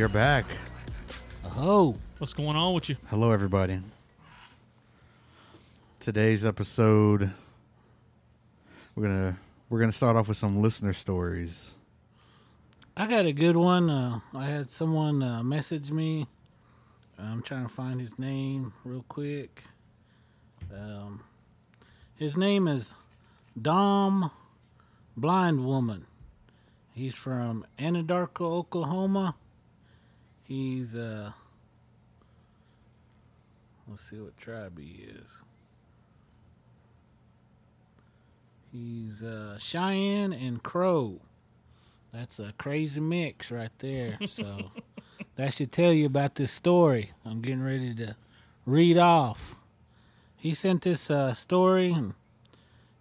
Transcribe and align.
We 0.00 0.04
are 0.04 0.08
back. 0.08 0.46
Oh, 1.58 1.94
What's 2.16 2.32
going 2.32 2.56
on 2.56 2.72
with 2.72 2.88
you? 2.88 2.96
Hello, 3.08 3.32
everybody. 3.32 3.82
Today's 5.98 6.42
episode, 6.42 7.30
we're 8.94 9.02
gonna 9.02 9.38
we're 9.68 9.78
gonna 9.78 9.92
start 9.92 10.16
off 10.16 10.28
with 10.28 10.38
some 10.38 10.62
listener 10.62 10.94
stories. 10.94 11.74
I 12.96 13.08
got 13.08 13.26
a 13.26 13.32
good 13.34 13.56
one. 13.56 13.90
Uh, 13.90 14.20
I 14.32 14.46
had 14.46 14.70
someone 14.70 15.22
uh, 15.22 15.42
message 15.42 15.92
me. 15.92 16.26
I'm 17.18 17.42
trying 17.42 17.66
to 17.66 17.68
find 17.68 18.00
his 18.00 18.18
name 18.18 18.72
real 18.84 19.04
quick. 19.06 19.64
Um, 20.74 21.24
his 22.14 22.38
name 22.38 22.66
is 22.66 22.94
Dom 23.60 24.30
Blind 25.14 25.66
Woman. 25.66 26.06
He's 26.94 27.16
from 27.16 27.66
Anadarko, 27.78 28.50
Oklahoma. 28.50 29.34
He's 30.50 30.96
uh, 30.96 31.30
let's 33.86 34.02
see 34.02 34.16
what 34.16 34.36
tribe 34.36 34.80
he 34.80 35.04
is. 35.04 35.42
He's 38.72 39.22
uh, 39.22 39.58
Cheyenne 39.58 40.32
and 40.32 40.60
Crow. 40.60 41.20
That's 42.12 42.40
a 42.40 42.52
crazy 42.58 42.98
mix 42.98 43.52
right 43.52 43.70
there. 43.78 44.18
So 44.26 44.72
that 45.36 45.54
should 45.54 45.70
tell 45.70 45.92
you 45.92 46.06
about 46.06 46.34
this 46.34 46.50
story. 46.50 47.12
I'm 47.24 47.42
getting 47.42 47.62
ready 47.62 47.94
to 47.94 48.16
read 48.66 48.98
off. 48.98 49.54
He 50.36 50.52
sent 50.52 50.82
this 50.82 51.12
uh, 51.12 51.32
story, 51.32 51.92
and, 51.92 52.14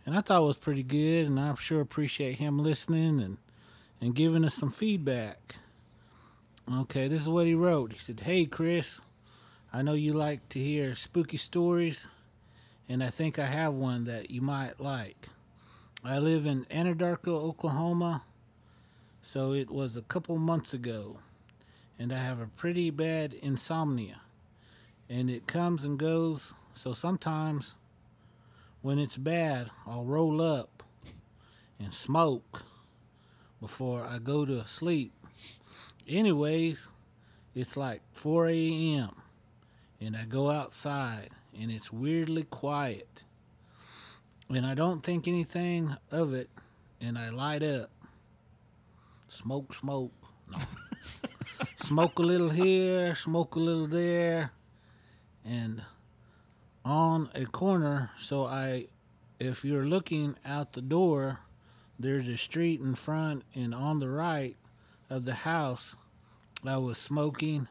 and 0.06 0.16
I 0.16 0.22
thought 0.22 0.44
it 0.44 0.45
was 0.45 0.58
pretty 0.59 0.84
good, 0.84 1.25
and 1.25 1.39
I'm 1.39 1.56
sure 1.56 1.81
appreciate 1.81 2.36
him 2.36 2.59
listening 2.59 3.19
and, 3.19 3.38
and 4.00 4.13
giving 4.13 4.45
us 4.45 4.53
some 4.53 4.69
feedback. 4.69 5.56
Okay, 6.72 7.08
this 7.08 7.22
is 7.22 7.30
what 7.30 7.48
he 7.48 7.56
wrote. 7.56 7.94
He 7.94 7.98
said, 7.98 8.20
Hey, 8.20 8.45
Chris, 8.45 9.02
I 9.73 9.81
know 9.81 9.94
you 9.94 10.14
like 10.14 10.48
to 10.50 10.59
hear 10.59 10.94
spooky 10.94 11.38
stories, 11.38 12.09
and 12.88 13.03
I 13.03 13.09
think 13.09 13.39
I 13.39 13.48
have 13.48 13.73
one 13.73 14.03
that 14.03 14.30
you 14.30 14.42
might 14.42 14.80
like. 14.80 15.30
I 16.03 16.20
live 16.20 16.45
in 16.45 16.66
Anadarko, 16.66 17.30
Oklahoma, 17.30 18.23
so 19.20 19.52
it 19.52 19.72
was 19.72 19.97
a 19.97 20.03
couple 20.03 20.38
months 20.38 20.72
ago, 20.72 21.17
and 21.97 22.14
I 22.14 22.20
have 22.20 22.40
a 22.40 22.45
pretty 22.45 22.92
bad 22.92 23.34
insomnia, 23.34 24.22
and 25.09 25.28
it 25.28 25.47
comes 25.47 25.84
and 25.84 25.97
goes. 25.97 26.53
So 26.75 26.94
sometimes, 26.94 27.73
when 28.84 29.00
it's 29.00 29.17
bad, 29.17 29.72
I'll 29.88 30.06
roll 30.06 30.40
up 30.40 30.84
and 31.80 31.92
smoke 31.92 32.62
before 33.59 34.06
I 34.06 34.20
go 34.20 34.45
to 34.45 34.67
sleep. 34.67 35.14
Anyways, 36.10 36.90
it's 37.53 37.78
like 37.78 38.02
4 38.14 38.50
a.m., 38.50 39.12
and 40.02 40.18
I 40.18 40.25
go 40.25 40.50
outside, 40.50 41.30
and 41.59 41.70
it's 41.70 41.94
weirdly 41.94 42.44
quiet, 42.44 43.25
and 44.50 44.66
I 44.66 44.74
don't 44.74 45.03
think 45.03 45.28
anything 45.28 45.96
of 46.09 46.34
it, 46.34 46.50
and 47.00 47.16
I 47.16 47.30
light 47.30 47.62
up 47.62 47.92
smoke, 49.28 49.72
smoke. 49.74 50.12
No. 50.52 50.58
smoke 51.75 52.18
a 52.18 52.24
little 52.24 52.50
here, 52.50 53.14
smoke 53.14 53.56
a 53.56 53.59
little 53.59 53.88
there, 53.88 54.52
and 55.46 55.84
on 56.84 57.30
a 57.36 57.46
corner. 57.46 58.09
So 58.18 58.46
I, 58.46 58.88
if 59.40 59.64
you're 59.64 59.86
looking 59.86 60.36
out 60.44 60.74
the 60.74 60.81
door, 60.81 61.42
there's 62.00 62.28
a 62.28 62.38
street 62.38 62.81
in 62.81 62.96
front, 62.96 63.44
and 63.53 63.75
on 63.75 64.00
the 64.00 64.09
right 64.09 64.58
of 65.09 65.25
the 65.25 65.34
house, 65.34 65.96
I 66.66 66.78
was 66.78 66.97
smoking, 66.97 67.68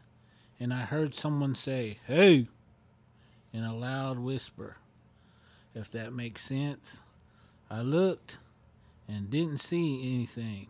and 0.59 0.73
I 0.73 0.83
heard 0.83 1.15
someone 1.15 1.55
say, 1.55 1.99
"Hey," 2.07 2.49
in 3.53 3.65
a 3.65 3.77
loud 3.77 4.19
whisper. 4.19 4.77
If 5.75 5.91
that 5.93 6.13
makes 6.13 6.45
sense. 6.45 7.03
I 7.71 7.83
looked 7.83 8.39
and 9.07 9.31
didn't 9.31 9.59
see 9.59 10.15
anything 10.15 10.69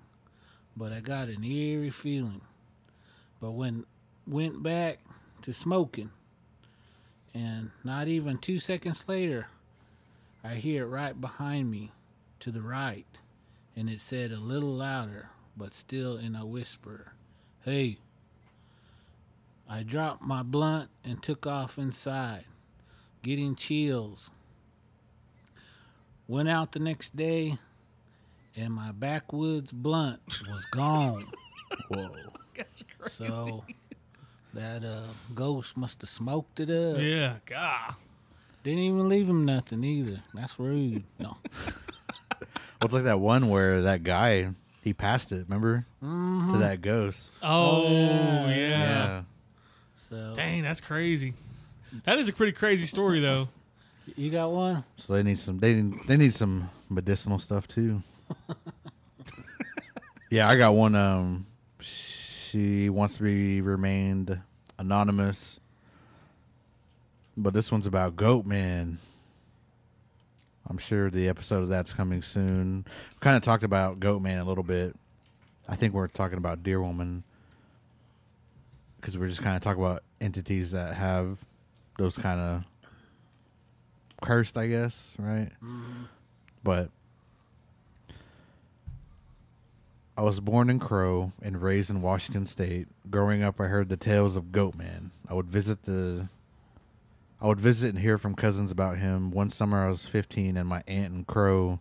but 0.78 0.92
I 0.92 1.00
got 1.00 1.28
an 1.28 1.42
eerie 1.42 1.90
feeling. 1.90 2.40
But 3.40 3.50
when 3.50 3.84
went 4.26 4.62
back 4.62 5.00
to 5.42 5.52
smoking, 5.52 6.10
and 7.34 7.72
not 7.82 8.06
even 8.06 8.38
two 8.38 8.60
seconds 8.60 9.04
later, 9.08 9.48
I 10.44 10.54
hear 10.54 10.84
it 10.84 10.88
right 10.88 11.20
behind 11.20 11.70
me 11.70 11.90
to 12.40 12.52
the 12.52 12.62
right, 12.62 13.06
and 13.74 13.90
it 13.90 13.98
said 13.98 14.30
a 14.30 14.38
little 14.38 14.72
louder, 14.72 15.30
but 15.58 15.74
still 15.74 16.16
in 16.16 16.34
a 16.36 16.46
whisper, 16.46 17.12
Hey. 17.64 17.98
I 19.68 19.82
dropped 19.82 20.22
my 20.22 20.42
blunt 20.42 20.88
and 21.04 21.22
took 21.22 21.46
off 21.46 21.76
inside, 21.76 22.44
getting 23.22 23.54
chills. 23.54 24.30
Went 26.26 26.48
out 26.48 26.72
the 26.72 26.78
next 26.78 27.14
day, 27.16 27.58
and 28.56 28.72
my 28.72 28.92
backwoods 28.92 29.70
blunt 29.72 30.20
was 30.50 30.64
gone. 30.66 31.26
Whoa. 31.88 32.14
So 33.10 33.64
that 34.54 34.84
uh, 34.84 35.02
ghost 35.34 35.76
must 35.76 36.00
have 36.00 36.08
smoked 36.08 36.60
it 36.60 36.70
up. 36.70 36.98
Yeah, 36.98 37.36
God. 37.44 37.94
Didn't 38.62 38.80
even 38.80 39.08
leave 39.10 39.28
him 39.28 39.44
nothing 39.44 39.84
either. 39.84 40.22
That's 40.32 40.58
rude. 40.58 41.04
No. 41.18 41.36
Well, 42.80 42.84
it's 42.86 42.94
like 42.94 43.04
that 43.04 43.18
one 43.18 43.48
where 43.48 43.82
that 43.82 44.04
guy 44.04 44.50
he 44.88 44.94
passed 44.94 45.32
it. 45.32 45.44
Remember 45.48 45.84
to 46.00 46.58
that 46.58 46.80
ghost. 46.80 47.34
Oh, 47.42 47.86
yeah. 47.86 48.48
yeah. 48.48 49.22
So 49.96 50.32
Dang, 50.34 50.62
that's 50.62 50.80
crazy. 50.80 51.34
That 52.04 52.18
is 52.18 52.28
a 52.28 52.32
pretty 52.32 52.52
crazy 52.52 52.86
story, 52.86 53.20
though. 53.20 53.48
you 54.16 54.30
got 54.30 54.50
one? 54.50 54.84
So 54.96 55.12
they 55.12 55.22
need 55.22 55.38
some. 55.38 55.58
They 55.58 55.74
need, 55.74 56.06
they 56.06 56.16
need 56.16 56.34
some 56.34 56.70
medicinal 56.88 57.38
stuff 57.38 57.68
too. 57.68 58.02
yeah, 60.30 60.48
I 60.48 60.56
got 60.56 60.74
one. 60.74 60.94
Um, 60.94 61.46
she 61.80 62.88
wants 62.88 63.18
to 63.18 63.22
be 63.22 63.60
remained 63.60 64.40
anonymous, 64.78 65.60
but 67.36 67.52
this 67.52 67.70
one's 67.70 67.86
about 67.86 68.16
Goat 68.16 68.46
Man. 68.46 68.98
I'm 70.68 70.78
sure 70.78 71.10
the 71.10 71.28
episode 71.28 71.62
of 71.62 71.68
that's 71.68 71.92
coming 71.92 72.22
soon. 72.22 72.86
Kind 73.20 73.36
of 73.36 73.42
talked 73.42 73.62
about 73.62 74.00
Goat 74.00 74.20
Man 74.20 74.38
a 74.38 74.44
little 74.44 74.64
bit. 74.64 74.94
I 75.68 75.76
think 75.76 75.94
we're 75.94 76.08
talking 76.08 76.38
about 76.38 76.62
Deer 76.62 76.80
Woman 76.80 77.24
because 79.00 79.16
we're 79.16 79.28
just 79.28 79.42
kind 79.42 79.56
of 79.56 79.62
talking 79.62 79.82
about 79.82 80.02
entities 80.20 80.72
that 80.72 80.94
have 80.94 81.38
those 81.98 82.18
kind 82.18 82.40
of 82.40 82.64
cursed, 84.22 84.56
I 84.56 84.66
guess, 84.66 85.14
right? 85.18 85.50
Mm-hmm. 85.62 86.04
But 86.62 86.90
I 90.16 90.22
was 90.22 90.40
born 90.40 90.68
in 90.68 90.80
Crow 90.80 91.32
and 91.40 91.62
raised 91.62 91.90
in 91.90 92.02
Washington 92.02 92.46
State. 92.46 92.88
Growing 93.08 93.42
up, 93.42 93.60
I 93.60 93.66
heard 93.66 93.88
the 93.88 93.96
tales 93.96 94.36
of 94.36 94.46
Goatman. 94.46 95.10
I 95.28 95.34
would 95.34 95.46
visit 95.46 95.84
the 95.84 96.28
I 97.40 97.46
would 97.46 97.60
visit 97.60 97.90
and 97.90 97.98
hear 97.98 98.18
from 98.18 98.34
cousins 98.34 98.70
about 98.70 98.98
him. 98.98 99.30
One 99.30 99.50
summer 99.50 99.84
I 99.84 99.88
was 99.88 100.04
15 100.04 100.56
and 100.56 100.68
my 100.68 100.82
aunt 100.86 101.12
and 101.12 101.26
Crow 101.26 101.80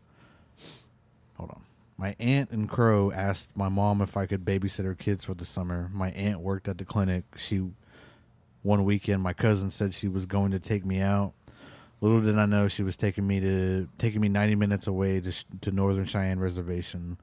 Hold 1.37 1.51
on. 1.51 1.61
My 1.97 2.15
aunt 2.19 2.51
and 2.51 2.69
Crow 2.69 3.11
asked 3.11 3.55
my 3.55 3.69
mom 3.69 4.01
if 4.01 4.17
I 4.17 4.25
could 4.25 4.45
babysit 4.45 4.85
her 4.85 4.95
kids 4.95 5.25
for 5.25 5.33
the 5.33 5.45
summer. 5.45 5.89
My 5.93 6.11
aunt 6.11 6.41
worked 6.41 6.67
at 6.67 6.77
the 6.77 6.85
clinic. 6.85 7.23
She 7.37 7.69
one 8.63 8.83
weekend 8.83 9.21
my 9.21 9.33
cousin 9.33 9.71
said 9.71 9.93
she 9.93 10.07
was 10.07 10.25
going 10.25 10.51
to 10.51 10.59
take 10.59 10.85
me 10.85 10.99
out. 10.99 11.33
Little 12.01 12.21
did 12.21 12.37
I 12.37 12.45
know 12.45 12.67
she 12.67 12.83
was 12.83 12.97
taking 12.97 13.25
me 13.25 13.39
to 13.39 13.87
taking 13.97 14.21
me 14.21 14.29
90 14.29 14.55
minutes 14.55 14.87
away 14.87 15.19
to 15.21 15.31
to 15.61 15.71
Northern 15.71 16.05
Cheyenne 16.05 16.39
Reservation. 16.39 17.17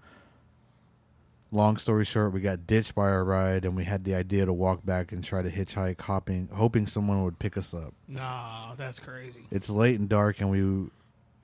Long 1.55 1.77
story 1.77 2.05
short, 2.05 2.33
we 2.33 2.41
got 2.41 2.67
ditched 2.67 2.97
by 2.97 3.05
our 3.05 3.23
ride 3.23 3.65
and 3.65 3.77
we 3.77 3.85
had 3.85 4.03
the 4.03 4.17
idea 4.17 4.45
to 4.45 4.53
walk 4.53 4.85
back 4.85 5.13
and 5.13 5.23
try 5.23 5.41
to 5.41 5.49
hitchhike 5.49 6.01
hopping 6.01 6.49
hoping 6.53 6.89
someone 6.89 7.23
would 7.23 7.39
pick 7.39 7.57
us 7.57 7.73
up. 7.73 7.95
Nah, 8.09 8.75
that's 8.75 8.99
crazy. 8.99 9.47
It's 9.53 9.71
late 9.71 10.01
and 10.01 10.09
dark 10.09 10.41
and 10.41 10.51
we 10.51 10.91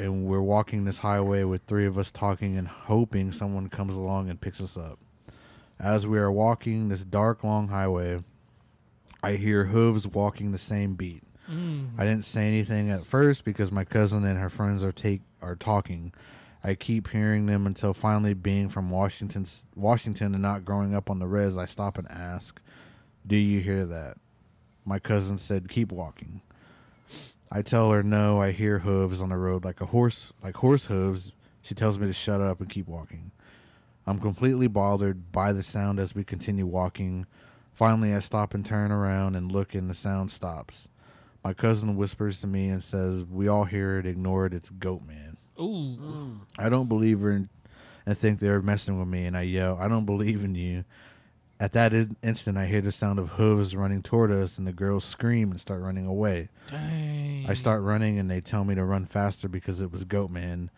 and 0.05 0.27
we're 0.27 0.43
walking 0.43 0.85
this 0.85 0.99
highway 0.99 1.45
with 1.45 1.63
three 1.69 1.87
of 1.87 1.97
us 1.97 2.11
talking 2.11 2.57
and 2.57 2.67
hoping 2.67 3.31
someone 3.31 3.69
comes 3.69 3.95
along 3.95 4.29
and 4.29 4.41
picks 4.41 4.61
us 4.61 4.77
up. 4.77 4.99
As 5.79 6.09
we 6.09 6.19
are 6.19 6.33
walking 6.33 6.89
this 6.89 7.05
dark 7.05 7.45
long 7.45 7.69
highway, 7.69 8.25
I 9.23 9.35
hear 9.35 9.67
hooves 9.67 10.09
walking 10.09 10.51
the 10.51 10.59
same 10.59 10.95
beat. 10.95 11.23
Mm. 11.49 11.91
I 11.97 12.05
didn't 12.05 12.25
say 12.25 12.49
anything 12.49 12.91
at 12.91 13.07
first 13.07 13.45
because 13.45 13.71
my 13.71 13.85
cousin 13.85 14.25
and 14.25 14.41
her 14.41 14.51
friends 14.51 14.83
are 14.83 14.91
take 14.91 15.21
are 15.41 15.55
talking. 15.55 16.13
I 16.63 16.75
keep 16.75 17.09
hearing 17.09 17.47
them 17.47 17.67
until 17.67 17.95
finally, 17.95 18.35
being 18.35 18.69
from 18.69 18.91
Washington, 18.91 19.47
Washington, 19.75 20.35
and 20.35 20.43
not 20.43 20.65
growing 20.65 20.95
up 20.95 21.09
on 21.11 21.19
the 21.19 21.27
res, 21.27 21.57
I 21.57 21.65
stop 21.65 21.97
and 21.97 22.11
ask, 22.11 22.61
"Do 23.27 23.37
you 23.37 23.61
hear 23.61 23.87
that?" 23.87 24.19
My 24.85 24.99
cousin 24.99 25.39
said, 25.39 25.69
"Keep 25.69 25.93
walking." 25.93 26.43
I 27.51 27.63
tell 27.63 27.91
her 27.93 28.03
no. 28.03 28.41
I 28.41 28.53
hear 28.53 28.81
hooves 28.81 29.21
on 29.21 29.31
the 29.31 29.37
road 29.37 29.65
like 29.65 29.81
a 29.81 29.87
horse, 29.87 30.33
like 30.43 30.57
horse 30.57 30.87
hooves. 30.87 31.33
She 31.63 31.75
tells 31.75 31.99
me 31.99 32.07
to 32.07 32.13
shut 32.13 32.41
up 32.41 32.61
and 32.61 32.71
keep 32.71 32.87
walking. 32.87 33.33
I'm 34.07 34.21
completely 34.21 34.67
bothered 34.67 35.33
by 35.33 35.53
the 35.53 35.63
sound 35.63 35.99
as 35.99 36.15
we 36.15 36.25
continue 36.25 36.67
walking. 36.67 37.27
Finally, 37.73 38.15
I 38.15 38.21
stop 38.21 38.55
and 38.55 38.65
turn 38.65 38.93
around 38.93 39.35
and 39.35 39.51
look, 39.51 39.75
and 39.75 39.91
the 39.91 39.95
sound 39.95 40.31
stops. 40.31 40.89
My 41.43 41.55
cousin 41.55 41.97
whispers 41.97 42.41
to 42.43 42.47
me 42.47 42.69
and 42.69 42.83
says, 42.83 43.25
We 43.25 43.49
all 43.49 43.65
hear 43.65 43.99
it, 43.99 44.07
ignore 44.07 44.47
it, 44.47 44.55
it's 44.55 44.71
Goat 44.71 45.03
Ooh. 45.59 46.41
I 46.59 46.69
don't 46.69 46.89
believe 46.89 47.21
her 47.21 47.31
and, 47.31 47.49
and 48.07 48.17
think 48.17 48.41
they're 48.41 48.63
messing 48.63 48.99
with 48.99 49.09
me, 49.09 49.27
and 49.27 49.37
I 49.37 49.43
yell, 49.43 49.77
I 49.81 49.89
don't 49.89 50.05
believe 50.07 50.45
in 50.45 50.55
you. 50.55 50.85
At 51.59 51.73
that 51.73 51.93
in- 51.93 52.17
instant, 52.23 52.57
I 52.57 52.67
hear 52.67 52.81
the 52.81 52.93
sound 52.93 53.19
of 53.19 53.31
hooves 53.31 53.77
running 53.77 54.03
toward 54.03 54.31
us, 54.31 54.57
and 54.57 54.67
the 54.67 54.73
girls 54.73 55.05
scream 55.05 55.51
and 55.51 55.61
start 55.61 55.83
running 55.83 56.07
away. 56.07 56.49
Dang. 56.71 57.47
I 57.49 57.55
start 57.55 57.83
running, 57.83 58.19
and 58.19 58.31
they 58.31 58.41
tell 58.41 58.65
me 58.65 58.75
to 58.75 58.85
run 58.85 59.05
faster 59.05 59.49
because 59.49 59.81
it 59.81 59.93
was 59.93 60.05
Goat 60.05 60.31
Man. 60.31 60.71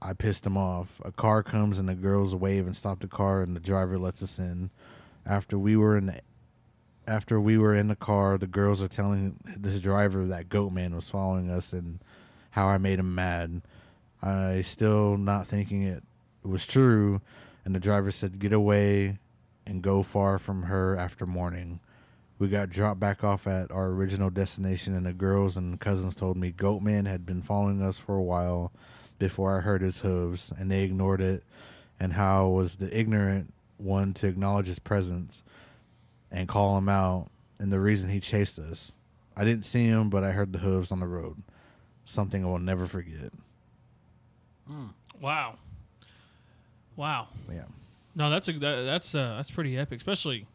I 0.00 0.12
pissed 0.12 0.44
them 0.44 0.56
off. 0.56 1.00
A 1.04 1.10
car 1.10 1.42
comes, 1.42 1.78
and 1.78 1.88
the 1.88 1.94
girls 1.94 2.36
wave 2.36 2.66
and 2.66 2.76
stop 2.76 3.00
the 3.00 3.08
car, 3.08 3.42
and 3.42 3.56
the 3.56 3.60
driver 3.60 3.98
lets 3.98 4.22
us 4.22 4.38
in. 4.38 4.70
After 5.26 5.58
we 5.58 5.76
were 5.76 5.96
in 5.96 6.06
the 6.06 6.20
after 7.06 7.40
we 7.40 7.58
were 7.58 7.74
in 7.74 7.88
the 7.88 7.96
car, 7.96 8.38
the 8.38 8.46
girls 8.46 8.82
are 8.82 8.88
telling 8.88 9.38
this 9.56 9.80
driver 9.80 10.26
that 10.26 10.48
Goat 10.48 10.72
Man 10.72 10.94
was 10.94 11.10
following 11.10 11.50
us 11.50 11.72
and 11.72 11.98
how 12.52 12.68
I 12.68 12.78
made 12.78 12.98
him 12.98 13.14
mad. 13.14 13.62
I 14.24 14.62
still 14.62 15.18
not 15.18 15.46
thinking 15.46 15.82
it 15.82 16.02
was 16.42 16.64
true, 16.64 17.20
and 17.62 17.74
the 17.74 17.80
driver 17.80 18.10
said, 18.10 18.38
"Get 18.38 18.54
away 18.54 19.18
and 19.66 19.82
go 19.82 20.02
far 20.02 20.38
from 20.38 20.62
her 20.62 20.96
after 20.96 21.26
morning." 21.26 21.80
We 22.38 22.48
got 22.48 22.70
dropped 22.70 22.98
back 22.98 23.22
off 23.22 23.46
at 23.46 23.70
our 23.70 23.88
original 23.88 24.30
destination, 24.30 24.94
and 24.94 25.04
the 25.04 25.12
girls 25.12 25.58
and 25.58 25.78
cousins 25.78 26.14
told 26.14 26.38
me 26.38 26.52
Goatman 26.52 27.06
had 27.06 27.26
been 27.26 27.42
following 27.42 27.82
us 27.82 27.98
for 27.98 28.16
a 28.16 28.22
while 28.22 28.72
before 29.18 29.58
I 29.58 29.60
heard 29.60 29.82
his 29.82 30.00
hooves, 30.00 30.50
and 30.56 30.70
they 30.70 30.84
ignored 30.84 31.20
it, 31.20 31.44
and 32.00 32.14
how 32.14 32.48
was 32.48 32.76
the 32.76 32.98
ignorant 32.98 33.52
one 33.76 34.14
to 34.14 34.26
acknowledge 34.26 34.68
his 34.68 34.78
presence 34.78 35.42
and 36.30 36.48
call 36.48 36.78
him 36.78 36.88
out, 36.88 37.30
and 37.58 37.70
the 37.70 37.78
reason 37.78 38.08
he 38.08 38.20
chased 38.20 38.58
us. 38.58 38.92
I 39.36 39.44
didn't 39.44 39.66
see 39.66 39.84
him, 39.84 40.08
but 40.08 40.24
I 40.24 40.32
heard 40.32 40.52
the 40.52 40.60
hooves 40.60 40.90
on 40.90 41.00
the 41.00 41.06
road. 41.06 41.42
Something 42.06 42.42
I 42.42 42.48
will 42.48 42.58
never 42.58 42.86
forget. 42.86 43.32
Wow. 45.20 45.58
Wow. 46.96 47.28
Yeah. 47.52 47.64
No, 48.14 48.30
that's 48.30 48.48
a 48.48 48.52
that, 48.52 48.82
that's 48.84 49.14
uh, 49.14 49.34
that's 49.36 49.50
pretty 49.50 49.76
epic, 49.76 49.98
especially 49.98 50.46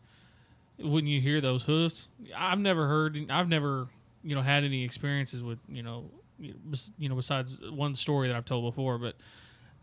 when 0.77 1.05
you 1.07 1.19
hear 1.21 1.41
those 1.41 1.63
hoofs. 1.63 2.07
I've 2.35 2.59
never 2.59 2.87
heard. 2.87 3.17
I've 3.29 3.49
never 3.49 3.87
you 4.23 4.35
know 4.35 4.41
had 4.41 4.63
any 4.63 4.83
experiences 4.83 5.43
with 5.43 5.59
you 5.67 5.83
know 5.83 6.05
you 6.39 6.51
know, 6.53 6.59
bes- 6.65 6.91
you 6.97 7.09
know 7.09 7.15
besides 7.15 7.57
one 7.69 7.95
story 7.95 8.29
that 8.29 8.37
I've 8.37 8.45
told 8.45 8.63
before, 8.63 8.97
but 8.97 9.15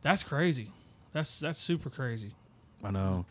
that's 0.02 0.22
crazy. 0.22 0.70
That's 1.12 1.38
that's 1.40 1.58
super 1.58 1.90
crazy. 1.90 2.34
I 2.82 2.90
know. 2.90 3.26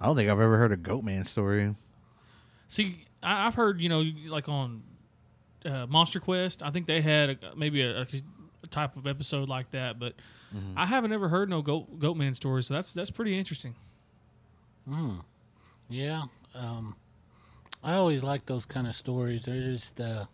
I 0.00 0.06
don't 0.06 0.16
think 0.16 0.30
I've 0.30 0.40
ever 0.40 0.56
heard 0.58 0.72
a 0.72 0.76
goat 0.76 1.04
man 1.04 1.24
story. 1.24 1.74
See, 2.68 3.04
I, 3.22 3.46
I've 3.46 3.54
heard 3.54 3.80
you 3.80 3.88
know 3.88 4.04
like 4.28 4.48
on 4.48 4.82
uh, 5.64 5.86
Monster 5.86 6.20
Quest. 6.20 6.62
I 6.62 6.70
think 6.70 6.86
they 6.86 7.00
had 7.00 7.30
a, 7.30 7.56
maybe 7.56 7.82
a, 7.82 8.02
a 8.02 8.06
type 8.72 8.96
of 8.96 9.06
episode 9.06 9.48
like 9.48 9.70
that, 9.70 9.98
but 9.98 10.14
I 10.76 10.84
haven't 10.86 11.12
ever 11.12 11.28
heard 11.28 11.48
no 11.48 11.62
goat 11.62 11.98
Goatman 11.98 12.34
story, 12.36 12.62
So 12.62 12.74
that's 12.74 12.92
that's 12.92 13.10
pretty 13.10 13.38
interesting. 13.38 13.74
Yeah. 15.88 16.22
Um, 16.54 16.96
I 17.82 17.94
always 17.94 18.22
like 18.22 18.46
those 18.46 18.66
kind 18.66 18.86
of 18.86 18.94
stories. 18.94 19.44
They're 19.46 19.60
just 19.60 20.00
uh, 20.00 20.26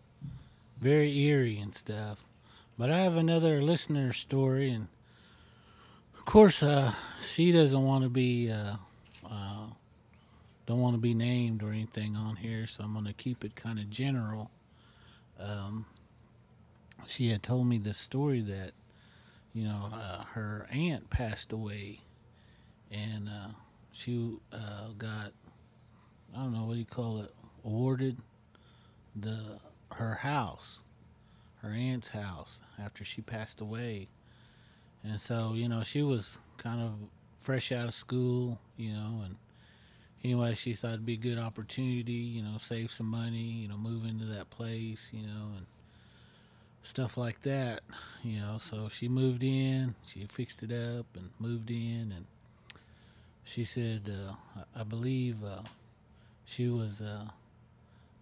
very 0.79 1.17
eerie 1.19 1.59
and 1.59 1.73
stuff. 1.73 2.23
But 2.77 2.89
I 2.91 2.99
have 2.99 3.17
another 3.17 3.61
listener 3.61 4.13
story, 4.13 4.71
and 4.71 4.87
of 6.17 6.23
course, 6.25 6.63
uh, 6.63 6.93
she 7.21 7.51
doesn't 7.51 7.83
want 7.83 8.03
to 8.03 8.09
be 8.09 8.49
uh, 8.51 8.75
uh, 9.25 9.67
don't 10.65 10.79
want 10.79 10.95
to 10.95 11.01
be 11.01 11.13
named 11.13 11.61
or 11.63 11.71
anything 11.71 12.15
on 12.15 12.37
here, 12.37 12.65
so 12.67 12.83
I'm 12.83 12.93
going 12.93 13.05
to 13.05 13.13
keep 13.13 13.43
it 13.43 13.55
kind 13.55 13.79
of 13.79 13.89
general. 13.89 14.51
Um, 15.39 15.85
she 17.09 17.29
had 17.29 17.41
told 17.41 17.67
me 17.67 17.79
this 17.79 17.97
story 17.97 18.41
that 18.41 18.71
you 19.53 19.63
know 19.63 19.89
uh, 19.93 20.23
her 20.33 20.67
aunt 20.71 21.09
passed 21.09 21.51
away, 21.51 22.01
and 22.91 23.27
uh, 23.27 23.49
she 23.91 24.37
uh, 24.53 24.89
got 24.97 25.31
I 26.35 26.37
don't 26.37 26.53
know 26.53 26.65
what 26.65 26.73
do 26.73 26.79
you 26.79 26.85
call 26.85 27.19
it 27.19 27.33
awarded 27.65 28.17
the 29.15 29.59
her 29.93 30.15
house, 30.15 30.81
her 31.61 31.71
aunt's 31.71 32.09
house 32.09 32.61
after 32.77 33.03
she 33.03 33.21
passed 33.21 33.59
away, 33.59 34.07
and 35.03 35.19
so 35.19 35.53
you 35.55 35.67
know 35.67 35.81
she 35.81 36.03
was 36.03 36.37
kind 36.57 36.79
of 36.79 36.93
fresh 37.39 37.71
out 37.71 37.87
of 37.87 37.93
school, 37.93 38.59
you 38.77 38.93
know, 38.93 39.23
and 39.25 39.35
anyway 40.23 40.53
she 40.53 40.73
thought 40.73 40.89
it'd 40.89 41.05
be 41.05 41.13
a 41.13 41.17
good 41.17 41.39
opportunity, 41.39 42.13
you 42.13 42.43
know, 42.43 42.57
save 42.59 42.91
some 42.91 43.07
money, 43.07 43.37
you 43.37 43.67
know, 43.67 43.77
move 43.77 44.05
into 44.05 44.25
that 44.25 44.49
place, 44.51 45.09
you 45.13 45.25
know, 45.25 45.53
and 45.57 45.65
stuff 46.83 47.17
like 47.17 47.41
that, 47.41 47.81
you 48.23 48.39
know. 48.39 48.57
So 48.59 48.89
she 48.89 49.07
moved 49.07 49.43
in, 49.43 49.95
she 50.05 50.25
fixed 50.25 50.63
it 50.63 50.71
up 50.71 51.05
and 51.15 51.29
moved 51.39 51.71
in, 51.71 52.13
and 52.15 52.25
she 53.43 53.63
said, 53.63 54.09
uh, 54.09 54.61
I 54.75 54.83
believe 54.83 55.43
uh, 55.43 55.63
she 56.45 56.67
was 56.67 57.01
uh, 57.01 57.25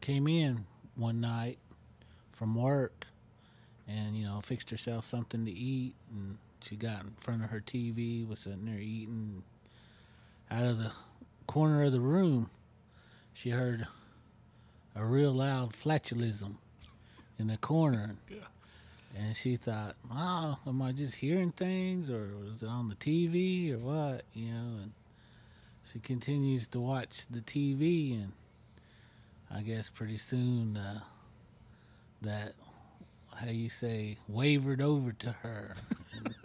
came 0.01 0.27
in 0.27 0.65
one 0.95 1.21
night 1.21 1.59
from 2.31 2.56
work, 2.56 3.07
and 3.88 4.18
you 4.18 4.25
know 4.25 4.42
fixed 4.42 4.69
herself 4.69 5.06
something 5.06 5.45
to 5.45 5.51
eat, 5.51 5.94
and 6.12 6.38
she 6.62 6.75
got 6.75 7.04
in 7.04 7.12
front 7.18 7.44
of 7.44 7.50
her 7.50 7.62
TV, 7.62 8.28
was 8.28 8.40
sitting 8.40 8.66
there 8.66 8.80
eating. 8.80 9.44
Out 10.49 10.64
of 10.64 10.78
the 10.78 10.94
corner 11.45 11.83
of 11.83 11.92
the 11.92 11.99
room, 11.99 12.49
she 13.33 13.49
heard 13.49 13.85
a 14.95 15.04
real 15.04 15.33
loud 15.33 15.73
flatulism 15.73 16.56
in 17.39 17.47
the 17.47 17.57
corner. 17.57 18.15
And 19.15 19.35
she 19.35 19.56
thought, 19.56 19.95
"Wow, 20.09 20.59
am 20.67 20.81
I 20.81 20.91
just 20.91 21.15
hearing 21.15 21.51
things, 21.51 22.09
or 22.09 22.35
was 22.44 22.61
it 22.61 22.69
on 22.69 22.89
the 22.89 22.95
TV, 22.95 23.71
or 23.71 23.79
what?" 23.79 24.25
You 24.33 24.51
know. 24.51 24.79
And 24.83 24.91
she 25.91 25.99
continues 25.99 26.67
to 26.69 26.79
watch 26.79 27.25
the 27.27 27.39
TV, 27.39 28.13
and 28.13 28.33
I 29.49 29.61
guess 29.61 29.89
pretty 29.89 30.17
soon 30.17 30.77
uh, 30.77 30.99
that 32.21 32.53
how 33.35 33.49
you 33.49 33.69
say 33.69 34.17
wavered 34.27 34.81
over 34.81 35.11
to 35.13 35.31
her, 35.31 35.77
and, 36.13 36.35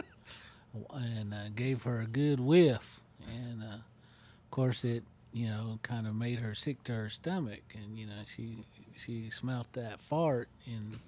and 0.94 1.34
uh, 1.34 1.48
gave 1.54 1.82
her 1.82 2.00
a 2.00 2.06
good 2.06 2.38
whiff, 2.38 3.00
and 3.26 3.62
uh, 3.62 3.76
of 3.76 4.50
course 4.50 4.84
it 4.84 5.04
you 5.32 5.48
know 5.48 5.78
kind 5.82 6.06
of 6.06 6.14
made 6.14 6.38
her 6.38 6.54
sick 6.54 6.84
to 6.84 6.92
her 6.92 7.08
stomach, 7.08 7.62
and 7.74 7.98
you 7.98 8.06
know 8.06 8.22
she 8.26 8.64
she 8.96 9.30
smelt 9.30 9.72
that 9.74 10.00
fart, 10.00 10.48
and 10.66 10.98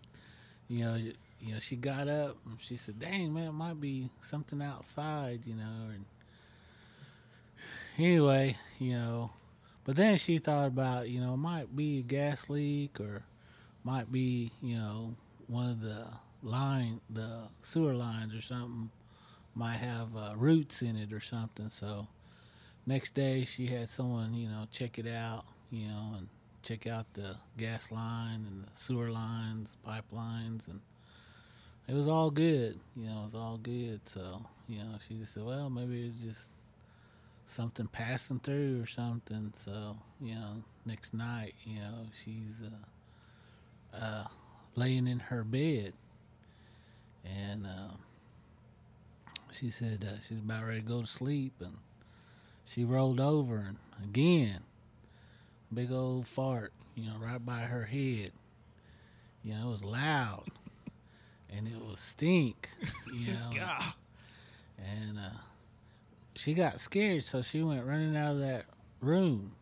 you 0.69 0.85
know 0.85 0.97
you 1.41 1.53
know 1.53 1.59
she 1.59 1.77
got 1.77 2.09
up 2.09 2.37
and 2.47 2.61
she 2.61 2.77
said, 2.77 2.99
"Dang 2.99 3.35
man, 3.35 3.49
it 3.49 3.53
might 3.53 3.81
be 3.81 4.11
something 4.21 4.63
outside," 4.63 5.47
you 5.47 5.55
know, 5.55 5.91
and 5.93 6.05
anyway, 7.99 8.57
you 8.79 8.95
know, 8.95 9.31
but 9.85 9.97
then 9.97 10.17
she 10.17 10.39
thought 10.39 10.69
about, 10.69 11.09
you 11.09 11.21
know, 11.21 11.35
it 11.35 11.39
might 11.39 11.77
be 11.77 11.99
a 11.99 12.03
gas 12.03 12.49
leak 12.49 13.01
or 13.01 13.23
might 13.83 14.11
be, 14.11 14.51
you 14.63 14.77
know, 14.77 15.15
one 15.47 15.71
of 15.71 15.81
the 15.81 16.07
line, 16.43 17.01
the 17.11 17.43
sewer 17.63 17.95
lines 17.95 18.35
or 18.35 18.41
something 18.41 18.91
might 19.55 19.77
have 19.77 20.17
uh, 20.17 20.33
roots 20.37 20.83
in 20.83 20.97
it 20.97 21.13
or 21.13 21.21
something. 21.21 21.71
So 21.71 22.09
next 22.87 23.15
day 23.15 23.45
she 23.45 23.67
had 23.67 23.89
someone, 23.89 24.35
you 24.35 24.49
know, 24.49 24.67
check 24.71 24.99
it 24.99 25.07
out, 25.07 25.45
you 25.71 25.87
know, 25.89 26.15
and 26.17 26.29
check 26.65 26.87
out 26.87 27.13
the 27.13 27.37
gas 27.59 27.91
line 27.93 28.47
and 28.51 28.65
the 28.65 28.69
sewer 28.75 29.11
lines, 29.11 29.77
pipelines, 29.87 30.67
and 30.67 30.81
it 31.87 31.95
was 31.95 32.09
all 32.09 32.31
good. 32.31 32.81
You 32.97 33.07
know, 33.09 33.21
it 33.21 33.25
was 33.25 33.35
all 33.35 33.59
good. 33.59 34.01
So, 34.09 34.45
you 34.67 34.79
know, 34.79 34.97
she 35.07 35.15
just 35.15 35.35
said, 35.35 35.45
well, 35.45 35.69
maybe 35.69 36.07
it's 36.07 36.21
just 36.21 36.51
something 37.47 37.87
passing 37.87 38.41
through 38.41 38.83
or 38.83 38.87
something. 38.87 39.53
So, 39.55 39.99
you 40.21 40.35
know, 40.35 40.65
next 40.87 41.13
night, 41.13 41.55
you 41.65 41.81
know, 41.81 42.07
she's 42.13 42.63
uh, 43.93 43.97
uh, 44.03 44.25
laying 44.75 45.07
in 45.07 45.19
her 45.19 45.45
bed. 45.45 45.93
And 47.25 47.67
uh, 47.67 47.95
she 49.51 49.71
said 49.71 50.07
uh, 50.09 50.21
she's 50.21 50.39
about 50.39 50.65
ready 50.65 50.81
to 50.81 50.87
go 50.87 51.03
to 51.03 51.07
sleep. 51.07 51.53
And 51.61 51.77
she 52.65 52.85
rolled 52.85 53.21
over 53.21 53.57
and 53.57 53.77
again, 54.03 54.61
big 55.75 55.93
old 55.93 56.27
fart, 56.27 56.73
you 56.95 57.05
know, 57.05 57.17
right 57.21 57.45
by 57.45 57.61
her 57.61 57.85
head. 57.85 58.33
You 59.43 59.55
know, 59.55 59.69
it 59.69 59.71
was 59.71 59.85
loud 59.85 60.45
and 61.57 61.69
it 61.69 61.79
was 61.79 62.01
stink, 62.01 62.69
you 63.13 63.33
know. 63.33 63.51
God. 63.55 63.93
And 64.79 65.19
uh, 65.19 65.39
she 66.35 66.55
got 66.55 66.81
scared, 66.81 67.23
so 67.23 67.43
she 67.43 67.63
went 67.63 67.85
running 67.85 68.17
out 68.17 68.33
of 68.33 68.41
that 68.41 68.65
room. 69.01 69.53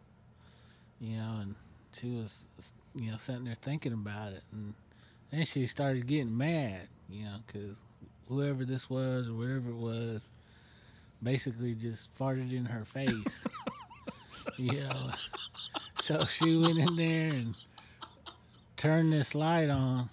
You 1.01 1.17
know, 1.17 1.39
and 1.41 1.55
she 1.93 2.11
was, 2.11 2.47
you 2.95 3.11
know, 3.11 3.17
sitting 3.17 3.45
there 3.45 3.57
thinking 3.57 3.93
about 3.93 4.33
it, 4.33 4.43
and 4.53 4.75
then 5.31 5.45
she 5.45 5.67
started 5.67 6.07
getting 6.07 6.37
mad. 6.37 6.89
You 7.11 7.25
know, 7.25 7.37
because 7.47 7.77
whoever 8.29 8.65
this 8.65 8.89
was 8.89 9.29
or 9.29 9.35
whatever 9.35 9.71
it 9.71 9.77
was, 9.77 10.31
basically 11.23 11.75
just 11.75 12.17
farted 12.17 12.53
in 12.53 12.67
her 12.67 12.85
face. 12.85 13.47
know. 14.59 15.11
So 15.97 16.25
she 16.25 16.57
went 16.57 16.79
in 16.79 16.97
there 16.97 17.29
and 17.29 17.55
turned 18.77 19.13
this 19.13 19.35
light 19.35 19.71
on, 19.71 20.11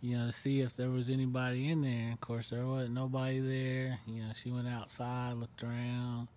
you 0.00 0.16
know, 0.16 0.26
to 0.26 0.32
see 0.32 0.60
if 0.60 0.74
there 0.74 0.88
was 0.88 1.10
anybody 1.10 1.68
in 1.68 1.82
there. 1.82 2.12
Of 2.12 2.20
course, 2.20 2.50
there 2.50 2.64
wasn't 2.64 2.94
nobody 2.94 3.40
there. 3.40 3.98
You 4.06 4.22
know, 4.22 4.30
she 4.34 4.50
went 4.50 4.68
outside, 4.68 5.34
looked 5.34 5.62
around, 5.62 6.28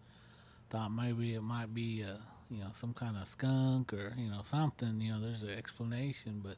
thought 0.70 0.92
maybe 0.92 1.36
it 1.36 1.42
might 1.42 1.74
be 1.74 2.02
a, 2.02 2.20
you 2.50 2.60
know, 2.60 2.72
some 2.74 2.94
kind 2.94 3.16
of 3.18 3.28
skunk 3.28 3.94
or 3.94 4.14
you 4.18 4.30
know 4.30 4.42
something. 4.44 5.00
You 5.00 5.14
know, 5.14 5.22
there's 5.22 5.44
an 5.44 5.52
explanation, 5.52 6.42
but 6.44 6.58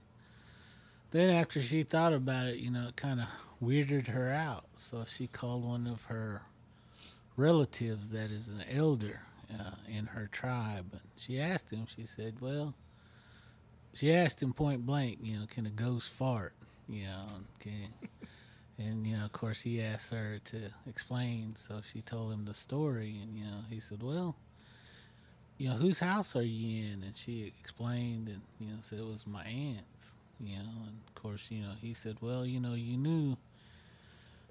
then 1.12 1.30
after 1.30 1.62
she 1.62 1.84
thought 1.84 2.14
about 2.14 2.48
it, 2.48 2.58
you 2.58 2.72
know, 2.72 2.88
it 2.90 2.96
kind 2.96 3.20
of 3.20 3.28
weirded 3.64 4.08
her 4.08 4.32
out. 4.34 4.66
So 4.76 5.06
she 5.08 5.28
called 5.28 5.64
one 5.64 5.88
of 5.88 6.06
her 6.06 6.42
relatives 7.36 8.12
that 8.12 8.32
is 8.32 8.50
an 8.50 8.64
elder 8.72 9.22
uh, 9.54 9.76
in 9.88 10.08
her 10.08 10.28
tribe. 10.32 10.88
And 10.92 11.02
she 11.16 11.40
asked 11.40 11.72
him, 11.72 11.86
she 11.88 12.06
said, 12.06 12.42
well, 12.42 12.74
she 13.94 14.14
asked 14.14 14.42
him 14.42 14.54
point 14.54 14.86
blank, 14.86 15.20
you 15.22 15.40
know, 15.40 15.46
can 15.48 15.66
a 15.66 15.70
ghost 15.70 16.12
fart? 16.12 16.54
You 16.88 17.06
know, 17.06 17.26
can, 17.60 17.90
and, 18.78 19.06
you 19.06 19.18
know, 19.18 19.26
of 19.26 19.32
course 19.32 19.62
he 19.62 19.82
asked 19.82 20.12
her 20.12 20.40
to 20.46 20.58
explain. 20.88 21.56
So 21.56 21.82
she 21.84 22.02
told 22.02 22.32
him 22.32 22.46
the 22.46 22.54
story. 22.54 23.20
And, 23.22 23.38
you 23.38 23.46
know, 23.46 23.62
he 23.70 23.80
said, 23.80 24.04
well, 24.04 24.36
you 25.58 25.70
know, 25.70 25.76
whose 25.76 26.00
house 26.00 26.36
are 26.36 26.44
you 26.44 26.86
in? 26.86 27.04
And 27.04 27.16
she 27.16 27.52
explained 27.60 28.28
and, 28.28 28.42
you 28.60 28.68
know, 28.68 28.78
said 28.82 29.00
it 29.00 29.06
was 29.06 29.26
my 29.26 29.44
aunt's, 29.44 30.16
you 30.40 30.56
know, 30.56 30.86
and 30.86 31.00
of 31.08 31.16
course, 31.16 31.50
you 31.50 31.62
know, 31.62 31.74
he 31.82 31.94
said, 31.94 32.18
well, 32.22 32.46
you 32.46 32.60
know, 32.60 32.76
you 32.76 32.96
knew, 32.96 33.38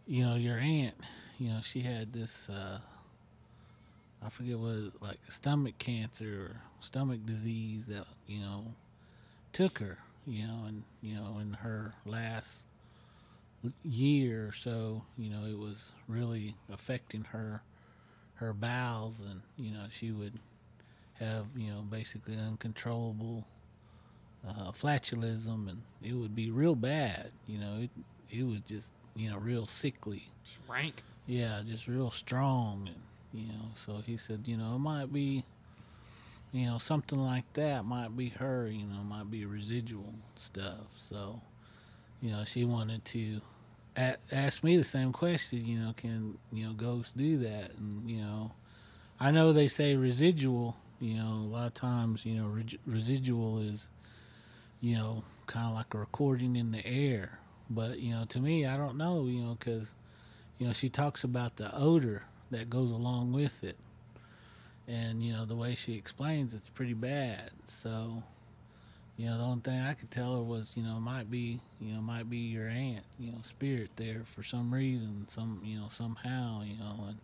you 0.06 0.24
know, 0.24 0.34
your 0.34 0.58
aunt, 0.58 0.96
you 1.38 1.50
know, 1.50 1.60
she 1.62 1.80
had 1.80 2.12
this, 2.12 2.48
uh, 2.48 2.80
I 4.26 4.28
forget 4.28 4.58
what, 4.58 5.00
like 5.00 5.18
stomach 5.28 5.78
cancer 5.78 6.50
or 6.50 6.60
stomach 6.80 7.24
disease 7.24 7.86
that, 7.86 8.06
you 8.26 8.40
know, 8.40 8.74
took 9.52 9.78
her, 9.78 9.98
you 10.26 10.48
know, 10.48 10.64
and, 10.66 10.82
you 11.00 11.14
know, 11.14 11.38
in 11.40 11.52
her 11.52 11.94
last 12.04 12.66
year 13.84 14.48
or 14.48 14.52
so, 14.52 15.04
you 15.16 15.30
know, 15.30 15.46
it 15.46 15.56
was 15.56 15.92
really 16.08 16.56
affecting 16.72 17.22
her, 17.30 17.62
her 18.34 18.52
bowels 18.52 19.20
and, 19.20 19.42
you 19.56 19.72
know, 19.72 19.84
she 19.88 20.10
would 20.10 20.40
have, 21.20 21.46
you 21.56 21.70
know, 21.70 21.82
basically 21.82 22.36
uncontrollable 22.36 23.46
uh, 24.46 24.72
flatulism 24.72 25.68
and 25.68 25.82
it 26.02 26.14
would 26.14 26.34
be 26.34 26.50
real 26.50 26.74
bad, 26.74 27.30
you 27.46 27.58
know, 27.58 27.78
it, 27.82 27.90
it 28.36 28.44
was 28.44 28.60
just, 28.62 28.90
you 29.14 29.30
know, 29.30 29.38
real 29.38 29.66
sickly. 29.66 30.28
Rank. 30.68 31.04
Yeah, 31.28 31.62
just 31.64 31.86
real 31.88 32.10
strong, 32.10 32.88
and 32.88 33.02
you 33.36 33.48
know. 33.48 33.70
So 33.74 34.02
he 34.04 34.16
said, 34.16 34.42
you 34.46 34.56
know, 34.56 34.76
it 34.76 34.80
might 34.80 35.12
be, 35.12 35.44
you 36.52 36.66
know, 36.66 36.78
something 36.78 37.18
like 37.18 37.50
that 37.54 37.84
might 37.84 38.16
be 38.16 38.30
her. 38.30 38.68
You 38.68 38.86
know, 38.86 39.02
might 39.02 39.30
be 39.30 39.44
residual 39.44 40.14
stuff. 40.34 40.86
So, 40.96 41.40
you 42.20 42.30
know, 42.30 42.44
she 42.44 42.64
wanted 42.64 43.04
to 43.06 43.40
ask 43.96 44.62
me 44.62 44.76
the 44.76 44.84
same 44.84 45.12
question. 45.12 45.64
You 45.64 45.78
know, 45.78 45.94
can 45.96 46.38
you 46.52 46.66
know 46.66 46.72
ghosts 46.72 47.12
do 47.12 47.38
that? 47.38 47.72
And 47.78 48.08
you 48.08 48.20
know, 48.22 48.52
I 49.18 49.30
know 49.30 49.52
they 49.52 49.68
say 49.68 49.96
residual. 49.96 50.76
You 51.00 51.14
know, 51.14 51.28
a 51.28 51.48
lot 51.52 51.66
of 51.66 51.74
times, 51.74 52.24
you 52.24 52.34
know, 52.34 52.48
reg- 52.48 52.78
residual 52.86 53.58
is, 53.58 53.88
you 54.80 54.96
know, 54.96 55.24
kind 55.46 55.68
of 55.68 55.74
like 55.74 55.92
a 55.92 55.98
recording 55.98 56.56
in 56.56 56.72
the 56.72 56.86
air. 56.86 57.38
But 57.68 57.98
you 58.00 58.14
know, 58.14 58.24
to 58.26 58.40
me, 58.40 58.64
I 58.66 58.76
don't 58.76 58.96
know. 58.96 59.26
You 59.26 59.42
know, 59.42 59.56
because 59.58 59.94
you 60.58 60.66
know, 60.66 60.72
she 60.72 60.88
talks 60.88 61.24
about 61.24 61.56
the 61.56 61.74
odor 61.76 62.24
that 62.50 62.70
goes 62.70 62.90
along 62.90 63.32
with 63.32 63.64
it. 63.64 63.76
And, 64.88 65.22
you 65.22 65.32
know, 65.32 65.44
the 65.44 65.56
way 65.56 65.74
she 65.74 65.94
explains 65.94 66.54
it's 66.54 66.68
pretty 66.68 66.94
bad. 66.94 67.50
So, 67.66 68.22
you 69.16 69.26
know, 69.26 69.36
the 69.38 69.44
only 69.44 69.60
thing 69.62 69.80
I 69.80 69.94
could 69.94 70.10
tell 70.10 70.36
her 70.36 70.42
was, 70.42 70.76
you 70.76 70.82
know, 70.82 71.00
might 71.00 71.30
be, 71.30 71.60
you 71.80 71.94
know, 71.94 72.00
might 72.00 72.30
be 72.30 72.38
your 72.38 72.68
aunt, 72.68 73.04
you 73.18 73.32
know, 73.32 73.38
spirit 73.42 73.90
there 73.96 74.22
for 74.24 74.42
some 74.42 74.72
reason, 74.72 75.26
some, 75.28 75.60
you 75.64 75.78
know, 75.78 75.86
somehow, 75.88 76.62
you 76.62 76.76
know, 76.76 77.04
and 77.08 77.18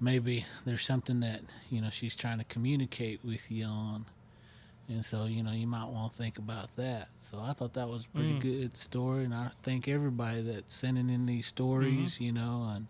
maybe 0.00 0.44
there's 0.64 0.84
something 0.84 1.20
that, 1.20 1.40
you 1.70 1.80
know, 1.80 1.90
she's 1.90 2.14
trying 2.16 2.38
to 2.38 2.44
communicate 2.44 3.20
with 3.24 3.50
you 3.50 3.64
on. 3.64 4.04
And 4.88 5.04
so, 5.04 5.24
you 5.24 5.42
know, 5.42 5.52
you 5.52 5.66
might 5.66 5.88
want 5.88 6.12
to 6.12 6.18
think 6.18 6.38
about 6.38 6.76
that. 6.76 7.08
So 7.18 7.40
I 7.40 7.54
thought 7.54 7.74
that 7.74 7.88
was 7.88 8.04
a 8.04 8.08
pretty 8.08 8.34
Mm. 8.34 8.40
good 8.40 8.76
story. 8.76 9.24
And 9.24 9.34
I 9.34 9.50
thank 9.62 9.88
everybody 9.88 10.42
that's 10.42 10.74
sending 10.74 11.10
in 11.10 11.26
these 11.26 11.46
stories, 11.46 12.20
you 12.20 12.32
know, 12.32 12.70
and, 12.74 12.86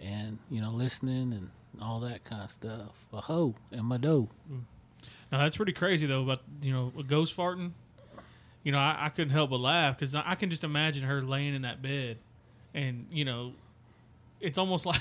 and, 0.00 0.38
you 0.50 0.60
know, 0.60 0.70
listening 0.70 1.32
and 1.32 1.50
all 1.80 2.00
that 2.00 2.24
kind 2.24 2.42
of 2.42 2.50
stuff. 2.50 3.06
A 3.12 3.20
ho 3.20 3.54
and 3.72 3.84
my 3.84 3.96
dough. 3.96 4.28
Mm. 4.50 4.62
Now 5.30 5.38
that's 5.38 5.56
pretty 5.56 5.72
crazy 5.72 6.06
though. 6.06 6.22
About 6.22 6.42
you 6.62 6.72
know 6.72 6.92
a 6.98 7.02
ghost 7.02 7.36
farting. 7.36 7.72
You 8.62 8.72
know, 8.72 8.78
I, 8.78 9.06
I 9.06 9.08
couldn't 9.10 9.32
help 9.32 9.50
but 9.50 9.60
laugh 9.60 9.96
because 9.96 10.14
I, 10.14 10.22
I 10.26 10.34
can 10.34 10.50
just 10.50 10.64
imagine 10.64 11.04
her 11.04 11.22
laying 11.22 11.54
in 11.54 11.62
that 11.62 11.82
bed, 11.82 12.18
and 12.74 13.06
you 13.10 13.24
know, 13.24 13.52
it's 14.40 14.58
almost 14.58 14.86
like, 14.86 15.00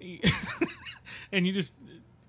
and 1.32 1.46
you 1.46 1.52
just, 1.52 1.74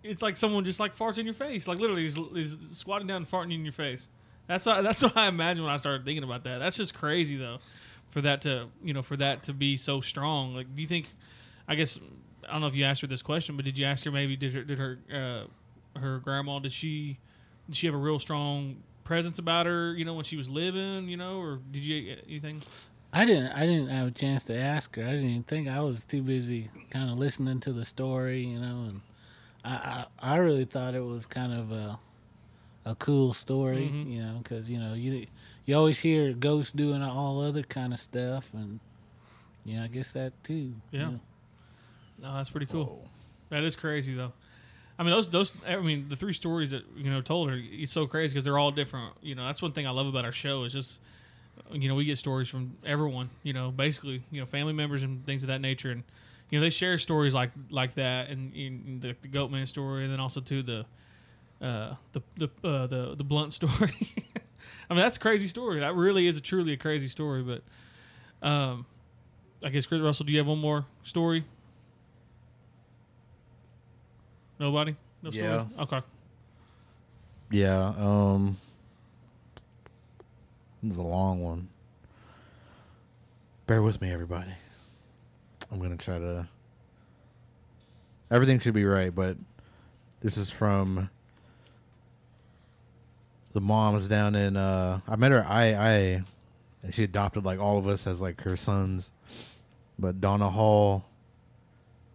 it's 0.03 0.21
like 0.21 0.37
someone 0.37 0.63
just 0.63 0.79
like 0.79 0.95
farts 0.95 1.17
in 1.17 1.25
your 1.25 1.33
face, 1.33 1.67
like 1.67 1.79
literally 1.79 2.05
is, 2.05 2.17
is 2.35 2.57
squatting 2.73 3.07
down 3.07 3.17
and 3.17 3.29
farting 3.29 3.53
in 3.53 3.63
your 3.63 3.73
face. 3.73 4.07
That's 4.47 4.65
what, 4.65 4.81
that's 4.81 5.03
what 5.03 5.17
I 5.17 5.27
imagine 5.27 5.63
when 5.63 5.73
I 5.73 5.77
started 5.77 6.05
thinking 6.05 6.23
about 6.23 6.43
that. 6.45 6.59
That's 6.59 6.77
just 6.77 6.93
crazy 6.93 7.37
though, 7.37 7.59
for 8.09 8.21
that 8.21 8.41
to 8.43 8.67
you 8.83 8.93
know 8.93 9.01
for 9.01 9.17
that 9.17 9.43
to 9.43 9.53
be 9.53 9.77
so 9.77 10.01
strong. 10.01 10.55
Like, 10.55 10.73
do 10.75 10.81
you 10.81 10.87
think? 10.87 11.07
I 11.69 11.75
guess 11.75 11.97
I 12.47 12.51
don't 12.53 12.61
know 12.61 12.67
if 12.67 12.75
you 12.75 12.83
asked 12.83 13.01
her 13.01 13.07
this 13.07 13.21
question, 13.21 13.55
but 13.55 13.63
did 13.63 13.77
you 13.77 13.85
ask 13.85 14.03
her 14.05 14.11
maybe 14.11 14.35
did 14.35 14.53
her 14.53 14.63
did 14.63 14.77
her 14.79 14.99
uh, 15.95 15.99
her 15.99 16.19
grandma 16.19 16.59
did 16.59 16.73
she 16.73 17.19
did 17.67 17.77
she 17.77 17.85
have 17.87 17.93
a 17.93 17.97
real 17.99 18.19
strong 18.19 18.77
presence 19.03 19.37
about 19.39 19.65
her? 19.67 19.93
You 19.93 20.03
know 20.03 20.15
when 20.15 20.25
she 20.25 20.35
was 20.35 20.49
living, 20.49 21.07
you 21.07 21.15
know, 21.15 21.39
or 21.39 21.59
did 21.71 21.83
you 21.83 22.17
anything? 22.27 22.61
I 23.13 23.25
didn't. 23.25 23.51
I 23.53 23.65
didn't 23.65 23.89
have 23.89 24.07
a 24.07 24.11
chance 24.11 24.43
to 24.45 24.55
ask 24.55 24.95
her. 24.95 25.03
I 25.03 25.11
didn't 25.11 25.29
even 25.29 25.43
think. 25.43 25.67
I 25.67 25.79
was 25.81 26.05
too 26.05 26.21
busy, 26.21 26.69
kind 26.91 27.09
of 27.09 27.17
listening 27.17 27.59
to 27.61 27.73
the 27.73 27.83
story, 27.85 28.43
you 28.45 28.59
know. 28.59 28.85
And 28.87 29.01
I, 29.65 30.05
I, 30.21 30.33
I 30.33 30.35
really 30.37 30.65
thought 30.65 30.93
it 30.93 31.03
was 31.03 31.25
kind 31.25 31.51
of 31.53 31.71
a, 31.71 31.99
a 32.85 32.93
cool 32.95 33.33
story, 33.33 33.91
Mhm. 33.93 34.11
you 34.11 34.21
know, 34.21 34.39
because 34.43 34.69
you 34.69 34.79
know 34.79 34.93
you, 34.93 35.25
you 35.65 35.75
always 35.75 35.99
hear 35.99 36.33
ghosts 36.33 36.71
doing 36.71 37.01
all 37.01 37.41
other 37.41 37.63
kind 37.63 37.93
of 37.93 37.99
stuff, 37.99 38.51
and 38.53 38.79
you 39.65 39.77
know, 39.77 39.83
I 39.85 39.87
guess 39.87 40.11
that 40.11 40.33
too. 40.43 40.53
you 40.53 40.75
Yeah. 40.91 41.09
know. 41.09 41.19
No, 42.21 42.35
that's 42.35 42.49
pretty 42.49 42.65
cool. 42.65 42.85
Whoa. 42.85 43.09
That 43.49 43.63
is 43.63 43.75
crazy 43.75 44.13
though. 44.13 44.33
I 44.97 45.03
mean, 45.03 45.11
those 45.11 45.29
those. 45.29 45.53
I 45.65 45.77
mean, 45.77 46.09
the 46.09 46.15
three 46.17 46.33
stories 46.33 46.71
that 46.71 46.83
you 46.97 47.09
know 47.09 47.21
told 47.21 47.49
her. 47.49 47.57
It's 47.57 47.93
so 47.93 48.05
crazy 48.05 48.33
because 48.33 48.43
they're 48.43 48.57
all 48.57 48.71
different. 48.71 49.13
You 49.21 49.33
know, 49.35 49.45
that's 49.45 49.61
one 49.61 49.71
thing 49.71 49.87
I 49.87 49.91
love 49.91 50.07
about 50.07 50.25
our 50.25 50.33
show 50.33 50.65
is 50.65 50.73
just, 50.73 50.99
you 51.71 51.87
know, 51.87 51.95
we 51.95 52.03
get 52.03 52.17
stories 52.17 52.49
from 52.49 52.75
everyone. 52.85 53.29
You 53.43 53.53
know, 53.53 53.71
basically, 53.71 54.23
you 54.29 54.41
know, 54.41 54.45
family 54.45 54.73
members 54.73 55.01
and 55.01 55.25
things 55.25 55.41
of 55.41 55.47
that 55.47 55.61
nature, 55.61 55.91
and 55.91 56.03
you 56.49 56.59
know, 56.59 56.63
they 56.65 56.69
share 56.69 56.97
stories 56.97 57.33
like 57.33 57.51
like 57.69 57.95
that, 57.95 58.29
and, 58.29 58.53
and 58.53 59.01
the, 59.01 59.15
the 59.21 59.29
Goatman 59.29 59.67
story, 59.69 60.03
and 60.03 60.11
then 60.11 60.19
also 60.19 60.41
too 60.41 60.63
the, 60.63 60.85
uh, 61.65 61.95
the 62.11 62.21
the 62.37 62.49
uh, 62.67 62.87
the 62.87 63.15
the 63.15 63.23
blunt 63.23 63.53
story. 63.59 63.93
I 64.89 64.93
mean, 64.93 65.01
that's 65.03 65.17
a 65.17 65.19
crazy 65.19 65.47
story. 65.47 65.79
That 65.79 65.95
really 65.95 66.27
is 66.27 66.35
a 66.35 66.41
truly 66.41 66.73
a 66.73 66.77
crazy 66.77 67.07
story. 67.07 67.43
But, 67.43 68.47
um, 68.47 68.85
I 69.63 69.69
guess 69.69 69.85
Chris 69.85 70.01
Russell, 70.01 70.25
do 70.25 70.31
you 70.31 70.39
have 70.39 70.47
one 70.47 70.57
more 70.59 70.85
story? 71.03 71.45
Nobody? 74.59 74.95
No 75.23 75.29
story? 75.31 75.45
Yeah. 75.45 75.65
Okay. 75.79 76.01
Yeah, 77.51 77.93
um 77.97 78.57
This 80.83 80.93
is 80.93 80.97
a 80.97 81.01
long 81.01 81.41
one. 81.41 81.67
Bear 83.67 83.81
with 83.81 84.01
me 84.01 84.11
everybody. 84.11 84.51
I'm 85.71 85.79
going 85.79 85.95
to 85.95 86.03
try 86.03 86.19
to 86.19 86.47
Everything 88.31 88.59
should 88.59 88.73
be 88.75 88.85
right, 88.85 89.13
but 89.13 89.37
this 90.21 90.37
is 90.37 90.49
from 90.51 91.09
the 93.53 93.61
mom's 93.61 94.07
down 94.07 94.35
in 94.35 94.55
uh 94.55 94.99
I 95.07 95.15
met 95.15 95.31
her 95.31 95.43
I 95.47 95.73
I 95.73 96.23
and 96.83 96.93
she 96.93 97.03
adopted 97.03 97.43
like 97.45 97.59
all 97.59 97.77
of 97.77 97.87
us 97.87 98.05
as 98.05 98.21
like 98.21 98.41
her 98.41 98.55
sons. 98.55 99.11
But 99.97 100.21
Donna 100.21 100.49
Hall 100.49 101.05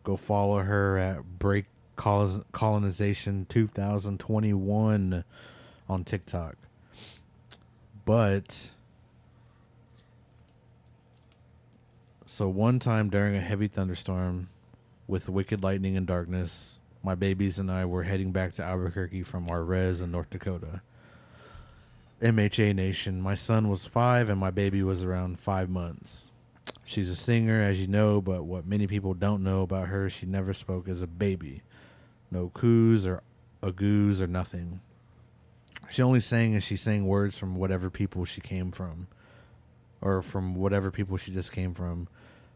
go 0.04 0.16
follow 0.16 0.58
her 0.60 0.96
at 0.96 1.38
Break 1.38 1.66
Colonization 1.96 3.46
2021 3.48 5.24
on 5.88 6.04
TikTok. 6.04 6.56
But 8.04 8.70
so 12.26 12.48
one 12.48 12.78
time 12.78 13.08
during 13.08 13.34
a 13.36 13.40
heavy 13.40 13.68
thunderstorm 13.68 14.48
with 15.06 15.28
wicked 15.28 15.62
lightning 15.62 15.96
and 15.96 16.06
darkness, 16.06 16.78
my 17.02 17.14
babies 17.14 17.58
and 17.58 17.70
I 17.70 17.84
were 17.84 18.02
heading 18.02 18.32
back 18.32 18.54
to 18.54 18.62
Albuquerque 18.62 19.22
from 19.22 19.50
our 19.50 19.62
res 19.62 20.00
in 20.00 20.10
North 20.10 20.30
Dakota. 20.30 20.82
MHA 22.22 22.74
Nation. 22.74 23.20
My 23.20 23.34
son 23.34 23.68
was 23.68 23.84
five 23.84 24.30
and 24.30 24.38
my 24.38 24.50
baby 24.50 24.82
was 24.82 25.04
around 25.04 25.38
five 25.38 25.68
months. 25.68 26.24
She's 26.84 27.10
a 27.10 27.16
singer, 27.16 27.60
as 27.60 27.80
you 27.80 27.86
know, 27.86 28.20
but 28.20 28.44
what 28.44 28.66
many 28.66 28.86
people 28.86 29.14
don't 29.14 29.42
know 29.42 29.62
about 29.62 29.88
her, 29.88 30.08
she 30.08 30.26
never 30.26 30.54
spoke 30.54 30.88
as 30.88 31.02
a 31.02 31.06
baby. 31.06 31.62
No 32.34 32.50
coos 32.52 33.06
or 33.06 33.22
a 33.62 33.70
goose, 33.70 34.20
or 34.20 34.26
nothing. 34.26 34.80
She 35.88 36.02
only 36.02 36.20
sang 36.20 36.56
as 36.56 36.64
she 36.64 36.76
sang 36.76 37.06
words 37.06 37.38
from 37.38 37.54
whatever 37.54 37.90
people 37.90 38.24
she 38.24 38.40
came 38.40 38.72
from, 38.72 39.06
or 40.00 40.20
from 40.20 40.56
whatever 40.56 40.90
people 40.90 41.16
she 41.16 41.32
just 41.32 41.52
came 41.52 41.74
from. 41.74 42.08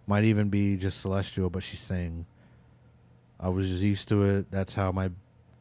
Might 0.07 0.25
even 0.25 0.49
be 0.49 0.77
just 0.77 1.01
celestial, 1.01 1.49
but 1.49 1.63
she 1.63 1.77
sang. 1.77 2.27
I 3.39 3.51
was 3.51 3.69
just 3.69 3.83
used 3.83 4.09
to 4.09 4.25
it. 4.25 4.51
That's 4.51 4.75
how 4.75 4.91
my 4.91 5.11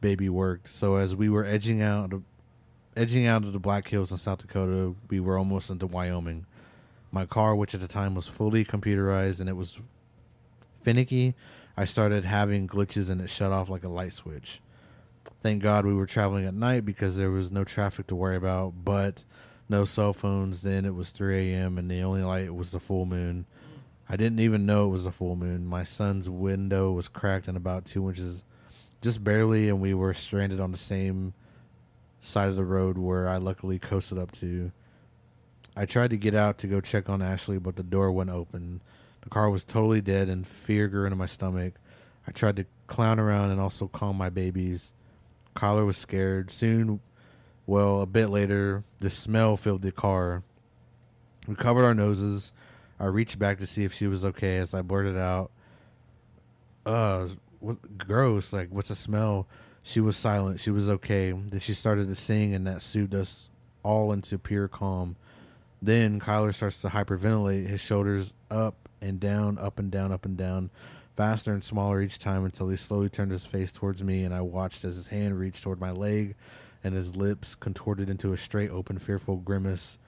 baby 0.00 0.28
worked. 0.28 0.68
So 0.68 0.96
as 0.96 1.14
we 1.14 1.28
were 1.28 1.44
edging 1.44 1.80
out, 1.80 2.12
edging 2.96 3.24
out 3.24 3.44
of 3.44 3.52
the 3.52 3.60
Black 3.60 3.86
Hills 3.86 4.10
in 4.10 4.18
South 4.18 4.38
Dakota, 4.38 4.96
we 5.08 5.20
were 5.20 5.38
almost 5.38 5.70
into 5.70 5.86
Wyoming. 5.86 6.44
My 7.12 7.24
car, 7.24 7.54
which 7.54 7.72
at 7.72 7.80
the 7.80 7.88
time 7.88 8.16
was 8.16 8.26
fully 8.26 8.64
computerized 8.64 9.38
and 9.38 9.48
it 9.48 9.56
was 9.56 9.80
finicky, 10.82 11.34
I 11.78 11.84
started 11.84 12.24
having 12.24 12.66
glitches 12.66 13.08
and 13.08 13.20
it 13.20 13.30
shut 13.30 13.52
off 13.52 13.68
like 13.70 13.84
a 13.84 13.88
light 13.88 14.12
switch. 14.12 14.60
Thank 15.40 15.62
God 15.62 15.86
we 15.86 15.94
were 15.94 16.06
traveling 16.06 16.44
at 16.44 16.52
night 16.52 16.84
because 16.84 17.16
there 17.16 17.30
was 17.30 17.52
no 17.52 17.62
traffic 17.62 18.08
to 18.08 18.16
worry 18.16 18.34
about, 18.34 18.84
but 18.84 19.22
no 19.68 19.84
cell 19.84 20.12
phones. 20.12 20.62
Then 20.62 20.84
it 20.84 20.96
was 20.96 21.12
3 21.12 21.52
a.m. 21.52 21.78
and 21.78 21.88
the 21.88 22.00
only 22.00 22.24
light 22.24 22.52
was 22.52 22.72
the 22.72 22.80
full 22.80 23.06
moon. 23.06 23.46
I 24.08 24.16
didn't 24.16 24.40
even 24.40 24.66
know 24.66 24.86
it 24.86 24.90
was 24.90 25.06
a 25.06 25.12
full 25.12 25.36
moon. 25.36 25.66
My 25.66 25.84
son's 25.84 26.28
window 26.28 26.90
was 26.90 27.06
cracked 27.06 27.46
in 27.46 27.54
about 27.54 27.84
two 27.84 28.08
inches, 28.08 28.42
just 29.00 29.22
barely, 29.22 29.68
and 29.68 29.80
we 29.80 29.94
were 29.94 30.14
stranded 30.14 30.58
on 30.58 30.72
the 30.72 30.78
same 30.78 31.32
side 32.20 32.48
of 32.48 32.56
the 32.56 32.64
road 32.64 32.98
where 32.98 33.28
I 33.28 33.36
luckily 33.36 33.78
coasted 33.78 34.18
up 34.18 34.32
to. 34.32 34.72
I 35.76 35.86
tried 35.86 36.10
to 36.10 36.16
get 36.16 36.34
out 36.34 36.58
to 36.58 36.66
go 36.66 36.80
check 36.80 37.08
on 37.08 37.22
Ashley, 37.22 37.60
but 37.60 37.76
the 37.76 37.84
door 37.84 38.10
wouldn't 38.10 38.36
open. 38.36 38.80
The 39.22 39.30
car 39.30 39.50
was 39.50 39.64
totally 39.64 40.00
dead, 40.00 40.28
and 40.28 40.46
fear 40.46 40.88
grew 40.88 41.04
into 41.04 41.16
my 41.16 41.26
stomach. 41.26 41.74
I 42.26 42.30
tried 42.30 42.56
to 42.56 42.66
clown 42.86 43.18
around 43.18 43.50
and 43.50 43.60
also 43.60 43.88
calm 43.88 44.16
my 44.16 44.30
babies. 44.30 44.92
Kyler 45.54 45.86
was 45.86 45.96
scared. 45.96 46.50
Soon, 46.50 47.00
well, 47.66 48.00
a 48.00 48.06
bit 48.06 48.28
later, 48.28 48.84
the 48.98 49.10
smell 49.10 49.56
filled 49.56 49.82
the 49.82 49.92
car. 49.92 50.42
We 51.46 51.54
covered 51.54 51.84
our 51.84 51.94
noses. 51.94 52.52
I 53.00 53.06
reached 53.06 53.38
back 53.38 53.58
to 53.58 53.66
see 53.66 53.84
if 53.84 53.92
she 53.92 54.06
was 54.06 54.24
okay 54.24 54.58
as 54.58 54.74
I 54.74 54.82
blurted 54.82 55.16
out, 55.16 55.50
uh, 56.88 57.28
what, 57.60 57.98
gross, 57.98 58.52
like, 58.52 58.70
what's 58.70 58.88
the 58.88 58.96
smell? 58.96 59.46
She 59.82 60.00
was 60.00 60.16
silent. 60.16 60.60
She 60.60 60.70
was 60.70 60.88
okay. 60.88 61.32
Then 61.32 61.60
she 61.60 61.74
started 61.74 62.08
to 62.08 62.14
sing, 62.14 62.54
and 62.54 62.66
that 62.66 62.82
soothed 62.82 63.14
us 63.14 63.48
all 63.82 64.12
into 64.12 64.38
pure 64.38 64.68
calm. 64.68 65.16
Then 65.80 66.18
Kyler 66.18 66.54
starts 66.54 66.80
to 66.82 66.88
hyperventilate, 66.88 67.66
his 67.66 67.80
shoulders 67.80 68.34
up 68.50 68.87
and 69.00 69.20
down, 69.20 69.58
up 69.58 69.78
and 69.78 69.90
down, 69.90 70.12
up 70.12 70.24
and 70.24 70.36
down, 70.36 70.70
faster 71.16 71.52
and 71.52 71.64
smaller 71.64 72.00
each 72.00 72.18
time 72.18 72.44
until 72.44 72.68
he 72.68 72.76
slowly 72.76 73.08
turned 73.08 73.30
his 73.30 73.44
face 73.44 73.72
towards 73.72 74.02
me, 74.02 74.24
and 74.24 74.34
I 74.34 74.40
watched 74.40 74.84
as 74.84 74.96
his 74.96 75.08
hand 75.08 75.38
reached 75.38 75.62
toward 75.62 75.80
my 75.80 75.90
leg 75.90 76.34
and 76.84 76.94
his 76.94 77.16
lips 77.16 77.54
contorted 77.54 78.08
into 78.08 78.32
a 78.32 78.36
straight, 78.36 78.70
open, 78.70 78.98
fearful 78.98 79.36
grimace 79.36 79.98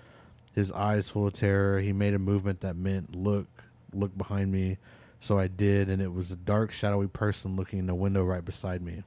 his 0.54 0.72
eyes 0.72 1.08
full 1.10 1.26
of 1.26 1.32
terror. 1.32 1.80
He 1.80 1.92
made 1.92 2.14
a 2.14 2.18
movement 2.18 2.60
that 2.60 2.76
meant 2.76 3.14
look, 3.14 3.46
look 3.92 4.16
behind 4.16 4.50
me. 4.50 4.78
So 5.20 5.38
I 5.38 5.48
did, 5.48 5.88
and 5.88 6.00
it 6.00 6.12
was 6.12 6.32
a 6.32 6.36
dark, 6.36 6.72
shadowy 6.72 7.08
person 7.08 7.56
looking 7.56 7.78
in 7.78 7.86
the 7.86 7.94
window 7.94 8.24
right 8.24 8.44
beside 8.44 8.82
me. 8.82 9.04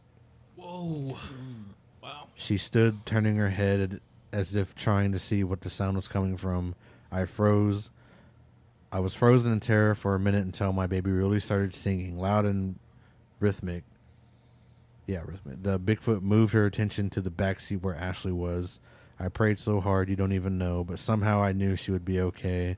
Whoa. 0.56 1.18
Wow. 2.02 2.28
She 2.36 2.58
stood, 2.58 3.06
turning 3.06 3.38
her 3.38 3.50
head 3.50 4.00
as 4.32 4.56
if 4.56 4.76
trying 4.76 5.12
to 5.12 5.20
see 5.20 5.44
what 5.44 5.62
the 5.62 5.70
sound 5.70 5.96
was 5.96 6.08
coming 6.08 6.38
from. 6.38 6.76
I 7.12 7.26
froze. 7.26 7.90
I 8.94 9.00
was 9.00 9.16
frozen 9.16 9.52
in 9.52 9.60
terror 9.60 9.96
for 9.96 10.14
a 10.14 10.20
minute 10.20 10.46
until 10.46 10.72
my 10.72 10.86
baby 10.86 11.10
really 11.10 11.40
started 11.40 11.74
singing, 11.74 12.20
loud 12.20 12.46
and 12.46 12.78
rhythmic. 13.40 13.84
Yeah, 15.08 15.24
rhythmic. 15.26 15.64
The 15.64 15.80
Bigfoot 15.80 16.22
moved 16.22 16.54
her 16.54 16.68
attention 16.68 17.10
to 17.10 17.22
the 17.22 17.32
back 17.32 17.60
seat 17.60 17.78
where 17.78 17.96
Ashley 17.96 18.32
was. 18.32 18.80
I 19.20 19.30
prayed 19.30 19.60
so 19.60 19.82
hard 19.82 20.10
you 20.10 20.16
don't 20.16 20.32
even 20.32 20.60
know, 20.60 20.84
but 20.84 21.00
somehow 21.00 21.42
I 21.42 21.54
knew 21.54 21.76
she 21.76 21.90
would 21.90 22.06
be 22.06 22.22
okay, 22.22 22.78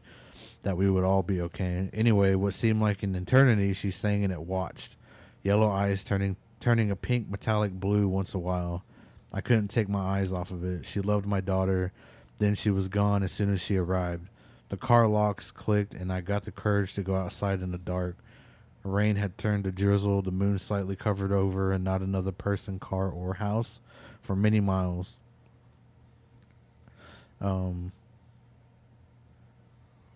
that 0.62 0.78
we 0.78 0.90
would 0.90 1.04
all 1.04 1.22
be 1.22 1.42
okay. 1.42 1.90
Anyway, 1.92 2.34
what 2.36 2.54
seemed 2.54 2.82
like 2.82 3.04
an 3.04 3.14
eternity, 3.14 3.74
she 3.74 3.92
sang 3.92 4.24
and 4.24 4.32
it 4.32 4.44
watched, 4.44 4.96
yellow 5.44 5.70
eyes 5.70 6.06
turning 6.06 6.38
turning 6.62 6.90
a 6.90 6.96
pink 6.96 7.30
metallic 7.30 7.74
blue 7.74 8.08
once 8.08 8.34
a 8.34 8.40
while. 8.40 8.86
I 9.34 9.42
couldn't 9.42 9.68
take 9.68 9.90
my 9.90 10.00
eyes 10.20 10.32
off 10.32 10.50
of 10.50 10.64
it. 10.64 10.86
She 10.86 11.02
loved 11.02 11.26
my 11.26 11.42
daughter, 11.42 11.92
then 12.40 12.56
she 12.56 12.70
was 12.70 12.88
gone 12.88 13.22
as 13.22 13.34
soon 13.34 13.52
as 13.52 13.62
she 13.62 13.76
arrived. 13.76 14.30
The 14.70 14.78
car 14.78 15.08
locks 15.08 15.52
clicked 15.52 15.94
and 15.94 16.12
I 16.12 16.22
got 16.22 16.44
the 16.44 16.52
courage 16.52 16.94
to 16.96 17.04
go 17.04 17.16
outside 17.16 17.62
in 17.62 17.72
the 17.72 17.78
dark. 17.78 18.18
Rain 18.84 19.16
had 19.16 19.38
turned 19.38 19.64
to 19.64 19.72
drizzle, 19.72 20.22
the 20.22 20.32
moon 20.32 20.60
slightly 20.60 20.96
covered 20.96 21.32
over, 21.32 21.72
and 21.72 21.84
not 21.84 22.02
another 22.02 22.32
person, 22.32 22.78
car, 22.78 23.10
or 23.10 23.36
house 23.36 23.80
for 24.22 24.36
many 24.36 24.60
miles. 24.60 25.18
Um, 27.42 27.92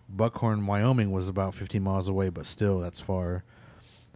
Buckhorn, 0.08 0.66
Wyoming 0.66 1.10
was 1.10 1.28
about 1.28 1.54
15 1.54 1.82
miles 1.82 2.08
away, 2.08 2.28
but 2.28 2.46
still, 2.46 2.78
that's 2.78 3.00
far. 3.00 3.42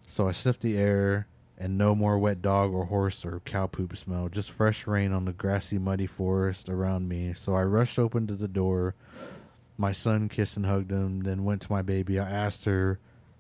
So 0.07 0.29
I 0.29 0.33
sniffed 0.33 0.61
the 0.61 0.79
air, 0.79 1.27
and 1.59 1.79
no 1.79 1.95
more 1.95 2.19
wet 2.19 2.43
dog 2.43 2.73
or 2.73 2.87
horse 2.87 3.25
or 3.25 3.41
cow 3.41 3.67
poop 3.67 3.97
smell, 3.97 4.29
just 4.29 4.51
fresh 4.51 4.87
rain 4.87 5.13
on 5.13 5.25
the 5.25 5.33
grassy, 5.33 5.79
muddy 5.79 6.07
forest 6.07 6.69
around 6.69 7.09
me. 7.09 7.33
So 7.35 7.55
I 7.55 7.63
rushed 7.63 7.99
open 7.99 8.27
to 8.27 8.35
the 8.35 8.49
door. 8.49 8.95
My 9.77 9.93
son 9.93 10.29
kissed 10.29 10.57
and 10.57 10.67
hugged 10.67 10.91
him, 10.91 11.21
then 11.23 11.45
went 11.45 11.63
to 11.63 11.73
my 11.73 11.83
baby. 11.83 12.19
I 12.19 12.31
asked 12.31 12.65
her, 12.65 12.99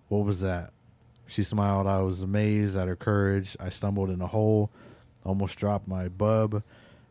What 0.09 0.25
was 0.25 0.41
that? 0.41 0.73
She 1.27 1.43
smiled. 1.43 1.87
I 1.87 2.01
was 2.01 2.23
amazed 2.23 2.77
at 2.77 2.89
her 2.89 2.97
courage. 2.97 3.57
I 3.61 3.69
stumbled 3.69 4.11
in 4.11 4.21
a 4.21 4.27
hole, 4.27 4.71
almost 5.25 5.59
dropped 5.59 5.89
my 5.89 6.09
bub. 6.09 6.63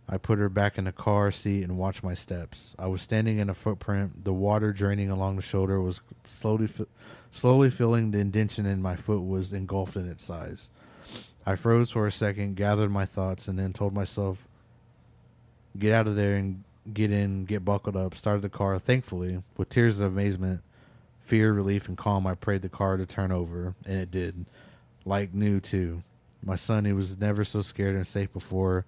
I 0.08 0.18
put 0.18 0.38
her 0.38 0.50
back 0.50 0.78
in 0.78 0.84
the 0.84 0.92
car 0.92 1.32
seat 1.32 1.64
and 1.64 1.78
watched 1.78 2.04
my 2.04 2.14
steps. 2.14 2.76
I 2.78 2.88
was 2.88 3.02
standing 3.02 3.40
in 3.40 3.50
a 3.50 3.54
footprint. 3.54 4.26
The 4.26 4.34
water 4.34 4.74
draining 4.74 5.10
along 5.10 5.38
the 5.38 5.42
shoulder 5.42 5.82
was 5.82 6.02
slowly, 6.28 6.68
slowly 7.32 7.70
filling 7.70 8.12
the 8.12 8.20
indention 8.20 8.66
in 8.66 8.82
my 8.82 8.98
foot 8.98 9.22
was 9.22 9.54
engulfed 9.54 9.96
in 9.96 10.10
its 10.10 10.26
size. 10.26 10.70
I 11.46 11.56
froze 11.56 11.90
for 11.90 12.06
a 12.06 12.12
second, 12.12 12.56
gathered 12.56 12.92
my 12.92 13.06
thoughts, 13.06 13.48
and 13.48 13.58
then 13.58 13.74
told 13.74 13.94
myself, 13.94 14.48
"Get 15.78 15.94
out 15.94 16.08
of 16.08 16.16
there 16.16 16.36
and 16.36 16.64
get 16.92 17.12
in, 17.12 17.46
get 17.46 17.64
buckled 17.64 17.96
up." 17.96 18.16
Started 18.16 18.42
the 18.42 18.50
car. 18.50 18.80
Thankfully, 18.80 19.44
with 19.58 19.70
tears 19.70 20.00
of 20.00 20.12
amazement, 20.12 20.62
fear, 21.20 21.54
relief, 21.54 21.88
and 21.88 21.98
calm, 21.98 22.26
I 22.28 22.36
prayed 22.36 22.62
the 22.62 22.70
car 22.70 22.98
to 22.98 23.06
turn 23.06 23.32
over, 23.32 23.76
and 23.86 23.98
it 24.00 24.12
did. 24.12 24.46
Like 25.06 25.34
new 25.34 25.60
too. 25.60 26.04
My 26.42 26.56
son, 26.56 26.86
he 26.86 26.94
was 26.94 27.18
never 27.18 27.44
so 27.44 27.62
scared 27.62 27.96
and 27.96 28.08
safe 28.08 28.32
before 28.34 28.86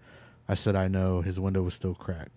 I 0.47 0.55
said, 0.55 0.75
I 0.75 0.87
know. 0.87 1.21
His 1.21 1.39
window 1.39 1.61
was 1.61 1.73
still 1.73 1.95
cracked. 1.95 2.31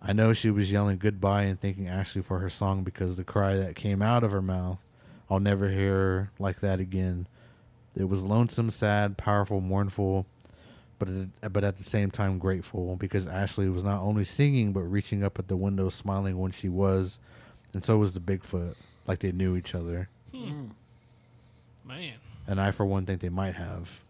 I 0.00 0.12
know 0.12 0.32
she 0.32 0.50
was 0.50 0.70
yelling 0.70 0.98
goodbye 0.98 1.42
and 1.42 1.60
thanking 1.60 1.88
Ashley 1.88 2.22
for 2.22 2.38
her 2.38 2.48
song 2.48 2.84
because 2.84 3.16
the 3.16 3.24
cry 3.24 3.56
that 3.56 3.74
came 3.74 4.00
out 4.00 4.22
of 4.22 4.30
her 4.30 4.40
mouth, 4.40 4.78
I'll 5.28 5.40
never 5.40 5.70
hear 5.70 5.94
her 5.94 6.30
like 6.38 6.60
that 6.60 6.78
again. 6.78 7.26
It 7.96 8.08
was 8.08 8.22
lonesome, 8.22 8.70
sad, 8.70 9.16
powerful, 9.16 9.60
mournful, 9.60 10.26
but 10.98 11.08
but 11.52 11.64
at 11.64 11.76
the 11.76 11.84
same 11.84 12.10
time 12.10 12.38
grateful 12.38 12.96
because 12.96 13.26
Ashley 13.26 13.68
was 13.68 13.84
not 13.84 14.00
only 14.00 14.24
singing 14.24 14.72
but 14.72 14.82
reaching 14.82 15.22
up 15.22 15.38
at 15.38 15.48
the 15.48 15.56
window, 15.56 15.88
smiling 15.88 16.38
when 16.38 16.52
she 16.52 16.68
was, 16.68 17.18
and 17.72 17.84
so 17.84 17.98
was 17.98 18.14
the 18.14 18.20
Bigfoot, 18.20 18.74
like 19.06 19.20
they 19.20 19.32
knew 19.32 19.56
each 19.56 19.74
other. 19.74 20.08
Hmm. 20.34 20.68
Man. 21.84 22.14
And 22.46 22.60
I, 22.60 22.70
for 22.70 22.86
one, 22.86 23.06
think 23.06 23.20
they 23.20 23.28
might 23.28 23.54
have. 23.54 24.00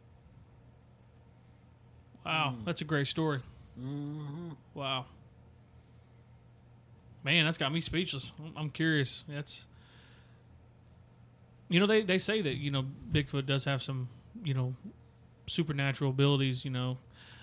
Wow, 2.24 2.54
mm. 2.56 2.64
that's 2.64 2.80
a 2.80 2.84
great 2.84 3.06
story. 3.06 3.40
Mm-hmm. 3.80 4.50
Wow. 4.74 5.06
Man, 7.24 7.44
that's 7.44 7.58
got 7.58 7.72
me 7.72 7.80
speechless. 7.80 8.32
I'm 8.56 8.70
curious. 8.70 9.24
That's 9.28 9.66
you 11.68 11.80
know 11.80 11.86
they 11.86 12.02
they 12.02 12.18
say 12.18 12.40
that 12.42 12.54
you 12.54 12.70
know 12.70 12.84
Bigfoot 13.12 13.46
does 13.46 13.64
have 13.64 13.82
some 13.82 14.08
you 14.42 14.54
know 14.54 14.74
supernatural 15.48 16.10
abilities. 16.10 16.64
You 16.64 16.70
know, 16.70 16.98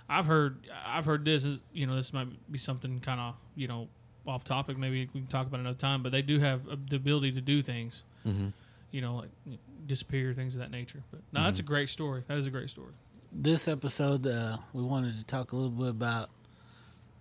I've 0.09 0.25
heard 0.25 0.57
I've 0.85 1.05
heard 1.05 1.25
this 1.25 1.45
is 1.45 1.59
you 1.73 1.87
know 1.87 1.95
this 1.95 2.13
might 2.13 2.27
be 2.51 2.57
something 2.57 2.99
kind 2.99 3.19
of 3.19 3.35
you 3.55 3.67
know 3.67 3.87
off 4.27 4.43
topic. 4.43 4.77
Maybe 4.77 5.09
we 5.13 5.21
can 5.21 5.27
talk 5.27 5.47
about 5.47 5.59
another 5.59 5.77
time. 5.77 6.03
But 6.03 6.11
they 6.11 6.21
do 6.21 6.39
have 6.39 6.61
the 6.89 6.95
ability 6.95 7.31
to 7.33 7.41
do 7.41 7.61
things. 7.61 8.03
Mm-hmm. 8.25 8.47
You 8.91 9.01
know, 9.01 9.15
like 9.15 9.59
disappear 9.85 10.33
things 10.33 10.55
of 10.55 10.61
that 10.61 10.71
nature. 10.71 11.03
But 11.11 11.21
no, 11.31 11.39
mm-hmm. 11.39 11.47
that's 11.47 11.59
a 11.59 11.63
mm-hmm. 11.63 11.73
great 11.73 11.89
story. 11.89 12.23
That 12.27 12.37
is 12.37 12.45
a 12.45 12.51
great 12.51 12.69
story 12.69 12.93
this 13.35 13.67
episode, 13.67 14.25
uh, 14.25 14.57
we 14.73 14.81
wanted 14.81 15.17
to 15.17 15.25
talk 15.25 15.51
a 15.51 15.55
little 15.55 15.71
bit 15.71 15.89
about 15.89 16.29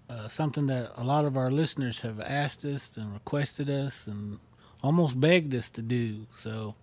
uh, 0.09 0.29
something 0.29 0.67
that 0.69 0.93
a 0.97 1.03
lot 1.03 1.25
of 1.25 1.37
our 1.37 1.51
listeners 1.51 2.03
have 2.03 2.21
asked 2.21 2.65
us 2.65 2.97
and 2.97 3.13
requested 3.13 3.69
us 3.69 4.07
and 4.07 4.39
almost 4.83 5.19
begged 5.19 5.55
us 5.55 5.71
to 5.71 5.83
do. 5.83 6.27
So, 6.39 6.77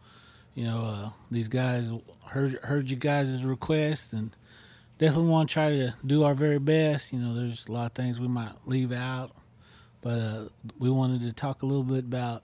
you 0.54 0.66
know, 0.66 0.84
uh, 0.84 1.10
these 1.30 1.48
guys 1.48 1.92
heard 2.26 2.54
heard 2.64 2.90
you 2.90 2.98
guys' 2.98 3.44
request 3.46 4.14
and 4.14 4.36
definitely 4.98 5.30
want 5.30 5.50
to 5.50 5.54
try 5.54 5.70
to 5.70 5.94
do 6.06 6.24
our 6.24 6.34
very 6.34 6.60
best. 6.60 7.14
You 7.14 7.20
know, 7.20 7.34
there's 7.34 7.68
a 7.68 7.72
lot 7.72 7.86
of 7.88 7.92
things 7.94 8.20
we 8.20 8.28
might 8.28 8.54
leave 8.66 8.92
out, 8.92 9.32
but 10.02 10.20
uh, 10.20 10.44
we 10.78 10.90
wanted 10.90 11.22
to 11.22 11.34
talk 11.34 11.62
a 11.62 11.66
little 11.66 11.84
bit 11.84 12.04
about 12.04 12.44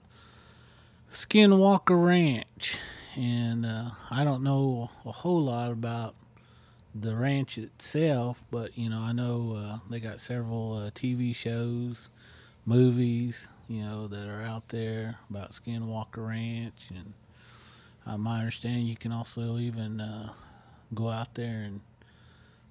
Skinwalker 1.12 2.04
Ranch. 2.04 2.78
And 3.16 3.66
uh, 3.66 3.90
I 4.10 4.24
don't 4.24 4.42
know 4.42 4.90
a 5.04 5.10
whole 5.12 5.42
lot 5.42 5.72
about 5.72 6.14
the 6.94 7.14
ranch 7.16 7.58
itself, 7.58 8.42
but 8.50 8.76
you 8.78 8.88
know, 8.88 9.00
I 9.00 9.12
know 9.12 9.56
uh, 9.56 9.78
they 9.90 10.00
got 10.00 10.20
several 10.20 10.74
uh, 10.76 10.90
TV 10.90 11.34
shows, 11.34 12.08
movies, 12.64 13.48
you 13.68 13.82
know, 13.82 14.06
that 14.08 14.28
are 14.28 14.42
out 14.42 14.68
there 14.68 15.16
about 15.30 15.52
Skinwalker 15.52 16.26
Ranch, 16.28 16.90
and 16.90 17.14
uh, 18.08 18.16
my 18.16 18.38
understanding, 18.38 18.86
you 18.86 18.96
can 18.96 19.12
also 19.12 19.58
even 19.58 20.00
uh, 20.00 20.32
go 20.94 21.10
out 21.10 21.34
there 21.34 21.60
and 21.60 21.80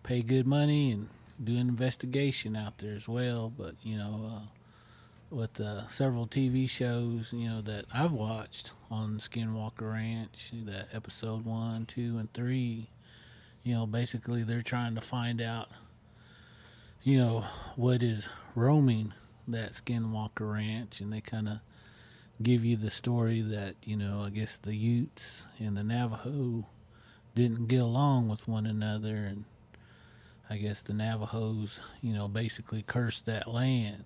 pay 0.01 0.21
good 0.21 0.47
money 0.47 0.91
and 0.91 1.09
do 1.41 1.53
an 1.53 1.69
investigation 1.69 2.55
out 2.55 2.79
there 2.79 2.95
as 2.95 3.07
well. 3.07 3.53
But 3.55 3.75
you 3.83 3.97
know, 3.97 4.31
uh, 4.33 4.41
with 5.29 5.61
uh, 5.61 5.85
several 5.87 6.25
TV 6.25 6.67
shows, 6.67 7.33
you 7.33 7.47
know 7.49 7.61
that 7.61 7.85
I've 7.93 8.13
watched 8.13 8.71
on 8.89 9.19
Skinwalker 9.19 9.93
Ranch, 9.93 10.51
that 10.65 10.87
episode 10.91 11.45
one, 11.45 11.85
two, 11.85 12.17
and 12.17 12.33
three. 12.33 12.89
You 13.63 13.75
know, 13.75 13.85
basically 13.85 14.43
they're 14.43 14.61
trying 14.61 14.95
to 14.95 15.01
find 15.01 15.41
out, 15.41 15.67
you 17.03 17.19
know, 17.19 17.45
what 17.75 18.01
is 18.01 18.29
roaming 18.55 19.13
that 19.47 19.71
Skinwalker 19.73 20.51
Ranch, 20.51 20.99
and 20.99 21.13
they 21.13 21.21
kind 21.21 21.47
of 21.47 21.59
give 22.41 22.63
you 22.63 22.75
the 22.77 22.89
story 22.89 23.41
that 23.41 23.75
you 23.83 23.95
know, 23.97 24.23
I 24.25 24.29
guess 24.29 24.57
the 24.57 24.75
Utes 24.75 25.45
and 25.59 25.75
the 25.77 25.83
Navajo 25.83 26.65
didn't 27.35 27.67
get 27.67 27.81
along 27.81 28.27
with 28.29 28.47
one 28.47 28.65
another, 28.65 29.15
and 29.15 29.45
I 30.49 30.57
guess 30.57 30.81
the 30.81 30.93
Navajos, 30.93 31.79
you 32.01 32.13
know, 32.13 32.27
basically 32.27 32.81
cursed 32.83 33.25
that 33.25 33.47
land, 33.47 34.03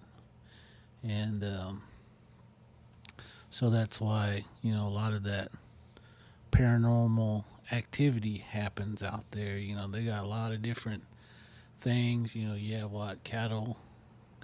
and 1.03 1.43
um, 1.43 1.83
so 3.49 3.69
that's 3.69 3.99
why 4.01 4.45
you 4.61 4.73
know 4.73 4.87
a 4.87 4.89
lot 4.89 5.13
of 5.13 5.23
that 5.23 5.49
paranormal 6.51 7.45
activity 7.71 8.37
happens 8.39 9.01
out 9.01 9.23
there. 9.31 9.57
You 9.57 9.75
know, 9.75 9.87
they 9.87 10.03
got 10.03 10.23
a 10.23 10.27
lot 10.27 10.51
of 10.51 10.61
different 10.61 11.03
things. 11.79 12.35
You 12.35 12.49
know, 12.49 12.55
you 12.55 12.75
have 12.77 12.91
what 12.91 13.23
cattle, 13.23 13.77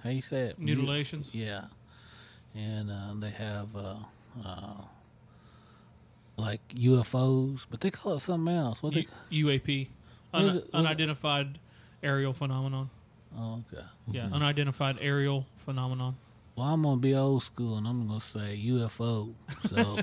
how 0.02 0.10
you 0.10 0.20
say 0.22 0.42
it, 0.44 0.58
Mut- 0.58 0.66
Mutilations. 0.66 1.30
yeah, 1.32 1.64
and 2.54 2.90
uh, 2.90 3.14
they 3.18 3.30
have 3.30 3.74
uh, 3.76 3.94
uh, 4.44 4.82
like 6.36 6.60
UFOs, 6.74 7.66
but 7.70 7.80
they 7.80 7.90
call 7.90 8.14
it 8.14 8.20
something 8.20 8.54
else. 8.54 8.82
What 8.82 8.94
they? 8.94 9.06
UAP. 9.32 9.88
What 10.30 10.40
Un- 10.40 10.44
it- 10.44 10.48
is 10.48 10.56
it? 10.56 10.70
unidentified 10.72 11.58
aerial 12.02 12.32
phenomenon. 12.32 12.90
Oh, 13.36 13.62
okay. 13.72 13.84
Yeah, 14.10 14.28
unidentified 14.32 14.98
aerial 15.00 15.46
phenomenon. 15.58 16.16
Well, 16.56 16.66
I'm 16.68 16.82
gonna 16.82 16.96
be 16.96 17.14
old 17.14 17.42
school, 17.42 17.76
and 17.76 17.86
I'm 17.86 18.06
gonna 18.08 18.20
say 18.20 18.60
UFO. 18.66 19.34
So, 19.68 19.98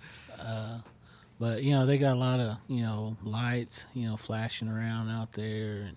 uh, 0.40 0.78
but 1.38 1.62
you 1.62 1.72
know, 1.72 1.86
they 1.86 1.98
got 1.98 2.14
a 2.14 2.18
lot 2.18 2.40
of 2.40 2.56
you 2.68 2.82
know 2.82 3.16
lights, 3.22 3.86
you 3.94 4.08
know, 4.08 4.16
flashing 4.16 4.68
around 4.68 5.10
out 5.10 5.32
there, 5.32 5.82
and 5.82 5.96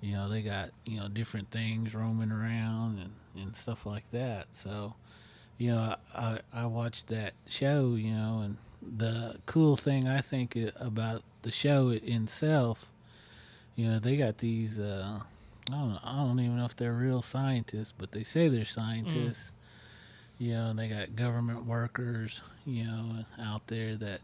you 0.00 0.12
know, 0.14 0.28
they 0.28 0.42
got 0.42 0.70
you 0.84 0.98
know 1.00 1.08
different 1.08 1.50
things 1.50 1.94
roaming 1.94 2.32
around 2.32 2.98
and 2.98 3.12
and 3.42 3.56
stuff 3.56 3.86
like 3.86 4.10
that. 4.10 4.48
So, 4.52 4.94
you 5.58 5.72
know, 5.72 5.94
I 6.14 6.38
I, 6.52 6.66
watched 6.66 7.08
that 7.08 7.34
show, 7.46 7.94
you 7.94 8.12
know, 8.12 8.40
and 8.44 8.56
the 8.82 9.36
cool 9.46 9.76
thing 9.76 10.08
I 10.08 10.20
think 10.20 10.58
about 10.80 11.22
the 11.42 11.50
show 11.50 11.88
itself, 11.90 12.90
you 13.76 13.88
know, 13.88 13.98
they 13.98 14.16
got 14.16 14.38
these. 14.38 14.78
Uh, 14.78 15.20
I 15.70 15.72
don't 15.72 15.90
know, 15.90 15.98
I 16.04 16.16
don't 16.16 16.40
even 16.40 16.58
know 16.58 16.66
if 16.66 16.76
they're 16.76 16.92
real 16.92 17.22
scientists, 17.22 17.94
but 17.96 18.12
they 18.12 18.22
say 18.22 18.48
they're 18.48 18.64
scientists. 18.64 19.52
You 20.36 20.54
know, 20.54 20.70
and 20.70 20.78
they 20.78 20.88
got 20.88 21.14
government 21.14 21.64
workers, 21.64 22.42
you 22.66 22.84
know, 22.84 23.24
out 23.40 23.68
there 23.68 23.94
that, 23.94 24.20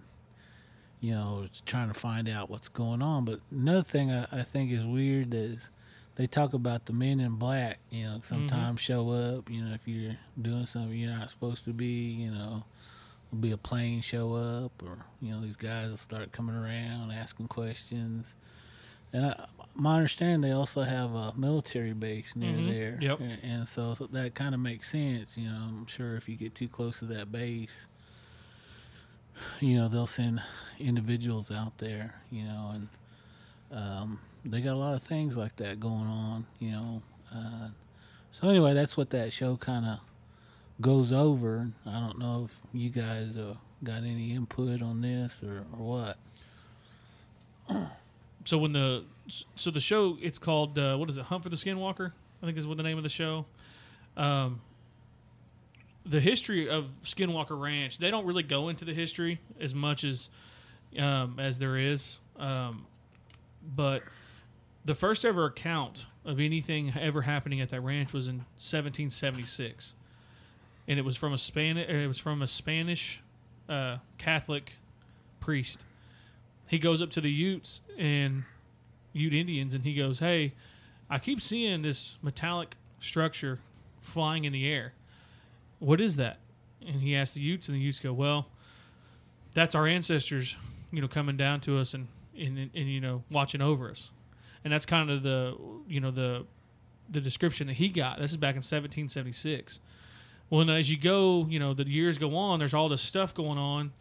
you 1.01 1.13
know, 1.13 1.47
trying 1.65 1.87
to 1.87 1.95
find 1.95 2.29
out 2.29 2.51
what's 2.51 2.69
going 2.69 3.01
on. 3.01 3.25
But 3.25 3.39
another 3.53 3.85
thing 3.85 4.11
I, 4.11 4.27
I 4.33 4.43
think 4.43 4.73
is 4.73 4.85
weird 4.85 5.33
is 5.33 5.71
they 6.21 6.27
talk 6.27 6.53
about 6.53 6.85
the 6.85 6.93
men 6.93 7.19
in 7.19 7.37
black, 7.37 7.79
you 7.89 8.05
know, 8.05 8.21
sometimes 8.23 8.79
show 8.79 9.09
up, 9.09 9.49
you 9.51 9.65
know, 9.65 9.73
if 9.73 9.89
you're 9.89 10.19
doing 10.39 10.67
something 10.67 10.93
you're 10.93 11.17
not 11.17 11.31
supposed 11.31 11.65
to 11.65 11.73
be, 11.73 12.11
you 12.13 12.31
know, 12.31 12.63
will 13.31 13.39
be 13.39 13.53
a 13.53 13.57
plane 13.57 14.03
show 14.03 14.35
up 14.35 14.83
or, 14.83 14.99
you 15.23 15.33
know, 15.33 15.41
these 15.41 15.57
guys 15.57 15.89
will 15.89 15.97
start 15.97 16.31
coming 16.31 16.55
around 16.55 17.11
asking 17.11 17.49
questions. 17.49 18.37
And 19.15 19.25
I, 19.29 19.47
my 19.75 19.97
understanding, 19.97 20.43
they 20.43 20.53
also 20.55 20.83
have 20.83 21.15
a 21.15 21.33
military 21.39 21.95
base 21.95 22.37
near 22.37 22.53
Mhm. 22.55 22.69
there. 22.69 22.99
Yep. 23.01 23.21
And- 23.21 23.43
And 23.43 23.67
so, 23.69 23.95
so 23.95 24.07
that 24.09 24.35
kind 24.35 24.55
of 24.55 24.61
makes 24.61 24.91
sense. 24.91 25.39
You 25.39 25.49
know, 25.49 25.57
I'm 25.57 25.87
sure 25.87 26.17
if 26.17 26.29
you 26.29 26.37
get 26.37 26.55
too 26.55 26.69
close 26.69 26.99
to 26.99 27.07
that 27.07 27.33
base, 27.33 27.87
you 29.59 29.79
know, 29.79 29.89
they'll 29.89 30.07
send 30.07 30.43
individuals 30.79 31.51
out 31.51 31.79
there, 31.79 32.17
you 32.31 32.45
know, 32.45 32.73
and 32.75 32.89
um, 33.73 34.19
they 34.45 34.61
got 34.61 34.73
a 34.73 34.77
lot 34.77 34.95
of 34.95 35.03
things 35.03 35.37
like 35.37 35.57
that 35.57 35.81
going 35.81 36.07
on, 36.07 36.47
you 36.59 36.73
know. 36.73 37.03
Uh, 37.35 37.69
so, 38.31 38.49
anyway, 38.49 38.75
that's 38.75 38.97
what 38.97 39.11
that 39.11 39.33
show 39.33 39.57
kind 39.57 39.87
of 39.87 39.99
goes 40.81 41.13
over. 41.13 41.71
I 41.87 42.01
don't 42.01 42.19
know 42.19 42.49
if 42.49 42.59
you 42.73 42.91
guys 42.91 43.37
uh, 43.37 43.55
got 43.85 43.99
any 43.99 44.33
input 44.33 44.83
on 44.83 45.01
this 45.03 45.43
or, 45.43 45.65
or 45.79 46.17
what. 47.69 47.87
So 48.45 48.57
when 48.57 48.73
the 48.73 49.05
so 49.57 49.71
the 49.71 49.81
show 49.81 50.17
it's 50.21 50.39
called 50.39 50.79
uh, 50.79 50.97
what 50.97 51.11
is 51.11 51.19
it 51.19 51.27
Hunt 51.27 51.43
for 51.43 51.51
the 51.51 51.57
Skinwalker 51.57 52.13
I 52.43 52.47
think 52.47 52.57
is 52.57 52.67
what 52.67 52.79
the 52.79 52.83
name 52.83 52.97
of 52.97 53.03
the 53.03 53.11
show. 53.11 53.45
Um, 54.17 54.63
the 56.07 56.21
history 56.21 56.69
of 56.69 56.87
Skinwalker 57.05 57.61
Ranch 57.61 57.99
they 57.99 58.11
don't 58.11 58.25
really 58.25 58.43
go 58.43 58.69
into 58.69 58.85
the 58.85 58.95
history 58.95 59.41
as 59.61 59.75
much 59.75 60.05
as 60.05 60.31
um, 60.99 61.39
as 61.39 61.59
there 61.59 61.77
is, 61.77 62.17
um, 62.39 62.87
but 63.77 64.03
the 64.85 64.95
first 64.95 65.25
ever 65.25 65.47
account 65.47 66.07
of 66.25 66.41
anything 66.41 66.93
ever 66.99 67.23
happening 67.23 67.61
at 67.61 67.71
that 67.71 67.81
ranch 67.81 68.13
was 68.13 68.27
in 68.27 68.39
1776, 68.59 69.95
and 70.89 70.99
it 70.99 71.05
was 71.05 71.17
from 71.17 71.33
a 71.33 71.39
Spanish 71.39 71.89
it 71.89 72.07
was 72.07 72.19
from 72.19 72.43
a 72.43 72.47
Spanish 72.47 73.23
uh, 73.69 73.99
Catholic 74.19 74.75
priest 75.41 75.85
he 76.71 76.79
goes 76.79 77.03
up 77.03 77.11
to 77.11 77.21
the 77.21 77.31
Utes 77.31 77.81
and 77.99 78.45
Ute 79.13 79.35
Indians 79.35 79.75
and 79.75 79.83
he 79.83 79.93
goes, 79.93 80.21
Hey, 80.21 80.55
I 81.11 81.19
keep 81.19 81.41
seeing 81.41 81.83
this 81.83 82.17
metallic 82.23 82.77
structure 83.01 83.59
flying 84.01 84.45
in 84.45 84.53
the 84.53 84.71
air. 84.71 84.93
What 85.81 86.01
is 86.01 86.15
that? 86.15 86.39
And 86.81 87.03
he 87.03 87.17
asks 87.17 87.35
the 87.35 87.41
Utes, 87.41 87.67
and 87.67 87.77
the 87.77 87.81
Utes 87.81 87.99
go, 87.99 88.13
Well, 88.13 88.47
that's 89.53 89.75
our 89.75 89.89
ancestors, 89.89 90.57
you 90.93 91.01
know, 91.01 91.09
coming 91.09 91.37
down 91.37 91.61
to 91.63 91.77
us 91.77 91.93
and, 91.93 92.07
and, 92.39 92.57
and, 92.57 92.71
and 92.73 92.89
you 92.89 93.01
know, 93.01 93.25
watching 93.33 93.61
over 93.61 93.91
us. 93.91 94.13
And 94.65 94.73
that's 94.73 94.87
kind 94.87 95.11
of 95.11 95.23
the, 95.23 95.57
you 95.89 96.01
know, 96.01 96.11
the, 96.11 96.47
the 97.09 97.21
description 97.21 97.67
that 97.69 97.75
he 97.75 97.89
got. 97.89 98.19
This 98.19 98.33
is 98.33 98.37
back 98.37 98.55
in 98.55 98.59
1776. 98.59 99.81
Well, 100.49 100.63
and 100.63 100.71
as 100.71 100.91
you 100.91 100.99
go, 100.99 101.47
you 101.49 101.59
know, 101.59 101.75
the 101.75 101.89
years 101.89 102.19
go 102.19 102.37
on, 102.37 102.59
there's 102.59 102.75
all 102.75 102.89
this 102.89 103.03
stuff 103.03 103.33
going 103.35 103.59
on 103.59 103.93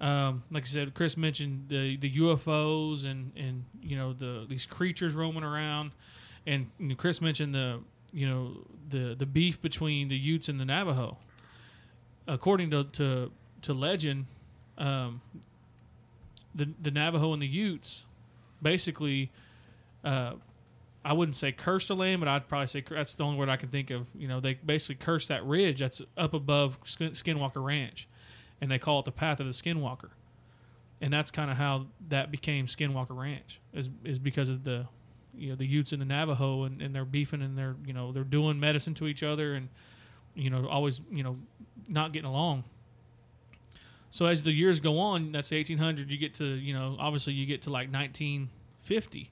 um, 0.00 0.42
like 0.50 0.64
I 0.64 0.66
said, 0.66 0.94
Chris 0.94 1.16
mentioned 1.16 1.66
the 1.68 1.96
the 1.96 2.10
UFOs 2.18 3.04
and 3.04 3.32
and 3.34 3.64
you 3.80 3.96
know 3.96 4.12
the 4.12 4.44
these 4.48 4.66
creatures 4.66 5.14
roaming 5.14 5.42
around, 5.42 5.92
and 6.46 6.70
you 6.78 6.88
know, 6.88 6.94
Chris 6.94 7.20
mentioned 7.22 7.54
the 7.54 7.80
you 8.12 8.28
know 8.28 8.66
the 8.90 9.14
the 9.14 9.26
beef 9.26 9.60
between 9.62 10.08
the 10.08 10.16
Utes 10.16 10.48
and 10.48 10.60
the 10.60 10.64
Navajo. 10.64 11.16
According 12.28 12.70
to 12.72 12.84
to, 12.84 13.32
to 13.62 13.72
legend, 13.72 14.26
um, 14.76 15.22
the 16.54 16.68
the 16.80 16.90
Navajo 16.90 17.32
and 17.32 17.42
the 17.42 17.48
Utes 17.48 18.04
basically. 18.60 19.30
Uh, 20.06 20.34
I 21.04 21.12
wouldn't 21.12 21.36
say 21.36 21.52
curse 21.52 21.88
the 21.88 21.96
land, 21.96 22.20
but 22.20 22.28
I'd 22.28 22.48
probably 22.48 22.66
say 22.68 22.82
that's 22.88 23.14
the 23.14 23.24
only 23.24 23.38
word 23.38 23.48
I 23.48 23.56
can 23.56 23.68
think 23.68 23.90
of. 23.90 24.08
You 24.16 24.26
know, 24.26 24.40
they 24.40 24.54
basically 24.54 24.96
curse 24.96 25.28
that 25.28 25.44
ridge 25.44 25.80
that's 25.80 26.00
up 26.16 26.34
above 26.34 26.82
Skinwalker 26.84 27.62
Ranch 27.62 28.08
and 28.60 28.70
they 28.70 28.78
call 28.78 29.00
it 29.00 29.04
the 29.04 29.12
path 29.12 29.40
of 29.40 29.46
the 29.46 29.52
skinwalker. 29.52 30.10
And 31.00 31.12
that's 31.12 31.30
kind 31.30 31.50
of 31.50 31.56
how 31.56 31.86
that 32.08 32.30
became 32.30 32.66
skinwalker 32.66 33.16
ranch 33.16 33.60
is, 33.72 33.90
is 34.04 34.18
because 34.18 34.48
of 34.48 34.64
the 34.64 34.86
you 35.34 35.50
know 35.50 35.56
the 35.56 35.66
utes 35.66 35.92
and 35.92 36.00
the 36.00 36.06
navajo 36.06 36.62
and, 36.62 36.80
and 36.80 36.94
they're 36.94 37.04
beefing 37.04 37.42
and 37.42 37.58
they're 37.58 37.76
you 37.84 37.92
know 37.92 38.10
they're 38.10 38.24
doing 38.24 38.58
medicine 38.58 38.94
to 38.94 39.06
each 39.06 39.22
other 39.22 39.52
and 39.52 39.68
you 40.34 40.48
know 40.48 40.66
always 40.66 41.02
you 41.10 41.22
know 41.22 41.36
not 41.86 42.12
getting 42.12 42.28
along. 42.28 42.64
So 44.10 44.24
as 44.24 44.42
the 44.44 44.52
years 44.52 44.80
go 44.80 44.98
on 44.98 45.32
that's 45.32 45.50
1800 45.50 46.10
you 46.10 46.16
get 46.16 46.32
to 46.36 46.46
you 46.46 46.72
know 46.72 46.96
obviously 46.98 47.34
you 47.34 47.44
get 47.44 47.60
to 47.62 47.70
like 47.70 47.92
1950 47.92 49.30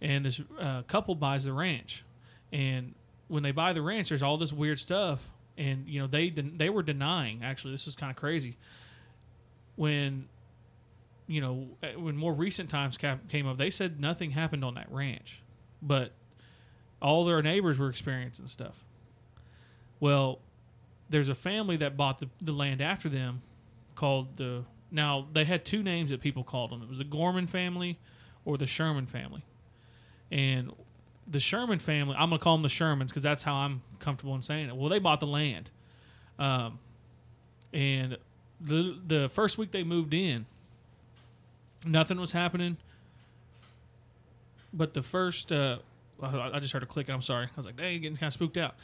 and 0.00 0.24
this 0.24 0.40
uh, 0.60 0.82
couple 0.82 1.14
buys 1.14 1.44
the 1.44 1.52
ranch. 1.52 2.04
And 2.52 2.94
when 3.28 3.42
they 3.42 3.50
buy 3.50 3.72
the 3.72 3.82
ranch 3.82 4.08
there's 4.08 4.22
all 4.22 4.38
this 4.38 4.52
weird 4.52 4.80
stuff 4.80 5.30
and 5.56 5.88
you 5.88 6.00
know 6.00 6.06
they 6.06 6.30
they 6.30 6.70
were 6.70 6.82
denying 6.82 7.40
actually. 7.42 7.72
This 7.72 7.86
is 7.86 7.94
kind 7.94 8.10
of 8.10 8.16
crazy. 8.16 8.56
When 9.76 10.28
you 11.26 11.40
know 11.40 11.68
uh, 11.82 11.98
when 12.00 12.16
more 12.16 12.32
recent 12.32 12.70
times 12.70 12.96
cap- 12.96 13.28
came 13.28 13.46
up 13.46 13.58
they 13.58 13.70
said 13.70 14.00
nothing 14.00 14.30
happened 14.30 14.64
on 14.64 14.74
that 14.74 14.90
ranch 14.90 15.42
but 15.82 16.12
all 17.00 17.24
their 17.24 17.42
neighbors 17.42 17.78
were 17.78 17.88
experiencing 17.88 18.46
stuff. 18.46 18.84
Well 20.00 20.40
there's 21.10 21.28
a 21.28 21.34
family 21.34 21.76
that 21.78 21.96
bought 21.96 22.18
the, 22.18 22.28
the 22.40 22.52
land 22.52 22.80
after 22.80 23.08
them 23.08 23.42
called 23.94 24.36
the 24.36 24.64
now 24.90 25.26
they 25.32 25.44
had 25.44 25.64
two 25.64 25.82
names 25.82 26.10
that 26.10 26.20
people 26.20 26.44
called 26.44 26.70
them. 26.70 26.82
It 26.82 26.88
was 26.88 26.98
the 26.98 27.04
gorman 27.04 27.46
family 27.46 27.98
or 28.44 28.56
the 28.56 28.66
sherman 28.66 29.06
family 29.06 29.44
and 30.30 30.72
the 31.26 31.40
Sherman 31.40 31.78
family. 31.78 32.16
I'm 32.18 32.30
gonna 32.30 32.38
call 32.38 32.56
them 32.56 32.62
the 32.62 32.68
Shermans 32.68 33.08
because 33.08 33.22
that's 33.22 33.42
how 33.42 33.54
I'm 33.54 33.82
comfortable 34.00 34.34
in 34.34 34.42
saying 34.42 34.68
it. 34.68 34.76
Well, 34.76 34.88
they 34.88 34.98
bought 34.98 35.20
the 35.20 35.26
land, 35.26 35.70
um, 36.38 36.78
and 37.72 38.16
the 38.60 38.98
the 39.06 39.28
first 39.28 39.58
week 39.58 39.70
they 39.70 39.84
moved 39.84 40.14
in, 40.14 40.46
nothing 41.84 42.18
was 42.18 42.32
happening. 42.32 42.76
But 44.72 44.94
the 44.94 45.02
first, 45.02 45.50
uh, 45.50 45.78
I 46.22 46.58
just 46.60 46.72
heard 46.72 46.82
a 46.82 46.86
click. 46.86 47.08
I'm 47.08 47.22
sorry. 47.22 47.46
I 47.46 47.56
was 47.56 47.66
like, 47.66 47.76
"Dang, 47.76 48.02
getting 48.02 48.16
kind 48.16 48.28
of 48.28 48.34
spooked 48.34 48.56
out." 48.56 48.74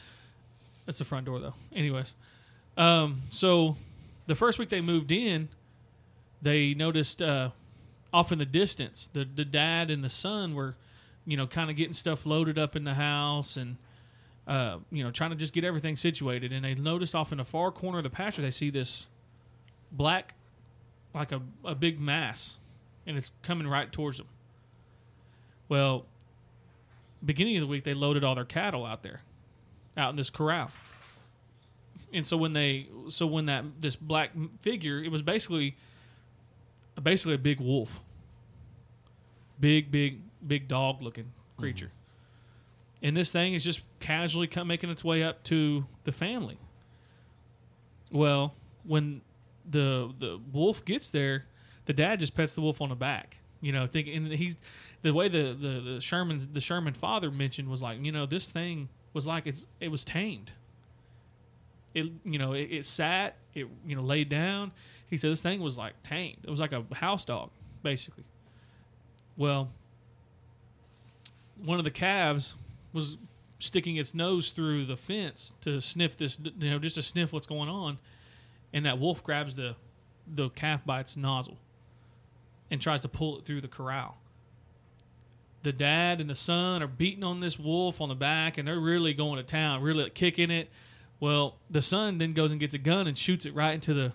That's 0.85 0.99
the 0.99 1.05
front 1.05 1.25
door, 1.25 1.39
though. 1.39 1.55
Anyways, 1.73 2.13
um, 2.77 3.23
so 3.29 3.77
the 4.27 4.35
first 4.35 4.59
week 4.59 4.69
they 4.69 4.81
moved 4.81 5.11
in, 5.11 5.49
they 6.41 6.73
noticed 6.73 7.21
uh, 7.21 7.49
off 8.13 8.31
in 8.31 8.39
the 8.39 8.45
distance 8.45 9.09
the 9.13 9.25
the 9.25 9.45
dad 9.45 9.89
and 9.89 10.03
the 10.03 10.09
son 10.09 10.55
were, 10.55 10.75
you 11.25 11.37
know, 11.37 11.47
kind 11.47 11.69
of 11.69 11.75
getting 11.75 11.93
stuff 11.93 12.25
loaded 12.25 12.57
up 12.57 12.75
in 12.75 12.83
the 12.83 12.95
house 12.95 13.57
and. 13.57 13.77
Uh, 14.47 14.77
you 14.91 15.03
know, 15.03 15.09
trying 15.09 15.31
to 15.31 15.35
just 15.35 15.53
get 15.53 15.63
everything 15.63 15.97
situated, 15.97 16.53
and 16.53 16.63
they 16.63 16.75
noticed 16.75 17.15
off 17.15 17.31
in 17.31 17.39
the 17.39 17.43
far 17.43 17.71
corner 17.71 17.97
of 17.97 18.03
the 18.03 18.11
pasture 18.11 18.43
they 18.43 18.51
see 18.51 18.69
this 18.69 19.07
black, 19.91 20.35
like 21.15 21.31
a, 21.31 21.41
a 21.63 21.73
big 21.73 21.99
mass, 21.99 22.57
and 23.07 23.17
it's 23.17 23.31
coming 23.41 23.65
right 23.67 23.91
towards 23.91 24.17
them. 24.17 24.27
Well, 25.67 26.05
beginning 27.25 27.57
of 27.57 27.61
the 27.61 27.67
week 27.67 27.85
they 27.85 27.95
loaded 27.95 28.23
all 28.23 28.35
their 28.35 28.45
cattle 28.45 28.85
out 28.85 29.01
there, 29.01 29.21
out 29.97 30.11
in 30.11 30.15
this 30.15 30.29
corral. 30.29 30.69
And 32.13 32.27
so 32.27 32.37
when 32.37 32.53
they, 32.53 32.87
so 33.09 33.25
when 33.25 33.47
that 33.47 33.65
this 33.81 33.95
black 33.95 34.29
figure, 34.61 35.03
it 35.03 35.09
was 35.09 35.23
basically, 35.23 35.75
basically 37.01 37.33
a 37.33 37.39
big 37.39 37.59
wolf. 37.59 37.99
Big, 39.59 39.89
big, 39.89 40.19
big 40.45 40.67
dog 40.67 41.01
looking 41.01 41.31
creature. 41.57 41.87
Mm-hmm. 41.87 43.05
And 43.07 43.17
this 43.17 43.31
thing 43.31 43.53
is 43.53 43.63
just 43.63 43.81
casually 43.99 44.49
making 44.65 44.89
its 44.89 45.03
way 45.03 45.23
up 45.23 45.43
to 45.45 45.85
the 46.05 46.11
family. 46.11 46.57
Well, 48.11 48.55
when 48.83 49.21
the 49.69 50.13
the 50.17 50.39
wolf 50.51 50.85
gets 50.85 51.09
there, 51.09 51.45
the 51.85 51.93
dad 51.93 52.19
just 52.19 52.35
pets 52.35 52.53
the 52.53 52.61
wolf 52.61 52.81
on 52.81 52.89
the 52.89 52.95
back. 52.95 53.37
You 53.61 53.71
know, 53.71 53.87
thinking 53.87 54.15
and 54.15 54.27
he's 54.33 54.57
the 55.01 55.13
way 55.13 55.27
the 55.27 55.53
the, 55.53 55.93
the 55.93 56.01
Sherman 56.01 56.49
the 56.53 56.61
Sherman 56.61 56.93
father 56.93 57.31
mentioned 57.31 57.69
was 57.69 57.81
like, 57.81 58.03
you 58.03 58.11
know, 58.11 58.25
this 58.25 58.51
thing 58.51 58.89
was 59.13 59.27
like 59.27 59.45
it's 59.45 59.67
it 59.79 59.89
was 59.89 60.03
tamed. 60.03 60.51
It 61.93 62.07
you 62.23 62.39
know 62.39 62.53
it, 62.53 62.69
it 62.71 62.85
sat 62.85 63.35
it 63.53 63.67
you 63.85 63.95
know 63.95 64.01
laid 64.01 64.29
down. 64.29 64.71
He 65.07 65.17
said 65.17 65.31
this 65.31 65.41
thing 65.41 65.61
was 65.61 65.77
like 65.77 66.01
tamed. 66.03 66.39
It 66.43 66.49
was 66.49 66.59
like 66.59 66.71
a 66.71 66.83
house 66.95 67.25
dog 67.25 67.49
basically. 67.83 68.25
Well, 69.37 69.69
one 71.63 71.77
of 71.77 71.83
the 71.83 71.91
calves 71.91 72.55
was 72.93 73.17
sticking 73.59 73.95
its 73.95 74.13
nose 74.13 74.51
through 74.51 74.85
the 74.85 74.97
fence 74.97 75.53
to 75.61 75.79
sniff 75.81 76.17
this, 76.17 76.39
you 76.39 76.69
know, 76.69 76.79
just 76.79 76.95
to 76.95 77.03
sniff 77.03 77.31
what's 77.33 77.47
going 77.47 77.69
on, 77.69 77.97
and 78.73 78.85
that 78.85 78.99
wolf 78.99 79.23
grabs 79.23 79.55
the 79.55 79.75
the 80.27 80.49
calf 80.49 80.83
by 80.85 80.99
its 80.99 81.15
nozzle 81.15 81.57
and 82.71 82.81
tries 82.81 83.01
to 83.01 83.07
pull 83.07 83.37
it 83.37 83.45
through 83.45 83.61
the 83.61 83.67
corral. 83.67 84.17
The 85.63 85.71
dad 85.71 86.19
and 86.21 86.29
the 86.29 86.35
son 86.35 86.81
are 86.83 86.87
beating 86.87 87.23
on 87.23 87.39
this 87.39 87.57
wolf 87.57 88.01
on 88.01 88.09
the 88.09 88.15
back, 88.15 88.57
and 88.57 88.67
they're 88.67 88.79
really 88.79 89.13
going 89.13 89.37
to 89.37 89.43
town, 89.43 89.81
really 89.81 90.09
kicking 90.09 90.51
it. 90.51 90.69
Well, 91.19 91.55
the 91.69 91.81
son 91.81 92.17
then 92.17 92.33
goes 92.33 92.51
and 92.51 92.59
gets 92.59 92.75
a 92.75 92.79
gun 92.79 93.07
and 93.07 93.17
shoots 93.17 93.45
it 93.45 93.55
right 93.55 93.73
into 93.73 93.93
the 93.93 94.13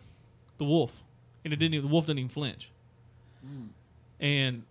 the 0.58 0.64
wolf, 0.64 1.02
and 1.44 1.52
it 1.52 1.56
didn't. 1.56 1.74
Even, 1.74 1.86
the 1.86 1.92
wolf 1.92 2.06
didn't 2.06 2.20
even 2.20 2.28
flinch. 2.28 2.70
Hmm. 3.42 3.66
And 4.20 4.62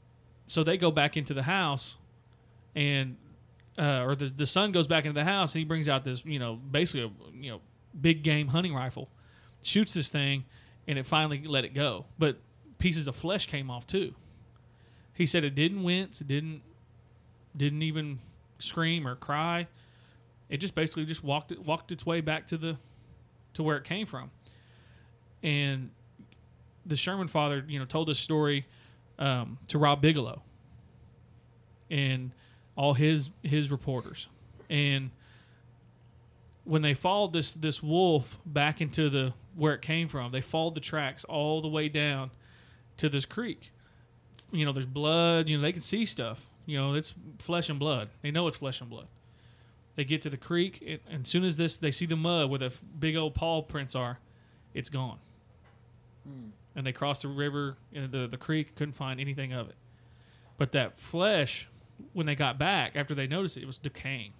so 0.45 0.63
they 0.63 0.77
go 0.77 0.91
back 0.91 1.17
into 1.17 1.33
the 1.33 1.43
house, 1.43 1.95
and 2.79 3.17
uh, 3.77 4.03
or 4.05 4.15
the 4.15 4.27
the 4.27 4.47
son 4.47 4.71
goes 4.71 4.87
back 4.87 5.03
into 5.03 5.13
the 5.19 5.25
house 5.25 5.53
and 5.53 5.59
he 5.59 5.65
brings 5.65 5.89
out 5.89 6.05
this 6.05 6.23
you 6.25 6.39
know 6.39 6.55
basically 6.55 7.03
a 7.03 7.35
you 7.35 7.51
know 7.51 7.61
big 7.99 8.23
game 8.23 8.47
hunting 8.47 8.73
rifle, 8.73 9.09
shoots 9.61 9.93
this 9.93 10.09
thing, 10.09 10.45
and 10.87 10.97
it 10.97 11.05
finally 11.05 11.43
let 11.45 11.65
it 11.65 11.73
go. 11.73 12.05
But 12.17 12.37
pieces 12.77 13.07
of 13.07 13.15
flesh 13.17 13.47
came 13.47 13.69
off 13.69 13.85
too. 13.85 14.15
He 15.13 15.25
said 15.25 15.43
it 15.43 15.55
didn't 15.55 15.83
wince, 15.83 16.21
it 16.21 16.27
didn't 16.27 16.61
didn't 17.55 17.81
even 17.81 18.19
scream 18.59 19.05
or 19.05 19.15
cry. 19.15 19.67
It 20.47 20.57
just 20.57 20.73
basically 20.73 21.05
just 21.05 21.23
walked 21.23 21.51
it 21.51 21.65
walked 21.65 21.91
its 21.91 22.05
way 22.05 22.21
back 22.21 22.47
to 22.47 22.57
the 22.57 22.77
to 23.55 23.61
where 23.63 23.75
it 23.75 23.83
came 23.83 24.05
from. 24.05 24.31
And 25.43 25.91
the 26.85 26.95
Sherman 26.95 27.27
father, 27.27 27.65
you 27.67 27.77
know, 27.77 27.85
told 27.85 28.07
this 28.07 28.19
story 28.19 28.65
um, 29.17 29.57
to 29.67 29.77
Rob 29.77 30.01
Bigelow 30.01 30.43
and 31.89 32.31
all 32.79 32.93
his 32.93 33.29
his 33.43 33.69
reporters. 33.69 34.27
And 34.69 35.11
when 36.63 36.81
they 36.81 36.93
followed 36.93 37.33
this 37.33 37.51
this 37.53 37.83
wolf 37.83 38.39
back 38.45 38.79
into 38.79 39.09
the 39.09 39.33
where 39.53 39.73
it 39.73 39.81
came 39.81 40.07
from, 40.07 40.31
they 40.31 40.39
followed 40.39 40.75
the 40.75 40.79
tracks 40.79 41.25
all 41.25 41.61
the 41.61 41.67
way 41.67 41.89
down 41.89 42.31
to 42.95 43.09
this 43.09 43.25
creek. 43.25 43.71
You 44.51 44.63
know, 44.63 44.71
there's 44.71 44.85
blood. 44.85 45.49
You 45.49 45.57
know, 45.57 45.61
they 45.61 45.73
can 45.73 45.81
see 45.81 46.05
stuff. 46.05 46.47
You 46.65 46.77
know, 46.77 46.93
it's 46.93 47.13
flesh 47.37 47.67
and 47.69 47.77
blood. 47.77 48.09
They 48.21 48.31
know 48.31 48.47
it's 48.47 48.57
flesh 48.57 48.79
and 48.79 48.89
blood. 48.89 49.07
They 49.97 50.05
get 50.05 50.21
to 50.21 50.29
the 50.29 50.37
creek, 50.37 50.81
and, 50.87 50.99
and 51.09 51.25
as 51.25 51.29
soon 51.29 51.43
as 51.43 51.57
this, 51.57 51.75
they 51.75 51.91
see 51.91 52.05
the 52.05 52.15
mud 52.15 52.49
where 52.49 52.59
the 52.59 52.67
f- 52.67 52.81
big 52.97 53.17
old 53.17 53.35
paw 53.35 53.61
prints 53.61 53.93
are. 53.93 54.19
It's 54.73 54.89
gone. 54.89 55.17
Hmm. 56.23 56.51
And 56.77 56.87
they 56.87 56.93
crossed 56.93 57.23
the 57.23 57.27
river, 57.27 57.75
and 57.93 58.09
the 58.13 58.25
the 58.25 58.37
creek 58.37 58.75
couldn't 58.75 58.93
find 58.93 59.19
anything 59.19 59.51
of 59.51 59.67
it. 59.67 59.75
But 60.57 60.71
that 60.71 60.97
flesh, 60.97 61.67
when 62.13 62.25
they 62.25 62.35
got 62.35 62.57
back 62.57 62.93
after 62.95 63.15
they 63.15 63.27
noticed 63.27 63.57
it, 63.57 63.63
it 63.63 63.67
was 63.67 63.77
decaying. 63.77 64.33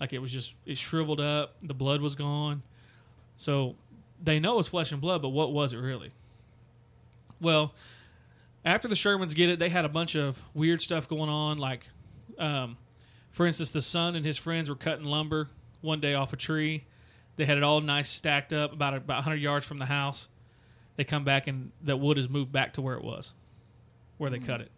Like 0.00 0.12
it 0.12 0.18
was 0.18 0.32
just 0.32 0.54
it 0.64 0.78
shriveled 0.78 1.20
up. 1.20 1.56
The 1.62 1.74
blood 1.74 2.00
was 2.00 2.14
gone. 2.14 2.62
So 3.36 3.76
they 4.22 4.38
know 4.38 4.58
it's 4.58 4.68
flesh 4.68 4.92
and 4.92 5.00
blood, 5.00 5.22
but 5.22 5.30
what 5.30 5.52
was 5.52 5.72
it 5.72 5.78
really? 5.78 6.12
Well, 7.40 7.74
after 8.64 8.88
the 8.88 8.94
Shermans 8.94 9.34
get 9.34 9.48
it, 9.48 9.58
they 9.58 9.68
had 9.68 9.84
a 9.84 9.88
bunch 9.88 10.14
of 10.14 10.42
weird 10.54 10.82
stuff 10.82 11.08
going 11.08 11.30
on. 11.30 11.58
Like, 11.58 11.86
um, 12.38 12.76
for 13.30 13.46
instance, 13.46 13.70
the 13.70 13.82
son 13.82 14.16
and 14.16 14.24
his 14.24 14.36
friends 14.36 14.68
were 14.68 14.76
cutting 14.76 15.04
lumber 15.04 15.50
one 15.80 16.00
day 16.00 16.14
off 16.14 16.32
a 16.32 16.36
tree. 16.36 16.84
They 17.36 17.44
had 17.44 17.58
it 17.58 17.62
all 17.62 17.80
nice 17.80 18.10
stacked 18.10 18.52
up 18.52 18.72
about 18.72 18.94
about 18.94 19.18
100 19.18 19.36
yards 19.36 19.64
from 19.64 19.78
the 19.78 19.86
house. 19.86 20.28
They 20.96 21.04
come 21.04 21.24
back 21.24 21.46
and 21.46 21.72
that 21.82 21.98
wood 21.98 22.16
is 22.16 22.28
moved 22.28 22.50
back 22.50 22.72
to 22.74 22.80
where 22.80 22.96
it 22.96 23.04
was, 23.04 23.32
where 24.16 24.30
they 24.30 24.38
cut 24.38 24.62
it. 24.62 24.70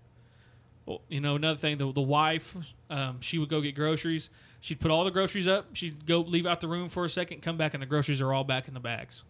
You 1.09 1.21
know, 1.21 1.37
another 1.37 1.59
thing, 1.59 1.79
the, 1.79 1.93
the 1.93 2.01
wife, 2.01 2.57
um, 2.89 3.21
she 3.21 3.39
would 3.39 3.49
go 3.49 3.61
get 3.61 3.75
groceries. 3.75 4.31
She'd 4.61 4.81
put 4.81 4.91
all 4.91 5.05
the 5.05 5.11
groceries 5.11 5.47
up. 5.47 5.75
She'd 5.75 6.07
go 6.07 6.21
leave 6.21 6.47
out 6.47 6.61
the 6.61 6.69
room 6.69 6.89
for 6.89 7.05
a 7.05 7.09
second, 7.09 7.43
come 7.43 7.57
back, 7.57 7.75
and 7.75 7.83
the 7.83 7.87
groceries 7.87 8.21
are 8.21 8.33
all 8.33 8.45
back 8.45 8.69
in 8.69 8.75
the 8.75 8.81
bags. 8.81 9.23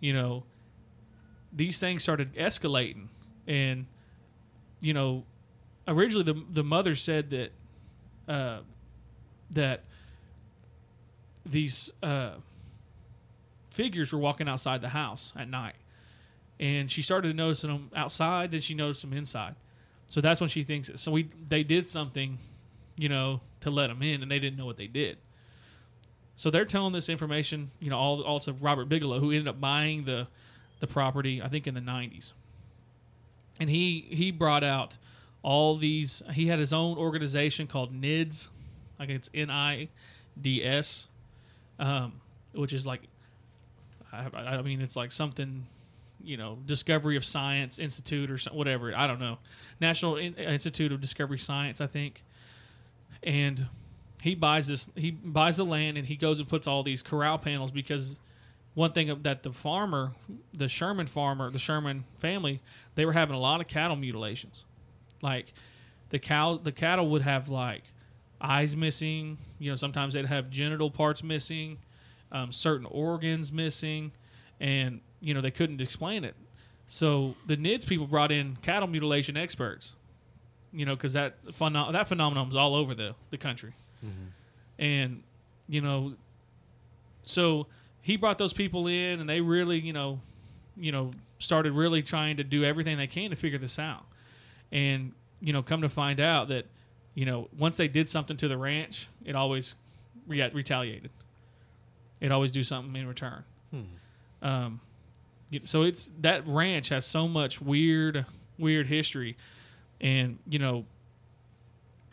You 0.00 0.12
know, 0.12 0.44
these 1.52 1.78
things 1.78 2.02
started 2.02 2.34
escalating, 2.34 3.06
and 3.46 3.86
you 4.80 4.92
know, 4.92 5.24
originally 5.86 6.24
the 6.24 6.42
the 6.50 6.64
mother 6.64 6.94
said 6.94 7.30
that 7.30 7.52
uh, 8.28 8.60
that 9.50 9.84
these 11.46 11.92
uh, 12.02 12.32
figures 13.70 14.12
were 14.12 14.18
walking 14.18 14.48
outside 14.48 14.80
the 14.80 14.90
house 14.90 15.32
at 15.36 15.48
night, 15.48 15.76
and 16.58 16.90
she 16.90 17.02
started 17.02 17.36
noticing 17.36 17.70
them 17.70 17.90
outside. 17.94 18.50
Then 18.50 18.60
she 18.60 18.74
noticed 18.74 19.02
them 19.02 19.12
inside. 19.12 19.54
So 20.12 20.20
that's 20.20 20.42
when 20.42 20.50
she 20.50 20.62
thinks. 20.62 20.90
So 20.96 21.10
we 21.10 21.30
they 21.48 21.62
did 21.62 21.88
something, 21.88 22.38
you 22.96 23.08
know, 23.08 23.40
to 23.62 23.70
let 23.70 23.86
them 23.86 24.02
in, 24.02 24.20
and 24.20 24.30
they 24.30 24.38
didn't 24.38 24.58
know 24.58 24.66
what 24.66 24.76
they 24.76 24.86
did. 24.86 25.16
So 26.36 26.50
they're 26.50 26.66
telling 26.66 26.92
this 26.92 27.08
information, 27.08 27.70
you 27.80 27.88
know, 27.88 27.96
all, 27.96 28.20
all 28.20 28.38
to 28.40 28.52
Robert 28.52 28.90
Bigelow, 28.90 29.20
who 29.20 29.30
ended 29.30 29.48
up 29.48 29.58
buying 29.58 30.04
the 30.04 30.26
the 30.80 30.86
property, 30.86 31.40
I 31.40 31.48
think 31.48 31.66
in 31.66 31.72
the 31.72 31.80
'90s. 31.80 32.32
And 33.58 33.70
he 33.70 34.04
he 34.10 34.30
brought 34.30 34.62
out 34.62 34.98
all 35.42 35.76
these. 35.76 36.22
He 36.34 36.48
had 36.48 36.58
his 36.58 36.74
own 36.74 36.98
organization 36.98 37.66
called 37.66 37.90
NIDS, 37.98 38.48
like 38.98 39.08
it's 39.08 39.30
N 39.32 39.50
I 39.50 39.88
D 40.38 40.62
S, 40.62 41.06
um, 41.78 42.20
which 42.52 42.74
is 42.74 42.86
like, 42.86 43.00
I, 44.12 44.26
I 44.34 44.60
mean, 44.60 44.82
it's 44.82 44.94
like 44.94 45.10
something, 45.10 45.68
you 46.24 46.36
know, 46.36 46.58
Discovery 46.64 47.16
of 47.16 47.24
Science 47.24 47.78
Institute 47.78 48.30
or 48.30 48.38
some, 48.38 48.54
whatever. 48.54 48.94
I 48.94 49.06
don't 49.06 49.20
know, 49.20 49.38
National 49.80 50.16
In- 50.16 50.34
Institute 50.34 50.92
of 50.92 51.00
Discovery 51.00 51.38
Science, 51.38 51.80
I 51.80 51.86
think. 51.86 52.22
And 53.22 53.66
he 54.22 54.34
buys 54.34 54.66
this. 54.66 54.90
He 54.94 55.10
buys 55.10 55.56
the 55.56 55.64
land 55.64 55.98
and 55.98 56.06
he 56.06 56.16
goes 56.16 56.38
and 56.38 56.48
puts 56.48 56.66
all 56.66 56.82
these 56.82 57.02
corral 57.02 57.38
panels 57.38 57.70
because 57.70 58.18
one 58.74 58.92
thing 58.92 59.22
that 59.22 59.42
the 59.42 59.52
farmer, 59.52 60.12
the 60.54 60.68
Sherman 60.68 61.06
farmer, 61.06 61.50
the 61.50 61.58
Sherman 61.58 62.04
family, 62.18 62.62
they 62.94 63.04
were 63.04 63.12
having 63.12 63.34
a 63.34 63.40
lot 63.40 63.60
of 63.60 63.68
cattle 63.68 63.96
mutilations. 63.96 64.64
Like 65.20 65.52
the 66.08 66.18
cow, 66.18 66.56
the 66.56 66.72
cattle 66.72 67.08
would 67.10 67.22
have 67.22 67.48
like 67.48 67.82
eyes 68.40 68.76
missing. 68.76 69.38
You 69.58 69.70
know, 69.70 69.76
sometimes 69.76 70.14
they'd 70.14 70.26
have 70.26 70.50
genital 70.50 70.90
parts 70.90 71.22
missing, 71.22 71.78
um, 72.30 72.52
certain 72.52 72.86
organs 72.86 73.52
missing, 73.52 74.12
and 74.58 75.00
you 75.22 75.32
know 75.32 75.40
they 75.40 75.50
couldn't 75.50 75.80
explain 75.80 76.24
it. 76.24 76.34
So 76.86 77.36
the 77.46 77.56
NIDS 77.56 77.86
people 77.86 78.06
brought 78.06 78.30
in 78.30 78.56
cattle 78.62 78.88
mutilation 78.88 79.36
experts 79.36 79.92
you 80.74 80.84
know, 80.86 80.96
because 80.96 81.12
that 81.12 81.34
phenom- 81.48 81.92
that 81.92 82.08
phenomenon 82.08 82.46
was 82.46 82.56
all 82.56 82.74
over 82.74 82.94
the 82.94 83.14
the 83.30 83.36
country, 83.38 83.72
and 84.78 85.22
you 85.68 85.80
know, 85.82 86.14
so 87.24 87.66
he 88.00 88.16
brought 88.16 88.38
those 88.38 88.52
people 88.54 88.86
in, 88.86 89.20
and 89.20 89.28
they 89.28 89.40
really, 89.40 89.78
you 89.78 89.92
know, 89.92 90.20
you 90.76 90.90
know, 90.90 91.12
started 91.38 91.72
really 91.72 92.02
trying 92.02 92.36
to 92.38 92.44
do 92.44 92.64
everything 92.64 92.96
they 92.96 93.06
can 93.06 93.30
to 93.30 93.36
figure 93.36 93.58
this 93.58 93.78
out, 93.78 94.04
and 94.72 95.12
you 95.40 95.52
know, 95.52 95.62
come 95.62 95.82
to 95.82 95.88
find 95.88 96.20
out 96.20 96.48
that, 96.48 96.64
you 97.14 97.26
know, 97.26 97.48
once 97.58 97.76
they 97.76 97.88
did 97.88 98.08
something 98.08 98.36
to 98.38 98.48
the 98.48 98.56
ranch, 98.56 99.08
it 99.24 99.34
always 99.36 99.74
re- 100.26 100.50
retaliated. 100.54 101.10
It 102.20 102.30
always 102.32 102.50
do 102.52 102.62
something 102.62 102.94
in 102.96 103.06
return. 103.06 103.42
Um, 104.40 104.80
y- 104.80 104.80
so 105.64 105.82
it's 105.82 106.10
that 106.20 106.46
ranch 106.46 106.88
has 106.88 107.06
so 107.06 107.28
much 107.28 107.60
weird, 107.60 108.26
weird 108.58 108.86
history, 108.86 109.36
and 110.00 110.38
you 110.48 110.58
know, 110.58 110.84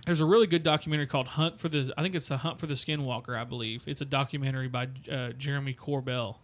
there's 0.05 0.21
a 0.21 0.25
really 0.25 0.47
good 0.47 0.63
documentary 0.63 1.07
called 1.07 1.29
Hunt 1.29 1.59
for 1.59 1.69
the. 1.69 1.93
I 1.97 2.01
think 2.01 2.15
it's 2.15 2.27
the 2.27 2.37
Hunt 2.37 2.59
for 2.59 2.67
the 2.67 2.73
Skinwalker. 2.73 3.37
I 3.37 3.43
believe 3.43 3.83
it's 3.85 4.01
a 4.01 4.05
documentary 4.05 4.67
by 4.67 4.89
uh, 5.11 5.29
Jeremy 5.31 5.73
Corbell. 5.73 6.37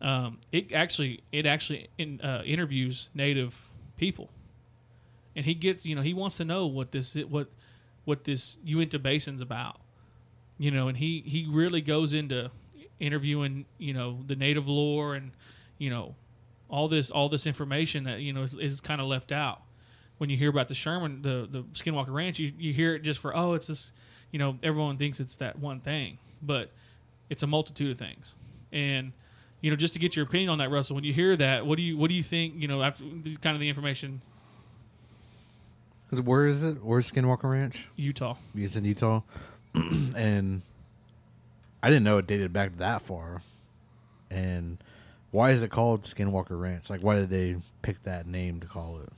Um, 0.00 0.38
it 0.52 0.72
actually 0.72 1.22
it 1.32 1.46
actually 1.46 1.88
in, 1.98 2.20
uh, 2.20 2.42
interviews 2.44 3.08
native 3.14 3.68
people, 3.96 4.30
and 5.34 5.46
he 5.46 5.54
gets 5.54 5.86
you 5.86 5.96
know 5.96 6.02
he 6.02 6.14
wants 6.14 6.36
to 6.36 6.44
know 6.44 6.66
what 6.66 6.92
this 6.92 7.14
what 7.14 7.48
what 8.04 8.24
this 8.24 8.56
Uinta 8.64 8.98
Basin's 8.98 9.40
about, 9.40 9.80
you 10.58 10.70
know, 10.70 10.88
and 10.88 10.98
he 10.98 11.22
he 11.26 11.46
really 11.48 11.80
goes 11.80 12.12
into 12.12 12.50
interviewing 13.00 13.64
you 13.78 13.92
know 13.92 14.20
the 14.26 14.36
native 14.36 14.68
lore 14.68 15.14
and 15.14 15.32
you 15.78 15.90
know 15.90 16.14
all 16.68 16.88
this 16.88 17.10
all 17.10 17.28
this 17.28 17.46
information 17.46 18.04
that 18.04 18.20
you 18.20 18.32
know 18.32 18.42
is, 18.42 18.54
is 18.54 18.80
kind 18.80 19.00
of 19.00 19.06
left 19.06 19.32
out 19.32 19.62
when 20.18 20.30
you 20.30 20.36
hear 20.36 20.50
about 20.50 20.68
the 20.68 20.74
Sherman 20.74 21.22
the 21.22 21.46
the 21.50 21.62
Skinwalker 21.74 22.12
Ranch 22.12 22.38
you, 22.38 22.52
you 22.58 22.72
hear 22.72 22.94
it 22.94 23.02
just 23.02 23.18
for 23.20 23.36
oh 23.36 23.54
it's 23.54 23.66
this 23.66 23.92
you 24.30 24.38
know 24.38 24.56
everyone 24.62 24.96
thinks 24.96 25.20
it's 25.20 25.36
that 25.36 25.58
one 25.58 25.80
thing 25.80 26.18
but 26.42 26.70
it's 27.30 27.42
a 27.42 27.46
multitude 27.46 27.90
of 27.90 27.98
things 27.98 28.34
and 28.72 29.12
you 29.60 29.70
know 29.70 29.76
just 29.76 29.94
to 29.94 29.98
get 29.98 30.16
your 30.16 30.24
opinion 30.24 30.50
on 30.50 30.58
that 30.58 30.70
Russell 30.70 30.94
when 30.94 31.04
you 31.04 31.12
hear 31.12 31.36
that 31.36 31.66
what 31.66 31.76
do 31.76 31.82
you 31.82 31.96
what 31.96 32.08
do 32.08 32.14
you 32.14 32.22
think 32.22 32.54
you 32.56 32.68
know 32.68 32.82
after 32.82 33.04
kind 33.40 33.54
of 33.54 33.60
the 33.60 33.68
information 33.68 34.20
Where 36.10 36.46
is 36.46 36.62
it? 36.62 36.84
Where's 36.84 37.10
Skinwalker 37.10 37.50
Ranch? 37.50 37.88
Utah 37.96 38.36
It's 38.54 38.76
in 38.76 38.84
Utah, 38.84 39.22
and 40.16 40.62
I 41.82 41.88
didn't 41.88 42.04
know 42.04 42.18
it 42.18 42.26
dated 42.26 42.52
back 42.52 42.76
that 42.78 43.02
far. 43.02 43.42
And 44.30 44.78
why 45.34 45.50
is 45.50 45.62
it 45.62 45.70
called 45.70 46.02
Skinwalker 46.02 46.58
Ranch? 46.60 46.88
Like, 46.88 47.00
why 47.00 47.16
did 47.16 47.28
they 47.28 47.56
pick 47.82 48.02
that 48.04 48.26
name 48.26 48.60
to 48.60 48.66
call 48.66 49.00
it? 49.00 49.10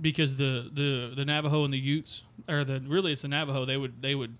because 0.00 0.36
the 0.36 0.68
the 0.72 1.12
the 1.14 1.24
Navajo 1.24 1.64
and 1.64 1.72
the 1.72 1.78
Utes 1.78 2.22
or 2.48 2.64
the 2.64 2.80
really 2.80 3.12
it's 3.12 3.22
the 3.22 3.28
Navajo 3.28 3.64
they 3.66 3.76
would 3.76 4.00
they 4.02 4.14
would 4.14 4.34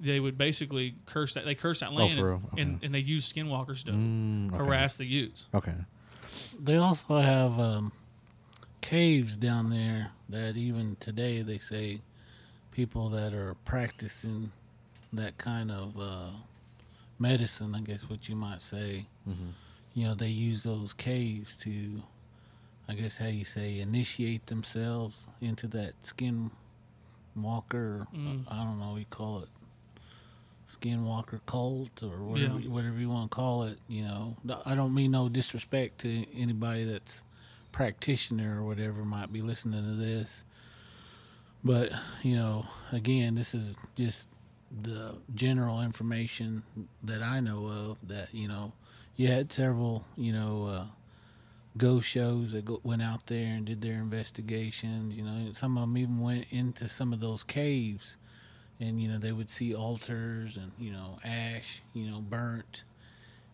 they 0.00 0.18
would 0.18 0.36
basically 0.38 0.94
curse 1.06 1.34
that 1.34 1.44
they 1.44 1.54
curse 1.54 1.80
that 1.80 1.92
land 1.92 2.12
Oh, 2.14 2.16
for 2.16 2.32
and, 2.32 2.42
real? 2.42 2.50
and 2.56 2.84
and 2.84 2.94
they 2.94 2.98
use 3.00 3.30
skinwalkers 3.30 3.84
to 3.84 3.92
Mm, 3.92 4.48
okay. 4.48 4.56
harass 4.56 4.94
the 4.96 5.04
Utes. 5.04 5.44
Okay. 5.54 5.74
They 6.58 6.76
also 6.76 7.18
have 7.20 7.60
um, 7.60 7.92
caves 8.80 9.36
down 9.36 9.70
there 9.70 10.12
that 10.30 10.56
even 10.56 10.96
today 11.00 11.42
they 11.42 11.58
say 11.58 12.00
people 12.72 13.08
that 13.10 13.34
are 13.34 13.54
practicing 13.66 14.52
that 15.12 15.36
kind 15.38 15.70
of 15.70 16.00
uh, 16.00 16.30
medicine, 17.18 17.74
I 17.74 17.80
guess 17.80 18.08
what 18.08 18.28
you 18.28 18.36
might 18.36 18.62
say, 18.62 19.06
you 19.98 20.06
know, 20.06 20.14
they 20.14 20.28
use 20.28 20.62
those 20.62 20.94
caves 20.94 21.56
to, 21.56 22.02
I 22.88 22.94
guess 22.94 23.18
how 23.18 23.26
you 23.26 23.44
say, 23.44 23.80
initiate 23.80 24.46
themselves 24.46 25.26
into 25.40 25.66
that 25.68 25.94
skin 26.02 26.50
walker. 27.34 28.06
Mm. 28.14 28.44
I 28.48 28.56
don't 28.64 28.78
know, 28.78 28.90
what 28.92 28.98
you 29.00 29.06
call 29.10 29.40
it 29.40 29.48
skinwalker 30.68 31.40
cult 31.46 32.02
or 32.02 32.22
whatever, 32.22 32.60
Yeah. 32.60 32.68
whatever 32.68 32.98
you 32.98 33.08
want 33.08 33.30
to 33.30 33.34
call 33.34 33.62
it. 33.64 33.78
You 33.88 34.02
know, 34.02 34.36
I 34.66 34.74
don't 34.74 34.94
mean 34.94 35.10
no 35.10 35.28
disrespect 35.28 35.98
to 36.00 36.26
anybody 36.38 36.84
that's 36.84 37.22
practitioner 37.72 38.60
or 38.60 38.64
whatever 38.66 39.04
might 39.04 39.32
be 39.32 39.40
listening 39.40 39.82
to 39.82 39.94
this, 39.96 40.44
but 41.64 41.90
you 42.22 42.36
know, 42.36 42.66
again, 42.92 43.34
this 43.34 43.54
is 43.54 43.76
just 43.96 44.28
the 44.82 45.16
general 45.34 45.80
information 45.80 46.62
that 47.02 47.22
I 47.22 47.40
know 47.40 47.66
of. 47.68 48.06
That 48.06 48.34
you 48.34 48.46
know, 48.46 48.72
you 49.18 49.28
had 49.28 49.52
several, 49.52 50.06
you 50.16 50.32
know. 50.32 50.64
Uh, 50.66 50.84
Go 51.76 52.00
shows 52.00 52.52
that 52.52 52.64
go, 52.64 52.80
went 52.82 53.02
out 53.02 53.26
there 53.28 53.54
and 53.54 53.64
did 53.64 53.82
their 53.82 54.00
investigations. 54.00 55.16
You 55.16 55.22
know, 55.22 55.52
some 55.52 55.78
of 55.78 55.82
them 55.82 55.96
even 55.96 56.18
went 56.18 56.46
into 56.50 56.88
some 56.88 57.12
of 57.12 57.20
those 57.20 57.44
caves 57.44 58.16
and 58.80 59.00
you 59.00 59.06
know 59.06 59.18
they 59.18 59.30
would 59.30 59.48
see 59.48 59.74
altars 59.76 60.56
and 60.56 60.72
you 60.76 60.90
know 60.90 61.20
ash 61.24 61.82
you 61.92 62.10
know 62.10 62.20
burnt 62.20 62.82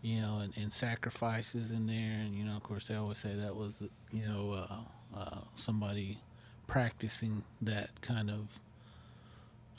you 0.01 0.23
know 0.23 0.39
and, 0.39 0.55
and 0.57 0.73
sacrifices 0.73 1.71
in 1.71 1.87
there 1.87 2.21
and 2.25 2.35
you 2.35 2.45
know 2.45 2.57
of 2.57 2.63
course 2.63 2.89
they 2.89 2.95
always 2.95 3.19
say 3.19 3.35
that 3.35 3.55
was 3.57 3.83
you 4.11 4.25
know 4.27 4.53
uh, 4.53 5.19
uh, 5.19 5.39
somebody 5.55 6.19
practicing 6.67 7.43
that 7.63 7.89
kind 8.01 8.31
of 8.31 8.59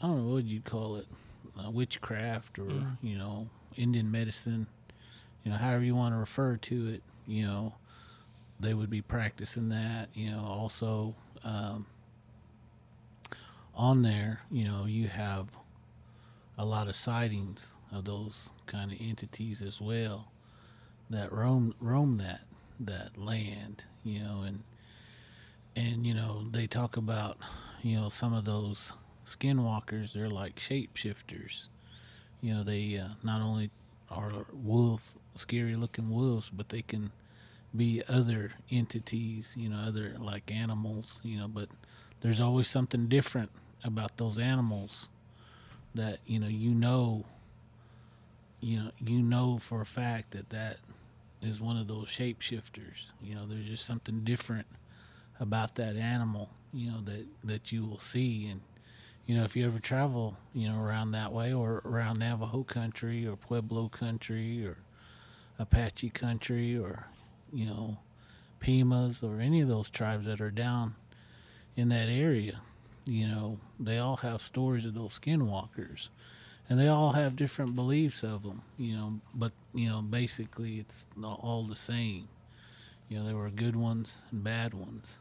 i 0.03 0.07
don't 0.07 0.27
know 0.27 0.33
what 0.33 0.45
you'd 0.45 0.65
call 0.65 0.97
it 0.97 1.07
uh, 1.59 1.69
witchcraft 1.71 2.59
or 2.59 2.63
Mm. 2.65 2.97
you 3.01 3.17
know 3.17 3.47
indian 3.75 4.11
medicine 4.11 4.67
you 5.45 5.51
know 5.51 5.57
however 5.57 5.83
you 5.83 5.95
want 5.95 6.13
to 6.13 6.19
refer 6.19 6.57
to 6.57 6.89
it 6.89 7.03
you 7.25 7.45
know 7.45 7.73
they 8.59 8.73
would 8.73 8.89
be 8.89 9.01
practicing 9.01 9.69
that 9.69 10.09
you 10.13 10.29
know 10.29 10.43
also 10.43 11.15
um, 11.45 11.85
on 13.75 14.01
there, 14.01 14.41
you 14.49 14.63
know, 14.65 14.85
you 14.85 15.07
have 15.07 15.49
a 16.57 16.65
lot 16.65 16.87
of 16.87 16.95
sightings 16.95 17.73
of 17.91 18.05
those 18.05 18.51
kind 18.65 18.91
of 18.91 18.97
entities 19.01 19.61
as 19.61 19.81
well 19.81 20.31
that 21.09 21.31
roam 21.31 21.75
roam 21.79 22.17
that 22.17 22.41
that 22.79 23.17
land, 23.17 23.85
you 24.03 24.19
know, 24.19 24.41
and 24.45 24.63
and 25.75 26.05
you 26.05 26.13
know 26.13 26.45
they 26.51 26.65
talk 26.65 26.97
about 26.97 27.37
you 27.83 27.99
know 27.99 28.09
some 28.09 28.33
of 28.33 28.45
those 28.45 28.93
skinwalkers. 29.25 30.13
They're 30.13 30.29
like 30.29 30.55
shapeshifters. 30.55 31.69
You 32.41 32.55
know, 32.55 32.63
they 32.63 32.97
uh, 32.97 33.09
not 33.23 33.41
only 33.41 33.69
are 34.09 34.31
wolf, 34.53 35.17
scary 35.35 35.75
looking 35.75 36.09
wolves, 36.09 36.49
but 36.49 36.69
they 36.69 36.81
can 36.81 37.11
be 37.75 38.01
other 38.07 38.51
entities. 38.71 39.55
You 39.57 39.69
know, 39.69 39.77
other 39.77 40.15
like 40.19 40.51
animals. 40.51 41.19
You 41.23 41.39
know, 41.39 41.47
but 41.47 41.69
there's 42.21 42.41
always 42.41 42.67
something 42.67 43.07
different 43.07 43.51
about 43.83 44.17
those 44.17 44.39
animals 44.39 45.09
that 45.93 46.19
you 46.25 46.39
know 46.39 46.47
you 46.47 46.73
know 46.73 47.25
you 48.59 48.79
know 48.79 48.91
you 49.05 49.21
know 49.21 49.57
for 49.57 49.81
a 49.81 49.85
fact 49.85 50.31
that 50.31 50.49
that 50.49 50.77
is 51.41 51.61
one 51.61 51.77
of 51.77 51.87
those 51.87 52.07
shapeshifters 52.07 53.07
you 53.21 53.35
know 53.35 53.45
there's 53.47 53.67
just 53.67 53.85
something 53.85 54.21
different 54.21 54.65
about 55.39 55.75
that 55.75 55.95
animal 55.95 56.49
you 56.73 56.89
know 56.89 57.01
that 57.01 57.25
that 57.43 57.71
you 57.71 57.85
will 57.85 57.99
see 57.99 58.47
and 58.47 58.61
you 59.25 59.35
know 59.35 59.43
if 59.43 59.55
you 59.55 59.65
ever 59.65 59.79
travel 59.79 60.35
you 60.53 60.67
know 60.67 60.81
around 60.81 61.11
that 61.11 61.31
way 61.31 61.53
or 61.53 61.81
around 61.85 62.19
Navajo 62.19 62.63
country 62.63 63.25
or 63.27 63.35
Pueblo 63.35 63.87
country 63.87 64.65
or 64.65 64.77
Apache 65.57 66.09
country 66.09 66.77
or 66.77 67.07
you 67.53 67.65
know 67.65 67.97
Pimas 68.59 69.23
or 69.23 69.39
any 69.39 69.61
of 69.61 69.67
those 69.67 69.89
tribes 69.89 70.25
that 70.25 70.41
are 70.41 70.51
down 70.51 70.95
in 71.75 71.89
that 71.89 72.09
area 72.09 72.61
you 73.05 73.27
know 73.27 73.59
they 73.79 73.97
all 73.97 74.17
have 74.17 74.41
stories 74.41 74.85
of 74.85 74.93
those 74.93 75.19
skinwalkers. 75.19 76.09
And 76.67 76.79
they 76.79 76.87
all 76.87 77.11
have 77.11 77.35
different 77.35 77.75
beliefs 77.75 78.23
of 78.23 78.43
them 78.43 78.63
you 78.77 78.95
know 78.95 79.19
but 79.33 79.51
you 79.73 79.89
know 79.89 80.01
basically 80.01 80.79
it's 80.79 81.05
all 81.23 81.63
the 81.63 81.75
same. 81.75 82.27
You 83.07 83.19
know 83.19 83.25
there 83.25 83.35
were 83.35 83.49
good 83.51 83.75
ones 83.75 84.21
and 84.31 84.43
bad 84.43 84.73
ones. 84.73 85.19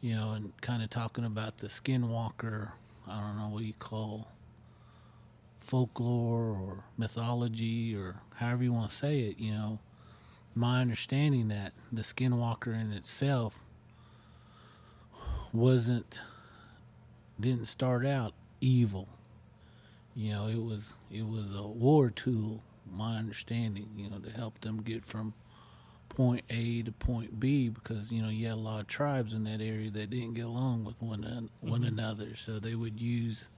You 0.00 0.14
know 0.14 0.32
and 0.32 0.52
kind 0.60 0.82
of 0.82 0.90
talking 0.90 1.24
about 1.24 1.58
the 1.58 1.68
skinwalker 1.68 2.72
i 3.08 3.20
don't 3.20 3.36
know 3.38 3.48
what 3.48 3.64
you 3.64 3.74
call 3.78 4.28
folklore 5.64 6.50
or 6.50 6.84
mythology 6.96 7.96
or 7.96 8.20
however 8.36 8.64
you 8.64 8.72
want 8.72 8.90
to 8.90 8.94
say 8.94 9.20
it 9.20 9.38
you 9.38 9.52
know 9.52 9.78
my 10.54 10.80
understanding 10.80 11.48
that 11.48 11.72
the 11.92 12.02
skinwalker 12.02 12.78
in 12.78 12.92
itself 12.92 13.60
wasn't 15.52 16.20
didn't 17.38 17.66
start 17.66 18.04
out 18.04 18.34
evil. 18.60 19.08
You 20.14 20.32
know, 20.32 20.48
it 20.48 20.62
was 20.62 20.96
it 21.10 21.26
was 21.26 21.50
a 21.54 21.62
war 21.62 22.10
tool, 22.10 22.62
my 22.90 23.16
understanding, 23.16 23.88
you 23.96 24.10
know, 24.10 24.18
to 24.18 24.30
help 24.30 24.60
them 24.60 24.82
get 24.82 25.04
from 25.04 25.34
point 26.08 26.44
A 26.50 26.82
to 26.82 26.92
point 26.92 27.40
B 27.40 27.68
because, 27.68 28.12
you 28.12 28.22
know, 28.22 28.28
you 28.28 28.46
had 28.46 28.56
a 28.56 28.60
lot 28.60 28.80
of 28.80 28.86
tribes 28.86 29.34
in 29.34 29.44
that 29.44 29.60
area 29.60 29.90
that 29.90 30.10
didn't 30.10 30.34
get 30.34 30.44
along 30.44 30.84
with 30.84 31.00
one 31.00 31.24
an- 31.24 31.50
one 31.60 31.80
mm-hmm. 31.80 31.98
another. 31.98 32.36
So 32.36 32.58
they 32.58 32.74
would 32.74 33.00
use 33.00 33.50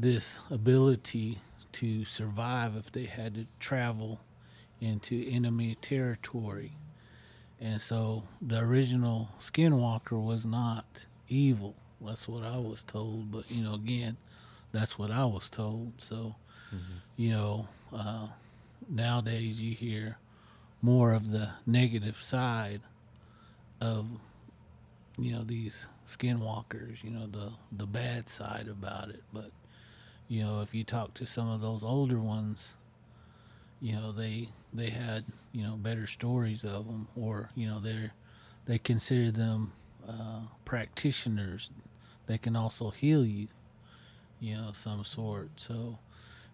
this 0.00 0.38
ability 0.50 1.38
to 1.72 2.04
survive 2.04 2.76
if 2.76 2.90
they 2.92 3.04
had 3.04 3.34
to 3.34 3.46
travel 3.58 4.20
into 4.80 5.24
enemy 5.28 5.76
territory. 5.80 6.72
And 7.60 7.80
so 7.80 8.24
the 8.40 8.60
original 8.60 9.30
Skinwalker 9.38 10.22
was 10.22 10.46
not 10.46 11.06
evil. 11.28 11.74
that's 12.00 12.28
what 12.28 12.44
I 12.44 12.56
was 12.58 12.84
told. 12.84 13.32
But 13.32 13.50
you 13.50 13.62
know, 13.64 13.74
again, 13.74 14.16
that's 14.72 14.98
what 14.98 15.10
I 15.10 15.24
was 15.24 15.50
told. 15.50 15.94
So, 15.98 16.36
you 17.16 17.30
know, 17.32 17.68
uh, 17.92 18.28
nowadays 18.88 19.60
you 19.60 19.74
hear 19.74 20.18
more 20.80 21.12
of 21.12 21.32
the 21.32 21.50
negative 21.66 22.16
side 22.16 22.80
of 23.80 24.06
you 25.18 25.32
know 25.32 25.42
these 25.42 25.88
skinwalkers. 26.06 27.02
You 27.02 27.10
know 27.10 27.26
the 27.26 27.52
the 27.72 27.86
bad 27.86 28.28
side 28.28 28.68
about 28.68 29.08
it. 29.10 29.24
But 29.32 29.50
you 30.28 30.44
know, 30.44 30.60
if 30.60 30.74
you 30.74 30.84
talk 30.84 31.14
to 31.14 31.26
some 31.26 31.48
of 31.48 31.60
those 31.60 31.82
older 31.82 32.20
ones, 32.20 32.74
you 33.80 33.94
know 33.94 34.12
they 34.12 34.48
they 34.72 34.90
had 34.90 35.24
you 35.52 35.62
know 35.62 35.76
better 35.76 36.06
stories 36.06 36.64
of 36.64 36.86
them, 36.86 37.08
or 37.16 37.50
you 37.54 37.66
know 37.66 37.80
they're 37.80 38.12
they 38.66 38.78
consider 38.78 39.30
them 39.30 39.72
uh, 40.06 40.42
practitioners. 40.64 41.72
They 42.26 42.36
can 42.36 42.54
also 42.54 42.90
heal 42.90 43.24
you, 43.24 43.48
you 44.38 44.56
know, 44.56 44.72
some 44.74 45.04
sort. 45.04 45.48
So, 45.56 45.98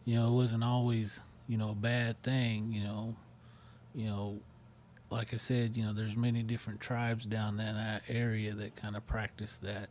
you 0.05 0.15
know, 0.15 0.29
it 0.29 0.33
wasn't 0.33 0.63
always 0.63 1.21
you 1.49 1.59
know 1.59 1.71
a 1.71 1.75
bad 1.75 2.23
thing. 2.23 2.73
You 2.73 2.85
know, 2.85 3.17
you 3.95 4.07
know, 4.07 4.39
like 5.11 5.35
I 5.35 5.39
said, 5.39 5.77
you 5.77 5.85
know, 5.85 5.93
there's 5.93 6.17
many 6.17 6.45
different 6.45 6.81
tribes 6.81 7.27
down 7.27 7.59
in 7.59 7.75
that 7.75 8.03
area 8.09 8.53
that 8.55 8.77
kind 8.77 8.97
of 8.97 9.07
practice 9.07 9.59
that 9.59 9.89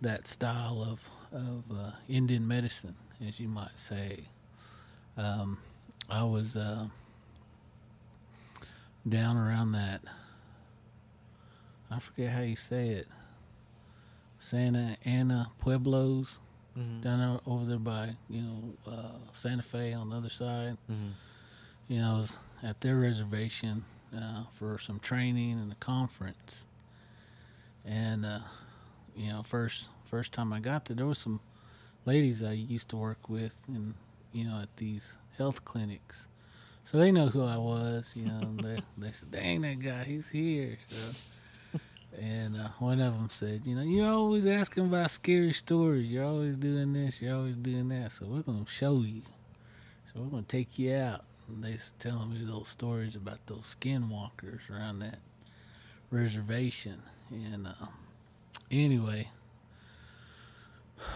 that 0.00 0.26
style 0.28 0.82
of 0.88 1.10
of 1.32 1.64
uh, 1.72 1.90
Indian 2.08 2.46
medicine, 2.48 2.96
as 3.26 3.38
you 3.40 3.48
might 3.48 3.78
say. 3.78 4.24
Um, 5.16 5.58
I 6.08 6.24
was 6.24 6.56
uh, 6.56 6.86
down 9.08 9.36
around 9.36 9.72
that. 9.72 10.00
I 11.90 11.98
forget 11.98 12.30
how 12.30 12.42
you 12.42 12.56
say 12.56 12.88
it. 12.90 13.08
Santa 14.38 14.96
Ana 15.04 15.50
Pueblos, 15.58 16.38
Mm-hmm. 16.78 17.00
down 17.00 17.18
there, 17.18 17.40
over 17.52 17.64
there 17.64 17.78
by 17.80 18.14
you 18.28 18.42
know 18.42 18.62
uh, 18.86 19.18
Santa 19.32 19.60
Fe 19.62 19.92
on 19.92 20.10
the 20.10 20.16
other 20.16 20.28
side. 20.28 20.76
Mm-hmm. 20.90 21.08
You 21.88 22.00
know, 22.00 22.14
I 22.14 22.18
was 22.18 22.38
at 22.62 22.80
their 22.80 22.94
reservation 22.96 23.84
uh, 24.16 24.44
for 24.52 24.78
some 24.78 25.00
training 25.00 25.58
and 25.58 25.72
a 25.72 25.74
conference, 25.74 26.64
and 27.84 28.24
uh, 28.24 28.38
you 29.16 29.28
know, 29.32 29.42
first 29.42 29.90
first 30.04 30.32
time 30.32 30.52
I 30.52 30.60
got 30.60 30.86
there, 30.86 30.96
there 30.96 31.06
was 31.06 31.18
some 31.18 31.40
ladies 32.04 32.42
I 32.42 32.52
used 32.52 32.88
to 32.90 32.96
work 32.96 33.28
with, 33.28 33.60
and 33.68 33.94
you 34.32 34.44
know, 34.44 34.60
at 34.60 34.76
these 34.76 35.18
health 35.36 35.64
clinics. 35.64 36.28
So 36.84 36.98
they 36.98 37.12
know 37.12 37.26
who 37.26 37.44
I 37.44 37.56
was, 37.56 38.14
you 38.16 38.24
know. 38.24 38.40
they 38.62 38.80
they 38.98 39.12
said, 39.12 39.30
"Dang, 39.30 39.62
that 39.62 39.78
guy, 39.78 40.04
he's 40.04 40.28
here." 40.28 40.78
So, 40.88 41.78
and 42.20 42.56
uh, 42.56 42.68
one 42.78 43.00
of 43.00 43.14
them 43.14 43.28
said, 43.28 43.66
"You 43.66 43.76
know, 43.76 43.82
you're 43.82 44.10
always 44.10 44.46
asking 44.46 44.86
about 44.86 45.10
scary 45.10 45.52
stories. 45.52 46.10
You're 46.10 46.24
always 46.24 46.56
doing 46.56 46.92
this. 46.92 47.22
You're 47.22 47.36
always 47.36 47.56
doing 47.56 47.88
that. 47.90 48.12
So 48.12 48.26
we're 48.26 48.42
gonna 48.42 48.66
show 48.66 49.00
you. 49.02 49.22
So 50.06 50.20
we're 50.20 50.30
gonna 50.30 50.42
take 50.42 50.78
you 50.78 50.94
out." 50.94 51.24
And 51.48 51.64
they 51.64 51.72
was 51.72 51.92
telling 51.98 52.30
me 52.30 52.44
those 52.44 52.68
stories 52.68 53.16
about 53.16 53.44
those 53.46 53.76
skinwalkers 53.78 54.70
around 54.70 55.00
that 55.00 55.18
reservation. 56.10 57.02
And 57.30 57.66
uh, 57.66 57.86
anyway, 58.70 59.28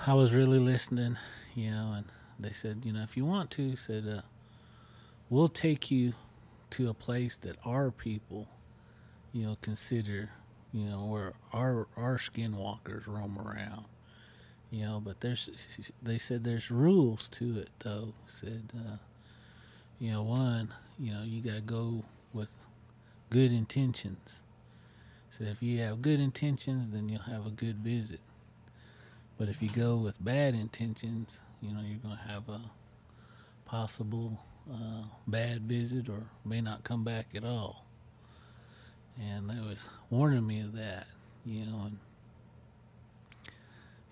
I 0.06 0.14
was 0.14 0.34
really 0.34 0.58
listening, 0.58 1.16
you 1.54 1.70
know, 1.70 1.92
and 1.96 2.06
they 2.38 2.52
said, 2.52 2.82
you 2.84 2.92
know, 2.92 3.02
if 3.02 3.16
you 3.16 3.24
want 3.24 3.50
to, 3.52 3.76
said, 3.76 4.04
uh, 4.08 4.22
we'll 5.30 5.48
take 5.48 5.90
you 5.90 6.14
to 6.70 6.88
a 6.88 6.94
place 6.94 7.36
that 7.38 7.56
our 7.64 7.90
people, 7.90 8.48
you 9.32 9.46
know, 9.46 9.56
consider, 9.60 10.30
you 10.72 10.84
know, 10.84 11.04
where 11.04 11.34
our 11.52 11.86
our 11.96 12.16
skinwalkers 12.16 13.06
roam 13.06 13.38
around, 13.38 13.84
you 14.70 14.84
know. 14.84 15.00
But 15.04 15.20
there's, 15.20 15.92
they 16.02 16.18
said 16.18 16.44
there's 16.44 16.70
rules 16.70 17.28
to 17.30 17.58
it 17.58 17.70
though. 17.80 18.14
Said, 18.26 18.72
uh, 18.74 18.96
you 19.98 20.10
know, 20.10 20.22
one, 20.22 20.74
you 20.98 21.12
know, 21.12 21.22
you 21.22 21.40
gotta 21.40 21.60
go 21.60 22.04
with 22.32 22.52
good 23.30 23.52
intentions. 23.52 24.42
So 25.34 25.42
if 25.42 25.64
you 25.64 25.80
have 25.80 26.00
good 26.00 26.20
intentions, 26.20 26.90
then 26.90 27.08
you'll 27.08 27.22
have 27.22 27.44
a 27.44 27.50
good 27.50 27.78
visit. 27.78 28.20
But 29.36 29.48
if 29.48 29.60
you 29.60 29.68
go 29.68 29.96
with 29.96 30.24
bad 30.24 30.54
intentions, 30.54 31.40
you 31.60 31.74
know, 31.74 31.80
you're 31.84 31.98
going 31.98 32.16
to 32.16 32.32
have 32.32 32.48
a 32.48 32.60
possible 33.64 34.38
uh, 34.72 35.06
bad 35.26 35.62
visit 35.62 36.08
or 36.08 36.28
may 36.44 36.60
not 36.60 36.84
come 36.84 37.02
back 37.02 37.30
at 37.34 37.44
all. 37.44 37.84
And 39.20 39.50
they 39.50 39.58
was 39.58 39.88
warning 40.08 40.46
me 40.46 40.60
of 40.60 40.74
that, 40.74 41.08
you 41.44 41.66
know. 41.66 41.86
And 41.86 41.98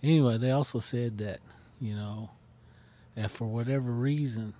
anyway, 0.02 0.38
they 0.38 0.50
also 0.50 0.80
said 0.80 1.18
that, 1.18 1.38
you 1.80 1.94
know, 1.94 2.30
if 3.14 3.30
for 3.30 3.46
whatever 3.46 3.92
reason 3.92 4.54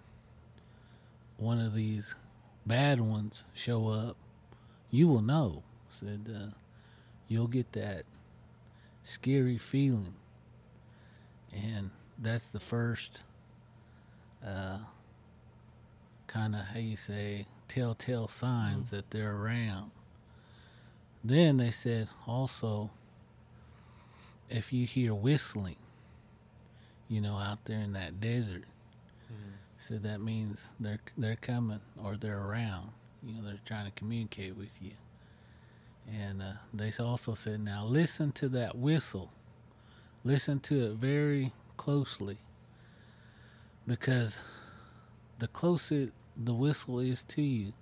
one 1.38 1.58
of 1.58 1.74
these 1.74 2.14
bad 2.64 3.00
ones 3.00 3.42
show 3.52 3.88
up, 3.88 4.16
you 4.92 5.08
will 5.08 5.22
know. 5.22 5.64
Said 5.93 6.28
uh, 6.34 6.47
you'll 7.28 7.49
get 7.49 7.72
that 7.72 8.05
scary 9.03 9.59
feeling, 9.59 10.14
and 11.53 11.90
that's 12.18 12.51
the 12.51 12.61
first 12.61 13.24
uh, 14.47 14.78
kind 16.26 16.55
of 16.55 16.62
how 16.62 16.78
you 16.78 16.97
say 16.97 17.47
telltale 17.68 18.28
signs 18.28 18.90
that 18.90 19.11
they're 19.11 19.36
around. 19.36 19.90
Then 21.22 21.59
they 21.59 21.70
said 21.70 22.09
also, 22.26 22.90
if 24.49 24.72
you 24.72 24.86
hear 24.86 25.14
whistling, 25.14 25.76
you 27.09 27.20
know, 27.20 27.36
out 27.36 27.66
there 27.66 27.78
in 27.80 27.93
that 27.93 28.18
desert, 28.18 28.64
said 29.78 30.03
that 30.05 30.20
means 30.20 30.68
they're 30.80 31.01
they're 31.18 31.36
coming 31.36 31.80
or 32.03 32.16
they're 32.16 32.40
around. 32.40 32.90
You 33.22 33.34
know, 33.34 33.43
they're 33.45 33.61
trying 33.64 33.84
to 33.86 33.93
communicate 33.93 34.57
with 34.57 34.78
you. 34.80 34.93
And 36.11 36.42
uh, 36.42 36.53
they 36.72 36.92
also 36.98 37.34
said, 37.34 37.61
now 37.61 37.84
listen 37.84 38.32
to 38.32 38.48
that 38.50 38.76
whistle. 38.76 39.30
Listen 40.24 40.61
to 40.61 40.86
it 40.86 40.92
very 40.92 41.53
closely. 41.76 42.38
Because 43.86 44.40
the 45.38 45.48
closer 45.48 46.11
the 46.36 46.55
whistle 46.55 46.98
is 46.98 47.22
to 47.24 47.42
you, 47.42 47.72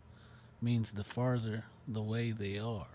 means 0.62 0.92
the 0.92 1.04
farther 1.04 1.64
the 1.86 2.02
way 2.02 2.30
they 2.30 2.58
are. 2.58 2.86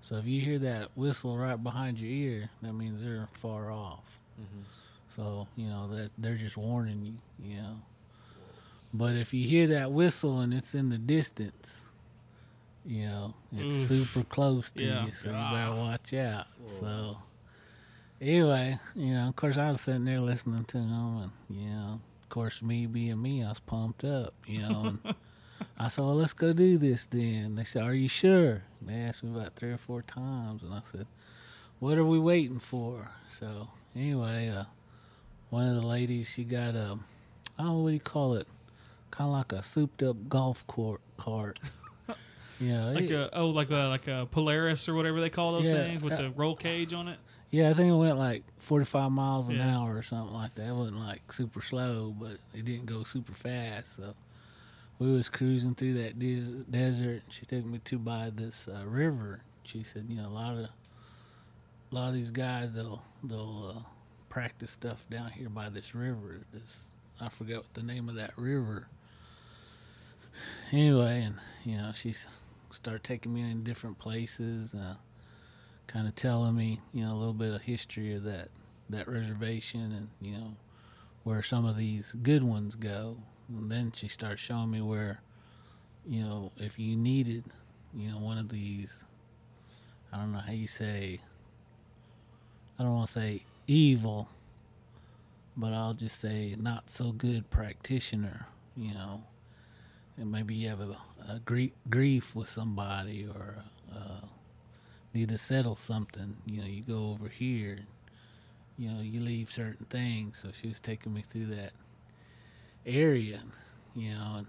So 0.00 0.16
if 0.16 0.26
you 0.26 0.40
hear 0.40 0.58
that 0.58 0.90
whistle 0.96 1.36
right 1.38 1.62
behind 1.62 2.00
your 2.00 2.10
ear, 2.10 2.50
that 2.62 2.72
means 2.72 3.02
they're 3.02 3.28
far 3.32 3.70
off. 3.70 4.18
So 5.08 5.46
you 5.56 5.68
know 5.68 5.88
that 5.88 6.10
they're 6.18 6.36
just 6.36 6.56
warning 6.56 7.04
you. 7.04 7.48
You 7.50 7.56
know. 7.62 7.82
But 8.94 9.14
if 9.14 9.32
you 9.32 9.46
hear 9.46 9.66
that 9.68 9.92
whistle 9.92 10.40
and 10.40 10.52
it's 10.52 10.74
in 10.74 10.88
the 10.88 10.98
distance, 10.98 11.84
you 12.84 13.06
know, 13.06 13.34
it's 13.52 13.68
Oof. 13.68 13.88
super 13.88 14.24
close 14.24 14.70
to 14.72 14.84
Yeah. 14.86 15.06
you, 15.06 15.12
so 15.12 15.28
you 15.30 15.34
better 15.34 15.70
Ah. 15.70 15.76
watch 15.76 16.14
out. 16.14 16.46
So 16.66 17.18
anyway, 18.20 18.78
you 18.94 19.14
know, 19.14 19.28
of 19.28 19.36
course 19.36 19.58
I 19.58 19.70
was 19.70 19.80
sitting 19.80 20.04
there 20.04 20.20
listening 20.20 20.64
to 20.66 20.78
them, 20.78 21.16
and 21.18 21.30
you 21.50 21.70
know, 21.70 22.00
of 22.22 22.28
course 22.28 22.62
me 22.62 22.86
being 22.86 23.20
me, 23.20 23.44
I 23.44 23.48
was 23.48 23.60
pumped 23.60 24.04
up, 24.04 24.34
you 24.46 24.62
know. 24.62 24.98
And 25.04 25.14
I 25.78 25.88
said, 25.88 26.04
"Well, 26.04 26.14
let's 26.14 26.32
go 26.32 26.52
do 26.52 26.78
this 26.78 27.06
then." 27.06 27.54
They 27.54 27.64
said, 27.64 27.82
"Are 27.82 27.94
you 27.94 28.08
sure?" 28.08 28.62
They 28.80 28.94
asked 28.94 29.22
me 29.22 29.30
about 29.38 29.54
three 29.54 29.70
or 29.72 29.78
four 29.78 30.02
times, 30.02 30.62
and 30.62 30.72
I 30.74 30.80
said, 30.82 31.06
"What 31.78 31.98
are 31.98 32.04
we 32.04 32.18
waiting 32.18 32.58
for?" 32.58 33.10
So 33.28 33.68
anyway, 33.94 34.48
uh, 34.48 34.64
one 35.50 35.68
of 35.68 35.74
the 35.76 35.86
ladies, 35.86 36.30
she 36.30 36.44
got 36.44 36.74
a, 36.74 36.98
I 37.58 37.62
don't 37.62 37.66
know 37.66 37.78
what 37.80 37.88
do 37.90 37.94
you 37.94 38.00
call 38.00 38.34
it, 38.34 38.46
kind 39.10 39.28
of 39.28 39.34
like 39.36 39.52
a 39.52 39.62
souped 39.62 40.02
up 40.02 40.28
golf 40.28 40.66
court 40.66 41.00
cart. 41.16 41.58
Know, 42.68 42.92
Like 42.92 43.04
it- 43.04 43.12
a 43.12 43.36
oh, 43.38 43.48
like 43.48 43.70
a 43.70 43.88
like 43.88 44.06
a 44.08 44.28
Polaris 44.30 44.88
or 44.88 44.94
whatever 44.94 45.20
they 45.20 45.30
call 45.30 45.52
those 45.52 45.66
Yeah, 45.66 45.84
things 45.84 46.02
with 46.02 46.12
uh, 46.12 46.22
the 46.22 46.30
roll 46.30 46.54
cage 46.56 46.92
on 46.92 47.08
it. 47.08 47.18
Yeah, 47.50 47.68
I 47.70 47.74
think 47.74 47.90
it 47.92 47.96
went 47.96 48.16
like 48.18 48.44
45 48.58 49.10
miles 49.12 49.48
an 49.48 49.56
Yeah. 49.56 49.78
hour 49.78 49.96
or 49.96 50.02
something 50.02 50.32
like 50.34 50.54
that. 50.54 50.68
It 50.68 50.74
wasn't 50.74 50.98
like 51.00 51.32
super 51.32 51.60
slow, 51.60 52.14
but 52.18 52.38
it 52.54 52.64
didn't 52.64 52.86
go 52.86 53.02
super 53.04 53.32
fast. 53.32 53.96
So 53.96 54.14
we 54.98 55.12
was 55.12 55.28
cruising 55.28 55.74
through 55.74 55.94
that 55.94 56.18
des- 56.18 56.64
desert. 56.70 57.22
She 57.28 57.44
took 57.44 57.64
me 57.64 57.78
to 57.78 57.98
by 57.98 58.30
this 58.34 58.68
uh, 58.68 58.84
river. 58.86 59.42
She 59.64 59.82
said, 59.82 60.06
you 60.08 60.16
know, 60.16 60.28
a 60.28 60.30
lot 60.30 60.54
of 60.54 60.64
a 61.90 61.94
lot 61.94 62.08
of 62.08 62.14
these 62.14 62.30
guys 62.30 62.72
they'll 62.74 63.02
they'll 63.22 63.74
uh, 63.76 63.80
practice 64.28 64.70
stuff 64.70 65.06
down 65.10 65.30
here 65.32 65.48
by 65.50 65.68
this 65.68 65.94
river. 65.94 66.42
This 66.52 66.96
I 67.20 67.28
forget 67.28 67.58
what 67.58 67.74
the 67.74 67.82
name 67.82 68.08
of 68.08 68.14
that 68.14 68.32
river. 68.36 68.86
Anyway, 70.72 71.22
and 71.24 71.34
you 71.64 71.76
know, 71.76 71.92
she 71.92 72.14
s- 72.72 72.76
started 72.76 73.04
taking 73.04 73.32
me 73.32 73.42
in 73.42 73.62
different 73.62 73.98
places. 73.98 74.74
Uh, 74.74 74.96
kind 75.86 76.06
of 76.08 76.14
telling 76.14 76.54
me, 76.54 76.80
you 76.92 77.04
know, 77.04 77.12
a 77.12 77.18
little 77.18 77.34
bit 77.34 77.52
of 77.54 77.62
history 77.62 78.14
of 78.14 78.24
that 78.24 78.48
that 78.90 79.08
reservation 79.08 79.92
and 79.92 80.08
you 80.20 80.36
know 80.36 80.56
where 81.24 81.42
some 81.42 81.64
of 81.64 81.76
these 81.76 82.14
good 82.22 82.42
ones 82.42 82.74
go. 82.74 83.16
And 83.48 83.70
then 83.70 83.92
she 83.92 84.08
started 84.08 84.38
showing 84.38 84.70
me 84.70 84.80
where, 84.80 85.20
you 86.06 86.22
know, 86.22 86.52
if 86.56 86.78
you 86.78 86.96
needed, 86.96 87.44
you 87.94 88.10
know, 88.10 88.18
one 88.18 88.38
of 88.38 88.48
these, 88.48 89.04
I 90.12 90.16
don't 90.16 90.32
know 90.32 90.40
how 90.40 90.52
you 90.52 90.66
say. 90.66 91.20
I 92.78 92.82
don't 92.82 92.94
want 92.94 93.06
to 93.08 93.12
say 93.12 93.42
evil, 93.66 94.28
but 95.56 95.72
I'll 95.72 95.94
just 95.94 96.18
say 96.18 96.56
not 96.58 96.90
so 96.90 97.12
good 97.12 97.50
practitioner. 97.50 98.46
You 98.76 98.94
know, 98.94 99.24
and 100.16 100.30
maybe 100.30 100.54
you 100.54 100.68
have 100.68 100.80
a, 100.80 100.96
a 101.28 101.38
grief 101.40 101.72
grief 101.88 102.34
with 102.34 102.48
somebody 102.48 103.26
or 103.26 103.64
uh, 103.94 104.26
need 105.14 105.28
to 105.30 105.38
settle 105.38 105.74
something. 105.74 106.36
You 106.46 106.60
know, 106.60 106.66
you 106.66 106.82
go 106.82 107.10
over 107.10 107.28
here. 107.28 107.78
You 108.78 108.90
know, 108.90 109.02
you 109.02 109.20
leave 109.20 109.50
certain 109.50 109.86
things. 109.86 110.38
So 110.38 110.50
she 110.52 110.68
was 110.68 110.80
taking 110.80 111.12
me 111.12 111.22
through 111.22 111.46
that 111.46 111.72
area. 112.86 113.42
You 113.94 114.14
know, 114.14 114.34
and 114.38 114.46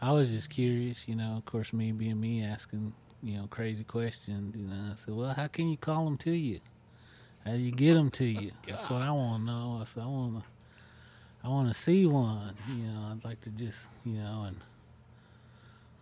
I 0.00 0.12
was 0.12 0.32
just 0.32 0.50
curious. 0.50 1.08
You 1.08 1.16
know, 1.16 1.36
of 1.36 1.44
course, 1.44 1.72
me 1.72 1.92
being 1.92 2.20
me, 2.20 2.44
asking 2.44 2.94
you 3.22 3.38
know 3.38 3.46
crazy 3.48 3.84
questions. 3.84 4.56
You 4.56 4.66
know, 4.66 4.92
I 4.92 4.94
said, 4.94 5.14
well, 5.14 5.34
how 5.34 5.46
can 5.46 5.68
you 5.68 5.76
call 5.76 6.04
them 6.04 6.16
to 6.18 6.30
you? 6.30 6.60
How 7.44 7.52
do 7.52 7.58
you 7.58 7.72
get 7.72 7.94
them 7.94 8.10
to 8.12 8.24
you? 8.24 8.52
That's 8.66 8.90
what 8.90 9.02
I 9.02 9.10
want 9.10 9.44
to 9.44 9.50
know. 9.50 9.78
I 9.80 9.84
said, 9.84 10.02
I 10.02 10.06
want 10.06 10.38
to, 10.38 10.44
I 11.42 11.48
want 11.48 11.68
to 11.68 11.74
see 11.74 12.06
one. 12.06 12.54
You 12.68 12.84
know, 12.90 13.12
I'd 13.12 13.24
like 13.24 13.40
to 13.42 13.50
just, 13.50 13.88
you 14.04 14.14
know, 14.14 14.44
and 14.46 14.56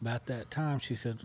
about 0.01 0.27
that 0.27 0.51
time, 0.51 0.79
she 0.79 0.95
said, 0.95 1.19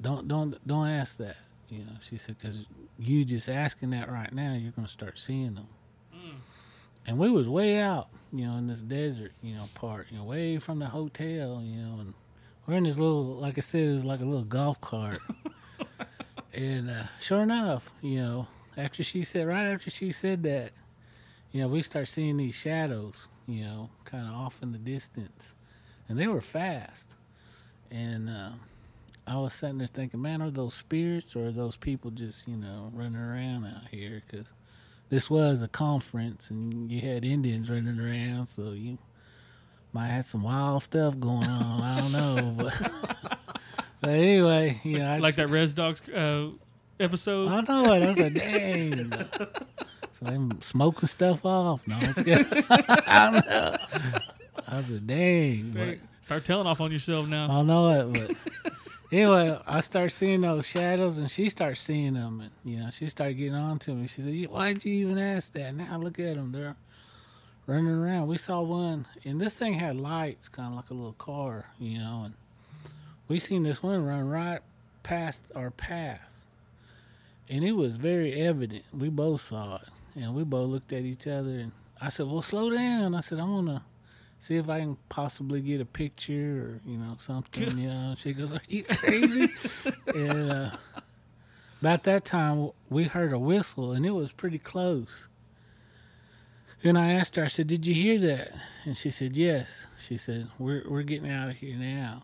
don't, 0.00 0.28
don't, 0.28 0.66
don't 0.66 0.88
ask 0.88 1.16
that. 1.18 1.36
You 1.68 1.80
know, 1.80 1.92
she 2.00 2.18
said, 2.18 2.36
because 2.38 2.66
you 2.98 3.24
just 3.24 3.48
asking 3.48 3.90
that 3.90 4.10
right 4.10 4.32
now, 4.32 4.54
you're 4.54 4.72
gonna 4.72 4.88
start 4.88 5.18
seeing 5.18 5.54
them. 5.54 5.68
And 7.06 7.18
we 7.18 7.30
was 7.30 7.48
way 7.48 7.78
out, 7.78 8.08
you 8.32 8.46
know, 8.46 8.56
in 8.56 8.66
this 8.66 8.82
desert, 8.82 9.32
you 9.40 9.54
know, 9.54 9.68
part, 9.74 10.08
you 10.10 10.18
know, 10.18 10.24
way 10.24 10.58
from 10.58 10.80
the 10.80 10.86
hotel, 10.86 11.62
you 11.64 11.76
know, 11.76 12.00
and 12.00 12.14
we're 12.66 12.74
in 12.74 12.82
this 12.82 12.98
little, 12.98 13.36
like 13.36 13.56
I 13.58 13.60
said, 13.60 13.82
it 13.84 13.94
was 13.94 14.04
like 14.04 14.20
a 14.20 14.24
little 14.24 14.44
golf 14.44 14.80
cart. 14.80 15.20
and 16.52 16.90
uh, 16.90 17.04
sure 17.20 17.42
enough, 17.42 17.92
you 18.02 18.16
know, 18.18 18.48
after 18.76 19.04
she 19.04 19.22
said, 19.22 19.46
right 19.46 19.66
after 19.66 19.88
she 19.88 20.10
said 20.10 20.42
that, 20.42 20.72
you 21.52 21.60
know, 21.60 21.68
we 21.68 21.80
start 21.80 22.08
seeing 22.08 22.36
these 22.36 22.56
shadows, 22.56 23.28
you 23.46 23.64
know, 23.64 23.90
kind 24.04 24.26
of 24.26 24.34
off 24.34 24.62
in 24.62 24.72
the 24.72 24.78
distance, 24.78 25.54
and 26.08 26.18
they 26.18 26.26
were 26.26 26.40
fast. 26.40 27.16
And 27.90 28.28
uh, 28.28 28.50
I 29.26 29.38
was 29.38 29.54
sitting 29.54 29.78
there 29.78 29.86
thinking, 29.86 30.22
man, 30.22 30.42
are 30.42 30.50
those 30.50 30.74
spirits 30.74 31.34
or 31.34 31.48
are 31.48 31.52
those 31.52 31.76
people 31.76 32.10
just, 32.10 32.46
you 32.46 32.56
know, 32.56 32.90
running 32.92 33.16
around 33.20 33.64
out 33.66 33.88
here? 33.90 34.22
Because 34.26 34.52
this 35.08 35.30
was 35.30 35.62
a 35.62 35.68
conference 35.68 36.50
and 36.50 36.90
you 36.90 37.00
had 37.00 37.24
Indians 37.24 37.70
running 37.70 37.98
around, 37.98 38.46
so 38.46 38.72
you 38.72 38.98
might 39.92 40.08
have 40.08 40.24
some 40.24 40.42
wild 40.42 40.82
stuff 40.82 41.18
going 41.18 41.48
on. 41.48 41.82
I 41.82 42.00
don't 42.00 42.12
know, 42.12 42.54
but, 42.64 43.38
but 44.00 44.10
anyway, 44.10 44.80
you 44.84 44.98
know, 44.98 45.10
I'd 45.10 45.20
like 45.20 45.36
that 45.36 45.48
Res 45.48 45.74
Dogs 45.74 46.08
uh, 46.08 46.50
episode. 47.00 47.48
I 47.48 47.60
know 47.62 47.92
it. 47.92 48.02
I 48.02 48.06
was 48.06 48.18
like, 48.18 48.34
dang. 48.34 49.12
So 50.18 50.26
they 50.26 50.38
smoking 50.60 51.08
stuff 51.08 51.44
off. 51.44 51.86
No, 51.86 51.98
it's 52.00 52.22
good. 52.22 52.46
I 52.70 53.30
don't 53.32 53.46
know. 53.46 53.76
I 54.68 54.76
was 54.78 54.90
like, 54.90 55.06
dang. 55.06 55.70
But 55.72 55.98
Start 56.26 56.44
telling 56.44 56.66
off 56.66 56.80
on 56.80 56.90
yourself 56.90 57.28
now. 57.28 57.48
I 57.48 57.62
know 57.62 57.88
it. 58.10 58.12
But 58.12 58.74
anyway, 59.12 59.60
I 59.64 59.78
start 59.78 60.10
seeing 60.10 60.40
those 60.40 60.66
shadows, 60.66 61.18
and 61.18 61.30
she 61.30 61.48
starts 61.48 61.80
seeing 61.80 62.14
them, 62.14 62.40
and 62.40 62.50
you 62.64 62.82
know, 62.82 62.90
she 62.90 63.06
started 63.06 63.34
getting 63.34 63.54
on 63.54 63.78
to 63.78 63.92
me. 63.92 64.08
She 64.08 64.22
said, 64.22 64.50
"Why'd 64.50 64.84
you 64.84 64.92
even 64.92 65.18
ask 65.18 65.52
that?" 65.52 65.72
Now 65.72 65.98
look 65.98 66.18
at 66.18 66.34
them; 66.34 66.50
they're 66.50 66.74
running 67.68 67.86
around. 67.86 68.26
We 68.26 68.38
saw 68.38 68.60
one, 68.60 69.06
and 69.24 69.40
this 69.40 69.54
thing 69.54 69.74
had 69.74 69.96
lights, 70.00 70.48
kind 70.48 70.70
of 70.70 70.74
like 70.74 70.90
a 70.90 70.94
little 70.94 71.12
car, 71.12 71.66
you 71.78 72.00
know, 72.00 72.22
and 72.24 72.34
we 73.28 73.38
seen 73.38 73.62
this 73.62 73.80
one 73.80 74.04
run 74.04 74.28
right 74.28 74.62
past 75.04 75.44
our 75.54 75.70
path, 75.70 76.44
and 77.48 77.64
it 77.64 77.76
was 77.76 77.98
very 77.98 78.34
evident. 78.34 78.82
We 78.92 79.10
both 79.10 79.42
saw 79.42 79.76
it, 79.76 79.88
and 80.16 80.34
we 80.34 80.44
both 80.44 80.68
looked 80.68 80.92
at 80.92 81.02
each 81.02 81.26
other, 81.26 81.50
and 81.50 81.72
I 82.00 82.08
said, 82.08 82.26
"Well, 82.26 82.42
slow 82.42 82.70
down." 82.70 83.14
I 83.14 83.20
said, 83.20 83.38
"I 83.38 83.44
want 83.44 83.68
to." 83.68 83.82
See 84.38 84.56
if 84.56 84.68
I 84.68 84.80
can 84.80 84.98
possibly 85.08 85.62
get 85.62 85.80
a 85.80 85.86
picture 85.86 86.80
or 86.84 86.90
you 86.90 86.98
know 86.98 87.14
something. 87.18 87.78
You 87.78 87.88
know, 87.88 88.14
she 88.16 88.32
goes, 88.32 88.52
"Are 88.52 88.60
you 88.68 88.84
crazy?" 88.84 89.48
and 90.14 90.52
uh, 90.52 90.70
about 91.80 92.02
that 92.04 92.24
time, 92.24 92.70
we 92.90 93.04
heard 93.04 93.32
a 93.32 93.38
whistle, 93.38 93.92
and 93.92 94.04
it 94.04 94.10
was 94.10 94.32
pretty 94.32 94.58
close. 94.58 95.28
And 96.82 96.98
I 96.98 97.12
asked 97.12 97.36
her, 97.36 97.44
I 97.44 97.48
said, 97.48 97.66
"Did 97.66 97.86
you 97.86 97.94
hear 97.94 98.18
that?" 98.18 98.52
And 98.84 98.96
she 98.96 99.10
said, 99.10 99.36
"Yes." 99.36 99.86
She 99.98 100.16
said, 100.16 100.48
"We're 100.58 100.84
we're 100.88 101.02
getting 101.02 101.30
out 101.30 101.48
of 101.50 101.56
here 101.56 101.76
now." 101.76 102.22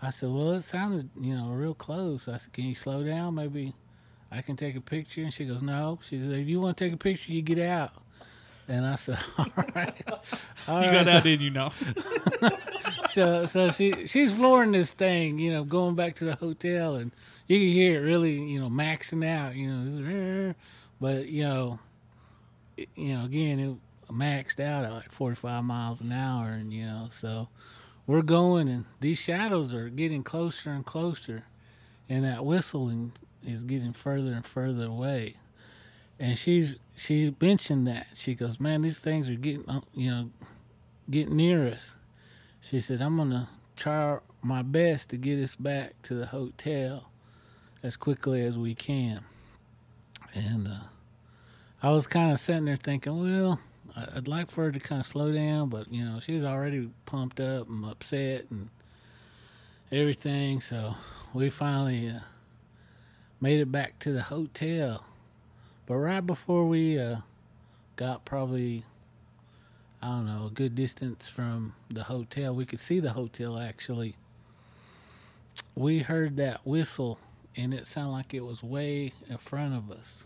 I 0.00 0.10
said, 0.10 0.30
"Well, 0.30 0.52
it 0.52 0.62
sounded 0.62 1.10
you 1.20 1.34
know 1.36 1.48
real 1.48 1.74
close." 1.74 2.28
I 2.28 2.36
said, 2.36 2.52
"Can 2.52 2.64
you 2.64 2.74
slow 2.74 3.04
down? 3.04 3.34
Maybe 3.34 3.74
I 4.34 4.42
can 4.42 4.56
take 4.56 4.76
a 4.76 4.80
picture." 4.80 5.22
And 5.22 5.32
she 5.32 5.44
goes, 5.44 5.62
"No." 5.62 5.98
She 6.02 6.18
said, 6.18 6.32
"If 6.32 6.48
you 6.48 6.60
want 6.60 6.76
to 6.76 6.84
take 6.84 6.92
a 6.92 6.96
picture, 6.98 7.32
you 7.32 7.42
get 7.42 7.58
out." 7.58 7.92
And 8.68 8.86
I 8.86 8.94
said, 8.94 9.18
"All 9.38 9.46
right." 9.74 9.94
All 10.68 10.80
you 10.82 10.88
right." 10.88 10.92
got 10.92 11.06
So- 11.06 11.12
that 11.12 11.26
in 11.26 11.40
you 11.40 11.50
now. 11.50 11.72
so 13.08 13.46
so 13.46 13.70
she 13.70 14.06
she's 14.06 14.32
flooring 14.32 14.72
this 14.72 14.92
thing, 14.92 15.38
you 15.38 15.52
know, 15.52 15.64
going 15.64 15.94
back 15.94 16.14
to 16.16 16.24
the 16.24 16.34
hotel, 16.36 16.96
and 16.96 17.12
you 17.46 17.58
can 17.58 17.68
hear 17.68 18.00
it 18.00 18.04
really, 18.04 18.40
you 18.40 18.60
know, 18.60 18.68
maxing 18.68 19.24
out, 19.26 19.54
you 19.54 19.68
know, 19.70 20.54
but 21.00 21.26
you 21.28 21.44
know, 21.44 21.78
it, 22.76 22.88
you 22.94 23.14
know, 23.16 23.24
again, 23.24 23.58
it 23.60 24.12
maxed 24.12 24.60
out 24.60 24.84
at 24.84 24.92
like 24.92 25.12
forty 25.12 25.36
five 25.36 25.64
miles 25.64 26.00
an 26.00 26.12
hour, 26.12 26.48
and 26.48 26.72
you 26.72 26.84
know, 26.86 27.08
so 27.10 27.48
we're 28.06 28.22
going, 28.22 28.68
and 28.68 28.84
these 29.00 29.20
shadows 29.20 29.72
are 29.74 29.88
getting 29.88 30.22
closer 30.22 30.70
and 30.70 30.84
closer, 30.84 31.44
and 32.08 32.24
that 32.24 32.44
whistling 32.44 33.12
is 33.46 33.64
getting 33.64 33.92
further 33.92 34.32
and 34.32 34.44
further 34.44 34.86
away. 34.86 35.36
And 36.18 36.38
she's 36.38 36.78
she 36.96 37.34
mentioned 37.40 37.86
that 37.88 38.08
she 38.14 38.34
goes, 38.34 38.60
man, 38.60 38.82
these 38.82 38.98
things 38.98 39.30
are 39.30 39.34
getting, 39.34 39.68
uh, 39.68 39.80
you 39.94 40.10
know, 40.10 40.30
getting 41.10 41.36
near 41.36 41.66
us. 41.66 41.96
She 42.60 42.80
said, 42.80 43.02
I'm 43.02 43.16
to 43.30 43.48
try 43.76 44.18
my 44.42 44.62
best 44.62 45.10
to 45.10 45.16
get 45.16 45.42
us 45.42 45.54
back 45.54 46.00
to 46.02 46.14
the 46.14 46.26
hotel 46.26 47.10
as 47.82 47.96
quickly 47.96 48.42
as 48.42 48.56
we 48.56 48.74
can. 48.74 49.24
And 50.34 50.68
uh, 50.68 50.84
I 51.82 51.90
was 51.90 52.06
kind 52.06 52.32
of 52.32 52.38
sitting 52.38 52.64
there 52.64 52.76
thinking, 52.76 53.20
well, 53.20 53.60
I'd 53.96 54.28
like 54.28 54.50
for 54.50 54.64
her 54.64 54.72
to 54.72 54.80
kind 54.80 55.00
of 55.00 55.06
slow 55.06 55.32
down, 55.32 55.68
but, 55.68 55.92
you 55.92 56.04
know, 56.04 56.18
she's 56.20 56.44
already 56.44 56.90
pumped 57.06 57.40
up 57.40 57.68
and 57.68 57.84
upset 57.84 58.46
and 58.50 58.70
everything. 59.92 60.60
So 60.60 60.96
we 61.32 61.50
finally 61.50 62.10
uh, 62.10 62.20
made 63.44 63.60
it 63.60 63.70
back 63.70 63.98
to 63.98 64.10
the 64.10 64.22
hotel. 64.22 65.04
But 65.84 65.96
right 65.96 66.26
before 66.26 66.66
we 66.66 66.98
uh, 66.98 67.16
got 67.94 68.24
probably 68.24 68.84
I 70.00 70.06
don't 70.06 70.24
know, 70.24 70.46
a 70.46 70.50
good 70.50 70.74
distance 70.74 71.28
from 71.28 71.74
the 71.90 72.04
hotel. 72.04 72.54
We 72.54 72.64
could 72.64 72.78
see 72.78 73.00
the 73.00 73.12
hotel 73.12 73.58
actually. 73.58 74.16
We 75.74 75.98
heard 75.98 76.38
that 76.38 76.66
whistle 76.66 77.18
and 77.54 77.74
it 77.74 77.86
sounded 77.86 78.12
like 78.12 78.32
it 78.32 78.46
was 78.46 78.62
way 78.62 79.12
in 79.28 79.36
front 79.36 79.74
of 79.74 79.90
us. 79.90 80.24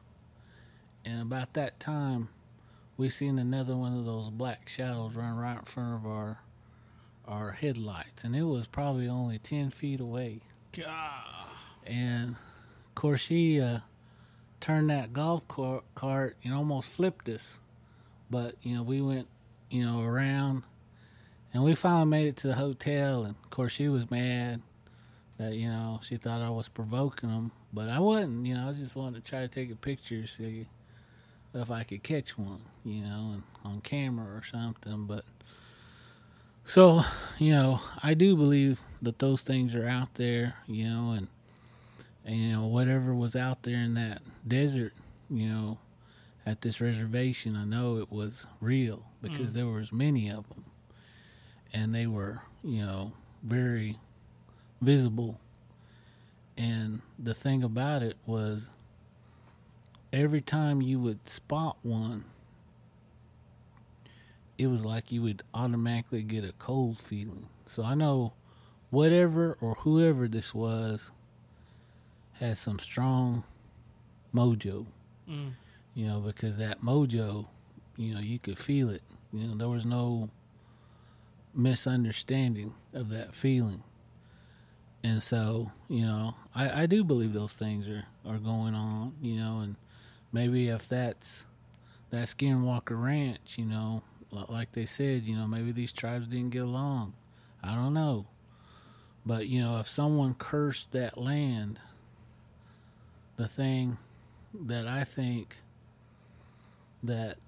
And 1.04 1.20
about 1.20 1.54
that 1.54 1.80
time, 1.80 2.28
we 2.96 3.08
seen 3.08 3.36
another 3.36 3.74
one 3.74 3.98
of 3.98 4.04
those 4.04 4.30
black 4.30 4.68
shadows 4.68 5.16
run 5.16 5.36
right 5.36 5.58
in 5.58 5.64
front 5.64 5.96
of 5.96 6.06
our 6.06 6.38
our 7.26 7.50
headlights, 7.50 8.22
and 8.22 8.34
it 8.34 8.44
was 8.44 8.68
probably 8.68 9.08
only 9.08 9.38
ten 9.38 9.70
feet 9.70 10.00
away. 10.00 10.40
God. 10.72 11.48
And 11.84 12.36
course, 12.98 13.20
she 13.20 13.60
uh, 13.60 13.78
turned 14.60 14.90
that 14.90 15.12
golf 15.12 15.46
car- 15.46 15.84
cart 15.94 16.36
and 16.42 16.52
almost 16.52 16.88
flipped 16.88 17.28
us. 17.28 17.60
But 18.30 18.56
you 18.62 18.76
know, 18.76 18.82
we 18.82 19.00
went, 19.00 19.28
you 19.70 19.84
know, 19.84 20.02
around, 20.02 20.64
and 21.54 21.62
we 21.62 21.74
finally 21.74 22.06
made 22.06 22.26
it 22.26 22.36
to 22.38 22.48
the 22.48 22.54
hotel. 22.54 23.22
And 23.22 23.36
of 23.42 23.50
course, 23.50 23.72
she 23.72 23.88
was 23.88 24.10
mad 24.10 24.62
that 25.38 25.54
you 25.54 25.68
know 25.68 26.00
she 26.02 26.16
thought 26.16 26.42
I 26.42 26.50
was 26.50 26.68
provoking 26.68 27.30
them, 27.30 27.52
but 27.72 27.88
I 27.88 28.00
wasn't. 28.00 28.44
You 28.46 28.56
know, 28.56 28.68
I 28.68 28.72
just 28.72 28.96
wanted 28.96 29.24
to 29.24 29.30
try 29.30 29.40
to 29.40 29.48
take 29.48 29.70
a 29.70 29.76
picture, 29.76 30.26
see 30.26 30.66
if 31.54 31.70
I 31.70 31.84
could 31.84 32.02
catch 32.02 32.36
one, 32.36 32.62
you 32.84 33.02
know, 33.02 33.30
and 33.34 33.42
on 33.64 33.80
camera 33.80 34.36
or 34.36 34.42
something. 34.42 35.06
But 35.06 35.24
so, 36.64 37.02
you 37.38 37.52
know, 37.52 37.80
I 38.02 38.14
do 38.14 38.36
believe 38.36 38.82
that 39.00 39.20
those 39.20 39.42
things 39.42 39.74
are 39.74 39.88
out 39.88 40.14
there, 40.14 40.56
you 40.66 40.88
know, 40.88 41.12
and 41.12 41.28
and 42.28 42.36
you 42.36 42.52
know 42.52 42.66
whatever 42.66 43.14
was 43.14 43.34
out 43.34 43.62
there 43.62 43.78
in 43.78 43.94
that 43.94 44.20
desert, 44.46 44.92
you 45.30 45.48
know, 45.48 45.78
at 46.44 46.60
this 46.60 46.78
reservation, 46.78 47.56
I 47.56 47.64
know 47.64 47.96
it 47.96 48.12
was 48.12 48.46
real 48.60 49.06
because 49.22 49.52
mm. 49.52 49.54
there 49.54 49.66
was 49.66 49.92
many 49.92 50.28
of 50.28 50.46
them, 50.50 50.66
and 51.72 51.94
they 51.94 52.06
were, 52.06 52.42
you 52.62 52.84
know, 52.84 53.12
very 53.42 53.96
visible. 54.82 55.40
And 56.58 57.00
the 57.18 57.32
thing 57.32 57.62
about 57.62 58.02
it 58.02 58.18
was, 58.26 58.68
every 60.12 60.42
time 60.42 60.82
you 60.82 60.98
would 60.98 61.26
spot 61.26 61.78
one, 61.82 62.24
it 64.58 64.66
was 64.66 64.84
like 64.84 65.10
you 65.10 65.22
would 65.22 65.42
automatically 65.54 66.22
get 66.22 66.44
a 66.44 66.52
cold 66.58 66.98
feeling. 66.98 67.46
So 67.64 67.84
I 67.84 67.94
know 67.94 68.34
whatever 68.90 69.56
or 69.62 69.76
whoever 69.76 70.28
this 70.28 70.54
was 70.54 71.10
had 72.40 72.56
some 72.56 72.78
strong 72.78 73.44
mojo. 74.34 74.86
Mm. 75.28 75.52
You 75.94 76.06
know, 76.06 76.20
because 76.20 76.58
that 76.58 76.82
mojo, 76.82 77.46
you 77.96 78.14
know, 78.14 78.20
you 78.20 78.38
could 78.38 78.58
feel 78.58 78.90
it. 78.90 79.02
You 79.32 79.48
know, 79.48 79.54
there 79.56 79.68
was 79.68 79.84
no 79.84 80.30
misunderstanding 81.54 82.74
of 82.94 83.10
that 83.10 83.34
feeling. 83.34 83.82
And 85.02 85.22
so, 85.22 85.70
you 85.88 86.04
know, 86.04 86.34
I, 86.54 86.82
I 86.82 86.86
do 86.86 87.04
believe 87.04 87.32
those 87.32 87.54
things 87.54 87.88
are, 87.88 88.04
are 88.24 88.38
going 88.38 88.74
on, 88.74 89.14
you 89.20 89.36
know, 89.36 89.60
and 89.60 89.76
maybe 90.32 90.68
if 90.68 90.88
that's 90.88 91.46
that 92.10 92.26
Skinwalker 92.26 93.00
Ranch, 93.00 93.58
you 93.58 93.64
know, 93.64 94.02
like 94.30 94.72
they 94.72 94.86
said, 94.86 95.22
you 95.22 95.36
know, 95.36 95.46
maybe 95.46 95.72
these 95.72 95.92
tribes 95.92 96.26
didn't 96.26 96.50
get 96.50 96.62
along. 96.62 97.14
I 97.62 97.74
don't 97.74 97.94
know. 97.94 98.26
But, 99.24 99.46
you 99.46 99.60
know, 99.60 99.78
if 99.78 99.88
someone 99.88 100.34
cursed 100.34 100.92
that 100.92 101.18
land, 101.18 101.80
the 103.38 103.46
thing 103.46 103.96
that 104.52 104.86
I 104.86 105.04
think 105.04 105.56
that 107.02 107.38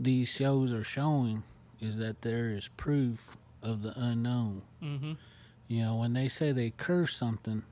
these 0.00 0.28
shows 0.28 0.72
are 0.72 0.82
showing 0.82 1.42
is 1.80 1.98
that 1.98 2.22
there 2.22 2.48
is 2.48 2.68
proof 2.76 3.36
of 3.62 3.82
the 3.82 3.92
unknown. 3.94 4.62
Mm-hmm. 4.82 5.12
You 5.68 5.82
know, 5.82 5.96
when 5.96 6.14
they 6.14 6.28
say 6.28 6.50
they 6.50 6.70
curse 6.70 7.14
something, 7.14 7.62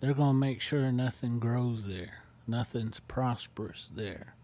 they're 0.00 0.14
going 0.14 0.30
to 0.30 0.38
make 0.38 0.62
sure 0.62 0.90
nothing 0.90 1.38
grows 1.38 1.86
there, 1.86 2.22
nothing's 2.46 3.00
prosperous 3.00 3.90
there. 3.94 4.34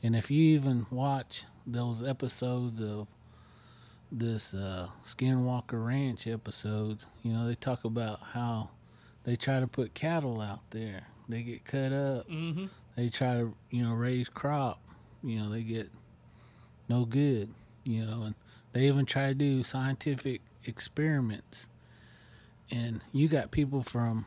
And 0.00 0.14
if 0.14 0.30
you 0.30 0.54
even 0.54 0.86
watch 0.90 1.44
those 1.66 2.04
episodes 2.04 2.80
of 2.80 3.08
this 4.12 4.54
uh, 4.54 4.88
Skinwalker 5.04 5.84
Ranch 5.84 6.28
episodes, 6.28 7.06
you 7.24 7.32
know, 7.32 7.48
they 7.48 7.56
talk 7.56 7.84
about 7.84 8.20
how 8.32 8.70
they 9.24 9.34
try 9.34 9.58
to 9.58 9.66
put 9.66 9.94
cattle 9.94 10.40
out 10.40 10.70
there. 10.70 11.08
They 11.28 11.42
get 11.42 11.64
cut 11.64 11.92
up. 11.92 12.28
Mm-hmm. 12.28 12.66
They 12.96 13.08
try 13.08 13.34
to, 13.34 13.54
you 13.70 13.82
know, 13.82 13.92
raise 13.92 14.28
crop. 14.28 14.80
You 15.22 15.40
know, 15.40 15.48
they 15.50 15.62
get 15.62 15.90
no 16.88 17.04
good. 17.04 17.50
You 17.84 18.04
know, 18.06 18.22
and 18.24 18.34
they 18.72 18.86
even 18.88 19.06
try 19.06 19.28
to 19.28 19.34
do 19.34 19.62
scientific 19.62 20.40
experiments. 20.64 21.68
And 22.70 23.00
you 23.12 23.28
got 23.28 23.50
people 23.50 23.82
from 23.82 24.26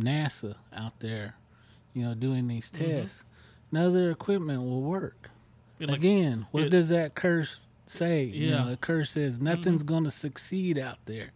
NASA 0.00 0.54
out 0.72 1.00
there, 1.00 1.36
you 1.94 2.02
know, 2.04 2.14
doing 2.14 2.48
these 2.48 2.70
Mhm. 2.70 2.78
tests. 2.78 3.24
None 3.70 3.86
of 3.86 3.94
their 3.94 4.10
equipment 4.10 4.62
will 4.62 4.82
work. 4.82 5.30
Like, 5.80 5.96
Again, 5.98 6.46
what 6.52 6.64
it- 6.64 6.68
does 6.70 6.90
that 6.90 7.14
curse 7.16 7.68
say? 7.86 8.24
You 8.24 8.48
Yeah. 8.50 8.64
know, 8.64 8.70
the 8.70 8.76
curse 8.76 9.10
says 9.10 9.40
nothing's 9.40 9.82
going 9.82 10.04
to 10.04 10.10
succeed 10.12 10.78
out 10.78 10.98
there, 11.06 11.32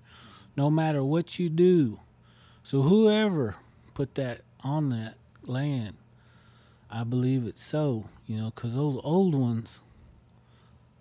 no 0.56 0.70
matter 0.70 1.02
what 1.02 1.38
you 1.40 1.48
do. 1.48 1.98
So 2.62 2.82
whoever 2.82 3.56
put 3.94 4.14
that 4.16 4.42
on 4.64 4.88
that 4.90 5.16
land, 5.46 5.96
I 6.90 7.04
believe 7.04 7.46
it's 7.46 7.62
so. 7.64 8.08
You 8.26 8.38
know, 8.38 8.52
because 8.54 8.74
those 8.74 8.98
old 9.04 9.34
ones 9.34 9.82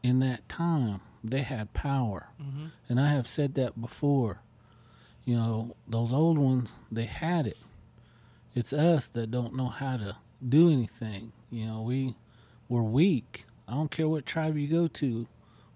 in 0.04 0.20
that 0.20 0.48
time 0.48 1.02
they 1.24 1.42
had 1.42 1.74
power, 1.74 2.30
Mhm. 2.40 2.72
and 2.88 3.00
I 3.00 3.08
have 3.10 3.26
said 3.28 3.56
that 3.56 3.80
before. 3.82 4.42
You 5.24 5.36
know, 5.38 5.76
those 5.88 6.14
old 6.14 6.38
ones 6.38 6.76
they 6.92 7.06
had 7.06 7.48
it. 7.48 7.58
It's 8.54 8.72
us 8.74 9.08
that 9.10 9.32
don't 9.32 9.56
know 9.56 9.70
how 9.70 9.98
to 9.98 10.18
do 10.48 10.70
anything. 10.70 11.32
You 11.50 11.66
know, 11.66 11.82
we 11.82 12.16
we're 12.70 12.84
weak. 12.84 13.46
I 13.68 13.74
don't 13.74 13.90
care 13.90 14.08
what 14.08 14.26
tribe 14.28 14.56
you 14.58 14.68
go 14.68 14.88
to, 14.88 15.28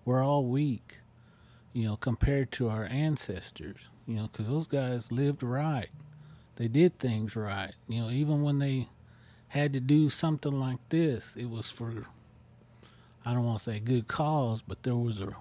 we're 0.06 0.24
all 0.24 0.46
weak. 0.46 1.00
You 1.74 1.88
know, 1.88 1.98
compared 1.98 2.52
to 2.54 2.70
our 2.70 2.86
ancestors. 2.86 3.90
You 4.06 4.16
know, 4.18 4.24
because 4.28 4.48
those 4.48 4.68
guys 4.68 5.12
lived 5.12 5.42
right. 5.44 5.90
They 6.60 6.68
did 6.68 7.00
things 7.00 7.36
right. 7.36 7.74
You 7.88 8.02
know, 8.02 8.10
even 8.12 8.44
when 8.44 8.60
they 8.60 8.90
had 9.48 9.72
to 9.74 9.80
do 9.80 10.10
something 10.10 10.52
like 10.60 10.78
this, 10.90 11.36
it 11.36 11.50
was 11.50 11.70
for 11.72 12.06
I 13.26 13.34
don't 13.34 13.46
want 13.46 13.60
to 13.60 13.64
say 13.64 13.80
good 13.80 14.08
cause, 14.08 14.62
but 14.62 14.84
there 14.84 14.96
was 14.96 15.20
a 15.20 15.36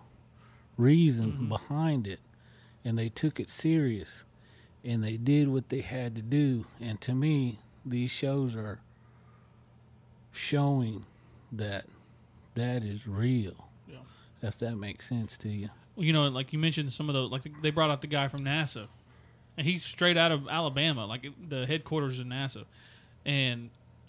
reason 0.77 1.33
Mhm. 1.33 1.49
behind 1.49 2.07
it, 2.07 2.21
and 2.85 2.97
they 2.99 3.09
took 3.09 3.39
it 3.41 3.49
serious, 3.49 4.25
and 4.85 5.03
they 5.03 5.17
did 5.17 5.49
what 5.49 5.69
they 5.71 5.81
had 5.81 6.15
to 6.17 6.23
do. 6.23 6.67
And 6.81 7.01
to 7.03 7.15
me, 7.15 7.59
these 7.85 8.11
shows 8.11 8.55
are 8.57 8.81
showing 10.33 11.05
that 11.53 11.87
that 12.55 12.85
is 12.85 13.07
real. 13.07 13.69
Yeah. 13.89 13.99
If 14.43 14.59
that 14.61 14.77
makes 14.77 15.09
sense 15.09 15.37
to 15.39 15.49
you. 15.49 15.71
Well, 15.97 16.05
you 16.07 16.13
know, 16.13 16.29
like 16.29 16.53
you 16.53 16.59
mentioned, 16.59 16.93
some 16.93 17.09
of 17.09 17.15
those, 17.15 17.31
like 17.31 17.45
they 17.63 17.71
brought 17.71 17.91
out 17.91 18.03
the 18.03 18.07
guy 18.09 18.29
from 18.29 18.41
NASA, 18.43 18.89
and 19.59 19.67
he's 19.67 19.85
straight 19.85 20.17
out 20.17 20.31
of 20.31 20.49
Alabama, 20.49 21.05
like 21.05 21.27
the 21.49 21.67
headquarters 21.67 22.21
of 22.21 22.27
NASA, 22.27 22.65
and 23.27 23.71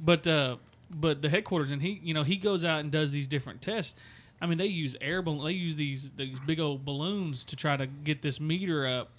but 0.00 0.26
uh, 0.26 0.56
but 0.90 1.20
the 1.20 1.28
headquarters, 1.28 1.70
and 1.70 1.82
he, 1.82 2.00
you 2.02 2.14
know, 2.14 2.22
he 2.22 2.36
goes 2.36 2.64
out 2.64 2.80
and 2.80 2.90
does 2.90 3.12
these 3.12 3.26
different 3.26 3.60
tests. 3.60 3.94
I 4.40 4.46
mean, 4.46 4.56
they 4.56 4.66
use 4.66 4.96
air 5.02 5.20
balloon, 5.20 5.44
they 5.44 5.52
use 5.52 5.76
these 5.76 6.10
these 6.16 6.40
big 6.40 6.58
old 6.58 6.84
balloons 6.84 7.44
to 7.44 7.56
try 7.56 7.76
to 7.76 7.86
get 7.86 8.22
this 8.22 8.40
meter 8.40 8.86
up. 8.86 9.10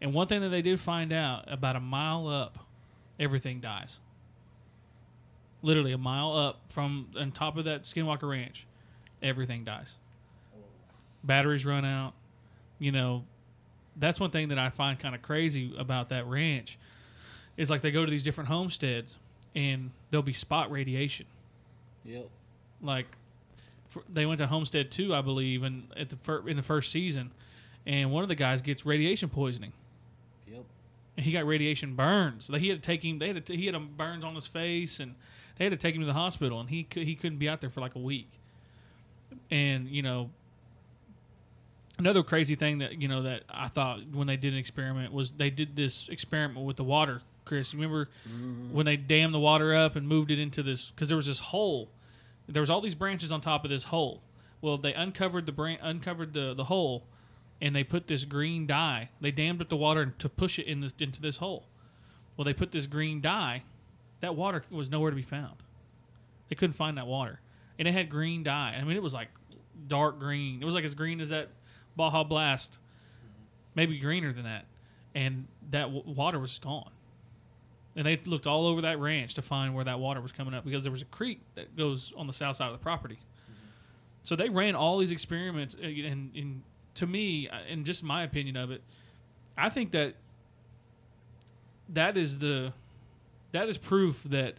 And 0.00 0.14
one 0.14 0.26
thing 0.26 0.40
that 0.40 0.48
they 0.48 0.62
did 0.62 0.80
find 0.80 1.12
out 1.12 1.44
about 1.52 1.76
a 1.76 1.80
mile 1.80 2.28
up, 2.28 2.60
everything 3.20 3.60
dies. 3.60 3.98
Literally 5.60 5.92
a 5.92 5.98
mile 5.98 6.32
up 6.32 6.60
from 6.70 7.08
on 7.18 7.30
top 7.32 7.58
of 7.58 7.66
that 7.66 7.82
Skinwalker 7.82 8.30
Ranch, 8.30 8.66
everything 9.22 9.64
dies. 9.64 9.96
Batteries 11.22 11.66
run 11.66 11.84
out. 11.84 12.14
You 12.78 12.92
know, 12.92 13.24
that's 13.96 14.20
one 14.20 14.30
thing 14.30 14.48
that 14.48 14.58
I 14.58 14.70
find 14.70 14.98
kind 14.98 15.14
of 15.14 15.22
crazy 15.22 15.72
about 15.76 16.08
that 16.10 16.26
ranch. 16.26 16.78
Is 17.56 17.70
like 17.70 17.80
they 17.82 17.90
go 17.90 18.04
to 18.04 18.10
these 18.10 18.22
different 18.22 18.48
homesteads 18.48 19.16
and 19.54 19.90
there'll 20.10 20.22
be 20.22 20.32
spot 20.32 20.70
radiation. 20.70 21.26
Yep. 22.04 22.28
Like 22.80 23.06
for, 23.88 24.02
they 24.08 24.26
went 24.26 24.38
to 24.38 24.46
Homestead 24.46 24.90
Two, 24.92 25.12
I 25.14 25.22
believe, 25.22 25.62
and 25.64 25.88
at 25.96 26.10
the 26.10 26.16
fir- 26.16 26.46
in 26.48 26.56
the 26.56 26.62
first 26.62 26.92
season, 26.92 27.32
and 27.84 28.12
one 28.12 28.22
of 28.22 28.28
the 28.28 28.34
guys 28.36 28.62
gets 28.62 28.86
radiation 28.86 29.28
poisoning 29.28 29.72
Yep. 30.46 30.62
and 31.16 31.26
he 31.26 31.32
got 31.32 31.46
radiation 31.46 31.96
burns. 31.96 32.48
Like 32.48 32.60
he 32.62 32.68
had 32.68 32.80
to 32.82 32.86
take 32.86 33.04
him. 33.04 33.18
They 33.18 33.28
had 33.32 33.44
to, 33.46 33.56
he 33.56 33.66
had 33.66 33.74
a 33.74 33.80
burns 33.80 34.22
on 34.22 34.36
his 34.36 34.46
face, 34.46 35.00
and 35.00 35.16
they 35.56 35.64
had 35.64 35.70
to 35.72 35.76
take 35.76 35.96
him 35.96 36.00
to 36.02 36.06
the 36.06 36.12
hospital. 36.12 36.60
And 36.60 36.70
he 36.70 36.84
could, 36.84 37.02
he 37.04 37.16
couldn't 37.16 37.38
be 37.38 37.48
out 37.48 37.60
there 37.60 37.70
for 37.70 37.80
like 37.80 37.96
a 37.96 38.00
week. 38.00 38.30
And 39.50 39.88
you 39.88 40.02
know, 40.02 40.30
another 41.98 42.22
crazy 42.22 42.54
thing 42.54 42.78
that 42.78 43.00
you 43.00 43.08
know 43.08 43.22
that 43.22 43.42
I 43.50 43.68
thought 43.68 44.00
when 44.12 44.26
they 44.26 44.36
did 44.36 44.52
an 44.52 44.58
experiment 44.58 45.12
was 45.12 45.32
they 45.32 45.50
did 45.50 45.76
this 45.76 46.08
experiment 46.08 46.64
with 46.64 46.76
the 46.76 46.84
water. 46.84 47.22
Chris, 47.44 47.72
remember 47.72 48.08
mm-hmm. 48.28 48.72
when 48.72 48.86
they 48.86 48.96
dammed 48.96 49.32
the 49.32 49.38
water 49.38 49.74
up 49.74 49.96
and 49.96 50.06
moved 50.06 50.30
it 50.30 50.38
into 50.38 50.62
this 50.62 50.90
because 50.90 51.08
there 51.08 51.16
was 51.16 51.26
this 51.26 51.40
hole. 51.40 51.90
There 52.46 52.60
was 52.62 52.70
all 52.70 52.80
these 52.80 52.94
branches 52.94 53.32
on 53.32 53.40
top 53.40 53.64
of 53.64 53.70
this 53.70 53.84
hole. 53.84 54.22
Well, 54.60 54.76
they 54.76 54.94
uncovered 54.94 55.46
the 55.46 55.52
bran- 55.52 55.78
uncovered 55.80 56.32
the 56.32 56.54
the 56.54 56.64
hole, 56.64 57.06
and 57.60 57.74
they 57.74 57.84
put 57.84 58.06
this 58.06 58.24
green 58.24 58.66
dye. 58.66 59.10
They 59.20 59.30
dammed 59.30 59.60
up 59.60 59.68
the 59.68 59.76
water 59.76 60.06
to 60.06 60.28
push 60.28 60.58
it 60.58 60.66
in 60.66 60.80
the, 60.80 60.92
into 60.98 61.20
this 61.20 61.38
hole. 61.38 61.66
Well, 62.36 62.44
they 62.44 62.54
put 62.54 62.72
this 62.72 62.86
green 62.86 63.20
dye. 63.20 63.64
That 64.20 64.36
water 64.36 64.64
was 64.70 64.90
nowhere 64.90 65.10
to 65.10 65.16
be 65.16 65.22
found. 65.22 65.62
They 66.48 66.56
couldn't 66.56 66.74
find 66.74 66.96
that 66.98 67.06
water, 67.06 67.40
and 67.78 67.86
it 67.86 67.92
had 67.92 68.08
green 68.10 68.42
dye. 68.42 68.76
I 68.78 68.84
mean, 68.84 68.96
it 68.96 69.02
was 69.02 69.14
like 69.14 69.28
dark 69.86 70.18
green. 70.18 70.60
It 70.60 70.64
was 70.64 70.74
like 70.74 70.84
as 70.84 70.94
green 70.94 71.20
as 71.20 71.28
that 71.28 71.48
Baja 71.98 72.24
Blast, 72.24 72.78
maybe 73.74 73.98
greener 73.98 74.32
than 74.32 74.44
that. 74.44 74.64
And 75.14 75.48
that 75.70 75.92
w- 75.92 76.04
water 76.06 76.38
was 76.38 76.58
gone. 76.58 76.90
And 77.94 78.06
they 78.06 78.18
looked 78.24 78.46
all 78.46 78.66
over 78.66 78.80
that 78.82 78.98
ranch 78.98 79.34
to 79.34 79.42
find 79.42 79.74
where 79.74 79.84
that 79.84 79.98
water 79.98 80.20
was 80.20 80.32
coming 80.32 80.54
up 80.54 80.64
because 80.64 80.84
there 80.84 80.92
was 80.92 81.02
a 81.02 81.06
creek 81.06 81.40
that 81.56 81.76
goes 81.76 82.14
on 82.16 82.26
the 82.26 82.32
south 82.32 82.56
side 82.56 82.66
of 82.66 82.72
the 82.72 82.82
property. 82.82 83.18
So 84.22 84.36
they 84.36 84.48
ran 84.48 84.74
all 84.74 84.98
these 84.98 85.10
experiments, 85.10 85.76
uh, 85.82 85.86
and, 85.86 86.30
and 86.34 86.62
to 86.94 87.06
me, 87.06 87.48
uh, 87.48 87.56
and 87.68 87.84
just 87.84 88.04
my 88.04 88.22
opinion 88.22 88.56
of 88.56 88.70
it, 88.70 88.82
I 89.56 89.68
think 89.70 89.90
that 89.92 90.14
that 91.88 92.16
is 92.16 92.38
the 92.38 92.72
that 93.52 93.68
is 93.68 93.78
proof 93.78 94.22
that 94.24 94.54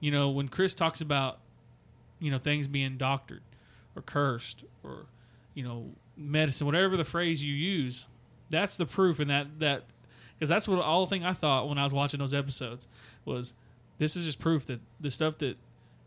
you 0.00 0.10
know 0.10 0.28
when 0.28 0.48
Chris 0.48 0.74
talks 0.74 1.00
about 1.00 1.38
you 2.18 2.30
know 2.30 2.38
things 2.38 2.66
being 2.66 2.96
doctored 2.96 3.42
or 3.94 4.02
cursed 4.02 4.64
or 4.82 5.06
you 5.54 5.62
know 5.62 5.92
medicine, 6.18 6.66
whatever 6.66 6.96
the 6.96 7.04
phrase 7.04 7.42
you 7.42 7.54
use, 7.54 8.06
that's 8.50 8.76
the 8.76 8.86
proof, 8.86 9.20
and 9.20 9.30
that 9.30 9.58
that 9.60 9.84
because 10.38 10.48
that's 10.48 10.68
what 10.68 10.80
all 10.80 11.04
the 11.04 11.10
thing 11.10 11.24
I 11.24 11.32
thought 11.32 11.68
when 11.68 11.78
I 11.78 11.84
was 11.84 11.92
watching 11.92 12.20
those 12.20 12.34
episodes 12.34 12.86
was 13.24 13.54
this 13.98 14.16
is 14.16 14.24
just 14.24 14.38
proof 14.38 14.66
that 14.66 14.80
the 15.00 15.10
stuff 15.10 15.38
that 15.38 15.56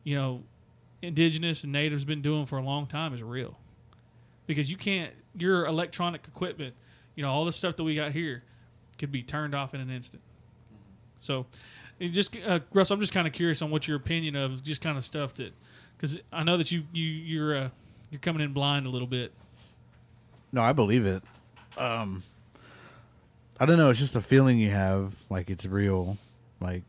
you 0.03 0.15
know 0.15 0.43
indigenous 1.01 1.63
and 1.63 1.73
natives 1.73 2.05
been 2.05 2.21
doing 2.21 2.45
for 2.45 2.57
a 2.57 2.63
long 2.63 2.87
time 2.87 3.13
is 3.13 3.23
real. 3.23 3.57
Because 4.47 4.69
you 4.69 4.77
can't 4.77 5.13
your 5.37 5.65
electronic 5.65 6.27
equipment 6.27 6.75
you 7.15 7.23
know 7.23 7.31
all 7.31 7.45
the 7.45 7.51
stuff 7.51 7.75
that 7.77 7.83
we 7.83 7.95
got 7.95 8.11
here 8.11 8.43
could 8.97 9.11
be 9.11 9.23
turned 9.23 9.55
off 9.55 9.73
in 9.73 9.81
an 9.81 9.89
instant. 9.89 10.21
So 11.19 11.45
just 12.09 12.35
uh, 12.45 12.59
russ 12.73 12.89
i'm 12.89 12.99
just 12.99 13.13
kind 13.13 13.27
of 13.27 13.33
curious 13.33 13.61
on 13.61 13.69
what 13.69 13.87
your 13.87 13.95
opinion 13.97 14.35
of 14.35 14.63
just 14.63 14.81
kind 14.81 14.97
of 14.97 15.03
stuff 15.03 15.33
that 15.35 15.53
because 15.95 16.17
i 16.33 16.43
know 16.43 16.57
that 16.57 16.71
you 16.71 16.83
you 16.91 17.05
you're 17.05 17.55
uh, 17.55 17.69
you're 18.09 18.19
coming 18.19 18.41
in 18.41 18.53
blind 18.53 18.85
a 18.85 18.89
little 18.89 19.07
bit 19.07 19.31
No, 20.51 20.61
I 20.61 20.73
believe 20.73 21.05
it. 21.05 21.23
Um, 21.77 22.23
I 23.59 23.65
don't 23.65 23.77
know. 23.77 23.89
It's 23.89 23.99
just 23.99 24.15
a 24.15 24.21
feeling 24.21 24.59
you 24.59 24.71
have, 24.71 25.15
like 25.29 25.49
it's 25.49 25.65
real. 25.65 26.17
Like 26.59 26.83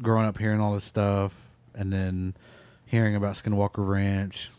growing 0.00 0.26
up 0.26 0.38
hearing 0.38 0.60
all 0.60 0.74
this 0.74 0.84
stuff, 0.84 1.34
and 1.74 1.92
then 1.92 2.34
hearing 2.86 3.16
about 3.16 3.34
Skinwalker 3.34 3.86
Ranch. 3.86 4.50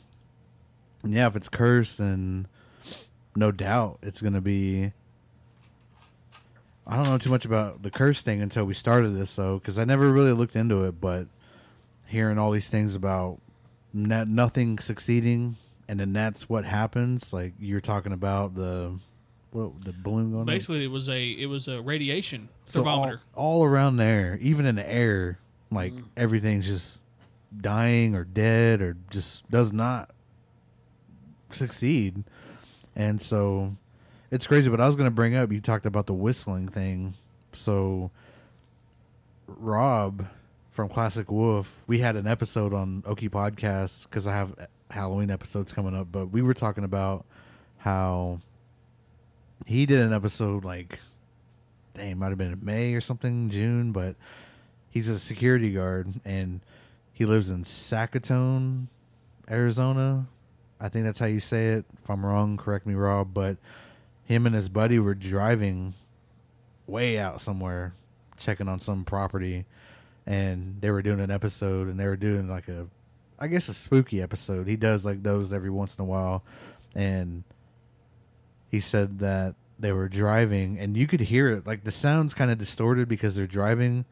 And 1.03 1.13
yeah, 1.13 1.27
if 1.27 1.35
it's 1.35 1.49
cursed, 1.49 1.97
then 1.97 2.47
no 3.35 3.51
doubt 3.51 3.99
it's 4.01 4.21
gonna 4.21 4.41
be. 4.41 4.91
I 6.85 6.95
don't 6.97 7.05
know 7.05 7.17
too 7.17 7.29
much 7.29 7.45
about 7.45 7.81
the 7.81 7.89
curse 7.89 8.21
thing 8.21 8.41
until 8.41 8.65
we 8.65 8.73
started 8.73 9.09
this, 9.09 9.35
though, 9.35 9.57
because 9.57 9.79
I 9.79 9.85
never 9.85 10.11
really 10.11 10.33
looked 10.33 10.55
into 10.55 10.83
it. 10.83 10.99
But 10.99 11.27
hearing 12.07 12.37
all 12.37 12.51
these 12.51 12.69
things 12.69 12.95
about 12.95 13.39
not, 13.93 14.27
nothing 14.27 14.79
succeeding, 14.79 15.55
and 15.93 15.99
then 15.99 16.11
that's 16.11 16.49
what 16.49 16.65
happens. 16.65 17.31
Like 17.31 17.53
you're 17.59 17.79
talking 17.81 18.13
about 18.13 18.55
the 18.55 18.97
what 19.51 19.83
the 19.85 19.93
balloon 19.93 20.31
going. 20.31 20.41
up. 20.41 20.47
Basically, 20.47 20.83
it 20.83 20.87
was 20.87 21.07
a 21.07 21.23
it 21.23 21.45
was 21.45 21.67
a 21.67 21.79
radiation 21.83 22.49
So 22.65 22.79
thermometer. 22.79 23.21
all 23.35 23.63
around 23.63 23.97
there, 23.97 24.39
even 24.41 24.65
in 24.65 24.73
the 24.75 24.91
air, 24.91 25.37
like 25.69 25.93
Mm. 25.93 26.05
everything's 26.17 26.65
just 26.65 26.99
dying 27.55 28.15
or 28.15 28.23
dead 28.23 28.81
or 28.81 28.97
just 29.11 29.47
does 29.51 29.71
not 29.71 30.09
succeed. 31.51 32.23
And 32.95 33.21
so 33.21 33.75
it's 34.31 34.47
crazy. 34.47 34.71
But 34.71 34.81
I 34.81 34.87
was 34.87 34.95
going 34.95 35.05
to 35.05 35.11
bring 35.15 35.35
up, 35.35 35.51
you 35.51 35.61
talked 35.61 35.85
about 35.85 36.07
the 36.07 36.13
whistling 36.15 36.67
thing. 36.67 37.13
So 37.53 38.09
Rob 39.45 40.25
from 40.71 40.89
Classic 40.89 41.29
Wolf, 41.29 41.75
we 41.85 41.99
had 41.99 42.15
an 42.15 42.25
episode 42.25 42.73
on 42.73 43.03
Okie 43.03 43.29
Podcast 43.29 44.03
because 44.03 44.25
I 44.25 44.33
have 44.35 44.55
Halloween 44.93 45.31
episodes 45.31 45.73
coming 45.73 45.95
up. 45.95 46.07
But 46.11 46.27
we 46.27 46.41
were 46.41 46.53
talking 46.53 46.83
about 46.83 47.25
how 47.79 48.39
he 49.65 49.85
did 49.85 50.01
an 50.01 50.13
episode 50.13 50.63
like 50.63 50.99
dang, 51.93 52.17
might 52.17 52.29
have 52.29 52.37
been 52.37 52.51
in 52.51 52.59
May 52.63 52.93
or 52.93 53.01
something, 53.01 53.49
June, 53.49 53.91
but 53.91 54.15
he's 54.89 55.07
a 55.07 55.19
security 55.19 55.71
guard 55.71 56.15
and 56.25 56.61
he 57.11 57.25
lives 57.25 57.49
in 57.49 57.63
Sacaton, 57.63 58.87
Arizona. 59.49 60.27
I 60.79 60.89
think 60.89 61.05
that's 61.05 61.19
how 61.19 61.27
you 61.27 61.39
say 61.39 61.69
it. 61.69 61.85
If 62.01 62.09
I'm 62.09 62.25
wrong, 62.25 62.57
correct 62.57 62.85
me, 62.85 62.93
Rob. 62.93 63.33
But 63.33 63.57
him 64.25 64.45
and 64.45 64.55
his 64.55 64.69
buddy 64.69 64.99
were 64.99 65.15
driving 65.15 65.93
way 66.87 67.19
out 67.19 67.39
somewhere, 67.39 67.93
checking 68.37 68.67
on 68.67 68.79
some 68.79 69.05
property, 69.05 69.65
and 70.25 70.81
they 70.81 70.91
were 70.91 71.01
doing 71.01 71.19
an 71.19 71.31
episode, 71.31 71.87
and 71.87 71.99
they 71.99 72.07
were 72.07 72.17
doing 72.17 72.49
like 72.49 72.67
a, 72.67 72.87
I 73.43 73.47
guess 73.47 73.67
a 73.67 73.73
spooky 73.73 74.21
episode. 74.21 74.69
He 74.69 74.77
does 74.77 75.05
like 75.05 75.21
those 75.21 75.51
every 75.51 75.69
once 75.69 75.99
in 75.99 76.03
a 76.03 76.05
while, 76.05 76.43
and 76.95 77.43
he 78.71 78.79
said 78.79 79.19
that 79.19 79.55
they 79.77 79.91
were 79.91 80.07
driving 80.07 80.79
and 80.79 80.95
you 80.95 81.07
could 81.07 81.19
hear 81.19 81.49
it. 81.49 81.67
Like 81.67 81.83
the 81.83 81.91
sounds 81.91 82.33
kind 82.33 82.51
of 82.51 82.57
distorted 82.57 83.09
because 83.09 83.35
they're 83.35 83.45
driving 83.45 84.05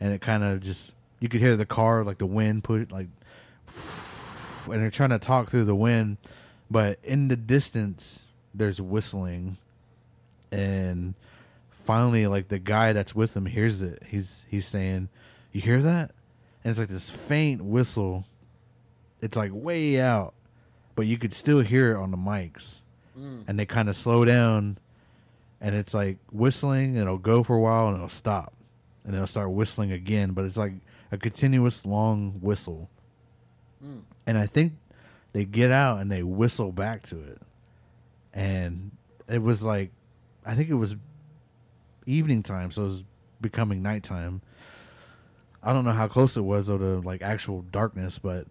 and 0.00 0.12
it 0.12 0.20
kind 0.20 0.42
of 0.42 0.60
just 0.60 0.94
you 1.20 1.28
could 1.28 1.40
hear 1.40 1.54
the 1.54 1.64
car 1.64 2.02
like 2.02 2.18
the 2.18 2.26
wind 2.26 2.64
put 2.64 2.90
like 2.90 3.06
and 4.66 4.82
they're 4.82 4.90
trying 4.90 5.10
to 5.10 5.20
talk 5.20 5.48
through 5.48 5.62
the 5.62 5.76
wind 5.76 6.16
but 6.68 6.98
in 7.04 7.28
the 7.28 7.36
distance 7.36 8.24
there's 8.52 8.82
whistling. 8.82 9.58
And 10.50 11.14
finally 11.70 12.26
like 12.26 12.48
the 12.48 12.58
guy 12.58 12.92
that's 12.92 13.14
with 13.14 13.36
him 13.36 13.46
hears 13.46 13.80
it. 13.80 14.02
He's 14.08 14.44
he's 14.48 14.66
saying 14.66 15.08
you 15.52 15.60
hear 15.60 15.80
that? 15.82 16.10
And 16.64 16.72
it's 16.72 16.80
like 16.80 16.88
this 16.88 17.10
faint 17.10 17.62
whistle 17.62 18.26
it's 19.22 19.36
like 19.36 19.50
way 19.54 19.98
out 20.00 20.34
but 20.94 21.06
you 21.06 21.18
could 21.18 21.32
still 21.32 21.60
hear 21.60 21.92
it 21.92 21.96
on 21.96 22.10
the 22.10 22.16
mics. 22.16 22.82
Mm. 23.18 23.44
And 23.46 23.58
they 23.58 23.66
kind 23.66 23.88
of 23.88 23.96
slow 23.96 24.24
down 24.24 24.78
and 25.60 25.74
it's 25.74 25.94
like 25.94 26.18
whistling 26.30 26.90
and 26.90 26.98
it'll 26.98 27.18
go 27.18 27.42
for 27.42 27.56
a 27.56 27.60
while 27.60 27.88
and 27.88 27.96
it'll 27.96 28.08
stop. 28.08 28.52
And 29.04 29.14
it'll 29.14 29.26
start 29.26 29.50
whistling 29.50 29.92
again 29.92 30.32
but 30.32 30.44
it's 30.44 30.56
like 30.56 30.74
a 31.10 31.18
continuous 31.18 31.84
long 31.84 32.38
whistle. 32.40 32.88
Mm. 33.84 34.02
And 34.26 34.38
i 34.38 34.46
think 34.46 34.74
they 35.32 35.44
get 35.44 35.70
out 35.70 36.00
and 36.00 36.10
they 36.10 36.22
whistle 36.22 36.72
back 36.72 37.02
to 37.04 37.20
it. 37.20 37.38
And 38.34 38.92
it 39.28 39.42
was 39.42 39.62
like 39.62 39.90
i 40.44 40.54
think 40.54 40.68
it 40.68 40.74
was 40.74 40.96
evening 42.06 42.42
time 42.42 42.70
so 42.70 42.82
it 42.82 42.86
was 42.86 43.04
becoming 43.40 43.82
nighttime. 43.82 44.42
I 45.64 45.72
don't 45.72 45.84
know 45.84 45.92
how 45.92 46.08
close 46.08 46.36
it 46.36 46.42
was 46.42 46.66
though 46.66 46.78
to 46.78 47.00
like 47.00 47.22
actual 47.22 47.62
darkness 47.62 48.18
but 48.18 48.46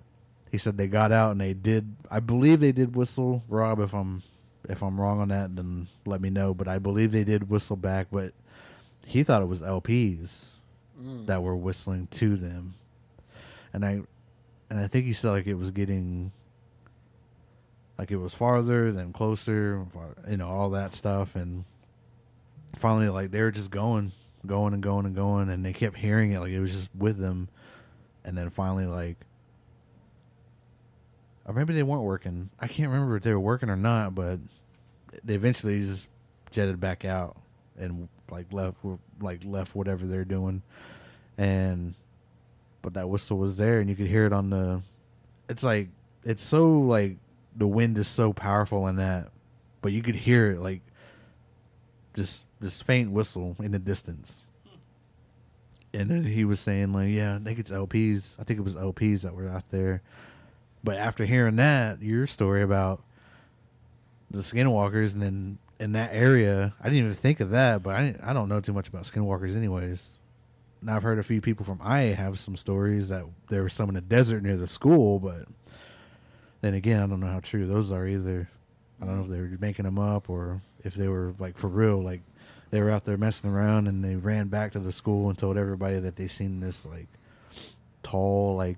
he 0.52 0.58
said 0.58 0.78
they 0.78 0.88
got 0.88 1.12
out 1.12 1.32
and 1.32 1.42
they 1.42 1.54
did 1.54 1.96
i 2.12 2.20
believe 2.20 2.60
they 2.60 2.74
did 2.74 2.96
whistle 2.96 3.44
rob 3.48 3.80
if 3.80 3.94
i'm 3.94 4.22
if 4.70 4.84
i'm 4.84 5.00
wrong 5.00 5.20
on 5.20 5.30
that 5.30 5.56
then 5.56 5.88
let 6.06 6.22
me 6.22 6.30
know. 6.30 6.54
But 6.54 6.68
i 6.68 6.78
believe 6.78 7.12
they 7.12 7.24
did 7.24 7.50
whistle 7.50 7.76
back 7.76 8.08
but 8.12 8.34
he 9.06 9.24
thought 9.24 9.42
it 9.42 9.48
was 9.48 9.62
lps 9.62 10.50
mm. 11.02 11.26
that 11.26 11.42
were 11.42 11.56
whistling 11.56 12.08
to 12.08 12.36
them. 12.36 12.76
And 13.74 13.86
i 13.86 14.02
and 14.70 14.80
i 14.80 14.88
think 14.88 15.06
he 15.06 15.14
said 15.14 15.32
like 15.32 15.48
it 15.48 15.56
was 15.56 15.72
getting 15.72 16.32
like 17.98 18.12
it 18.12 18.18
was 18.18 18.34
farther 18.34 18.92
then 18.92 19.14
closer 19.14 19.86
you 20.30 20.38
know 20.38 20.50
all 20.50 20.70
that 20.72 20.94
stuff. 20.94 21.36
And 21.36 21.66
finally 22.78 23.10
like 23.10 23.32
they 23.32 23.42
were 23.42 23.52
just 23.52 23.72
going 23.72 24.12
going 24.46 24.74
and 24.74 24.82
going 24.82 25.06
and 25.06 25.16
going 25.16 25.50
and 25.50 25.66
they 25.66 25.74
kept 25.74 25.98
hearing 25.98 26.32
it 26.32 26.40
like 26.40 26.52
it 26.52 26.60
was 26.60 26.72
just 26.72 26.90
with 26.96 27.18
them. 27.18 27.50
And 28.24 28.38
then 28.38 28.52
finally 28.52 28.86
like 28.86 29.18
or 31.52 31.54
maybe 31.54 31.74
they 31.74 31.84
weren't 31.84 32.04
working. 32.04 32.50
I 32.60 32.68
can't 32.68 32.90
remember 32.90 33.18
if 33.18 33.24
they 33.24 33.34
were 33.34 33.40
working 33.40 33.70
or 33.70 33.76
not 33.76 34.16
but 34.16 34.40
they 35.24 35.36
eventually 35.36 35.82
just 35.82 36.08
jetted 36.50 36.80
back 36.80 37.04
out 37.04 37.36
and 37.78 38.08
like 38.30 38.52
left 38.54 38.78
like 39.20 39.42
left 39.44 39.76
whatever 39.76 40.06
they're 40.06 40.24
doing. 40.24 40.62
And 41.38 41.96
but 42.82 42.94
that 42.94 43.10
whistle 43.10 43.38
was 43.38 43.58
there 43.58 43.80
and 43.82 43.90
you 43.90 43.96
could 43.96 44.08
hear 44.08 44.26
it 44.26 44.34
on 44.34 44.50
the 44.50 44.82
it's 45.50 45.64
like 45.64 45.90
it's 46.24 46.44
so 46.44 46.80
like 46.80 47.18
the 47.56 47.68
wind 47.68 47.98
is 47.98 48.08
so 48.08 48.32
powerful 48.32 48.88
in 48.88 48.96
that 48.96 49.30
but 49.82 49.92
you 49.92 50.02
could 50.02 50.16
hear 50.16 50.52
it 50.52 50.62
like 50.62 50.82
just 52.16 52.46
this 52.62 52.82
faint 52.82 53.12
whistle 53.12 53.58
in 53.60 53.72
the 53.72 53.80
distance. 53.80 54.38
And 55.94 56.10
then 56.10 56.24
he 56.24 56.46
was 56.46 56.62
saying 56.62 56.94
like 56.94 57.10
yeah 57.10 57.36
i 57.36 57.40
think 57.40 57.60
it's 57.60 57.70
lps 57.72 58.40
i 58.40 58.44
think 58.46 58.58
it 58.58 58.64
was 58.64 58.76
lps 58.76 59.24
that 59.24 59.36
were 59.36 59.50
out 59.50 59.68
there 59.72 60.02
but 60.84 60.98
after 60.98 61.26
hearing 61.26 61.56
that 61.58 62.02
your 62.02 62.28
story 62.28 62.62
about 62.62 63.02
the 64.30 64.40
skinwalkers 64.40 65.14
and 65.14 65.22
then 65.22 65.58
in 65.80 65.92
that 65.94 66.10
area 66.14 66.74
i 66.80 66.84
didn't 66.86 67.00
even 67.00 67.14
think 67.14 67.40
of 67.40 67.50
that 67.50 67.84
but 67.84 67.96
i, 67.96 68.16
I 68.24 68.34
don't 68.34 68.50
know 68.50 68.62
too 68.62 68.74
much 68.74 68.88
about 68.88 69.04
skinwalkers 69.04 69.56
anyways. 69.56 70.18
Now 70.82 70.96
i've 70.96 71.04
heard 71.04 71.20
a 71.20 71.24
few 71.24 71.42
people 71.42 71.66
from 71.66 71.80
ia 71.86 72.16
have 72.16 72.40
some 72.40 72.56
stories 72.56 73.10
that 73.10 73.26
there 73.50 73.64
was 73.64 73.74
some 73.74 73.90
in 73.90 73.96
the 73.96 74.02
desert 74.02 74.44
near 74.44 74.58
the 74.58 74.68
school 74.68 75.20
but 75.20 75.46
then 76.62 76.74
again 76.74 77.02
i 77.02 77.08
don't 77.08 77.20
know 77.20 77.28
how 77.28 77.40
true 77.40 77.66
those 77.68 77.92
are 77.92 78.08
either. 78.08 78.50
I 79.02 79.06
don't 79.06 79.18
know 79.18 79.24
if 79.24 79.30
they 79.30 79.40
were 79.40 79.58
making 79.60 79.86
them 79.86 79.98
up 79.98 80.30
or 80.30 80.62
if 80.84 80.94
they 80.94 81.08
were 81.08 81.34
like 81.40 81.58
for 81.58 81.68
real 81.68 82.02
like 82.02 82.22
they 82.70 82.80
were 82.82 82.90
out 82.90 83.04
there 83.04 83.18
messing 83.18 83.50
around 83.50 83.88
and 83.88 84.04
they 84.04 84.16
ran 84.16 84.48
back 84.48 84.72
to 84.74 84.80
the 84.80 84.92
school 84.92 85.28
and 85.30 85.38
told 85.38 85.58
everybody 85.58 86.00
that 86.00 86.16
they 86.16 86.28
seen 86.28 86.60
this 86.60 86.86
like 86.86 87.08
tall 88.04 88.56
like 88.56 88.78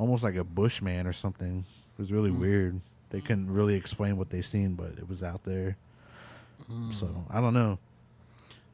almost 0.00 0.24
like 0.24 0.34
a 0.36 0.44
bushman 0.44 1.06
or 1.06 1.12
something 1.12 1.64
it 1.92 2.00
was 2.00 2.10
really 2.12 2.30
weird 2.30 2.80
they 3.10 3.20
couldn't 3.20 3.52
really 3.52 3.74
explain 3.76 4.16
what 4.16 4.30
they 4.30 4.40
seen 4.42 4.74
but 4.74 4.92
it 4.98 5.06
was 5.08 5.22
out 5.22 5.44
there 5.44 5.76
so 6.90 7.08
i 7.30 7.40
don't 7.40 7.54
know 7.54 7.78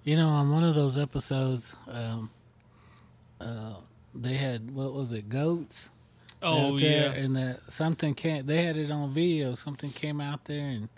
You 0.04 0.16
know, 0.16 0.28
on 0.28 0.50
one 0.52 0.62
of 0.62 0.74
those 0.76 0.96
episodes, 0.96 1.74
um, 1.90 2.30
uh, 3.40 3.74
they 4.14 4.34
had 4.34 4.70
what 4.70 4.92
was 4.94 5.10
it, 5.12 5.28
goats? 5.28 5.90
Oh 6.42 6.74
out 6.74 6.80
there, 6.80 7.06
yeah, 7.10 7.24
and 7.24 7.34
that 7.34 7.72
something 7.72 8.14
came. 8.14 8.46
They 8.46 8.62
had 8.62 8.76
it 8.76 8.90
on 8.90 9.10
video. 9.12 9.54
Something 9.54 9.90
came 9.90 10.20
out 10.20 10.44
there 10.44 10.66
and 10.66 10.88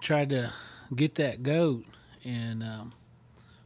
tried 0.00 0.30
to 0.30 0.50
get 0.94 1.14
that 1.16 1.42
goat, 1.44 1.84
and 2.24 2.62
um, 2.64 2.92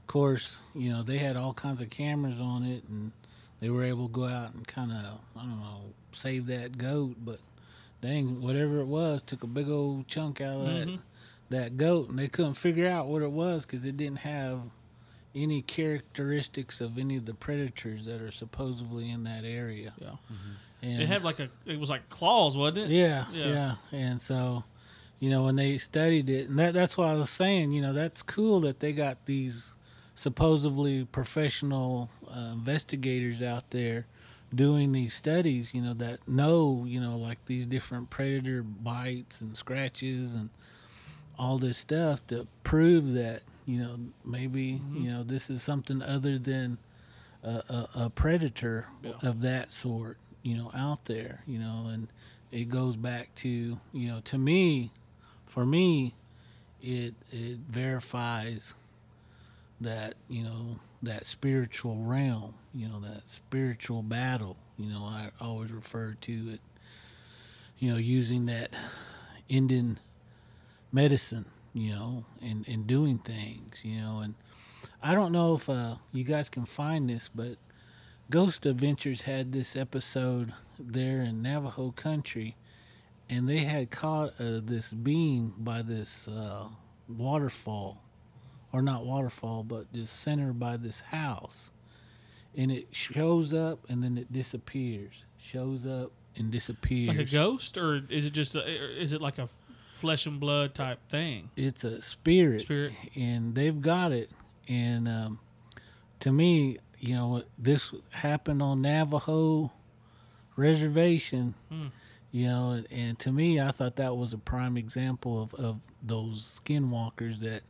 of 0.03 0.07
course, 0.07 0.61
you 0.75 0.91
know 0.93 1.03
they 1.03 1.19
had 1.19 1.37
all 1.37 1.55
kinds 1.55 1.81
of 1.81 1.89
cameras 1.89 2.39
on 2.41 2.65
it, 2.65 2.83
and 2.89 3.13
they 3.61 3.71
were 3.71 3.85
able 3.85 4.09
to 4.09 4.13
go 4.13 4.25
out 4.27 4.55
and 4.55 4.67
kind 4.67 4.91
of 4.91 5.21
I 5.37 5.41
don't 5.41 5.61
know 5.61 5.93
save 6.13 6.47
that 6.47 6.79
goat, 6.79 7.17
but 7.25 7.39
dang, 8.01 8.41
whatever 8.43 8.81
it 8.81 8.87
was, 8.87 9.23
took 9.23 9.43
a 9.43 9.47
big 9.47 9.69
old 9.69 10.09
chunk 10.09 10.41
out 10.41 10.61
of 10.61 10.67
that 10.67 10.87
mm-hmm. 10.89 10.97
that 11.51 11.77
goat, 11.77 12.09
and 12.09 12.19
they 12.19 12.29
couldn't 12.29 12.55
figure 12.55 12.89
out 12.89 13.07
what 13.07 13.23
it 13.23 13.31
was 13.31 13.67
because 13.67 13.85
it 13.87 13.97
didn't 13.97 14.19
have 14.19 14.61
any 15.35 15.63
characteristics 15.63 16.81
of 16.81 16.99
any 16.99 17.17
of 17.17 17.25
the 17.25 17.35
predators 17.35 18.05
that 18.07 18.21
are 18.21 18.33
supposedly 18.33 19.11
in 19.11 19.25
that 19.25 19.45
area. 19.45 19.93
yeah. 20.01 20.09
Mm-hmm. 20.09 20.53
And 20.83 21.03
It 21.03 21.09
had 21.09 21.23
like 21.23 21.39
a 21.39 21.51
it 21.67 21.79
was 21.79 21.91
like 21.91 22.09
claws, 22.09 22.57
wasn't 22.57 22.79
it? 22.79 22.91
yeah, 22.91 23.27
Yeah. 23.33 23.47
yeah, 23.47 23.75
and 23.93 24.21
so 24.21 24.65
you 25.19 25.31
know 25.31 25.45
when 25.45 25.57
they 25.57 25.77
studied 25.79 26.31
it, 26.31 26.49
and 26.49 26.59
that, 26.59 26.73
that's 26.75 26.97
why 26.97 27.11
I 27.13 27.15
was 27.15 27.31
saying, 27.31 27.73
you 27.73 27.83
know, 27.83 27.93
that's 27.93 28.23
cool 28.23 28.61
that 28.61 28.81
they 28.81 28.93
got 28.93 29.27
these 29.27 29.75
supposedly 30.21 31.07
professional 31.07 32.11
uh, 32.31 32.51
investigators 32.53 33.43
out 33.43 33.71
there 33.71 34.05
doing 34.55 34.93
these 34.93 35.15
studies, 35.15 35.73
you 35.75 35.81
know, 35.81 35.95
that 35.95 36.19
know, 36.29 36.85
you 36.87 37.01
know, 37.01 37.17
like 37.17 37.43
these 37.47 37.65
different 37.67 38.11
predator 38.11 38.63
bites 38.63 39.41
and 39.41 39.57
scratches 39.57 40.35
and 40.35 40.51
all 41.39 41.57
this 41.57 41.79
stuff 41.79 42.27
to 42.27 42.47
prove 42.65 43.15
that, 43.15 43.41
you 43.65 43.81
know, 43.81 43.97
maybe, 44.23 44.83
you 44.95 45.11
know, 45.11 45.23
this 45.23 45.49
is 45.49 45.63
something 45.63 46.03
other 46.03 46.39
than 46.39 46.77
a, 47.43 47.49
a, 47.49 47.89
a 48.05 48.11
predator 48.11 48.89
Yeah. 49.03 49.13
of 49.23 49.41
that 49.41 49.73
sort, 49.73 50.19
you 50.43 50.55
know, 50.55 50.71
out 50.75 51.07
there, 51.07 51.41
you 51.47 51.59
know, 51.59 51.87
and 51.91 52.09
it 52.53 52.69
goes 52.69 52.97
back 52.99 53.35
to, 53.37 53.49
you 53.49 54.09
know, 54.09 54.21
to 54.25 54.37
me, 54.37 54.93
for 55.47 55.65
me, 55.65 56.15
it 56.83 57.15
it 57.33 57.59
verifies 57.69 58.75
that 59.81 60.15
you 60.29 60.43
know 60.43 60.81
that 61.03 61.27
spiritual 61.27 61.97
realm, 61.97 62.55
you 62.75 62.89
know, 62.89 63.01
that 63.01 63.29
spiritual 63.29 64.03
battle. 64.03 64.57
You 64.77 64.91
know, 64.93 65.05
I 65.05 65.31
always 65.41 65.73
refer 65.73 66.17
to 66.21 66.33
it, 66.33 66.61
you 67.79 67.91
know, 67.91 67.99
using 67.99 68.47
that 68.47 68.75
Indian 69.49 69.99
medicine, 70.93 71.47
you 71.73 71.93
know, 71.93 72.25
and, 72.43 72.67
and 72.69 72.87
doing 72.87 73.19
things, 73.19 73.85
you 73.85 74.01
know, 74.01 74.21
and 74.21 74.35
I 75.03 75.15
don't 75.15 75.33
know 75.33 75.55
if 75.55 75.69
uh, 75.69 75.97
you 76.13 76.25
guys 76.25 76.51
can 76.51 76.67
find 76.67 77.09
this, 77.09 77.31
but 77.35 77.57
Ghost 78.31 78.67
Adventures 78.67 79.23
had 79.23 79.53
this 79.53 79.75
episode 79.77 80.53
there 80.79 81.21
in 81.21 81.43
Navajo 81.43 81.91
country, 81.91 82.57
and 83.29 83.49
they 83.49 83.59
had 83.59 83.91
caught 83.91 84.41
uh, 84.41 84.61
this 84.63 84.93
being 84.93 85.55
by 85.57 85.83
this 85.83 86.29
uh, 86.29 86.69
waterfall, 87.09 88.03
or 88.73 88.83
not 88.83 89.05
waterfall, 89.05 89.63
but 89.63 89.93
just 89.93 90.19
center 90.21 90.53
by 90.53 90.77
this 90.77 91.01
house, 91.01 91.71
and 92.57 92.71
it 92.71 92.89
shows 92.93 93.53
up 93.55 93.81
and 93.89 94.03
then 94.03 94.17
it 94.19 94.33
disappears, 94.33 95.25
shows 95.39 95.87
up 95.87 96.13
and 96.37 96.51
disappears. 96.51 97.09
Like 97.17 97.29
a 97.29 97.31
ghost, 97.31 97.77
or 97.77 98.03
is 98.09 98.27
it 98.27 98.33
just 98.33 98.55
a, 98.55 99.01
is 99.01 99.13
it 99.13 99.21
like 99.21 99.39
a 99.39 99.49
flesh 99.93 100.27
and 100.27 100.41
blood 100.41 100.75
type 100.75 100.99
thing? 101.11 101.51
it's 101.57 101.85
a 101.85 102.01
spirit, 102.01 102.63
Spirit. 102.63 102.93
and 103.17 103.55
they've 103.55 103.81
got 103.81 104.13
it. 104.13 104.31
And 104.69 105.09
um, 105.09 105.41
to 106.21 106.31
me, 106.33 106.79
you 106.99 107.15
know, 107.17 107.43
this 107.59 107.93
happened 108.11 108.63
on 108.63 108.83
Navajo 108.83 109.73
reservation. 110.57 111.55
Hmm. 111.71 111.87
You 112.33 112.47
know, 112.47 112.71
and, 112.71 112.87
and 112.93 113.19
to 113.21 113.33
me, 113.33 113.61
I 113.61 113.73
thought 113.73 113.97
that 113.97 114.17
was 114.17 114.33
a 114.33 114.39
prime 114.39 114.77
example 114.77 115.43
of, 115.43 115.55
of 115.55 115.81
those 116.01 116.61
skinwalkers 116.65 117.41
that 117.41 117.63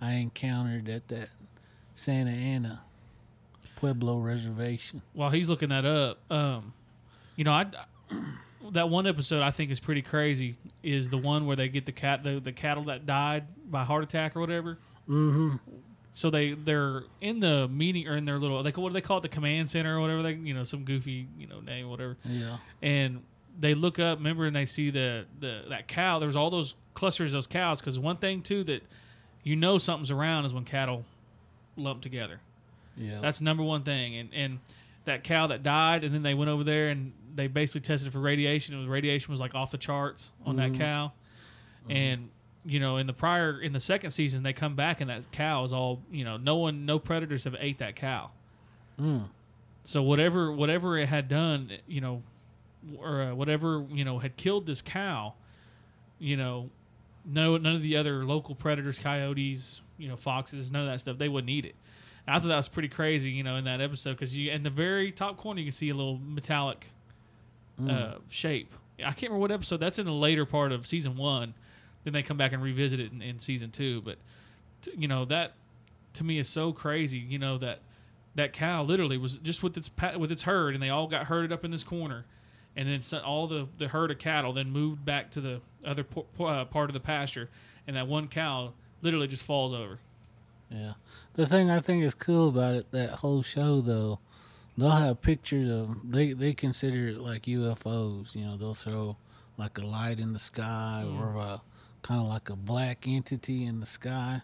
I 0.00 0.12
encountered 0.14 0.88
at 0.88 1.08
that 1.08 1.28
Santa 1.94 2.30
Ana 2.30 2.80
Pueblo 3.76 4.18
reservation. 4.18 5.02
While 5.12 5.30
he's 5.30 5.48
looking 5.48 5.68
that 5.70 5.84
up, 5.84 6.18
um, 6.30 6.72
you 7.36 7.44
know, 7.44 7.52
I 7.52 7.66
that 8.72 8.88
one 8.88 9.06
episode 9.06 9.42
I 9.42 9.50
think 9.50 9.70
is 9.70 9.80
pretty 9.80 10.02
crazy. 10.02 10.56
Is 10.82 11.08
the 11.08 11.18
one 11.18 11.46
where 11.46 11.56
they 11.56 11.68
get 11.68 11.86
the 11.86 11.92
cat 11.92 12.22
the, 12.24 12.40
the 12.40 12.52
cattle 12.52 12.84
that 12.84 13.06
died 13.06 13.44
by 13.70 13.84
heart 13.84 14.04
attack 14.04 14.36
or 14.36 14.40
whatever. 14.40 14.78
Mm-hmm. 15.08 15.56
So 16.12 16.30
they 16.30 16.52
they're 16.54 17.02
in 17.20 17.40
the 17.40 17.68
meeting 17.68 18.08
or 18.08 18.16
in 18.16 18.24
their 18.24 18.38
little 18.38 18.62
like 18.62 18.76
what 18.78 18.88
do 18.88 18.94
they 18.94 19.02
call 19.02 19.18
it 19.18 19.22
the 19.22 19.28
command 19.28 19.70
center 19.70 19.98
or 19.98 20.00
whatever 20.00 20.22
they 20.22 20.32
you 20.32 20.54
know 20.54 20.64
some 20.64 20.84
goofy 20.84 21.28
you 21.36 21.46
know 21.46 21.60
name 21.60 21.90
whatever 21.90 22.16
Yeah. 22.24 22.56
and 22.80 23.22
they 23.60 23.74
look 23.74 23.98
up 23.98 24.16
remember 24.18 24.46
and 24.46 24.56
they 24.56 24.64
see 24.64 24.88
the 24.88 25.26
the 25.38 25.64
that 25.68 25.88
cow 25.88 26.18
there 26.18 26.26
was 26.26 26.34
all 26.34 26.48
those 26.48 26.74
clusters 26.94 27.32
of 27.34 27.36
those 27.36 27.46
cows 27.46 27.80
because 27.80 27.98
one 27.98 28.16
thing 28.16 28.40
too 28.40 28.64
that 28.64 28.82
you 29.46 29.54
know 29.54 29.78
something's 29.78 30.10
around 30.10 30.44
is 30.44 30.52
when 30.52 30.64
cattle 30.64 31.04
lump 31.76 32.02
together. 32.02 32.40
Yeah. 32.96 33.20
that's 33.20 33.40
number 33.40 33.62
one 33.62 33.84
thing. 33.84 34.16
And 34.16 34.28
and 34.34 34.58
that 35.04 35.22
cow 35.22 35.46
that 35.46 35.62
died 35.62 36.02
and 36.02 36.12
then 36.12 36.24
they 36.24 36.34
went 36.34 36.50
over 36.50 36.64
there 36.64 36.88
and 36.88 37.12
they 37.32 37.46
basically 37.46 37.82
tested 37.82 38.12
for 38.12 38.18
radiation. 38.18 38.74
And 38.74 38.84
the 38.84 38.90
radiation 38.90 39.30
was 39.30 39.38
like 39.38 39.54
off 39.54 39.70
the 39.70 39.78
charts 39.78 40.32
on 40.44 40.56
that 40.56 40.74
cow. 40.74 41.12
And 41.88 42.30
you 42.64 42.80
know 42.80 42.96
in 42.96 43.06
the 43.06 43.12
prior 43.12 43.60
in 43.60 43.72
the 43.72 43.78
second 43.78 44.10
season 44.10 44.42
they 44.42 44.52
come 44.52 44.74
back 44.74 45.00
and 45.00 45.08
that 45.08 45.30
cow 45.30 45.62
is 45.62 45.72
all 45.72 46.02
you 46.10 46.24
know 46.24 46.36
no 46.36 46.56
one 46.56 46.84
no 46.84 46.98
predators 46.98 47.44
have 47.44 47.54
ate 47.60 47.78
that 47.78 47.94
cow. 47.94 48.30
Mm. 49.00 49.26
so 49.84 50.02
whatever 50.02 50.50
whatever 50.50 50.98
it 50.98 51.08
had 51.08 51.28
done 51.28 51.70
you 51.86 52.00
know 52.00 52.22
or 52.98 53.22
uh, 53.22 53.34
whatever 53.34 53.84
you 53.92 54.04
know 54.04 54.18
had 54.18 54.36
killed 54.36 54.66
this 54.66 54.82
cow 54.82 55.34
you 56.18 56.36
know 56.36 56.70
no 57.26 57.56
none 57.56 57.74
of 57.74 57.82
the 57.82 57.96
other 57.96 58.24
local 58.24 58.54
predators 58.54 58.98
coyotes 58.98 59.80
you 59.98 60.08
know 60.08 60.16
foxes 60.16 60.70
none 60.70 60.82
of 60.82 60.88
that 60.88 61.00
stuff. 61.00 61.18
They 61.18 61.28
wouldn't 61.28 61.50
eat 61.50 61.64
it. 61.64 61.74
And 62.26 62.34
i 62.34 62.38
thought 62.38 62.48
that 62.48 62.56
was 62.56 62.68
pretty 62.68 62.88
crazy 62.88 63.30
you 63.30 63.42
know 63.42 63.56
in 63.56 63.64
that 63.64 63.80
episode 63.80 64.12
because 64.12 64.36
you 64.36 64.50
in 64.50 64.62
the 64.62 64.70
very 64.70 65.12
top 65.12 65.36
corner 65.36 65.60
you 65.60 65.66
can 65.66 65.72
see 65.72 65.90
a 65.90 65.94
little 65.94 66.18
metallic 66.18 66.90
uh, 67.88 68.14
shape. 68.30 68.74
I 69.00 69.12
can't 69.12 69.24
remember 69.24 69.38
what 69.40 69.52
episode 69.52 69.78
that's 69.78 69.98
in 69.98 70.06
the 70.06 70.12
later 70.12 70.46
part 70.46 70.72
of 70.72 70.86
season 70.86 71.16
one. 71.16 71.52
Then 72.04 72.14
they 72.14 72.22
come 72.22 72.38
back 72.38 72.52
and 72.52 72.62
revisit 72.62 73.00
it 73.00 73.12
in, 73.12 73.20
in 73.20 73.38
season 73.38 73.70
two. 73.70 74.00
But 74.00 74.16
t- 74.82 74.92
you 74.96 75.08
know 75.08 75.24
that 75.26 75.54
to 76.14 76.24
me 76.24 76.38
is 76.38 76.48
so 76.48 76.72
crazy 76.72 77.18
you 77.18 77.38
know 77.38 77.58
that 77.58 77.80
that 78.34 78.52
cow 78.52 78.82
literally 78.82 79.18
was 79.18 79.36
just 79.38 79.62
with 79.62 79.76
its 79.76 79.88
pa- 79.88 80.16
with 80.16 80.32
its 80.32 80.42
herd 80.42 80.74
and 80.74 80.82
they 80.82 80.88
all 80.88 81.06
got 81.06 81.26
herded 81.26 81.52
up 81.52 81.64
in 81.64 81.70
this 81.70 81.84
corner 81.84 82.24
and 82.76 82.88
then 82.88 83.02
so- 83.02 83.18
all 83.20 83.46
the, 83.46 83.66
the 83.78 83.88
herd 83.88 84.10
of 84.10 84.18
cattle 84.18 84.52
then 84.52 84.70
moved 84.70 85.04
back 85.04 85.30
to 85.32 85.40
the 85.40 85.60
other 85.84 86.04
po- 86.04 86.26
po- 86.36 86.44
uh, 86.46 86.64
part 86.64 86.90
of 86.90 86.94
the 86.94 87.00
pasture 87.00 87.48
and 87.86 87.96
that 87.96 88.06
one 88.06 88.28
cow 88.28 88.72
literally 89.02 89.28
just 89.28 89.42
falls 89.44 89.72
over 89.72 89.98
Yeah. 90.70 90.92
The 91.34 91.46
thing 91.46 91.70
I 91.70 91.80
think 91.80 92.02
is 92.04 92.14
cool 92.14 92.48
about 92.48 92.74
it, 92.74 92.90
that 92.92 93.10
whole 93.20 93.42
show 93.42 93.80
though, 93.80 94.18
they'll 94.76 94.90
have 94.90 95.20
pictures 95.22 95.68
of 95.68 96.10
they 96.10 96.32
they 96.32 96.52
consider 96.54 97.08
it 97.08 97.18
like 97.18 97.42
UFOs. 97.42 98.34
You 98.34 98.44
know, 98.46 98.56
they'll 98.56 98.74
throw 98.74 99.16
like 99.58 99.78
a 99.78 99.86
light 99.86 100.18
in 100.20 100.32
the 100.32 100.38
sky 100.38 101.04
or 101.06 101.36
a 101.36 101.62
kind 102.02 102.20
of 102.20 102.26
like 102.26 102.50
a 102.50 102.56
black 102.56 103.06
entity 103.06 103.64
in 103.64 103.80
the 103.80 103.86
sky. 103.86 104.42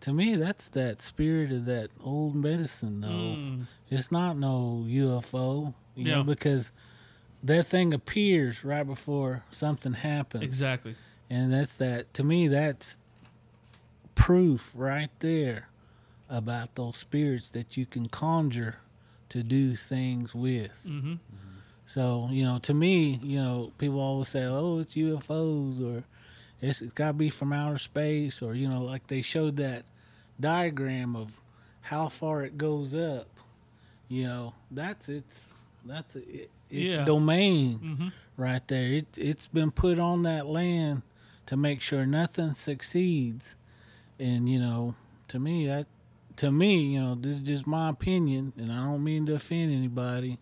To 0.00 0.12
me, 0.12 0.34
that's 0.36 0.68
that 0.70 1.00
spirit 1.00 1.52
of 1.52 1.64
that 1.66 1.90
old 2.02 2.34
medicine 2.34 3.00
though. 3.02 3.08
Mm. 3.08 3.66
It's 3.88 4.10
not 4.10 4.36
no 4.36 4.84
UFO, 4.88 5.74
you 5.94 6.06
Yeah. 6.08 6.16
know, 6.16 6.24
because 6.24 6.72
that 7.42 7.66
thing 7.66 7.92
appears 7.92 8.64
right 8.64 8.86
before 8.86 9.44
something 9.50 9.94
happens. 9.94 10.44
exactly 10.44 10.94
And 11.30 11.52
that's 11.52 11.76
that 11.78 12.12
to 12.14 12.24
me 12.24 12.48
that's 12.48 12.98
proof 14.14 14.72
right 14.74 15.10
there 15.20 15.68
about 16.28 16.74
those 16.74 16.96
spirits 16.96 17.48
that 17.50 17.76
you 17.76 17.86
can 17.86 18.08
conjure 18.08 18.76
to 19.30 19.42
do 19.42 19.76
things 19.76 20.34
with. 20.34 20.80
hmm 20.86 21.14
So, 21.86 22.28
you 22.30 22.44
know, 22.44 22.58
to 22.60 22.72
me, 22.74 23.18
you 23.22 23.38
know, 23.38 23.72
people 23.76 24.00
always 24.00 24.28
say, 24.28 24.44
"Oh, 24.44 24.78
it's 24.78 24.94
UFOs 24.96 25.80
or 25.80 26.04
it's, 26.60 26.80
it's 26.80 26.92
got 26.92 27.08
to 27.08 27.12
be 27.12 27.28
from 27.30 27.52
outer 27.52 27.78
space 27.78 28.40
or 28.40 28.54
you 28.54 28.68
know, 28.68 28.82
like 28.82 29.08
they 29.08 29.20
showed 29.22 29.56
that 29.56 29.84
diagram 30.40 31.16
of 31.16 31.40
how 31.82 32.08
far 32.08 32.44
it 32.44 32.56
goes 32.56 32.94
up. 32.94 33.28
You 34.08 34.24
know, 34.24 34.54
that's 34.70 35.08
its 35.08 35.54
that's 35.84 36.16
it, 36.16 36.50
its 36.70 36.94
Yeah. 36.98 37.04
domain 37.04 37.78
hmm 37.78 38.08
right 38.36 38.66
there. 38.68 38.92
It 38.94 39.18
it's 39.18 39.46
been 39.46 39.70
put 39.70 39.98
on 39.98 40.22
that 40.22 40.46
land 40.46 41.02
to 41.46 41.56
make 41.56 41.80
sure 41.80 42.06
nothing 42.06 42.54
succeeds. 42.54 43.56
And 44.18 44.48
you 44.48 44.58
know, 44.60 44.94
to 45.28 45.38
me 45.38 45.66
that 45.66 45.86
to 46.36 46.50
me, 46.50 46.94
you 46.94 47.00
know, 47.00 47.14
this 47.14 47.36
is 47.36 47.42
just 47.42 47.66
my 47.66 47.88
opinion 47.90 48.52
and 48.56 48.72
I 48.72 48.76
don't 48.84 49.04
mean 49.04 49.26
to 49.26 49.34
offend 49.34 49.72
anybody. 49.72 50.38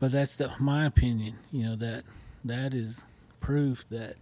But 0.00 0.12
that's 0.12 0.36
the, 0.36 0.50
my 0.58 0.84
opinion, 0.86 1.36
you 1.52 1.64
know, 1.66 1.76
that 1.76 2.04
that 2.44 2.74
is 2.74 3.04
proof 3.40 3.88
that 3.90 4.16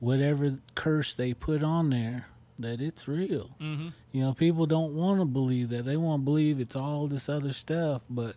whatever 0.00 0.58
curse 0.74 1.12
they 1.14 1.32
put 1.34 1.62
on 1.62 1.90
there 1.90 2.26
that 2.58 2.80
it's 2.80 3.06
real. 3.08 3.50
hmm 3.58 3.88
You 4.12 4.20
know, 4.24 4.34
people 4.34 4.66
don't 4.66 4.94
want 4.94 5.20
to 5.20 5.26
believe 5.26 5.68
that. 5.70 5.84
They 5.84 5.96
want 5.96 6.22
to 6.22 6.24
believe 6.24 6.58
it's 6.60 6.76
all 6.76 7.06
this 7.06 7.28
other 7.28 7.52
stuff, 7.52 8.02
but 8.08 8.34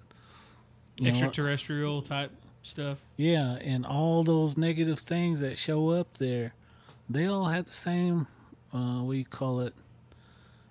you 1.00 1.06
know, 1.06 1.10
extraterrestrial 1.12 2.02
type 2.02 2.32
stuff 2.62 3.00
yeah, 3.16 3.54
and 3.62 3.86
all 3.86 4.24
those 4.24 4.58
negative 4.58 5.00
things 5.00 5.40
that 5.40 5.58
show 5.58 5.90
up 5.92 6.18
there, 6.18 6.54
they 7.10 7.26
all 7.26 7.46
have 7.46 7.66
the 7.66 7.72
same, 7.72 8.28
uh, 8.74 9.00
what 9.02 9.14
do 9.14 9.18
you 9.18 9.26
call 9.26 9.62
it? 9.62 9.74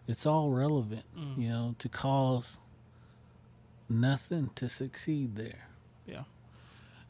It's 0.07 0.27
all 0.27 0.51
relevant, 0.51 1.05
Mm. 1.19 1.39
you 1.43 1.49
know, 1.49 1.75
to 1.79 1.89
cause 1.89 2.59
nothing 3.89 4.51
to 4.55 4.69
succeed 4.69 5.37
there. 5.37 5.69
Yeah, 6.07 6.25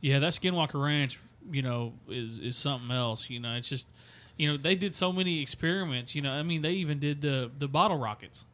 yeah, 0.01 0.19
that 0.21 0.33
Skinwalker 0.33 0.83
Ranch, 0.83 1.19
you 1.51 1.63
know, 1.63 1.95
is 2.09 2.39
is 2.39 2.57
something 2.57 2.91
else. 2.91 3.31
You 3.31 3.41
know, 3.41 3.55
it's 3.55 3.69
just, 3.69 3.89
you 4.37 4.51
know, 4.51 4.57
they 4.57 4.75
did 4.75 4.95
so 4.95 5.13
many 5.13 5.41
experiments. 5.41 6.15
You 6.15 6.23
know, 6.23 6.31
I 6.33 6.43
mean, 6.43 6.63
they 6.63 6.73
even 6.73 6.99
did 6.99 7.21
the 7.21 7.51
the 7.57 7.69
bottle 7.69 7.99
rockets. 7.99 8.45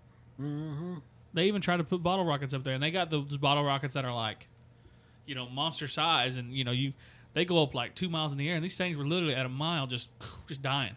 Mm-hmm. 0.40 0.94
They 1.32 1.46
even 1.46 1.60
tried 1.60 1.78
to 1.78 1.84
put 1.84 2.02
bottle 2.02 2.24
rockets 2.24 2.54
up 2.54 2.64
there, 2.64 2.74
and 2.74 2.82
they 2.82 2.90
got 2.90 3.10
those 3.10 3.36
bottle 3.36 3.64
rockets 3.64 3.94
that 3.94 4.04
are 4.04 4.14
like, 4.14 4.46
you 5.26 5.34
know, 5.34 5.48
monster 5.48 5.88
size, 5.88 6.36
and 6.36 6.52
you 6.52 6.64
know, 6.64 6.72
you 6.72 6.92
they 7.32 7.44
go 7.44 7.62
up 7.62 7.74
like 7.74 7.94
two 7.94 8.08
miles 8.08 8.32
in 8.32 8.38
the 8.38 8.48
air, 8.48 8.56
and 8.56 8.64
these 8.64 8.76
things 8.76 8.96
were 8.96 9.06
literally 9.06 9.34
at 9.34 9.46
a 9.46 9.50
mile, 9.50 9.86
just 9.86 10.08
just 10.46 10.62
dying. 10.62 10.96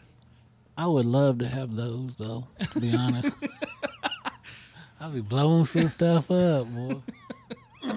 I 0.78 0.86
would 0.88 1.06
love 1.06 1.40
to 1.40 1.48
have 1.48 1.76
those, 1.76 2.16
though, 2.16 2.48
to 2.72 2.80
be 2.80 2.96
honest. 2.96 3.34
I'll 5.00 5.10
be 5.10 5.22
blowing 5.22 5.66
some 5.66 5.88
stuff 5.88 6.30
up, 6.32 6.68
boy. 6.68 7.02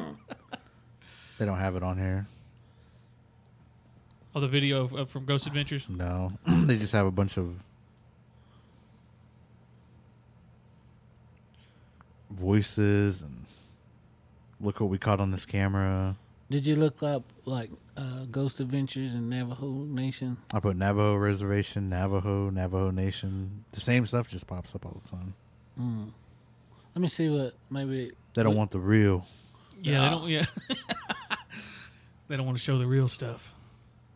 They 1.39 1.47
don't 1.47 1.57
have 1.57 1.74
it 1.74 1.83
on 1.83 1.97
here. 1.97 2.26
Oh, 4.35 4.41
the 4.41 4.47
video 4.47 4.83
of, 4.83 4.93
of, 4.93 5.11
from 5.11 5.24
Ghost 5.24 5.47
Adventures. 5.47 5.87
No, 5.89 6.35
they 6.47 6.76
just 6.76 6.93
have 6.93 7.07
a 7.07 7.11
bunch 7.11 7.39
of. 7.39 7.55
voices 12.31 13.22
and 13.22 13.45
look 14.61 14.81
what 14.81 14.89
we 14.89 14.99
caught 14.99 15.20
on 15.20 15.31
this 15.31 15.45
camera. 15.45 16.16
Did 16.51 16.66
you 16.66 16.74
look 16.76 17.03
up 17.03 17.22
like 17.44 17.70
uh, 17.96 18.24
Ghost 18.30 18.59
Adventures 18.61 19.14
and 19.14 19.30
Navajo 19.30 19.68
Nation? 19.84 20.36
I 20.53 20.59
put 20.61 20.76
Navajo 20.76 21.14
Reservation, 21.14 21.88
Navajo, 21.88 22.51
Navajo 22.51 22.90
Nation. 22.90 23.64
The 23.72 23.80
same 23.80 24.05
stuff 24.07 24.26
just 24.28 24.46
pops 24.48 24.74
up 24.74 24.84
all 24.84 25.01
the 25.05 25.11
time. 25.11 25.34
Mm. 25.78 26.11
Let 26.94 27.03
me 27.03 27.09
see 27.09 27.28
what 27.28 27.55
maybe. 27.70 28.12
They 28.34 28.42
don't 28.42 28.55
what- 28.55 28.59
want 28.59 28.70
the 28.72 28.80
real. 28.80 29.26
Yeah, 29.82 30.01
Ah. 30.03 30.05
they 30.09 30.11
don't. 30.11 30.28
Yeah, 30.28 30.44
they 32.28 32.36
don't 32.36 32.46
want 32.46 32.59
to 32.59 32.62
show 32.64 32.78
the 32.78 32.86
real 32.86 33.09
stuff. 33.09 33.53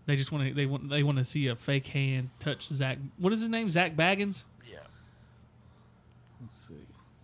They 0.06 0.16
just 0.16 0.30
want 0.32 0.48
to. 0.48 0.54
They 0.54 0.66
want. 0.66 0.90
They 0.90 1.02
want 1.04 1.18
to 1.18 1.24
see 1.24 1.46
a 1.46 1.54
fake 1.56 1.86
hand 1.86 2.30
touch 2.40 2.68
Zach. 2.68 2.98
What 3.16 3.32
is 3.32 3.40
his 3.40 3.48
name? 3.48 3.70
Zach 3.70 3.94
Baggins. 3.96 4.44
Yeah. 4.70 4.78
Let's 6.40 6.56
see. 6.68 6.74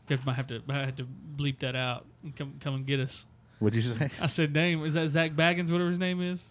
You 0.08 0.18
might 0.24 0.34
have 0.36 0.46
to. 0.46 0.62
I 0.68 0.74
had 0.78 0.96
to 0.96 1.06
bleep 1.36 1.58
that 1.58 1.76
out 1.76 2.06
and 2.22 2.34
come 2.34 2.54
come 2.61 2.74
and 2.76 2.86
get 2.86 3.00
us. 3.00 3.26
What'd 3.61 3.76
you 3.82 3.92
say? 3.92 4.11
I 4.20 4.26
said 4.26 4.52
name. 4.52 4.84
Is 4.84 4.94
that 4.94 5.08
Zach 5.11 5.32
Baggins? 5.32 5.70
Whatever 5.70 5.90
his 5.90 5.98
name 5.98 6.20
is. 6.20 6.44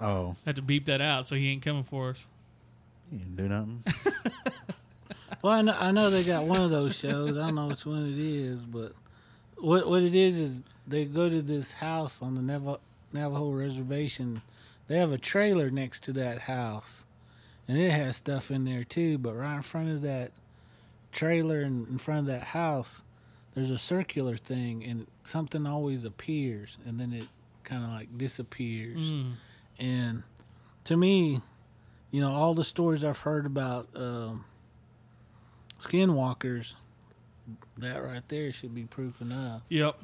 Oh, 0.00 0.34
I 0.44 0.48
had 0.50 0.56
to 0.56 0.62
beep 0.62 0.86
that 0.86 1.00
out 1.00 1.26
so 1.26 1.36
he 1.36 1.48
ain't 1.50 1.62
coming 1.62 1.84
for 1.84 2.10
us. 2.10 2.26
you 3.12 3.18
didn't 3.18 3.36
do 3.36 3.48
nothing. 3.48 3.84
Well, 5.42 5.52
I 5.52 5.62
know, 5.62 5.76
I 5.78 5.90
know 5.92 6.10
they 6.10 6.24
got 6.24 6.44
one 6.44 6.60
of 6.60 6.70
those 6.70 6.96
shows. 6.96 7.36
I 7.38 7.46
don't 7.46 7.54
know 7.54 7.68
which 7.68 7.86
one 7.86 8.04
it 8.10 8.18
is, 8.18 8.64
but 8.64 8.92
what 9.58 9.88
what 9.88 10.02
it 10.02 10.14
is 10.14 10.40
is 10.40 10.62
they 10.88 11.04
go 11.04 11.28
to 11.28 11.40
this 11.42 11.74
house 11.74 12.20
on 12.20 12.34
the 12.34 12.42
Navajo, 12.42 12.80
Navajo 13.12 13.50
reservation. 13.50 14.42
They 14.88 14.98
have 14.98 15.12
a 15.12 15.18
trailer 15.18 15.70
next 15.70 16.02
to 16.04 16.12
that 16.14 16.42
house, 16.42 17.04
and 17.68 17.78
it 17.78 17.92
has 17.92 18.16
stuff 18.16 18.50
in 18.50 18.64
there 18.64 18.82
too. 18.82 19.18
But 19.18 19.34
right 19.34 19.56
in 19.56 19.62
front 19.62 19.90
of 19.90 20.02
that 20.02 20.32
trailer 21.12 21.60
and 21.60 21.86
in 21.88 21.98
front 21.98 22.20
of 22.20 22.26
that 22.26 22.48
house, 22.48 23.02
there's 23.56 23.70
a 23.70 23.78
circular 23.78 24.36
thing, 24.36 24.84
and 24.84 25.06
something 25.24 25.66
always 25.66 26.04
appears, 26.04 26.76
and 26.86 27.00
then 27.00 27.12
it 27.12 27.26
kind 27.64 27.82
of 27.82 27.90
like 27.90 28.16
disappears. 28.16 29.12
Mm. 29.12 29.32
And 29.80 30.22
to 30.84 30.96
me, 30.96 31.40
you 32.12 32.20
know, 32.20 32.30
all 32.30 32.52
the 32.54 32.62
stories 32.62 33.02
I've 33.02 33.18
heard 33.20 33.46
about 33.46 33.88
um, 33.96 34.44
skinwalkers, 35.80 36.76
that 37.78 37.96
right 38.02 38.26
there 38.28 38.52
should 38.52 38.74
be 38.74 38.84
proof 38.84 39.20
enough. 39.20 39.62
Yep. 39.70 39.96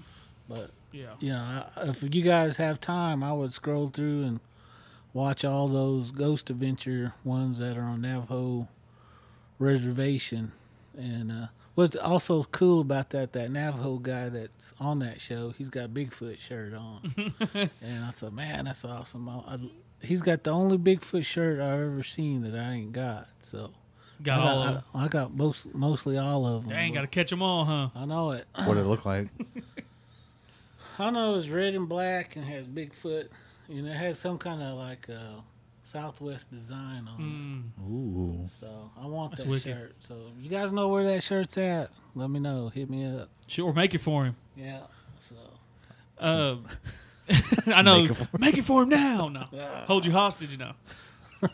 But 0.48 0.70
Yeah. 0.90 1.14
you 1.20 1.30
know, 1.30 1.66
I- 1.76 1.82
if 1.88 2.02
you 2.14 2.22
guys 2.22 2.56
have 2.56 2.80
time, 2.80 3.22
I 3.22 3.32
would 3.32 3.52
scroll 3.52 3.88
through 3.88 4.24
and 4.24 4.40
watch 5.12 5.44
all 5.44 5.68
those 5.68 6.10
Ghost 6.10 6.48
Adventure 6.50 7.14
ones 7.22 7.58
that 7.58 7.76
are 7.76 7.82
on 7.84 8.00
Navajo 8.00 8.68
Reservation. 9.58 10.52
And 10.96 11.30
uh, 11.30 11.46
what's 11.74 11.96
also 11.96 12.42
cool 12.44 12.80
about 12.80 13.10
that, 13.10 13.32
that 13.32 13.50
Navajo 13.50 13.98
guy 13.98 14.28
that's 14.28 14.74
on 14.78 14.98
that 15.00 15.20
show, 15.20 15.50
he's 15.56 15.70
got 15.70 15.86
a 15.86 15.88
Bigfoot 15.88 16.38
shirt 16.38 16.74
on. 16.74 17.14
and 17.54 18.04
I 18.04 18.10
said, 18.10 18.32
man, 18.32 18.66
that's 18.66 18.84
awesome. 18.84 19.28
I, 19.28 19.38
I, 19.46 19.58
he's 20.02 20.22
got 20.22 20.44
the 20.44 20.50
only 20.50 20.78
Bigfoot 20.78 21.24
shirt 21.24 21.60
I've 21.60 21.80
ever 21.80 22.02
seen 22.02 22.42
that 22.42 22.54
I 22.54 22.72
ain't 22.72 22.92
got. 22.92 23.28
So 23.42 23.70
Got 24.22 24.38
I 24.40 24.42
all. 24.42 24.56
got, 24.56 24.68
of 24.68 24.74
them. 24.74 24.84
I, 24.94 25.04
I 25.04 25.08
got 25.08 25.34
most 25.34 25.74
mostly 25.74 26.18
all 26.18 26.46
of 26.46 26.62
them. 26.62 26.70
Dang, 26.70 26.92
but 26.92 26.94
got 26.96 27.00
to 27.02 27.06
catch 27.08 27.30
them 27.30 27.42
all, 27.42 27.64
huh? 27.64 27.88
I 27.94 28.04
know 28.04 28.32
it. 28.32 28.46
what 28.54 28.74
did 28.74 28.84
it 28.84 28.88
look 28.88 29.04
like? 29.04 29.28
I 30.98 31.10
know 31.10 31.34
it's 31.34 31.48
red 31.48 31.74
and 31.74 31.88
black 31.88 32.36
and 32.36 32.44
has 32.44 32.68
Bigfoot, 32.68 33.28
and 33.68 33.88
it 33.88 33.94
has 33.94 34.18
some 34.18 34.38
kind 34.38 34.62
of 34.62 34.76
like 34.76 35.08
uh, 35.08 35.40
Southwest 35.92 36.50
design 36.50 37.06
on 37.06 37.72
Mm. 37.78 37.90
Ooh. 37.90 38.44
it. 38.44 38.50
So 38.50 38.90
I 38.98 39.06
want 39.06 39.32
That's 39.32 39.42
that 39.42 39.48
wicked. 39.50 39.62
shirt. 39.62 39.94
So 40.00 40.14
if 40.38 40.42
you 40.42 40.48
guys 40.50 40.72
know 40.72 40.88
where 40.88 41.04
that 41.04 41.22
shirt's 41.22 41.58
at, 41.58 41.90
let 42.14 42.30
me 42.30 42.40
know. 42.40 42.70
Hit 42.70 42.88
me 42.88 43.04
up. 43.04 43.28
Sure, 43.46 43.72
make 43.74 43.94
it 43.94 43.98
for 43.98 44.24
him. 44.24 44.36
Yeah. 44.56 44.80
So 45.18 45.36
Uh, 46.18 46.56
I 47.66 47.82
know. 47.82 48.00
Make 48.02 48.10
it 48.10 48.14
for- 48.14 48.38
Make 48.38 48.58
it 48.58 48.64
for 48.64 48.82
him 48.84 48.88
now. 48.88 49.28
No, 49.28 49.44
Yeah. 49.52 49.84
hold 49.86 50.06
you 50.06 50.12
hostage 50.12 50.50
You 50.52 50.58
know. 50.58 50.72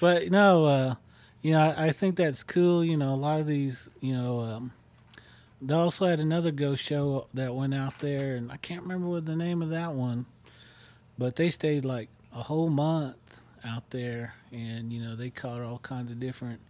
But 0.00 0.30
no, 0.30 0.64
uh, 0.66 0.94
you 1.40 1.52
know, 1.52 1.60
I, 1.60 1.86
I 1.86 1.90
think 1.92 2.16
that's 2.16 2.42
cool. 2.42 2.84
You 2.84 2.96
know, 2.98 3.14
a 3.14 3.16
lot 3.16 3.40
of 3.40 3.46
these, 3.46 3.88
you 4.00 4.12
know, 4.14 4.40
um, 4.40 4.72
they 5.62 5.72
also 5.72 6.04
had 6.06 6.20
another 6.20 6.50
ghost 6.50 6.84
show 6.84 7.28
that 7.32 7.54
went 7.54 7.72
out 7.74 8.00
there, 8.00 8.34
and 8.36 8.52
I 8.52 8.58
can't 8.58 8.82
remember 8.82 9.06
what 9.08 9.24
the 9.24 9.36
name 9.36 9.62
of 9.62 9.70
that 9.70 9.94
one, 9.94 10.26
but 11.18 11.36
they 11.36 11.50
stayed 11.50 11.84
like 11.84 12.08
a 12.32 12.42
whole 12.42 12.68
month 12.70 13.40
out 13.64 13.90
there, 13.90 14.34
and 14.52 14.92
you 14.92 15.00
know, 15.02 15.16
they 15.16 15.30
caught 15.30 15.60
all 15.62 15.78
kinds 15.78 16.12
of 16.12 16.20
different 16.20 16.60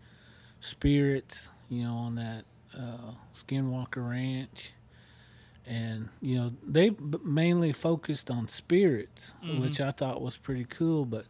spirits, 0.60 1.50
you 1.68 1.82
know, 1.84 1.94
on 1.94 2.14
that 2.16 2.44
uh, 2.76 3.12
Skinwalker 3.34 4.08
Ranch. 4.08 4.72
And 5.68 6.10
you 6.20 6.36
know 6.36 6.52
they 6.64 6.90
mainly 7.24 7.72
focused 7.72 8.30
on 8.30 8.46
spirits, 8.46 9.32
Mhm. 9.44 9.60
which 9.60 9.80
I 9.80 9.90
thought 9.90 10.22
was 10.22 10.36
pretty 10.36 10.64
cool. 10.64 11.04
But 11.04 11.26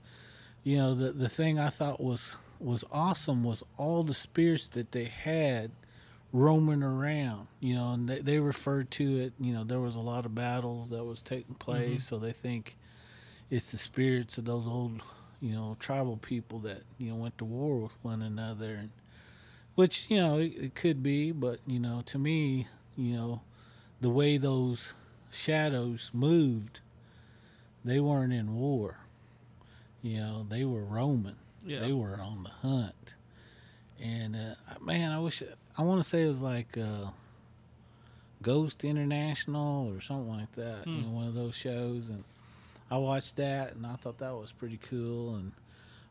you 0.62 0.76
know 0.76 0.94
the 0.94 1.10
the 1.12 1.28
thing 1.30 1.58
I 1.58 1.70
thought 1.70 2.00
was 2.02 2.36
was 2.60 2.84
awesome 2.92 3.44
was 3.44 3.64
all 3.78 4.02
the 4.02 4.12
spirits 4.12 4.68
that 4.68 4.92
they 4.92 5.04
had 5.06 5.70
roaming 6.32 6.82
around 6.82 7.46
you 7.60 7.74
know 7.74 7.92
and 7.92 8.08
they, 8.08 8.20
they 8.20 8.40
referred 8.40 8.90
to 8.90 9.16
it 9.20 9.32
you 9.38 9.52
know 9.54 9.62
there 9.62 9.80
was 9.80 9.94
a 9.96 10.00
lot 10.00 10.26
of 10.26 10.34
battles 10.34 10.88
that 10.90 11.04
was 11.04 11.20
taking 11.22 11.54
place 11.54 12.04
so 12.04 12.18
they 12.18 12.32
think 12.32 12.76
it's 13.50 13.70
the 13.70 13.78
spirits 13.78 14.38
of 14.38 14.44
those 14.44 14.66
old 14.66 15.02
you 15.40 15.54
know 15.54 15.76
tribal 15.78 16.16
people 16.16 16.58
that 16.60 16.82
you 16.98 17.10
know 17.10 17.16
went 17.16 17.36
to 17.38 17.44
war 17.44 17.78
with 17.78 17.92
one 18.02 18.22
another 18.22 18.74
and 18.74 18.90
which 19.74 20.10
you 20.10 20.16
know 20.16 20.38
it, 20.38 20.52
it 20.56 20.74
could 20.74 21.02
be 21.02 21.30
but 21.32 21.58
you 21.66 21.78
know 21.78 22.02
to 22.06 22.18
me 22.18 22.66
you 22.96 23.14
know 23.16 23.40
the 24.00 24.10
way 24.10 24.36
those 24.38 24.94
shadows 25.30 26.10
moved 26.14 26.80
they 27.84 28.00
weren't 28.00 28.32
in 28.32 28.54
war 28.54 28.98
you 30.02 30.16
know 30.18 30.46
they 30.48 30.64
were 30.64 30.84
roaming 30.84 31.36
Yeah. 31.64 31.80
they 31.80 31.92
were 31.92 32.18
on 32.20 32.42
the 32.44 32.68
hunt 32.68 33.14
and 34.02 34.34
uh, 34.36 34.54
man 34.80 35.12
i 35.12 35.18
wish 35.18 35.42
i 35.78 35.82
want 35.82 36.02
to 36.02 36.08
say 36.08 36.22
it 36.24 36.28
was 36.28 36.42
like 36.42 36.76
uh, 36.78 37.10
ghost 38.42 38.84
international 38.84 39.92
or 39.94 40.00
something 40.00 40.30
like 40.30 40.52
that 40.52 40.86
you 40.86 40.92
Hmm. 40.94 41.02
know 41.02 41.10
one 41.10 41.26
of 41.28 41.34
those 41.34 41.54
shows 41.54 42.08
and 42.08 42.24
i 42.90 42.96
watched 42.96 43.36
that 43.36 43.74
and 43.74 43.86
i 43.86 43.94
thought 43.96 44.18
that 44.18 44.34
was 44.34 44.52
pretty 44.52 44.78
cool 44.78 45.34
and 45.36 45.52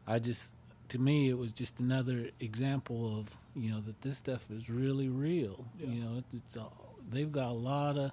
i 0.07 0.19
just 0.19 0.55
to 0.89 0.99
me 0.99 1.29
it 1.29 1.37
was 1.37 1.51
just 1.51 1.79
another 1.79 2.29
example 2.39 3.17
of 3.19 3.37
you 3.55 3.71
know 3.71 3.79
that 3.81 4.01
this 4.01 4.17
stuff 4.17 4.49
is 4.51 4.69
really 4.69 5.09
real 5.09 5.65
Yeah. 5.79 5.87
you 5.89 6.03
know 6.03 6.17
it, 6.17 6.25
it's 6.35 6.55
a, 6.55 6.65
they've 7.09 7.31
got 7.31 7.49
a 7.49 7.53
lot 7.53 7.97
of 7.97 8.11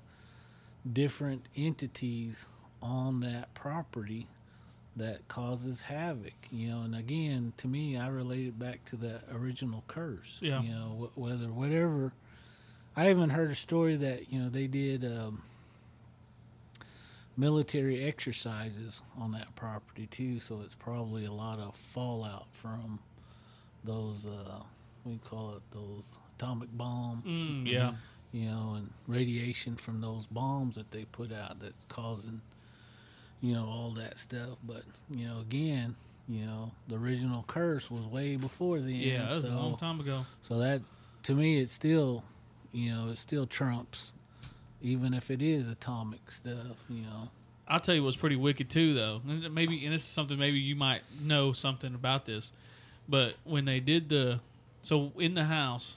different 0.90 1.46
entities 1.56 2.46
on 2.82 3.20
that 3.20 3.52
property 3.54 4.26
that 4.96 5.26
causes 5.28 5.82
havoc 5.82 6.32
you 6.50 6.68
know 6.68 6.82
and 6.82 6.94
again 6.94 7.52
to 7.56 7.66
me 7.68 7.96
i 7.96 8.08
relate 8.08 8.46
it 8.48 8.58
back 8.58 8.84
to 8.84 8.96
that 8.96 9.22
original 9.32 9.82
curse 9.88 10.38
Yeah. 10.42 10.60
you 10.62 10.70
know 10.70 11.10
wh- 11.14 11.18
whether 11.18 11.46
whatever 11.52 12.12
i 12.96 13.08
even 13.08 13.30
heard 13.30 13.50
a 13.50 13.54
story 13.54 13.96
that 13.96 14.30
you 14.32 14.40
know 14.40 14.48
they 14.50 14.66
did 14.66 15.04
um, 15.04 15.42
military 17.36 18.04
exercises 18.04 19.02
on 19.18 19.32
that 19.32 19.54
property 19.56 20.06
too 20.06 20.38
so 20.38 20.60
it's 20.62 20.74
probably 20.74 21.24
a 21.24 21.32
lot 21.32 21.58
of 21.58 21.74
fallout 21.74 22.46
from 22.52 22.98
those 23.84 24.26
uh 24.26 24.60
you 25.06 25.18
call 25.24 25.54
it 25.56 25.62
those 25.72 26.04
atomic 26.36 26.68
bomb 26.72 27.22
Mm, 27.26 27.66
yeah. 27.70 27.92
you 28.32 28.46
know, 28.48 28.74
and 28.76 28.90
radiation 29.06 29.76
from 29.76 30.00
those 30.00 30.26
bombs 30.26 30.74
that 30.76 30.90
they 30.92 31.04
put 31.04 31.32
out 31.32 31.60
that's 31.60 31.84
causing, 31.86 32.40
you 33.40 33.54
know, 33.54 33.66
all 33.66 33.90
that 33.96 34.18
stuff. 34.18 34.56
But 34.64 34.82
you 35.10 35.26
know, 35.26 35.40
again, 35.40 35.96
you 36.28 36.44
know, 36.46 36.70
the 36.88 36.96
original 36.96 37.44
curse 37.46 37.90
was 37.90 38.04
way 38.06 38.36
before 38.36 38.78
then. 38.80 38.90
Yeah, 38.90 39.26
that 39.26 39.30
was 39.34 39.42
so, 39.44 39.50
a 39.50 39.54
long 39.54 39.76
time 39.76 40.00
ago. 40.00 40.24
So 40.40 40.58
that, 40.58 40.82
to 41.24 41.34
me, 41.34 41.60
it's 41.60 41.72
still, 41.72 42.22
you 42.72 42.92
know, 42.94 43.08
it 43.10 43.18
still 43.18 43.46
trumps, 43.46 44.12
even 44.82 45.14
if 45.14 45.30
it 45.30 45.40
is 45.40 45.68
atomic 45.68 46.30
stuff. 46.30 46.84
You 46.88 47.02
know. 47.02 47.28
I'll 47.68 47.80
tell 47.80 47.94
you 47.94 48.02
what's 48.02 48.16
pretty 48.16 48.36
wicked 48.36 48.68
too, 48.68 48.92
though. 48.92 49.22
Maybe, 49.24 49.84
and 49.84 49.94
this 49.94 50.02
is 50.02 50.08
something 50.08 50.38
maybe 50.38 50.58
you 50.58 50.76
might 50.76 51.02
know 51.22 51.52
something 51.52 51.94
about 51.94 52.26
this, 52.26 52.52
but 53.08 53.34
when 53.44 53.64
they 53.64 53.80
did 53.80 54.08
the, 54.08 54.40
so 54.82 55.12
in 55.18 55.34
the 55.34 55.44
house, 55.44 55.96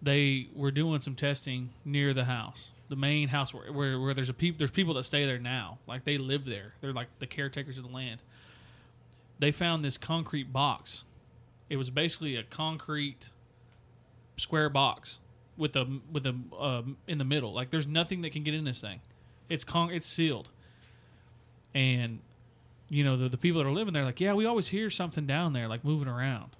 they 0.00 0.48
were 0.54 0.70
doing 0.70 1.00
some 1.00 1.14
testing 1.14 1.70
near 1.84 2.14
the 2.14 2.26
house, 2.26 2.70
the 2.88 2.96
main 2.96 3.28
house 3.28 3.52
where 3.52 3.72
where, 3.72 3.98
where 3.98 4.14
there's 4.14 4.28
a 4.28 4.34
peop, 4.34 4.58
there's 4.58 4.70
people 4.70 4.94
that 4.94 5.04
stay 5.04 5.24
there 5.24 5.38
now, 5.38 5.78
like 5.86 6.04
they 6.04 6.18
live 6.18 6.44
there. 6.44 6.74
They're 6.80 6.92
like 6.92 7.08
the 7.18 7.26
caretakers 7.26 7.78
of 7.78 7.84
the 7.84 7.90
land. 7.90 8.20
They 9.40 9.50
found 9.50 9.84
this 9.84 9.98
concrete 9.98 10.52
box. 10.52 11.04
It 11.70 11.76
was 11.76 11.90
basically 11.90 12.36
a 12.36 12.42
concrete 12.42 13.30
square 14.36 14.68
box 14.68 15.18
with 15.58 15.76
a 15.76 16.00
with 16.10 16.26
a 16.26 16.34
uh, 16.58 16.82
in 17.06 17.18
the 17.18 17.24
middle. 17.24 17.52
Like 17.52 17.70
there's 17.70 17.86
nothing 17.86 18.22
that 18.22 18.32
can 18.32 18.44
get 18.44 18.54
in 18.54 18.64
this 18.64 18.80
thing. 18.80 19.00
It's 19.50 19.64
con 19.64 19.90
it's 19.90 20.06
sealed 20.06 20.48
and 21.74 22.20
you 22.88 23.04
know 23.04 23.16
the, 23.18 23.28
the 23.28 23.36
people 23.36 23.62
that 23.62 23.68
are 23.68 23.72
living 23.72 23.92
there 23.94 24.04
like 24.04 24.20
yeah 24.20 24.32
we 24.32 24.46
always 24.46 24.68
hear 24.68 24.88
something 24.90 25.26
down 25.26 25.52
there 25.52 25.68
like 25.68 25.84
moving 25.84 26.08
around 26.08 26.56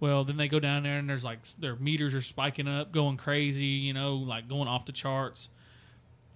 Well, 0.00 0.24
then 0.24 0.36
they 0.36 0.48
go 0.48 0.60
down 0.60 0.84
there 0.84 0.98
and 0.98 1.08
there's 1.10 1.24
like 1.24 1.44
their 1.58 1.74
meters 1.76 2.14
are 2.14 2.22
spiking 2.22 2.68
up, 2.68 2.92
going 2.92 3.16
crazy, 3.16 3.64
you 3.66 3.92
know, 3.92 4.14
like 4.16 4.48
going 4.48 4.68
off 4.68 4.86
the 4.86 4.92
charts. 4.92 5.48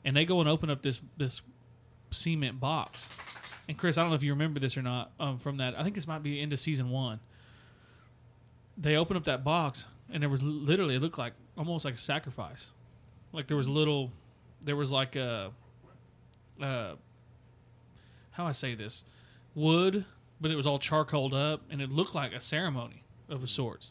And 0.05 0.17
they 0.17 0.25
go 0.25 0.41
and 0.41 0.49
open 0.49 0.69
up 0.71 0.83
this 0.83 1.01
this 1.17 1.43
cement 2.11 2.59
box. 2.61 3.09
And 3.69 3.79
Chris, 3.79 3.97
I 3.97 4.03
don't 4.03 4.11
know 4.11 4.17
if 4.17 4.23
you 4.25 4.33
remember 4.33 4.59
this 4.61 4.77
or 4.77 4.83
not 4.83 5.13
um, 5.21 5.39
from 5.39 5.59
that. 5.59 5.79
I 5.79 5.85
think 5.85 5.95
this 5.95 6.09
might 6.09 6.23
be 6.25 6.41
into 6.41 6.57
season 6.57 6.91
one. 6.91 7.21
They 8.77 8.97
open 8.97 9.17
up 9.17 9.25
that 9.25 9.45
box 9.45 9.85
and 10.11 10.23
there 10.23 10.31
was 10.31 10.43
literally 10.43 10.97
it 10.97 11.01
looked 11.03 11.19
like 11.19 11.35
almost 11.57 11.85
like 11.85 11.95
a 11.95 11.99
sacrifice. 11.99 12.69
Like 13.33 13.47
there 13.47 13.57
was 13.57 13.69
little, 13.69 14.13
there 14.63 14.77
was 14.77 14.91
like 14.91 15.17
a, 15.17 15.53
uh, 16.61 16.95
how 18.33 18.47
I 18.47 18.53
say 18.53 18.75
this, 18.75 19.03
wood, 19.55 20.05
but 20.41 20.51
it 20.51 20.57
was 20.57 20.67
all 20.67 20.79
charcoaled 20.79 21.35
up 21.35 21.63
and 21.71 21.81
it 21.81 21.91
looked 21.91 22.15
like 22.15 22.33
a 22.33 22.41
ceremony 22.41 23.05
of 23.29 23.43
a 23.43 23.47
sorts 23.47 23.91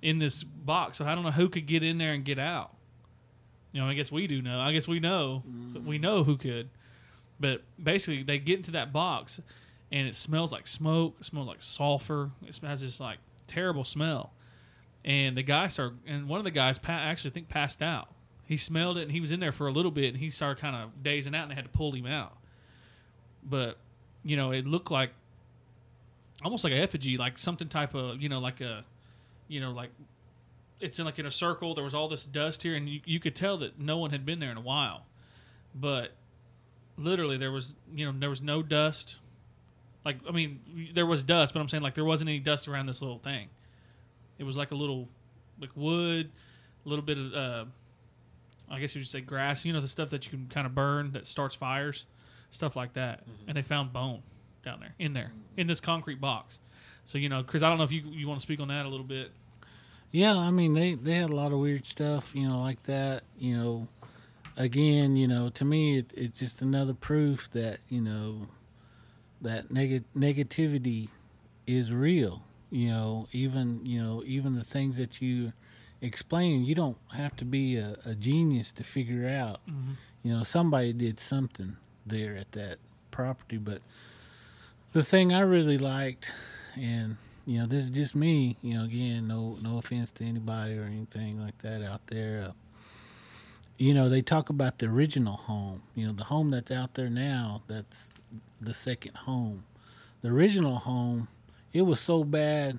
in 0.00 0.18
this 0.18 0.42
box. 0.42 0.98
So 0.98 1.06
I 1.06 1.14
don't 1.14 1.24
know 1.24 1.30
who 1.30 1.48
could 1.48 1.66
get 1.66 1.82
in 1.82 1.98
there 1.98 2.12
and 2.12 2.24
get 2.24 2.38
out. 2.38 2.74
You 3.72 3.80
know, 3.80 3.88
I 3.88 3.94
guess 3.94 4.12
we 4.12 4.26
do 4.26 4.42
know. 4.42 4.60
I 4.60 4.72
guess 4.72 4.86
we 4.86 5.00
know. 5.00 5.42
We 5.86 5.98
know 5.98 6.24
who 6.24 6.36
could. 6.36 6.68
But 7.40 7.62
basically, 7.82 8.22
they 8.22 8.38
get 8.38 8.58
into 8.58 8.70
that 8.72 8.92
box, 8.92 9.40
and 9.90 10.06
it 10.06 10.14
smells 10.14 10.52
like 10.52 10.66
smoke. 10.66 11.16
It 11.20 11.24
smells 11.24 11.48
like 11.48 11.62
sulfur. 11.62 12.32
It 12.46 12.56
has 12.58 12.82
this 12.82 13.00
like 13.00 13.18
terrible 13.46 13.82
smell. 13.84 14.32
And 15.04 15.36
the 15.36 15.42
guy 15.42 15.68
started, 15.68 15.98
and 16.06 16.28
one 16.28 16.38
of 16.38 16.44
the 16.44 16.50
guys 16.50 16.78
pa- 16.78 16.92
actually 16.92 17.30
I 17.30 17.34
think 17.34 17.48
passed 17.48 17.82
out. 17.82 18.08
He 18.44 18.56
smelled 18.56 18.98
it, 18.98 19.02
and 19.02 19.12
he 19.12 19.20
was 19.20 19.32
in 19.32 19.40
there 19.40 19.52
for 19.52 19.66
a 19.66 19.72
little 19.72 19.90
bit, 19.90 20.14
and 20.14 20.18
he 20.18 20.30
started 20.30 20.60
kind 20.60 20.76
of 20.76 21.02
dazing 21.02 21.34
out, 21.34 21.42
and 21.42 21.50
they 21.50 21.54
had 21.56 21.64
to 21.64 21.70
pull 21.70 21.92
him 21.92 22.06
out. 22.06 22.36
But 23.42 23.78
you 24.24 24.36
know, 24.36 24.52
it 24.52 24.66
looked 24.66 24.90
like 24.90 25.10
almost 26.44 26.64
like 26.64 26.72
an 26.72 26.78
effigy, 26.78 27.16
like 27.16 27.38
something 27.38 27.68
type 27.68 27.94
of 27.94 28.20
you 28.20 28.28
know, 28.28 28.38
like 28.38 28.60
a 28.60 28.84
you 29.48 29.60
know, 29.60 29.72
like 29.72 29.90
it's 30.80 30.98
in 30.98 31.04
like 31.04 31.18
in 31.18 31.26
a 31.26 31.30
circle. 31.30 31.74
There 31.74 31.84
was 31.84 31.94
all 31.94 32.08
this 32.08 32.24
dust 32.24 32.62
here, 32.62 32.74
and 32.74 32.88
you, 32.88 33.00
you 33.04 33.20
could 33.20 33.34
tell 33.34 33.56
that 33.58 33.78
no 33.78 33.98
one 33.98 34.10
had 34.10 34.26
been 34.26 34.40
there 34.40 34.50
in 34.50 34.56
a 34.56 34.62
while. 34.62 35.06
But 35.74 36.12
literally, 36.96 37.36
there 37.36 37.52
was 37.52 37.74
you 37.94 38.04
know 38.04 38.18
there 38.18 38.30
was 38.30 38.42
no 38.42 38.62
dust. 38.62 39.16
Like 40.04 40.18
I 40.28 40.32
mean, 40.32 40.90
there 40.94 41.06
was 41.06 41.22
dust, 41.22 41.54
but 41.54 41.60
I'm 41.60 41.68
saying 41.68 41.82
like 41.82 41.94
there 41.94 42.04
wasn't 42.04 42.30
any 42.30 42.40
dust 42.40 42.68
around 42.68 42.86
this 42.86 43.00
little 43.00 43.18
thing. 43.18 43.48
It 44.42 44.44
was 44.44 44.56
like 44.56 44.72
a 44.72 44.74
little 44.74 45.08
like 45.60 45.70
wood, 45.76 46.32
a 46.84 46.88
little 46.88 47.04
bit 47.04 47.16
of 47.16 47.32
uh, 47.32 47.64
I 48.68 48.80
guess 48.80 48.92
you 48.96 49.00
would 49.00 49.06
say 49.06 49.20
grass. 49.20 49.64
You 49.64 49.72
know 49.72 49.80
the 49.80 49.86
stuff 49.86 50.10
that 50.10 50.24
you 50.24 50.30
can 50.30 50.48
kind 50.48 50.66
of 50.66 50.74
burn 50.74 51.12
that 51.12 51.28
starts 51.28 51.54
fires, 51.54 52.06
stuff 52.50 52.74
like 52.74 52.94
that. 52.94 53.20
And 53.46 53.56
they 53.56 53.62
found 53.62 53.92
bone 53.92 54.22
down 54.64 54.80
there 54.80 54.96
in 54.98 55.12
there 55.12 55.30
in 55.56 55.68
this 55.68 55.78
concrete 55.80 56.20
box. 56.20 56.58
So 57.04 57.18
you 57.18 57.28
know, 57.28 57.44
Chris, 57.44 57.62
I 57.62 57.68
don't 57.68 57.78
know 57.78 57.84
if 57.84 57.92
you 57.92 58.02
you 58.10 58.26
want 58.26 58.40
to 58.40 58.42
speak 58.42 58.58
on 58.58 58.66
that 58.66 58.84
a 58.84 58.88
little 58.88 59.06
bit. 59.06 59.30
Yeah, 60.10 60.36
I 60.36 60.50
mean 60.50 60.74
they 60.74 60.94
they 60.94 61.14
had 61.14 61.30
a 61.30 61.36
lot 61.36 61.52
of 61.52 61.60
weird 61.60 61.86
stuff, 61.86 62.34
you 62.34 62.48
know, 62.48 62.60
like 62.60 62.82
that. 62.82 63.22
You 63.38 63.56
know, 63.56 63.88
again, 64.56 65.14
you 65.14 65.28
know, 65.28 65.50
to 65.50 65.64
me 65.64 65.98
it, 65.98 66.12
it's 66.16 66.40
just 66.40 66.62
another 66.62 66.94
proof 66.94 67.48
that 67.52 67.78
you 67.88 68.00
know 68.00 68.48
that 69.40 69.70
neg- 69.70 70.02
negativity 70.16 71.10
is 71.64 71.92
real. 71.92 72.42
You 72.72 72.88
know, 72.88 73.28
even 73.32 73.84
you 73.84 74.02
know 74.02 74.22
even 74.26 74.56
the 74.56 74.64
things 74.64 74.96
that 74.96 75.20
you 75.20 75.52
explain, 76.00 76.64
you 76.64 76.74
don't 76.74 76.96
have 77.14 77.36
to 77.36 77.44
be 77.44 77.76
a, 77.76 77.96
a 78.04 78.14
genius 78.14 78.72
to 78.72 78.82
figure 78.82 79.28
out. 79.28 79.60
You 80.24 80.34
know, 80.36 80.42
somebody 80.42 80.92
did 80.92 81.20
something 81.20 81.76
there 82.06 82.34
at 82.36 82.52
that 82.52 82.78
property, 83.10 83.58
but 83.58 83.82
the 84.92 85.02
thing 85.04 85.32
I 85.32 85.40
really 85.40 85.76
liked, 85.78 86.32
and 86.76 87.18
you 87.44 87.58
know, 87.60 87.66
this 87.66 87.84
is 87.84 87.90
just 87.90 88.14
me. 88.16 88.56
You 88.62 88.78
know, 88.78 88.84
again, 88.84 89.28
no 89.28 89.58
no 89.60 89.78
offense 89.78 90.10
to 90.12 90.24
anybody 90.24 90.78
or 90.78 90.84
anything 90.84 91.40
like 91.40 91.58
that 91.58 91.82
out 91.82 92.06
there. 92.06 92.46
Uh, 92.48 92.52
you 93.76 93.92
know, 93.94 94.08
they 94.08 94.22
talk 94.22 94.48
about 94.48 94.78
the 94.78 94.86
original 94.86 95.36
home. 95.36 95.82
You 95.94 96.06
know, 96.06 96.12
the 96.12 96.24
home 96.24 96.50
that's 96.50 96.70
out 96.70 96.94
there 96.94 97.10
now. 97.10 97.62
That's 97.68 98.12
the 98.60 98.72
second 98.74 99.16
home. 99.16 99.64
The 100.22 100.28
original 100.28 100.76
home, 100.76 101.28
it 101.72 101.82
was 101.82 102.00
so 102.00 102.24
bad. 102.24 102.78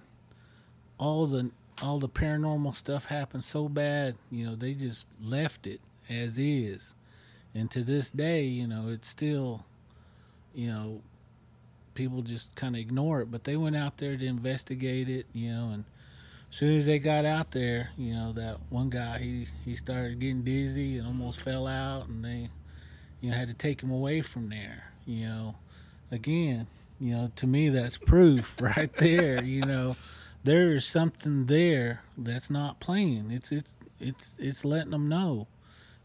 All 0.97 1.25
the 1.25 1.51
all 1.81 1.99
the 1.99 2.09
paranormal 2.09 2.75
stuff 2.75 3.05
happened 3.05 3.43
so 3.43 3.67
bad. 3.67 4.15
You 4.31 4.47
know, 4.47 4.55
they 4.55 4.73
just 4.73 5.07
left 5.21 5.65
it 5.65 5.81
as 6.09 6.37
is, 6.37 6.95
and 7.55 7.69
to 7.71 7.83
this 7.83 8.11
day, 8.11 8.43
you 8.43 8.67
know, 8.67 8.89
it's 8.89 9.07
still, 9.07 9.65
you 10.53 10.67
know, 10.67 11.01
people 11.95 12.21
just 12.21 12.53
kind 12.55 12.75
of 12.75 12.81
ignore 12.81 13.21
it. 13.21 13.31
But 13.31 13.43
they 13.43 13.57
went 13.57 13.75
out 13.75 13.97
there 13.97 14.15
to 14.15 14.25
investigate 14.25 15.09
it, 15.09 15.25
you 15.33 15.51
know, 15.51 15.71
and 15.73 15.85
as 16.49 16.57
soon 16.57 16.77
as 16.77 16.85
they 16.85 16.99
got 16.99 17.25
out 17.25 17.51
there, 17.51 17.89
you 17.97 18.13
know, 18.13 18.31
that 18.33 18.59
one 18.69 18.89
guy 18.91 19.17
he 19.17 19.47
he 19.65 19.75
started 19.75 20.19
getting 20.19 20.43
dizzy 20.43 20.99
and 20.99 21.07
almost 21.07 21.41
fell 21.41 21.65
out, 21.65 22.07
and 22.07 22.23
they, 22.23 22.49
you 23.21 23.31
know, 23.31 23.35
had 23.35 23.47
to 23.47 23.55
take 23.55 23.81
him 23.81 23.89
away 23.89 24.21
from 24.21 24.49
there. 24.49 24.91
You 25.05 25.25
know, 25.27 25.55
again, 26.11 26.67
you 26.99 27.13
know, 27.13 27.31
to 27.35 27.47
me 27.47 27.69
that's 27.69 27.97
proof 27.97 28.57
right 28.61 28.93
there. 28.97 29.43
You 29.43 29.65
know, 29.65 29.95
there 30.43 30.71
is 30.75 30.85
something 30.85 31.45
there 31.45 32.03
that's 32.17 32.49
not 32.49 32.79
playing. 32.79 33.31
It's 33.31 33.51
it's 33.51 33.75
it's 33.99 34.35
it's 34.39 34.65
letting 34.65 34.91
them 34.91 35.09
know, 35.09 35.47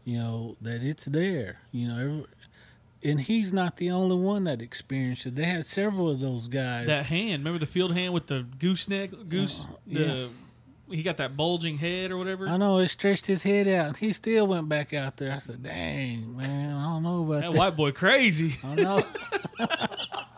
you 0.03 0.17
know, 0.17 0.57
that 0.61 0.83
it's 0.83 1.05
there. 1.05 1.59
You 1.71 1.87
know, 1.87 1.99
every, 1.99 2.25
and 3.03 3.21
he's 3.21 3.53
not 3.53 3.77
the 3.77 3.91
only 3.91 4.17
one 4.17 4.43
that 4.45 4.61
experienced 4.61 5.25
it. 5.25 5.35
They 5.35 5.45
had 5.45 5.65
several 5.65 6.09
of 6.09 6.19
those 6.19 6.47
guys. 6.47 6.87
That 6.87 7.05
hand, 7.05 7.43
remember 7.43 7.59
the 7.59 7.65
field 7.65 7.93
hand 7.93 8.13
with 8.13 8.27
the 8.27 8.45
gooseneck 8.59 9.29
goose? 9.29 9.61
Uh, 9.61 9.73
the 9.87 10.29
he 10.91 11.03
got 11.03 11.17
that 11.17 11.37
bulging 11.37 11.77
head 11.77 12.11
or 12.11 12.17
whatever. 12.17 12.47
I 12.47 12.57
know 12.57 12.79
it 12.79 12.87
stretched 12.87 13.27
his 13.27 13.43
head 13.43 13.67
out. 13.67 13.97
He 13.97 14.11
still 14.11 14.47
went 14.47 14.69
back 14.69 14.93
out 14.93 15.17
there. 15.17 15.31
I 15.31 15.37
said, 15.37 15.63
"Dang, 15.63 16.35
man, 16.35 16.73
I 16.73 16.83
don't 16.83 17.03
know 17.03 17.23
about 17.23 17.41
that 17.41 17.51
that." 17.51 17.57
white 17.57 17.75
boy 17.75 17.91
crazy. 17.91 18.57
I 18.63 18.75
know. 18.75 19.03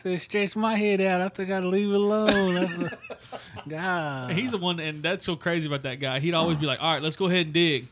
said, 0.00 0.20
"Stretch 0.20 0.56
my 0.56 0.74
head 0.74 1.00
out. 1.00 1.20
I 1.20 1.28
think 1.28 1.50
I'd 1.50 1.64
leave 1.64 1.90
it 1.90 1.94
alone." 1.94 2.54
That's 2.54 2.78
a 2.78 2.98
God. 3.68 4.30
And 4.30 4.38
he's 4.38 4.52
the 4.52 4.58
one, 4.58 4.80
and 4.80 5.02
that's 5.02 5.24
so 5.24 5.36
crazy 5.36 5.66
about 5.66 5.82
that 5.82 5.96
guy. 6.00 6.20
He'd 6.20 6.34
always 6.34 6.58
be 6.58 6.66
like, 6.66 6.80
"All 6.80 6.94
right, 6.94 7.02
let's 7.02 7.16
go 7.16 7.26
ahead 7.26 7.46
and 7.46 7.52
dig." 7.52 7.86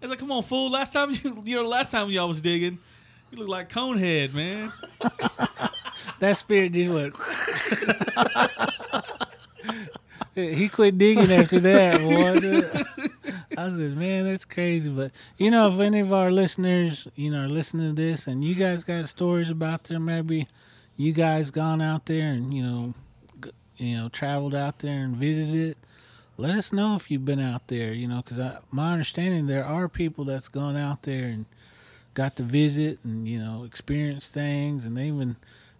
It's 0.00 0.10
like, 0.10 0.18
"Come 0.18 0.30
on, 0.32 0.42
fool! 0.42 0.70
Last 0.70 0.92
time 0.92 1.10
you, 1.10 1.42
you 1.44 1.56
know, 1.56 1.68
last 1.68 1.90
time 1.90 2.10
y'all 2.10 2.28
was 2.28 2.40
digging, 2.40 2.78
you 3.30 3.38
look 3.38 3.48
like 3.48 3.72
Conehead, 3.72 4.34
man." 4.34 4.72
that 6.20 6.36
spirit 6.36 6.72
just 6.72 6.90
went. 6.90 7.14
he 10.34 10.68
quit 10.68 10.98
digging 10.98 11.32
after 11.32 11.58
that, 11.60 12.00
boy. 12.00 12.82
I 13.58 13.70
said, 13.70 13.96
man, 13.96 14.24
that's 14.24 14.44
crazy. 14.44 14.90
But 14.90 15.12
you 15.38 15.50
know, 15.50 15.72
if 15.72 15.80
any 15.80 16.00
of 16.00 16.12
our 16.12 16.30
listeners, 16.30 17.08
you 17.16 17.30
know, 17.30 17.44
are 17.44 17.48
listening 17.48 17.94
to 17.94 18.02
this, 18.02 18.26
and 18.26 18.44
you 18.44 18.54
guys 18.54 18.84
got 18.84 19.06
stories 19.06 19.48
about 19.48 19.84
there, 19.84 19.98
maybe 19.98 20.46
you 20.96 21.12
guys 21.12 21.50
gone 21.50 21.82
out 21.82 22.06
there 22.06 22.30
and 22.32 22.52
you 22.52 22.62
know, 22.62 22.94
you 23.76 23.96
know, 23.96 24.08
traveled 24.08 24.54
out 24.54 24.80
there 24.80 25.00
and 25.00 25.16
visited. 25.16 25.76
Let 26.38 26.54
us 26.56 26.72
know 26.72 26.96
if 26.96 27.10
you've 27.10 27.24
been 27.24 27.40
out 27.40 27.68
there, 27.68 27.94
you 27.94 28.06
know, 28.06 28.22
because 28.22 28.38
my 28.70 28.92
understanding 28.92 29.46
there 29.46 29.64
are 29.64 29.88
people 29.88 30.24
that's 30.24 30.48
gone 30.48 30.76
out 30.76 31.02
there 31.02 31.24
and 31.24 31.46
got 32.16 32.34
to 32.36 32.42
visit 32.42 32.98
and 33.04 33.28
you 33.28 33.38
know 33.38 33.64
experience 33.64 34.28
things, 34.28 34.84
and 34.84 34.96
they 34.96 35.08
even 35.08 35.36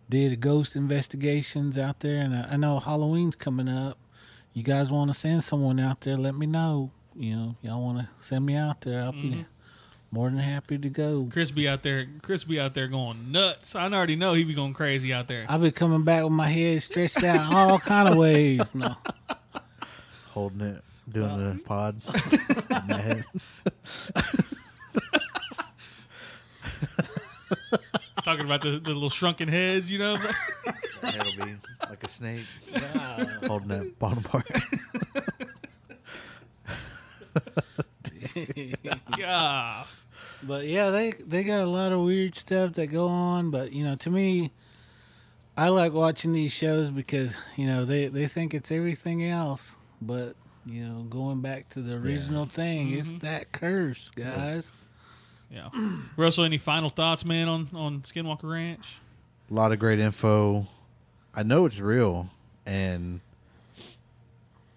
did 0.08 0.38
ghost 0.40 0.76
investigations 0.76 1.76
out 1.78 2.00
there. 2.00 2.20
And 2.20 2.34
I, 2.34 2.48
I 2.52 2.56
know 2.56 2.78
Halloween's 2.78 3.36
coming 3.36 3.68
up. 3.68 3.98
You 4.52 4.62
guys 4.62 4.90
want 4.90 5.10
to 5.10 5.18
send 5.18 5.44
someone 5.44 5.80
out 5.80 6.02
there? 6.02 6.16
Let 6.16 6.34
me 6.34 6.46
know. 6.46 6.90
You 7.14 7.34
know, 7.34 7.56
y'all 7.62 7.82
want 7.82 7.98
to 7.98 8.08
send 8.18 8.46
me 8.46 8.54
out 8.54 8.82
there? 8.82 9.02
I'll 9.02 9.12
be 9.12 9.18
mm-hmm. 9.18 9.42
More 10.10 10.30
than 10.30 10.38
happy 10.38 10.78
to 10.78 10.88
go. 10.88 11.28
Chris 11.30 11.50
be 11.50 11.68
out 11.68 11.82
there. 11.82 12.06
Chris 12.22 12.44
be 12.44 12.58
out 12.60 12.74
there 12.74 12.88
going 12.88 13.32
nuts. 13.32 13.74
I 13.74 13.84
already 13.90 14.16
know 14.16 14.34
he 14.34 14.44
be 14.44 14.54
going 14.54 14.74
crazy 14.74 15.12
out 15.12 15.28
there. 15.28 15.46
I'll 15.48 15.58
be 15.58 15.70
coming 15.70 16.02
back 16.02 16.22
with 16.24 16.32
my 16.32 16.48
head 16.48 16.82
stretched 16.82 17.22
out 17.22 17.52
all 17.52 17.78
kind 17.78 18.08
of 18.08 18.16
ways. 18.16 18.74
No, 18.74 18.96
holding 20.30 20.60
it, 20.60 20.82
doing 21.10 21.38
the 21.38 21.50
uh-huh. 21.50 21.58
pods 21.64 22.14
in 22.70 22.86
my 22.88 23.00
head. 23.00 23.24
Talking 28.24 28.44
about 28.44 28.62
the, 28.62 28.80
the 28.80 28.90
little 28.90 29.10
shrunken 29.10 29.48
heads, 29.48 29.90
you 29.90 29.98
know. 29.98 30.16
It'll 31.02 31.44
be 31.44 31.54
like 31.88 32.02
a 32.02 32.08
snake 32.08 32.44
holding 33.46 33.68
that 33.68 33.98
bottom 33.98 34.22
part. 34.22 34.46
yeah. 39.18 39.84
but 40.42 40.66
yeah, 40.66 40.90
they 40.90 41.12
they 41.12 41.44
got 41.44 41.62
a 41.62 41.66
lot 41.66 41.92
of 41.92 42.00
weird 42.00 42.34
stuff 42.34 42.74
that 42.74 42.88
go 42.88 43.08
on. 43.08 43.50
But 43.50 43.72
you 43.72 43.84
know, 43.84 43.94
to 43.96 44.10
me, 44.10 44.52
I 45.56 45.68
like 45.68 45.92
watching 45.92 46.32
these 46.32 46.52
shows 46.52 46.90
because 46.90 47.36
you 47.56 47.66
know 47.66 47.84
they 47.84 48.08
they 48.08 48.26
think 48.26 48.54
it's 48.54 48.70
everything 48.70 49.24
else, 49.24 49.76
but 50.00 50.36
you 50.66 50.84
know, 50.84 51.02
going 51.02 51.40
back 51.40 51.68
to 51.70 51.80
the 51.80 51.94
original 51.94 52.44
thing, 52.44 52.92
it's 52.92 53.10
mm-hmm. 53.10 53.26
that 53.26 53.52
curse, 53.52 54.10
guys. 54.10 54.72
Yeah. 55.50 55.68
Russell, 56.16 56.44
any 56.44 56.58
final 56.58 56.88
thoughts, 56.88 57.24
man, 57.24 57.48
on 57.48 57.68
on 57.72 58.00
Skinwalker 58.00 58.50
Ranch? 58.50 58.96
A 59.50 59.54
lot 59.54 59.72
of 59.72 59.78
great 59.78 60.00
info. 60.00 60.66
I 61.34 61.44
know 61.44 61.66
it's 61.66 61.80
real, 61.80 62.30
and 62.64 63.20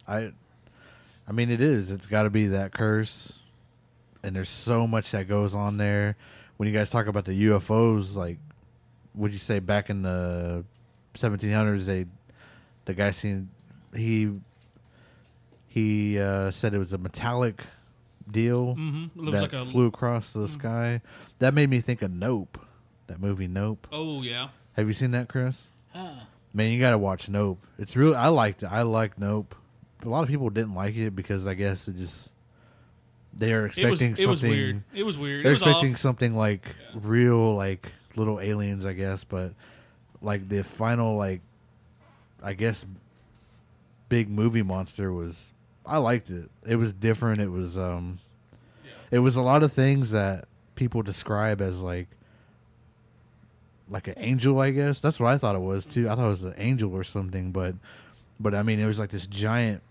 I, 0.08 0.32
I 1.28 1.32
mean, 1.32 1.50
it 1.50 1.62
is. 1.62 1.90
It's 1.90 2.06
got 2.06 2.24
to 2.24 2.30
be 2.30 2.48
that 2.48 2.72
curse, 2.72 3.39
and 4.24 4.36
there's 4.36 4.50
so 4.50 4.88
much 4.88 5.12
that 5.12 5.28
goes 5.28 5.56
on 5.56 5.78
there. 5.78 6.16
When 6.58 6.68
you 6.68 6.74
guys 6.74 6.90
talk 6.90 7.08
about 7.08 7.26
the 7.26 7.46
UFOs, 7.48 8.16
like, 8.16 8.38
would 9.16 9.32
you 9.32 9.38
say 9.38 9.60
back 9.60 9.90
in 9.90 10.02
the 10.02 10.66
1700s, 11.14 11.86
they, 11.86 12.06
the 12.86 12.94
guy 12.94 13.12
seen, 13.12 13.50
he, 13.96 14.32
he 15.68 16.20
uh, 16.20 16.52
said 16.52 16.74
it 16.74 16.80
was 16.80 16.94
a 16.94 16.98
metallic 16.98 17.64
deal 18.30 18.76
hmm 18.76 19.06
It 19.18 19.32
that 19.32 19.42
like 19.42 19.54
a 19.54 19.66
flew 19.66 19.88
across 19.88 20.34
the 20.34 20.48
sky. 20.48 21.02
That 21.40 21.54
made 21.54 21.70
me 21.70 21.80
think 21.80 22.02
of 22.02 22.12
Nope, 22.12 22.60
that 23.08 23.20
movie 23.20 23.48
Nope. 23.48 23.88
oh 23.92 24.22
yeah. 24.22 24.50
Have 24.74 24.88
you 24.88 24.94
seen 24.94 25.12
that, 25.12 25.28
Chris? 25.28 25.70
Huh. 25.94 26.12
Man, 26.54 26.72
you 26.72 26.80
got 26.80 26.92
to 26.92 26.98
watch 26.98 27.30
Nope. 27.30 27.60
It's 27.78 27.96
really 27.96 28.16
I 28.16 28.28
liked 28.28 28.64
it. 28.64 28.68
I 28.72 28.84
liked 28.84 29.18
Nope. 29.18 29.56
A 30.04 30.10
lot 30.10 30.24
of 30.24 30.30
people 30.30 30.50
didn't 30.50 30.76
like 30.76 30.96
it 30.96 31.16
because 31.16 31.48
I 31.48 31.54
guess 31.56 31.88
it 31.88 31.98
just 31.98 32.32
they 33.40 33.54
are 33.54 33.66
It 33.66 33.70
was 33.70 33.78
expecting 33.78 34.08
it 34.12 34.28
was 34.28 34.40
something. 34.40 34.50
weird. 34.50 34.84
It 34.94 35.04
was 35.04 35.18
weird. 35.18 35.46
They're 35.46 35.54
was 35.54 35.62
expecting 35.62 35.94
off. 35.94 36.00
something 36.00 36.36
like 36.36 36.76
real, 36.94 37.56
like 37.56 37.92
little 38.16 38.40
aliens, 38.40 38.86
I 38.86 38.94
guess. 38.94 39.24
But 39.24 39.54
like 40.22 40.50
the 40.50 40.64
final, 40.64 41.16
like 41.18 41.42
I 42.44 42.54
guess, 42.54 42.86
big 44.10 44.30
movie 44.30 44.64
monster 44.64 45.12
was. 45.12 45.52
I 45.86 45.98
liked 45.98 46.30
it. 46.30 46.50
It 46.68 46.76
was 46.76 46.94
different. 46.94 47.42
It 47.42 47.50
was 47.50 47.78
um, 47.78 48.20
it 49.12 49.20
was 49.20 49.36
a 49.36 49.42
lot 49.42 49.64
of 49.64 49.74
things 49.74 50.12
that 50.12 50.46
people 50.76 51.02
describe 51.02 51.62
as 51.62 51.82
like 51.82 52.08
like 53.90 54.08
an 54.08 54.14
angel, 54.18 54.60
I 54.60 54.70
guess. 54.72 55.00
That's 55.00 55.20
what 55.20 55.30
I 55.34 55.38
thought 55.38 55.56
it 55.56 55.62
was 55.62 55.86
too. 55.88 56.08
I 56.10 56.16
thought 56.16 56.26
it 56.26 56.30
was 56.30 56.44
an 56.44 56.54
angel 56.58 56.94
or 56.94 57.04
something, 57.04 57.52
but 57.52 57.76
but 58.40 58.54
I 58.54 58.62
mean, 58.62 58.80
it 58.80 58.86
was 58.86 59.00
like 59.00 59.10
this 59.10 59.26
giant. 59.26 59.82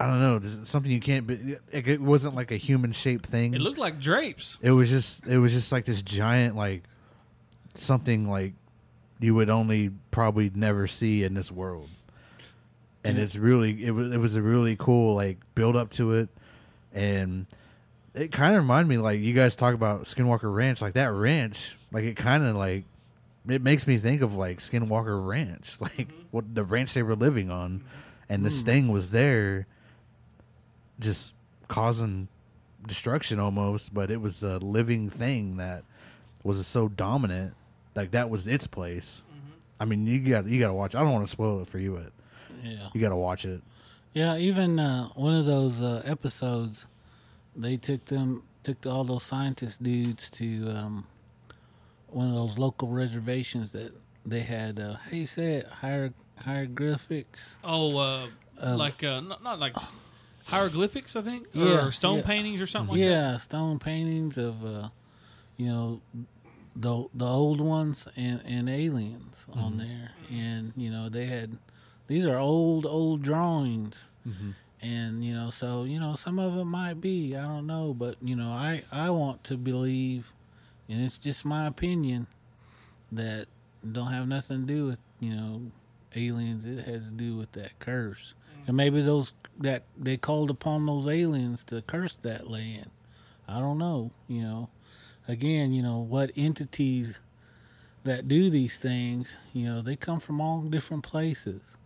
I 0.00 0.06
don't 0.06 0.20
know, 0.20 0.40
something 0.64 0.92
you 0.92 1.00
can't. 1.00 1.26
Be, 1.26 1.56
it 1.72 2.00
wasn't 2.00 2.36
like 2.36 2.52
a 2.52 2.56
human 2.56 2.92
shaped 2.92 3.26
thing. 3.26 3.54
It 3.54 3.60
looked 3.60 3.78
like 3.78 4.00
drapes. 4.00 4.56
It 4.62 4.70
was 4.70 4.90
just. 4.90 5.26
It 5.26 5.38
was 5.38 5.52
just 5.52 5.72
like 5.72 5.86
this 5.86 6.02
giant, 6.02 6.54
like 6.56 6.84
something 7.74 8.28
like 8.28 8.54
you 9.20 9.34
would 9.34 9.50
only 9.50 9.90
probably 10.10 10.50
never 10.54 10.86
see 10.86 11.24
in 11.24 11.34
this 11.34 11.50
world. 11.50 11.88
And 13.04 13.16
Yeah. 13.16 13.24
it's 13.24 13.36
really 13.36 13.84
it 13.84 13.92
was 13.92 14.12
it 14.12 14.18
was 14.18 14.36
a 14.36 14.42
really 14.42 14.76
cool 14.76 15.14
like 15.14 15.38
build 15.54 15.76
up 15.76 15.90
to 15.92 16.12
it, 16.12 16.28
and 16.92 17.46
it 18.14 18.32
kind 18.32 18.54
of 18.54 18.62
reminded 18.62 18.88
me 18.88 18.98
like 18.98 19.20
you 19.20 19.34
guys 19.34 19.56
talk 19.56 19.74
about 19.74 20.04
Skinwalker 20.04 20.52
Ranch 20.52 20.82
like 20.82 20.94
that 20.94 21.12
ranch 21.12 21.76
like 21.92 22.04
it 22.04 22.16
kind 22.16 22.44
of 22.44 22.56
like 22.56 22.84
it 23.48 23.62
makes 23.62 23.86
me 23.86 23.96
think 23.96 24.20
of 24.20 24.34
like 24.34 24.58
Skinwalker 24.58 25.24
Ranch 25.24 25.76
like 25.80 25.92
mm-hmm. 25.92 26.22
what 26.30 26.54
the 26.54 26.64
ranch 26.64 26.94
they 26.94 27.02
were 27.02 27.16
living 27.16 27.50
on, 27.50 27.84
and 28.28 28.44
this 28.44 28.62
mm. 28.62 28.66
thing 28.66 28.88
was 28.88 29.10
there, 29.10 29.66
just 31.00 31.34
causing 31.68 32.28
destruction 32.86 33.38
almost, 33.40 33.92
but 33.92 34.10
it 34.10 34.20
was 34.20 34.42
a 34.42 34.58
living 34.58 35.08
thing 35.10 35.56
that 35.58 35.84
was 36.44 36.64
so 36.66 36.88
dominant 36.88 37.54
like 37.94 38.12
that 38.12 38.30
was 38.30 38.46
its 38.46 38.66
place. 38.66 39.22
I 39.80 39.84
mean 39.84 40.06
you 40.06 40.18
got 40.20 40.46
you 40.46 40.58
got 40.60 40.68
to 40.68 40.74
watch. 40.74 40.94
I 40.94 41.02
don't 41.02 41.12
want 41.12 41.24
to 41.26 41.30
spoil 41.30 41.60
it 41.60 41.68
for 41.68 41.78
you, 41.78 41.92
but 42.00 42.12
Yeah. 42.64 42.88
you 42.92 43.00
got 43.00 43.10
to 43.10 43.16
watch 43.16 43.44
it. 43.44 43.62
Yeah, 44.14 44.36
even 44.36 44.78
uh, 44.80 45.08
one 45.14 45.34
of 45.34 45.46
those 45.46 45.82
uh, 45.82 46.02
episodes, 46.04 46.86
they 47.54 47.76
took 47.76 48.06
them 48.06 48.42
took 48.62 48.84
all 48.86 49.04
those 49.04 49.22
scientist 49.22 49.82
dudes 49.82 50.30
to 50.30 50.68
um, 50.70 51.06
one 52.08 52.28
of 52.28 52.34
those 52.34 52.58
local 52.58 52.88
reservations 52.88 53.70
that 53.72 53.92
they 54.26 54.40
had. 54.40 54.80
Uh, 54.80 54.94
how 54.94 55.10
you 55.16 55.26
say 55.26 55.54
it? 55.56 55.68
Hier- 55.80 56.12
hieroglyphics. 56.38 57.58
Oh, 57.64 57.96
uh, 57.98 58.26
Uh, 58.60 58.76
like 58.76 59.04
uh, 59.04 59.20
not, 59.20 59.42
not 59.42 59.60
like 59.60 59.76
s- 59.76 59.92
hieroglyphics, 60.48 61.14
I 61.16 61.22
think, 61.22 61.48
Yeah, 61.52 61.86
or 61.86 61.92
stone 61.92 62.16
yeah. 62.18 62.22
paintings 62.26 62.60
or 62.60 62.66
something 62.66 62.92
like 62.96 63.00
that. 63.00 63.10
yeah, 63.10 63.36
stone 63.36 63.78
paintings 63.78 64.36
of, 64.38 64.64
uh, 64.64 64.88
you 65.56 65.66
know, 65.66 66.00
the 66.76 67.06
the 67.14 67.26
old 67.26 67.60
ones 67.60 68.06
and, 68.16 68.40
and 68.46 68.68
aliens 68.68 69.46
on 69.52 69.78
there, 69.78 70.12
and 70.30 70.72
you 70.76 70.90
know 70.90 71.08
they 71.08 71.26
had 71.26 71.58
these 72.06 72.24
are 72.24 72.36
old 72.38 72.86
old 72.86 73.22
drawings, 73.22 74.10
and 74.80 75.24
you 75.24 75.34
know 75.34 75.50
so 75.50 75.82
you 75.82 75.98
know 75.98 76.14
some 76.14 76.38
of 76.38 76.56
it 76.56 76.64
might 76.64 77.00
be 77.00 77.34
I 77.36 77.42
don't 77.42 77.66
know, 77.66 77.94
but 77.94 78.14
you 78.22 78.36
know 78.36 78.50
I 78.50 78.84
I 78.92 79.10
want 79.10 79.42
to 79.44 79.56
believe, 79.56 80.34
and 80.88 81.02
it's 81.02 81.18
just 81.18 81.44
my 81.44 81.66
opinion, 81.66 82.28
that 83.10 83.46
don't 83.90 84.12
have 84.12 84.28
nothing 84.28 84.60
to 84.66 84.72
do 84.72 84.86
with 84.86 85.00
you 85.18 85.34
know 85.34 85.62
aliens. 86.14 86.64
It 86.64 86.84
has 86.84 87.08
to 87.08 87.12
do 87.14 87.36
with 87.36 87.50
that 87.52 87.76
curse, 87.80 88.34
and 88.68 88.76
maybe 88.76 89.00
those 89.00 89.32
that 89.58 89.82
they 89.96 90.18
called 90.18 90.50
upon 90.50 90.84
those 90.84 91.08
aliens 91.08 91.64
to 91.64 91.80
curse 91.82 92.14
that 92.16 92.48
land. 92.48 92.90
I 93.48 93.60
don't 93.60 93.78
know. 93.78 94.12
You 94.28 94.42
know, 94.42 94.68
again, 95.26 95.72
you 95.72 95.82
know 95.82 95.98
what 95.98 96.30
entities 96.36 97.20
that 98.04 98.28
do 98.28 98.50
these 98.50 98.76
things. 98.78 99.38
You 99.54 99.66
know, 99.66 99.80
they 99.80 99.96
come 99.96 100.20
from 100.20 100.40
all 100.40 100.60
different 100.60 101.02
places. 101.02 101.78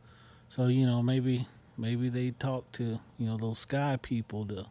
So 0.49 0.67
you 0.67 0.85
know 0.85 1.03
maybe 1.03 1.47
maybe 1.79 2.09
they 2.09 2.33
talk 2.33 2.71
to 2.73 2.99
you 3.17 3.27
know 3.27 3.39
those 3.39 3.61
sky 3.61 3.97
people 4.03 4.45
to 4.47 4.67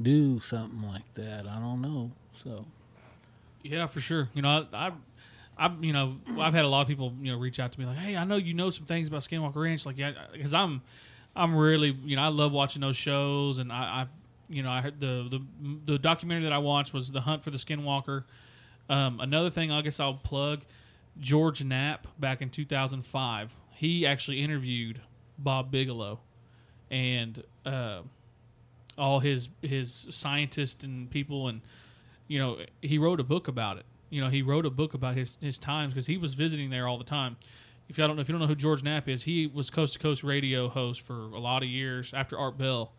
do 0.00 0.40
something 0.40 0.88
like 0.88 1.12
that. 1.14 1.46
I 1.46 1.58
don't 1.58 1.82
know. 1.82 2.12
So 2.32 2.64
Yeah, 3.62 3.86
for 3.86 4.00
sure. 4.00 4.30
You 4.32 4.40
know, 4.40 4.66
I, 4.72 4.86
I, 4.86 4.92
I, 5.58 5.74
you 5.80 5.92
know, 5.92 6.16
I've 6.38 6.54
had 6.54 6.64
a 6.64 6.68
lot 6.68 6.82
of 6.82 6.88
people, 6.88 7.14
you 7.20 7.30
know, 7.30 7.38
reach 7.38 7.60
out 7.60 7.72
to 7.72 7.80
me 7.80 7.86
like, 7.86 7.98
"Hey, 7.98 8.16
I 8.16 8.24
know 8.24 8.36
you 8.36 8.54
know 8.54 8.70
some 8.70 8.86
things 8.86 9.08
about 9.08 9.20
Skinwalker 9.20 9.56
Ranch." 9.56 9.84
Like, 9.86 9.98
yeah, 9.98 10.12
because 10.32 10.54
I'm, 10.54 10.82
I'm 11.36 11.54
really, 11.54 11.96
you 12.04 12.16
know, 12.16 12.22
I 12.22 12.28
love 12.28 12.52
watching 12.52 12.80
those 12.80 12.96
shows, 12.96 13.58
and 13.58 13.70
I, 13.70 13.76
I 13.76 14.06
you 14.48 14.62
know, 14.62 14.70
I 14.70 14.80
heard 14.80 15.00
the 15.00 15.28
the 15.30 15.92
the 15.92 15.98
documentary 15.98 16.44
that 16.44 16.52
I 16.52 16.58
watched 16.58 16.92
was 16.94 17.10
the 17.10 17.22
Hunt 17.22 17.44
for 17.44 17.50
the 17.50 17.58
Skinwalker. 17.58 18.24
Um, 18.88 19.20
another 19.20 19.50
thing, 19.50 19.70
I 19.70 19.82
guess 19.82 20.00
I'll 20.00 20.14
plug 20.14 20.62
George 21.18 21.62
Knapp 21.62 22.06
back 22.18 22.40
in 22.40 22.50
2005. 22.50 23.54
He 23.72 24.06
actually 24.06 24.42
interviewed 24.42 25.00
Bob 25.38 25.70
Bigelow, 25.70 26.20
and 26.90 27.42
uh, 27.64 28.02
all 28.96 29.20
his 29.20 29.48
his 29.62 30.06
scientists 30.10 30.82
and 30.82 31.10
people 31.10 31.48
and 31.48 31.60
you 32.28 32.38
know, 32.38 32.58
he 32.82 32.98
wrote 32.98 33.20
a 33.20 33.24
book 33.24 33.48
about 33.48 33.78
it. 33.78 33.84
You 34.10 34.20
know, 34.20 34.28
he 34.28 34.42
wrote 34.42 34.66
a 34.66 34.70
book 34.70 34.94
about 34.94 35.16
his 35.16 35.38
his 35.40 35.58
times 35.58 35.94
because 35.94 36.06
he 36.06 36.16
was 36.16 36.34
visiting 36.34 36.70
there 36.70 36.86
all 36.88 36.98
the 36.98 37.04
time. 37.04 37.36
If 37.88 37.98
y'all 37.98 38.08
don't 38.08 38.16
know, 38.16 38.22
if 38.22 38.28
you 38.28 38.32
don't 38.32 38.40
know 38.40 38.48
who 38.48 38.56
George 38.56 38.82
Knapp 38.82 39.08
is, 39.08 39.24
he 39.24 39.46
was 39.46 39.70
coast 39.70 39.92
to 39.94 39.98
coast 39.98 40.24
radio 40.24 40.68
host 40.68 41.00
for 41.00 41.14
a 41.14 41.38
lot 41.38 41.62
of 41.62 41.68
years 41.68 42.12
after 42.12 42.36
Art 42.36 42.58
Bell, 42.58 42.92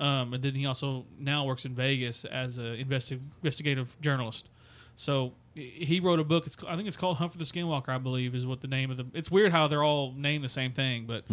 um, 0.00 0.34
and 0.34 0.42
then 0.42 0.54
he 0.54 0.66
also 0.66 1.06
now 1.18 1.44
works 1.44 1.64
in 1.64 1.74
Vegas 1.74 2.24
as 2.24 2.58
an 2.58 2.76
investi- 2.76 3.20
investigative 3.42 3.98
journalist. 4.00 4.48
So 4.96 5.34
he 5.54 6.00
wrote 6.00 6.18
a 6.20 6.24
book. 6.24 6.46
It's 6.46 6.56
I 6.66 6.76
think 6.76 6.88
it's 6.88 6.96
called 6.96 7.16
Hunt 7.18 7.32
for 7.32 7.38
the 7.38 7.44
Skinwalker. 7.44 7.88
I 7.88 7.98
believe 7.98 8.34
is 8.34 8.46
what 8.46 8.60
the 8.60 8.68
name 8.68 8.90
of 8.90 8.96
the. 8.96 9.06
It's 9.14 9.30
weird 9.30 9.52
how 9.52 9.66
they're 9.68 9.82
all 9.84 10.12
named 10.12 10.44
the 10.44 10.48
same 10.48 10.72
thing, 10.72 11.06
but 11.06 11.24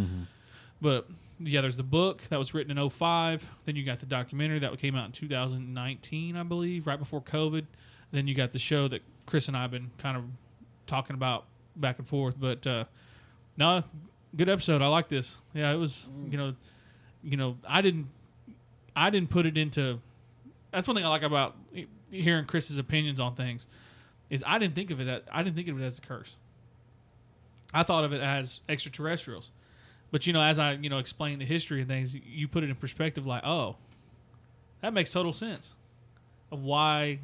but 0.82 1.08
yeah, 1.40 1.62
there's 1.62 1.76
the 1.76 1.84
book 1.84 2.24
that 2.30 2.38
was 2.40 2.54
written 2.54 2.78
in 2.78 2.90
05. 2.90 3.50
Then 3.66 3.76
you 3.76 3.84
got 3.84 4.00
the 4.00 4.06
documentary 4.06 4.60
that 4.60 4.78
came 4.80 4.96
out 4.96 5.08
in 5.08 5.12
2019, 5.12 6.38
I 6.38 6.44
believe, 6.44 6.88
right 6.88 7.00
before 7.00 7.22
COVID. 7.22 7.66
Then 8.12 8.28
you 8.28 8.36
got 8.36 8.52
the 8.52 8.60
show 8.60 8.88
that 8.88 9.02
Chris 9.26 9.48
and 9.48 9.58
I 9.58 9.64
have 9.64 9.72
been 9.72 9.92
kind 9.98 10.16
of 10.16 10.24
talking 10.88 11.14
about 11.16 11.46
back 11.76 12.00
and 12.00 12.08
forth. 12.08 12.36
But 12.40 12.66
uh, 12.66 12.86
no, 13.58 13.84
good 14.36 14.50
episode. 14.50 14.82
I 14.82 14.88
like 14.88 15.10
this. 15.10 15.42
Yeah, 15.54 15.72
it 15.72 15.78
was. 15.78 16.06
You 16.30 16.38
know, 16.38 16.56
you 17.24 17.38
know, 17.38 17.58
I 17.68 17.82
didn't, 17.82 18.08
I 18.96 19.10
didn't 19.10 19.30
put 19.30 19.46
it 19.46 19.58
into. 19.58 20.00
That's 20.72 20.88
one 20.88 20.96
thing 20.96 21.06
I 21.06 21.10
like 21.10 21.24
about 21.24 21.56
hearing 22.12 22.46
Chris's 22.46 22.78
opinions 22.78 23.20
on 23.20 23.36
things. 23.36 23.68
Is 24.30 24.44
I 24.46 24.58
didn't 24.58 24.76
think 24.76 24.92
of 24.92 25.00
it. 25.00 25.06
That, 25.06 25.24
I 25.32 25.44
didn't 25.44 25.56
think 25.56 25.68
of 25.68 25.80
it 25.80 25.86
as 25.86 25.98
a 25.98 26.02
curse. 26.02 26.36
I 27.74 27.84
thought 27.84 28.04
of 28.04 28.14
it 28.14 28.22
as 28.22 28.62
extraterrestrials. 28.70 29.52
But 30.12 30.26
you 30.26 30.34
know, 30.34 30.42
as 30.42 30.60
I 30.60 30.74
you 30.74 30.90
know 30.90 31.00
explain 31.00 31.40
the 31.40 31.46
history 31.46 31.82
of 31.82 31.88
things, 31.88 32.16
you 32.16 32.48
put 32.48 32.64
it 32.64 32.70
in 32.70 32.76
perspective. 32.76 33.26
Like, 33.26 33.44
oh, 33.44 33.76
that 34.82 34.94
makes 34.94 35.12
total 35.12 35.34
sense 35.34 35.76
of 36.52 36.64
why 36.64 37.20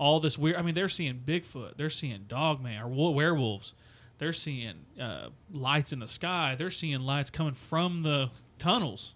all 0.00 0.18
this 0.18 0.36
weird. 0.36 0.56
I 0.56 0.62
mean, 0.62 0.74
they're 0.74 0.88
seeing 0.88 1.22
Bigfoot, 1.24 1.76
they're 1.76 1.90
seeing 1.90 2.24
Dogman 2.26 2.80
or 2.80 2.88
wo- 2.88 3.10
werewolves, 3.10 3.74
they're 4.18 4.32
seeing 4.32 4.86
uh, 5.00 5.28
lights 5.52 5.92
in 5.92 6.00
the 6.00 6.08
sky, 6.08 6.56
they're 6.58 6.70
seeing 6.70 7.00
lights 7.00 7.30
coming 7.30 7.54
from 7.54 8.02
the 8.02 8.30
tunnels, 8.58 9.14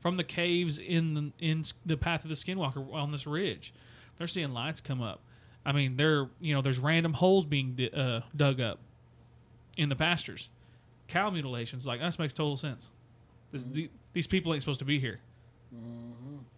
from 0.00 0.16
the 0.16 0.24
caves 0.24 0.78
in 0.78 1.14
the 1.14 1.32
in 1.38 1.64
the 1.84 1.96
path 1.96 2.24
of 2.24 2.30
the 2.30 2.36
Skinwalker 2.36 2.92
on 2.94 3.12
this 3.12 3.26
ridge. 3.26 3.74
They're 4.16 4.28
seeing 4.28 4.52
lights 4.52 4.80
come 4.80 5.02
up. 5.02 5.20
I 5.66 5.72
mean, 5.72 5.96
they're 5.96 6.28
you 6.40 6.54
know, 6.54 6.62
there's 6.62 6.78
random 6.78 7.14
holes 7.14 7.44
being 7.44 7.74
di- 7.74 7.90
uh, 7.90 8.20
dug 8.34 8.60
up 8.60 8.78
in 9.76 9.88
the 9.88 9.96
pastures 9.96 10.48
cow 11.12 11.30
mutilations. 11.30 11.86
Like 11.86 12.00
that 12.00 12.18
makes 12.18 12.34
total 12.34 12.56
sense. 12.56 12.86
This, 13.52 13.64
the, 13.64 13.90
these 14.12 14.26
people 14.26 14.54
ain't 14.54 14.62
supposed 14.62 14.78
to 14.78 14.84
be 14.86 14.98
here. 14.98 15.20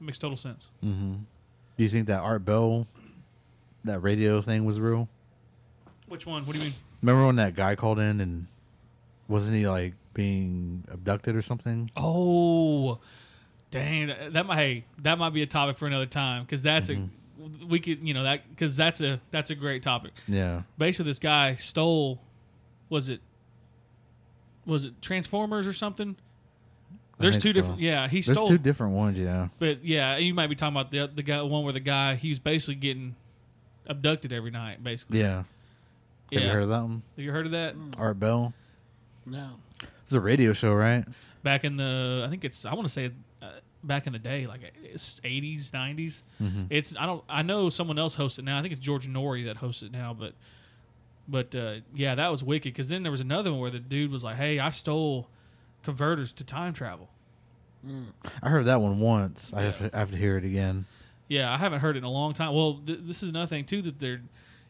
makes 0.01 0.19
total 0.19 0.36
sense. 0.36 0.69
Mm-hmm. 0.85 1.15
Do 1.77 1.82
you 1.82 1.91
think 1.91 2.07
that 2.07 2.20
Art 2.20 2.45
Bell, 2.45 2.86
that 3.85 4.01
radio 4.01 4.40
thing 4.40 4.65
was 4.65 4.81
real? 4.81 5.09
Which 6.09 6.27
one? 6.27 6.44
What 6.47 6.55
do 6.55 6.59
you 6.59 6.66
mean? 6.66 6.74
Remember 7.02 7.27
when 7.27 7.36
that 7.36 7.55
guy 7.55 7.74
called 7.74 7.98
in 7.98 8.20
and 8.20 8.47
wasn't 9.28 9.56
he 9.56 9.66
like 9.66 9.94
being 10.15 10.85
abducted 10.90 11.36
or 11.36 11.43
something. 11.43 11.90
Oh, 11.97 12.98
dang! 13.70 14.12
That 14.31 14.47
might 14.47 14.56
hey, 14.56 14.85
that 15.02 15.19
might 15.19 15.31
be 15.31 15.43
a 15.43 15.47
topic 15.47 15.77
for 15.77 15.86
another 15.86 16.06
time 16.06 16.43
because 16.43 16.62
that's 16.62 16.89
a 16.89 16.94
mm-hmm. 16.94 17.69
we 17.69 17.81
could 17.81 18.06
you 18.06 18.15
know 18.15 18.23
that 18.23 18.48
because 18.48 18.77
that's 18.77 19.01
a 19.01 19.20
that's 19.31 19.51
a 19.51 19.55
great 19.55 19.82
topic. 19.82 20.12
Yeah. 20.27 20.62
Basically, 20.78 21.11
this 21.11 21.19
guy 21.19 21.56
stole 21.56 22.20
was 22.89 23.09
it 23.09 23.20
was 24.65 24.86
it 24.86 25.02
Transformers 25.02 25.66
or 25.66 25.73
something? 25.73 26.16
There's 27.19 27.39
two 27.39 27.48
so. 27.48 27.52
different. 27.52 27.81
Yeah, 27.81 28.09
he 28.09 28.20
There's 28.20 28.36
stole. 28.36 28.48
two 28.48 28.59
different 28.59 28.94
ones, 28.94 29.19
yeah. 29.19 29.48
but 29.61 29.85
yeah, 29.85 30.16
you 30.16 30.35
might 30.35 30.48
be 30.48 30.56
talking 30.56 30.77
about 30.77 30.90
the 30.90 31.11
the 31.12 31.23
guy 31.23 31.43
one 31.43 31.65
where 31.65 31.73
the 31.73 31.81
guy 31.81 32.16
he 32.16 32.31
was 32.31 32.39
basically 32.39 32.74
getting 32.77 33.15
abducted 33.86 34.32
every 34.32 34.51
night. 34.51 34.82
Basically, 34.82 35.20
Yeah. 35.20 35.36
Have 35.36 35.47
yeah. 36.31 36.40
you 36.40 36.48
heard 36.48 36.62
of 36.65 36.69
that 36.70 36.82
one? 36.82 37.02
Have 37.16 37.24
you 37.24 37.32
heard 37.32 37.47
of 37.47 37.52
that? 37.52 37.74
Art 37.98 38.19
Bell. 38.19 38.55
No. 39.27 39.51
It's 40.05 40.12
a 40.12 40.20
radio 40.20 40.52
show, 40.52 40.74
right? 40.74 41.05
Back 41.43 41.65
in 41.65 41.77
the, 41.77 42.24
I 42.27 42.31
think 42.31 42.44
it's 42.44 42.65
I 42.65 42.74
want 42.74 42.86
to 42.86 42.93
say 42.93 43.11
uh, 43.43 43.47
back 43.82 44.06
in 44.06 44.12
the 44.12 44.19
day, 44.19 44.47
like 44.47 44.61
it's 44.82 45.20
80s, 45.20 45.70
90s. 45.70 46.23
Mm-hmm. 46.43 46.65
It's 46.70 46.94
I 46.98 47.06
don't 47.06 47.23
I 47.28 47.43
know 47.43 47.69
someone 47.69 47.98
else 47.98 48.15
hosts 48.15 48.39
it 48.39 48.44
now. 48.44 48.59
I 48.59 48.62
think 48.62 48.73
it's 48.73 48.81
George 48.81 49.06
Noory 49.06 49.44
that 49.44 49.59
hosts 49.59 49.82
it 49.82 49.93
now, 49.93 50.15
but 50.15 50.32
but 51.28 51.55
uh, 51.55 51.77
yeah, 51.94 52.15
that 52.15 52.31
was 52.31 52.43
wicked. 52.43 52.73
Because 52.73 52.89
then 52.89 53.02
there 53.02 53.12
was 53.12 53.20
another 53.20 53.51
one 53.51 53.61
where 53.61 53.70
the 53.70 53.78
dude 53.78 54.11
was 54.11 54.24
like, 54.24 54.36
"Hey, 54.36 54.59
I 54.59 54.70
stole 54.70 55.28
converters 55.82 56.32
to 56.32 56.44
time 56.44 56.73
travel." 56.73 57.11
I 58.43 58.48
heard 58.48 58.65
that 58.65 58.81
one 58.81 58.98
once. 58.98 59.52
I, 59.55 59.62
have 59.62 59.78
to, 59.78 59.90
I 59.94 59.98
have 59.98 60.11
to 60.11 60.16
hear 60.16 60.39
it 60.39 60.44
again. 60.44 60.86
Yeah, 61.29 61.53
I 61.53 61.57
haven't 61.57 61.81
heard 61.81 61.97
it 61.97 61.99
in 62.01 62.05
a 62.05 62.11
long 62.11 62.35
time. 62.35 62.55
Well, 62.55 62.81
th- 62.87 63.01
this 63.03 63.23
is 63.23 63.29
another 63.31 63.47
thing 63.47 63.65
too 63.65 63.81
that 63.83 63.99
they're, 63.99 64.21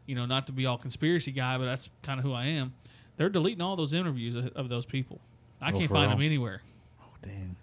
you 0.06 0.14
know, 0.14 0.24
not 0.26 0.46
to 0.46 0.52
be 0.52 0.66
all 0.66 0.78
conspiracy 0.78 1.32
guy, 1.32 1.58
but 1.58 1.64
that's 1.64 1.90
kind 2.02 2.18
of 2.20 2.24
who 2.24 2.32
I 2.32 2.44
am. 2.46 2.74
They're 3.16 3.28
deleting 3.28 3.60
all 3.60 3.76
those 3.76 3.92
interviews 3.92 4.34
of, 4.36 4.46
of 4.56 4.68
those 4.68 4.86
people. 4.86 5.20
I 5.60 5.70
Oh, 5.70 5.78
can't 5.78 5.90
find 5.90 6.02
real? 6.08 6.16
them 6.18 6.22
anywhere. 6.26 6.62
Oh, 7.00 7.06
dang. 7.22 7.56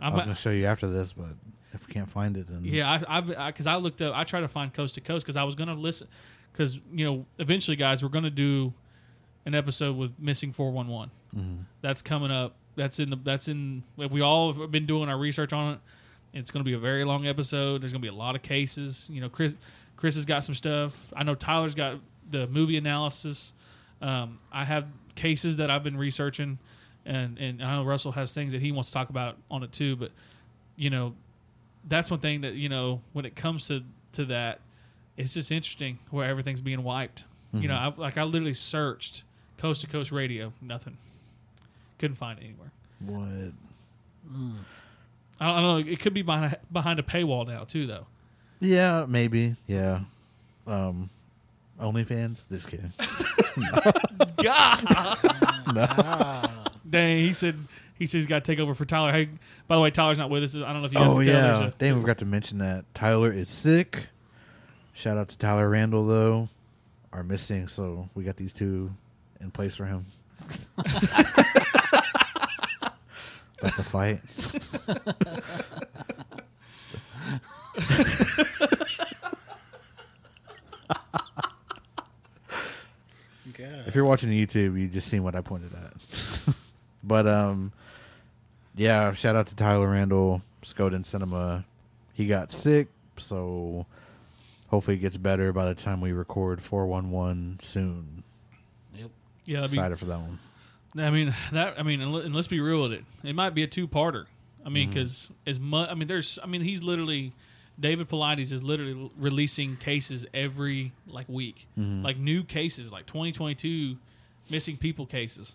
I 0.00 0.06
I'm, 0.08 0.12
was 0.14 0.24
going 0.24 0.34
to 0.34 0.40
show 0.40 0.50
you 0.50 0.64
after 0.66 0.86
this, 0.88 1.12
but 1.12 1.28
if 1.72 1.86
we 1.86 1.92
can't 1.94 2.10
find 2.10 2.36
it, 2.36 2.46
then. 2.48 2.62
Yeah, 2.64 2.90
I, 3.08 3.18
I've 3.18 3.26
because 3.28 3.66
I, 3.66 3.76
looked 3.76 4.02
up. 4.02 4.14
I 4.16 4.24
tried 4.24 4.40
to 4.42 4.48
find 4.48 4.72
coast 4.74 4.94
to 4.96 5.00
coast 5.00 5.24
because 5.24 5.36
I 5.36 5.44
was 5.44 5.54
gonna 5.54 5.74
listen. 5.74 6.08
Because 6.52 6.80
you 6.92 7.04
know, 7.06 7.26
eventually, 7.38 7.76
guys, 7.76 8.02
we're 8.02 8.10
gonna 8.10 8.28
do 8.28 8.74
an 9.46 9.54
episode 9.54 9.96
with 9.96 10.12
missing 10.18 10.52
four 10.52 10.70
one 10.70 10.88
one. 10.88 11.10
Mhm. 11.34 11.64
That's 11.80 12.02
coming 12.02 12.30
up. 12.30 12.56
That's 12.76 12.98
in 12.98 13.08
the. 13.10 13.16
That's 13.16 13.48
in. 13.48 13.84
We 13.96 14.20
all 14.20 14.52
have 14.52 14.70
been 14.70 14.84
doing 14.86 15.08
our 15.08 15.16
research 15.18 15.52
on 15.52 15.74
it. 15.74 15.80
It's 16.32 16.50
gonna 16.50 16.64
be 16.64 16.72
a 16.72 16.78
very 16.78 17.04
long 17.04 17.26
episode. 17.26 17.82
There's 17.82 17.92
gonna 17.92 18.02
be 18.02 18.08
a 18.08 18.14
lot 18.14 18.34
of 18.36 18.42
cases. 18.42 19.08
You 19.10 19.20
know, 19.20 19.28
Chris. 19.28 19.54
Chris 19.94 20.16
has 20.16 20.26
got 20.26 20.42
some 20.42 20.54
stuff. 20.56 21.12
I 21.14 21.22
know 21.22 21.36
Tyler's 21.36 21.76
got 21.76 22.00
the 22.28 22.48
movie 22.48 22.76
analysis. 22.76 23.52
Um, 24.00 24.38
I 24.50 24.64
have 24.64 24.86
cases 25.14 25.58
that 25.58 25.70
I've 25.70 25.84
been 25.84 25.96
researching, 25.96 26.58
and 27.06 27.38
and 27.38 27.62
I 27.62 27.76
know 27.76 27.84
Russell 27.84 28.10
has 28.12 28.32
things 28.32 28.52
that 28.52 28.60
he 28.60 28.72
wants 28.72 28.88
to 28.88 28.94
talk 28.94 29.10
about 29.10 29.36
on 29.48 29.62
it 29.62 29.70
too. 29.70 29.94
But 29.94 30.10
you 30.74 30.90
know, 30.90 31.14
that's 31.86 32.10
one 32.10 32.18
thing 32.18 32.40
that 32.40 32.54
you 32.54 32.68
know 32.68 33.00
when 33.12 33.24
it 33.24 33.36
comes 33.36 33.68
to 33.68 33.84
to 34.14 34.24
that, 34.24 34.60
it's 35.16 35.34
just 35.34 35.52
interesting 35.52 36.00
where 36.10 36.28
everything's 36.28 36.62
being 36.62 36.82
wiped. 36.82 37.24
You 37.54 37.68
know, 37.68 37.74
I, 37.74 37.92
like 37.96 38.16
I 38.18 38.24
literally 38.24 38.54
searched 38.54 39.22
coast 39.58 39.82
to 39.82 39.86
coast 39.86 40.10
radio, 40.10 40.52
nothing, 40.60 40.96
couldn't 41.98 42.16
find 42.16 42.40
it 42.40 42.44
anywhere. 42.44 42.72
What? 42.98 43.52
I 44.28 44.32
don't, 44.32 44.64
I 45.42 45.60
don't 45.60 45.84
know. 45.86 45.90
It 45.92 46.00
could 46.00 46.14
be 46.14 46.22
behind 46.22 46.52
a, 46.54 46.58
behind 46.72 46.98
a 46.98 47.02
paywall 47.02 47.46
now 47.46 47.64
too, 47.64 47.86
though. 47.86 48.06
Yeah, 48.60 49.06
maybe. 49.08 49.56
Yeah. 49.66 50.00
Um, 50.66 51.10
OnlyFans? 51.80 52.48
Just 52.48 52.68
kidding. 52.68 52.92
God, 54.42 54.84
Ah, 55.74 56.70
dang! 56.90 57.18
He 57.18 57.32
said 57.32 57.56
he 57.98 58.06
says 58.06 58.22
he's 58.22 58.26
got 58.26 58.44
to 58.44 58.52
take 58.52 58.60
over 58.60 58.74
for 58.74 58.84
Tyler. 58.84 59.12
Hey, 59.12 59.28
by 59.68 59.76
the 59.76 59.80
way, 59.82 59.90
Tyler's 59.90 60.18
not 60.18 60.30
with 60.30 60.42
us. 60.44 60.56
I 60.56 60.60
don't 60.72 60.80
know 60.80 60.84
if 60.86 60.92
you 60.92 60.98
guys 60.98 61.10
oh, 61.10 61.14
tell. 61.14 61.22
yeah. 61.24 61.32
There's 61.42 61.60
a- 61.60 61.74
Dang, 61.78 61.94
we 61.96 62.00
forgot 62.00 62.18
to 62.18 62.24
mention 62.26 62.58
that. 62.58 62.84
Tyler 62.94 63.32
is 63.32 63.48
sick. 63.48 64.06
Shout 64.92 65.16
out 65.18 65.28
to 65.30 65.38
Tyler 65.38 65.68
Randall, 65.68 66.06
though. 66.06 66.48
Are 67.12 67.22
missing, 67.22 67.68
so 67.68 68.08
we 68.14 68.24
got 68.24 68.36
these 68.36 68.52
two 68.54 68.92
in 69.40 69.50
place 69.50 69.74
for 69.76 69.84
him. 69.86 70.06
To 73.62 73.82
fight. 73.84 74.20
God. 83.52 83.84
If 83.86 83.94
you're 83.94 84.04
watching 84.04 84.30
YouTube, 84.30 84.80
you 84.80 84.88
just 84.88 85.08
seen 85.08 85.22
what 85.22 85.34
I 85.34 85.40
pointed 85.40 85.72
at. 85.74 86.54
but 87.04 87.26
um, 87.26 87.72
yeah, 88.74 89.12
shout 89.12 89.36
out 89.36 89.46
to 89.48 89.56
Tyler 89.56 89.88
Randall, 89.88 90.42
Skoden 90.62 91.04
Cinema. 91.04 91.64
He 92.14 92.26
got 92.26 92.52
sick, 92.52 92.88
so 93.16 93.86
hopefully 94.68 94.96
it 94.96 95.00
gets 95.00 95.16
better 95.16 95.52
by 95.52 95.66
the 95.66 95.74
time 95.74 96.00
we 96.00 96.12
record 96.12 96.62
411 96.62 97.58
soon. 97.60 98.22
Yep. 98.94 99.10
yeah, 99.44 99.60
be 99.60 99.64
Excited 99.64 99.98
for 99.98 100.06
that 100.06 100.18
one. 100.18 100.38
I 100.96 101.10
mean 101.10 101.34
that. 101.52 101.78
I 101.78 101.82
mean, 101.82 102.00
and, 102.00 102.12
let- 102.12 102.24
and 102.24 102.34
let's 102.34 102.48
be 102.48 102.60
real 102.60 102.82
with 102.82 102.92
it. 102.92 103.04
It 103.24 103.34
might 103.34 103.54
be 103.54 103.62
a 103.62 103.66
two-parter. 103.66 104.26
I 104.64 104.68
mean, 104.68 104.84
Mm-hmm. 104.88 104.94
because 104.94 105.30
as 105.46 105.58
much. 105.58 105.88
I 105.90 105.94
mean, 105.94 106.06
there's. 106.08 106.38
I 106.42 106.46
mean, 106.46 106.60
he's 106.62 106.82
literally. 106.82 107.32
David 107.80 108.08
Paulides 108.08 108.52
is 108.52 108.62
literally 108.62 109.10
releasing 109.18 109.76
cases 109.76 110.26
every 110.34 110.92
like 111.06 111.28
week, 111.28 111.66
Mm-hmm. 111.78 112.04
like 112.04 112.18
new 112.18 112.44
cases, 112.44 112.92
like 112.92 113.06
2022 113.06 113.96
missing 114.50 114.76
people 114.76 115.06
cases, 115.06 115.54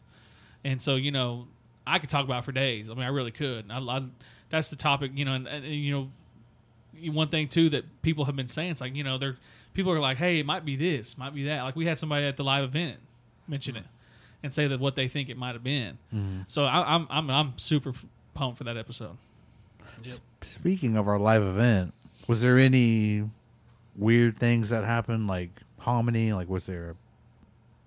and 0.64 0.82
so 0.82 0.96
you 0.96 1.12
know 1.12 1.48
I 1.86 2.00
could 2.00 2.10
talk 2.10 2.26
about 2.26 2.40
it 2.40 2.46
for 2.46 2.52
days. 2.52 2.90
I 2.90 2.96
mean, 2.96 3.04
I 3.04 3.10
really 3.10 3.32
could. 3.32 3.66
I, 3.70 3.78
I, 3.80 4.04
that's 4.50 4.70
the 4.70 4.76
topic, 4.76 5.12
you 5.14 5.26
know, 5.26 5.34
and, 5.36 5.48
and 5.48 5.64
you 5.66 5.92
know, 5.94 7.12
one 7.14 7.28
thing 7.30 7.48
too 7.48 7.70
that 7.70 8.02
people 8.02 8.26
have 8.26 8.36
been 8.36 8.48
saying, 8.48 8.72
it's 8.72 8.82
like 8.82 8.96
you 8.96 9.04
know, 9.04 9.18
they're 9.20 9.38
people 9.76 9.92
are 9.92 10.00
like, 10.00 10.18
hey, 10.18 10.40
it 10.40 10.46
might 10.46 10.66
be 10.66 10.76
this, 10.76 11.18
might 11.18 11.36
be 11.36 11.44
that. 11.44 11.62
Like 11.62 11.76
we 11.76 11.86
had 11.86 12.00
somebody 12.00 12.26
at 12.26 12.36
the 12.36 12.44
live 12.44 12.64
event 12.64 12.98
mention 13.48 13.76
it 13.76 13.86
and 14.44 14.54
say 14.54 14.68
that 14.68 14.80
what 14.80 14.96
they 14.96 15.08
think 15.08 15.30
it 15.30 15.38
might 15.38 15.54
have 15.54 15.64
been. 15.64 15.98
So 16.48 16.66
I, 16.66 16.96
I'm 16.96 17.08
I'm 17.10 17.30
I'm 17.30 17.58
super 17.58 17.94
pumped 18.34 18.58
for 18.58 18.64
that 18.66 18.78
episode. 18.78 19.18
Speaking 20.42 20.96
of 20.96 21.08
our 21.08 21.18
live 21.20 21.42
event, 21.42 21.94
was 22.28 22.42
there 22.42 22.58
any 22.58 23.30
weird 23.96 24.38
things 24.38 24.70
that 24.70 24.84
happened, 24.84 25.28
like 25.28 25.50
hominy? 25.80 26.34
Like, 26.34 26.48
was 26.50 26.68
there 26.68 26.92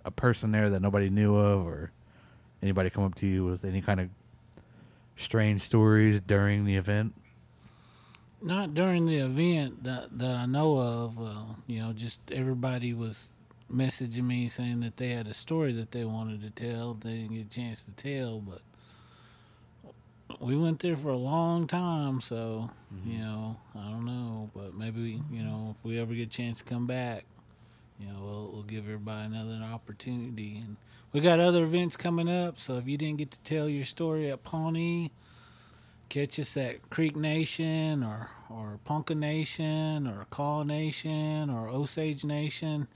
a, 0.05 0.09
a 0.09 0.11
person 0.11 0.51
there 0.53 0.69
that 0.71 0.81
nobody 0.81 1.09
knew 1.09 1.37
of, 1.37 1.65
or 1.67 1.93
anybody 2.63 2.91
come 2.91 3.05
up 3.05 3.15
to 3.17 3.27
you 3.27 3.45
with 3.45 3.65
any 3.65 3.81
kind 3.81 4.01
of 4.01 4.09
strange 5.17 5.63
stories 5.63 6.21
during 6.21 6.65
the 6.65 6.77
event? 6.77 7.15
Not 8.43 8.75
during 8.75 9.07
the 9.07 9.19
event 9.19 9.85
that 9.85 10.19
that 10.19 10.35
I 10.35 10.47
know 10.47 10.79
of. 10.79 11.21
Uh, 11.23 11.55
you 11.67 11.79
know, 11.81 11.93
just 11.93 12.21
everybody 12.33 12.93
was 12.95 13.31
messaging 13.73 14.25
me 14.25 14.49
saying 14.49 14.81
that 14.81 14.97
they 14.97 15.11
had 15.11 15.29
a 15.29 15.35
story 15.35 15.73
that 15.73 15.93
they 15.93 16.05
wanted 16.05 16.43
to 16.43 16.51
tell. 16.51 16.95
They 16.95 17.15
didn't 17.15 17.35
get 17.35 17.47
a 17.47 17.49
chance 17.49 17.83
to 17.85 17.93
tell, 17.93 18.41
but 18.41 18.63
we 20.41 20.57
went 20.57 20.81
there 20.81 20.97
for 20.97 21.11
a 21.11 21.17
long 21.17 21.67
time. 21.67 22.21
So 22.21 22.71
mm-hmm. 22.95 23.11
you 23.11 23.19
know, 23.19 23.57
I 23.75 23.91
don't 23.91 24.07
know, 24.07 24.51
but 24.55 24.75
maybe 24.75 25.23
you 25.31 25.43
know 25.43 25.75
if 25.77 25.85
we 25.85 25.99
ever 25.99 26.15
get 26.15 26.29
a 26.29 26.31
chance 26.31 26.59
to 26.59 26.65
come 26.65 26.87
back, 26.87 27.25
you 27.99 28.07
know, 28.07 28.19
we'll 28.21 28.51
we'll 28.53 28.63
give 28.63 28.85
everybody 28.85 29.27
another 29.27 29.63
opportunity. 29.65 30.59
And 30.59 30.77
we 31.13 31.21
got 31.21 31.41
other 31.41 31.63
events 31.63 31.97
coming 31.97 32.29
up. 32.29 32.59
So 32.59 32.77
if 32.77 32.89
you 32.89 32.97
didn't 32.97 33.19
get 33.19 33.31
to 33.33 33.41
tell 33.41 33.69
your 33.69 33.85
story 33.85 34.31
at 34.31 34.43
Pawnee 34.43 35.13
catch 36.11 36.41
us 36.41 36.57
at 36.57 36.91
Creek 36.91 37.17
Nation 37.17 38.03
or 38.03 38.29
or 38.51 38.81
Ponca 38.85 39.15
Nation 39.15 40.07
or 40.07 40.27
Kaw 40.29 40.65
Nation 40.65 41.49
or 41.49 41.69
Osage 41.69 42.25
Nation. 42.25 42.89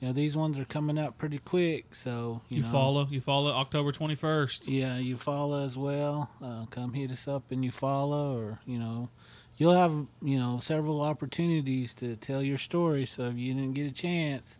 You 0.00 0.08
know 0.08 0.12
these 0.14 0.34
ones 0.36 0.58
are 0.58 0.64
coming 0.64 0.98
out 0.98 1.18
pretty 1.18 1.38
quick, 1.38 1.94
so 1.94 2.40
you, 2.48 2.58
You, 2.58 2.62
know, 2.62 2.72
follow, 2.72 3.04
Eufaula 3.04 3.52
October 3.52 3.92
21st. 3.92 4.60
Yeah, 4.64 4.96
Eufaula 4.96 5.66
as 5.66 5.76
well. 5.76 6.30
Uh, 6.42 6.64
come 6.70 6.94
hit 6.94 7.10
us 7.12 7.28
up 7.28 7.50
and 7.50 7.62
Eufaula, 7.62 8.34
or 8.34 8.60
you 8.64 8.78
know, 8.78 9.10
you'll 9.58 9.74
have 9.74 9.92
you 10.22 10.38
know 10.38 10.58
several 10.62 11.02
opportunities 11.02 11.92
to 11.94 12.16
tell 12.16 12.42
your 12.42 12.56
story. 12.56 13.04
So 13.04 13.24
if 13.26 13.36
you 13.36 13.52
didn't 13.52 13.74
get 13.74 13.90
a 13.90 13.94
chance, 13.94 14.58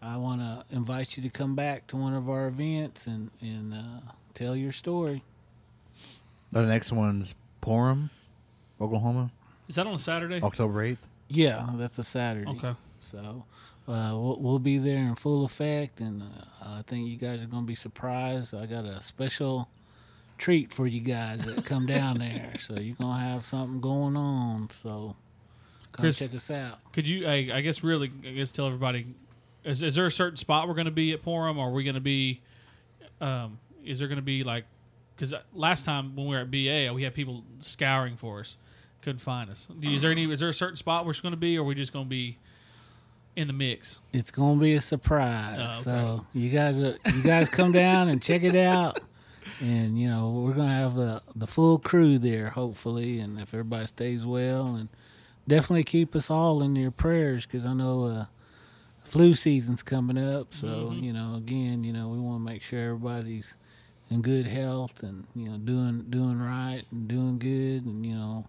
I 0.00 0.16
want 0.16 0.40
to 0.40 0.64
invite 0.74 1.18
you 1.18 1.22
to 1.22 1.28
come 1.28 1.54
back 1.54 1.86
to 1.88 1.96
one 1.98 2.14
of 2.14 2.30
our 2.30 2.46
events 2.46 3.06
and 3.06 3.30
and 3.42 3.74
uh, 3.74 4.12
tell 4.32 4.56
your 4.56 4.72
story. 4.72 5.22
The 6.50 6.62
next 6.62 6.92
one's 6.92 7.34
Porum, 7.60 8.08
Oklahoma, 8.80 9.30
Is 9.68 9.76
that 9.76 9.86
on 9.86 9.94
a 9.94 9.98
Saturday? 9.98 10.40
October 10.42 10.84
8th. 10.86 10.98
Yeah, 11.28 11.66
that's 11.76 11.98
a 11.98 12.04
Saturday. 12.04 12.50
Okay. 12.50 12.74
So 13.00 13.44
uh, 13.88 14.10
we'll, 14.12 14.38
we'll 14.40 14.58
be 14.58 14.78
there 14.78 14.98
in 14.98 15.14
full 15.14 15.44
effect, 15.44 16.00
and 16.00 16.22
uh, 16.22 16.26
I 16.78 16.82
think 16.82 17.08
you 17.08 17.16
guys 17.16 17.42
are 17.42 17.48
going 17.48 17.64
to 17.64 17.66
be 17.66 17.74
surprised. 17.74 18.54
I 18.54 18.66
got 18.66 18.84
a 18.84 19.02
special 19.02 19.68
treat 20.38 20.72
for 20.72 20.86
you 20.86 21.00
guys 21.00 21.44
that 21.44 21.64
come 21.64 21.86
down 21.86 22.18
there. 22.18 22.54
So 22.58 22.74
you're 22.74 22.96
going 22.96 23.14
to 23.14 23.24
have 23.24 23.44
something 23.44 23.80
going 23.80 24.16
on. 24.16 24.70
So 24.70 25.16
come 25.92 26.04
Chris- 26.04 26.18
check 26.18 26.34
us 26.34 26.50
out. 26.50 26.78
Could 26.92 27.08
you? 27.08 27.26
I, 27.26 27.50
I 27.54 27.60
guess 27.60 27.82
really, 27.82 28.10
I 28.24 28.30
guess 28.30 28.52
tell 28.52 28.66
everybody. 28.66 29.06
Is, 29.64 29.82
is 29.82 29.94
there 29.94 30.06
a 30.06 30.10
certain 30.10 30.36
spot 30.36 30.68
we're 30.68 30.74
going 30.74 30.86
to 30.86 30.90
be 30.90 31.12
at 31.12 31.22
Porum? 31.22 31.58
Or 31.58 31.68
are 31.68 31.72
we 31.72 31.84
going 31.84 31.94
to 31.94 32.00
be? 32.00 32.40
Um, 33.20 33.58
is 33.84 33.98
there 33.98 34.08
going 34.08 34.16
to 34.16 34.22
be 34.22 34.44
like 34.44 34.64
because 35.14 35.34
last 35.52 35.84
time 35.84 36.16
when 36.16 36.26
we 36.26 36.34
were 36.34 36.42
at 36.42 36.50
BA, 36.50 36.92
we 36.94 37.04
had 37.04 37.14
people 37.14 37.44
scouring 37.60 38.16
for 38.16 38.40
us, 38.40 38.56
couldn't 39.02 39.20
find 39.20 39.50
us. 39.50 39.68
Is 39.80 40.02
there 40.02 40.10
any? 40.10 40.30
Is 40.30 40.40
there 40.40 40.48
a 40.48 40.54
certain 40.54 40.76
spot 40.76 41.06
we're 41.06 41.14
going 41.14 41.32
to 41.32 41.36
be, 41.36 41.56
or 41.56 41.60
are 41.60 41.64
we 41.64 41.74
just 41.74 41.92
going 41.92 42.06
to 42.06 42.10
be 42.10 42.38
in 43.36 43.46
the 43.46 43.52
mix? 43.52 43.98
It's 44.12 44.30
gonna 44.30 44.60
be 44.60 44.74
a 44.74 44.80
surprise. 44.80 45.58
Oh, 45.60 45.64
okay. 45.64 45.82
So 45.82 46.26
you 46.34 46.50
guys, 46.50 46.78
are, 46.80 46.96
you 47.14 47.22
guys 47.22 47.48
come 47.48 47.72
down 47.72 48.08
and 48.08 48.22
check 48.22 48.42
it 48.42 48.54
out, 48.56 48.98
and 49.60 49.98
you 49.98 50.08
know 50.08 50.30
we're 50.30 50.54
gonna 50.54 50.74
have 50.74 50.98
uh, 50.98 51.20
the 51.34 51.46
full 51.46 51.78
crew 51.78 52.18
there, 52.18 52.50
hopefully, 52.50 53.18
and 53.20 53.40
if 53.40 53.54
everybody 53.54 53.86
stays 53.86 54.26
well, 54.26 54.74
and 54.74 54.88
definitely 55.48 55.84
keep 55.84 56.14
us 56.14 56.30
all 56.30 56.62
in 56.62 56.76
your 56.76 56.90
prayers 56.90 57.46
because 57.46 57.64
I 57.66 57.72
know 57.72 58.04
uh, 58.04 58.24
flu 59.04 59.34
season's 59.34 59.82
coming 59.82 60.18
up. 60.18 60.54
So 60.54 60.66
Mhm. 60.92 61.02
you 61.02 61.12
know, 61.12 61.34
again, 61.36 61.84
you 61.84 61.92
know, 61.92 62.08
we 62.08 62.18
want 62.18 62.44
to 62.44 62.52
make 62.52 62.62
sure 62.62 62.80
everybody's 62.80 63.56
in 64.10 64.20
good 64.20 64.46
health 64.46 65.02
and 65.02 65.26
you 65.34 65.48
know 65.48 65.56
doing 65.56 66.04
doing 66.10 66.38
right 66.38 66.82
and 66.90 67.08
doing 67.08 67.38
good, 67.38 67.86
and 67.86 68.04
you 68.04 68.14
know 68.14 68.46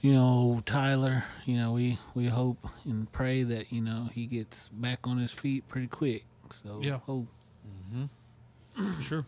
you 0.00 0.12
know 0.12 0.62
Tyler, 0.66 1.24
you 1.44 1.56
know 1.56 1.72
we 1.72 1.98
we 2.14 2.28
hope 2.28 2.66
and 2.84 3.10
pray 3.12 3.42
that 3.42 3.72
you 3.72 3.80
know 3.80 4.08
he 4.12 4.26
gets 4.26 4.68
back 4.68 5.00
on 5.06 5.18
his 5.18 5.30
feet 5.32 5.68
pretty 5.68 5.86
quick. 5.88 6.24
So 6.50 6.80
Yeah. 6.82 6.98
hope. 7.06 7.26
For 8.76 9.02
sure. 9.02 9.26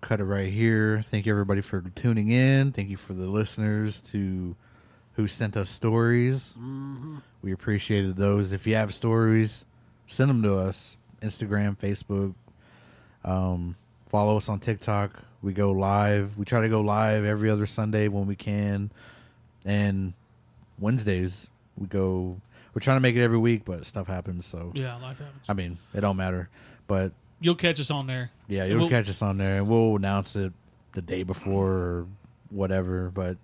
cut 0.00 0.18
it 0.20 0.24
right 0.24 0.50
here. 0.50 1.02
Thank 1.02 1.26
you 1.26 1.32
everybody 1.32 1.60
for 1.60 1.82
tuning 1.94 2.28
in. 2.30 2.72
Thank 2.72 2.88
you 2.88 2.96
for 2.96 3.12
the 3.12 3.28
listeners 3.28 4.00
to 4.12 4.56
who 5.14 5.26
sent 5.28 5.56
us 5.56 5.68
stories. 5.70 6.56
We 7.42 7.52
appreciated 7.52 8.16
those. 8.16 8.52
If 8.52 8.66
you 8.66 8.74
have 8.76 8.94
stories, 8.94 9.64
send 10.06 10.30
them 10.30 10.42
to 10.42 10.56
us. 10.56 10.96
Instagram, 11.20 11.76
Facebook. 11.78 12.34
Um, 13.24 13.76
follow 14.08 14.38
us 14.38 14.48
on 14.48 14.58
TikTok. 14.58 15.22
We 15.42 15.52
go 15.52 15.70
live. 15.72 16.38
We 16.38 16.44
try 16.46 16.62
to 16.62 16.68
go 16.70 16.80
live 16.80 17.24
every 17.24 17.50
other 17.50 17.66
Sunday 17.66 18.08
when 18.08 18.26
we 18.26 18.36
can, 18.36 18.90
and 19.64 20.12
Wednesdays 20.78 21.48
we 21.76 21.86
go. 21.86 22.40
We're 22.74 22.80
trying 22.80 22.96
to 22.98 23.00
make 23.00 23.16
it 23.16 23.22
every 23.22 23.38
week, 23.38 23.64
but 23.64 23.84
stuff 23.84 24.06
happens. 24.06 24.46
So 24.46 24.70
Yeah, 24.74 24.94
life 24.96 25.18
happens. 25.18 25.44
I 25.48 25.54
mean, 25.54 25.78
it 25.92 26.00
don't 26.02 26.16
matter. 26.16 26.48
But 26.86 27.12
You'll 27.40 27.54
catch 27.56 27.80
us 27.80 27.90
on 27.90 28.06
there. 28.06 28.30
yeah, 28.48 28.64
you'll 28.64 28.80
we'll- 28.80 28.88
catch 28.88 29.08
us 29.08 29.22
on 29.22 29.38
there, 29.38 29.56
and 29.58 29.68
we'll 29.68 29.96
announce 29.96 30.36
it 30.36 30.52
the 30.92 31.02
day 31.02 31.22
before 31.22 31.70
or 31.72 32.06
whatever. 32.50 33.10
But 33.10 33.38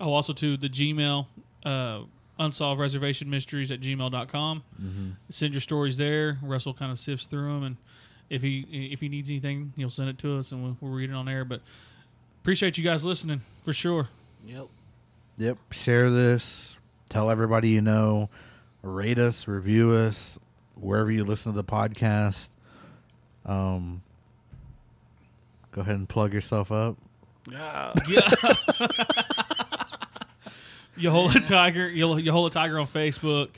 Oh, 0.00 0.12
also 0.12 0.32
to 0.32 0.56
the 0.56 0.68
Gmail, 0.68 1.26
uh, 1.64 2.00
unsolved 2.38 2.80
reservation 2.80 3.30
mysteries 3.30 3.70
at 3.70 3.80
gmail.com. 3.80 5.16
Send 5.30 5.54
your 5.54 5.60
stories 5.60 5.96
there. 5.96 6.38
Russell 6.42 6.74
kind 6.74 6.90
of 6.90 6.98
sifts 6.98 7.26
through 7.26 7.54
them, 7.54 7.62
and 7.62 7.76
if 8.28 8.42
he 8.42 8.60
if 8.92 9.00
he 9.00 9.08
needs 9.08 9.30
anything, 9.30 9.72
he'll 9.76 9.90
send 9.90 10.08
it 10.08 10.18
to 10.18 10.38
us, 10.38 10.50
and 10.52 10.62
we'll, 10.64 10.76
we'll 10.80 10.92
read 10.92 11.10
it 11.10 11.14
on 11.14 11.28
air. 11.28 11.44
But 11.44 11.60
appreciate 12.44 12.76
you 12.76 12.84
guys 12.84 13.02
listening 13.06 13.40
for 13.64 13.72
sure. 13.72 14.10
Yep. 14.46 14.66
yep, 15.38 15.56
share 15.70 16.10
this. 16.10 16.78
Tell 17.08 17.30
everybody 17.30 17.70
you 17.70 17.80
know. 17.80 18.28
Rate 18.82 19.18
us, 19.18 19.48
review 19.48 19.92
us 19.92 20.38
wherever 20.74 21.10
you 21.10 21.24
listen 21.24 21.52
to 21.52 21.56
the 21.56 21.64
podcast. 21.64 22.50
Um, 23.46 24.02
go 25.72 25.80
ahead 25.80 25.94
and 25.94 26.06
plug 26.06 26.34
yourself 26.34 26.70
up. 26.70 26.98
Yahola 30.98 31.46
Tiger, 31.48 31.88
Yah- 31.88 32.08
Yahola 32.08 32.50
Tiger 32.50 32.78
on 32.78 32.86
Facebook, 32.86 33.52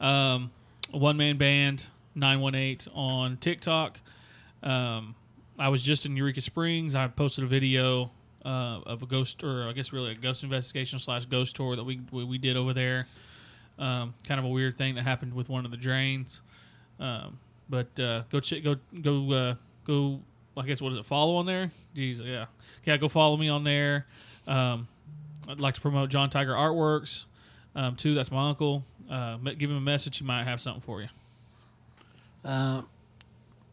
um, 0.00 0.50
One 0.90 1.16
Man 1.16 1.36
Band 1.36 1.86
nine 2.16 2.40
one 2.40 2.56
eight 2.56 2.88
on 2.94 3.36
TikTok. 3.36 4.00
Um, 4.60 5.14
I 5.56 5.68
was 5.68 5.84
just 5.84 6.04
in 6.04 6.16
Eureka 6.16 6.40
Springs. 6.40 6.96
I 6.96 7.06
posted 7.06 7.44
a 7.44 7.46
video 7.46 8.10
uh, 8.44 8.80
of 8.86 9.02
a 9.02 9.06
ghost, 9.06 9.42
or 9.42 9.68
I 9.68 9.72
guess 9.72 9.92
really 9.92 10.12
a 10.12 10.14
ghost 10.14 10.42
investigation 10.42 10.98
slash 10.98 11.26
ghost 11.26 11.56
tour 11.56 11.76
that 11.76 11.84
we 11.84 12.00
we, 12.10 12.24
we 12.24 12.38
did 12.38 12.56
over 12.56 12.72
there. 12.72 13.06
Um, 13.78 14.14
kind 14.26 14.38
of 14.38 14.44
a 14.44 14.48
weird 14.48 14.78
thing 14.78 14.94
that 14.94 15.02
happened 15.02 15.34
with 15.34 15.48
one 15.48 15.64
of 15.64 15.70
the 15.70 15.76
drains. 15.76 16.40
Um, 17.00 17.38
but 17.68 17.98
uh, 17.98 18.22
go 18.30 18.40
check, 18.40 18.62
go 18.62 18.76
go 19.00 19.32
uh, 19.32 19.54
go. 19.84 20.20
I 20.56 20.62
guess 20.62 20.80
what 20.80 20.92
is 20.92 20.98
it? 20.98 21.06
Follow 21.06 21.36
on 21.36 21.46
there. 21.46 21.72
Jeez, 21.96 22.24
yeah, 22.24 22.46
yeah. 22.84 22.96
Go 22.96 23.08
follow 23.08 23.36
me 23.36 23.48
on 23.48 23.64
there. 23.64 24.06
Um, 24.46 24.86
I'd 25.48 25.60
like 25.60 25.74
to 25.74 25.80
promote 25.80 26.10
John 26.10 26.30
Tiger 26.30 26.52
Artworks. 26.52 27.24
Um, 27.74 27.96
too, 27.96 28.14
that's 28.14 28.30
my 28.30 28.48
uncle. 28.48 28.84
Uh, 29.10 29.36
give 29.36 29.70
him 29.70 29.76
a 29.76 29.80
message. 29.80 30.18
He 30.18 30.24
might 30.24 30.44
have 30.44 30.60
something 30.60 30.80
for 30.80 31.02
you. 31.02 31.08
Uh, 32.44 32.82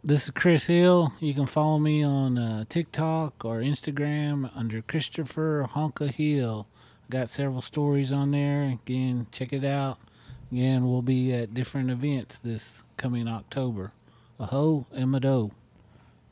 this 0.04 0.26
is 0.26 0.32
Chris 0.32 0.66
Hill. 0.66 1.14
You 1.20 1.34
can 1.34 1.46
follow 1.46 1.78
me 1.78 2.04
on 2.04 2.38
uh, 2.38 2.66
TikTok 2.68 3.46
or 3.46 3.60
Instagram 3.60 4.50
under 4.56 4.82
Christopher 4.82 5.70
Honka 5.72 6.10
Hill. 6.10 6.68
Got 7.10 7.30
several 7.30 7.62
stories 7.62 8.12
on 8.12 8.32
there. 8.32 8.80
Again, 8.84 9.28
check 9.32 9.54
it 9.54 9.64
out. 9.64 10.00
Again, 10.52 10.90
we'll 10.90 11.04
be 11.04 11.34
at 11.34 11.54
different 11.54 11.92
events 11.92 12.40
this 12.40 12.84
coming 12.98 13.28
October. 13.28 13.92
Aho 14.40 14.88
and 14.92 15.04
a 15.04 15.08
Mado. 15.08 15.52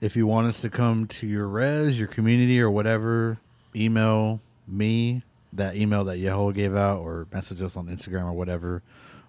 If 0.02 0.16
you 0.16 0.26
want 0.26 0.48
us 0.48 0.62
to 0.62 0.70
come 0.70 1.06
to 1.08 1.28
your 1.28 1.48
res, 1.48 2.00
your 2.00 2.08
community, 2.08 2.60
or 2.60 2.72
whatever, 2.72 3.40
email 3.76 4.42
me 4.68 5.24
that 5.54 5.76
email 5.76 6.04
that 6.06 6.18
Yahola 6.18 6.54
gave 6.54 6.76
out, 6.76 7.00
or 7.00 7.28
message 7.32 7.62
us 7.62 7.76
on 7.76 7.88
Instagram 7.88 8.26
or 8.26 8.34
whatever. 8.34 8.82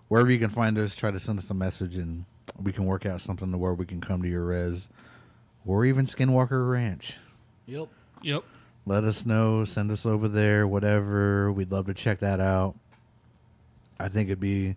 Wherever 0.09 0.31
you 0.31 0.39
can 0.39 0.51
find 0.51 0.77
us, 0.79 0.95
try 0.95 1.11
to 1.11 1.21
send 1.21 1.39
us 1.39 1.51
a 1.51 1.55
message, 1.55 1.97
and 1.97 2.25
we 2.63 2.73
can 2.73 2.85
work 2.85 3.07
out 3.07 3.21
something 3.21 3.51
to 3.53 3.59
where 3.59 3.75
we 3.75 3.87
can 3.87 4.01
come 4.01 4.23
to 4.23 4.29
your 4.29 4.45
res, 4.45 4.89
or 5.67 5.85
even 5.85 6.07
Skinwalker 6.07 6.71
Ranch. 6.71 7.17
Yep. 7.67 7.89
Yep. 8.23 8.45
Let 8.87 9.05
us 9.05 9.27
know. 9.27 9.65
Send 9.65 9.91
us 9.91 10.05
over 10.07 10.29
there. 10.29 10.67
Whatever. 10.67 11.53
We'd 11.53 11.71
love 11.71 11.87
to 11.87 11.95
check 11.95 12.21
that 12.21 12.41
out. 12.41 12.75
I 13.99 14.09
think 14.09 14.29
it'd 14.29 14.41
be 14.41 14.77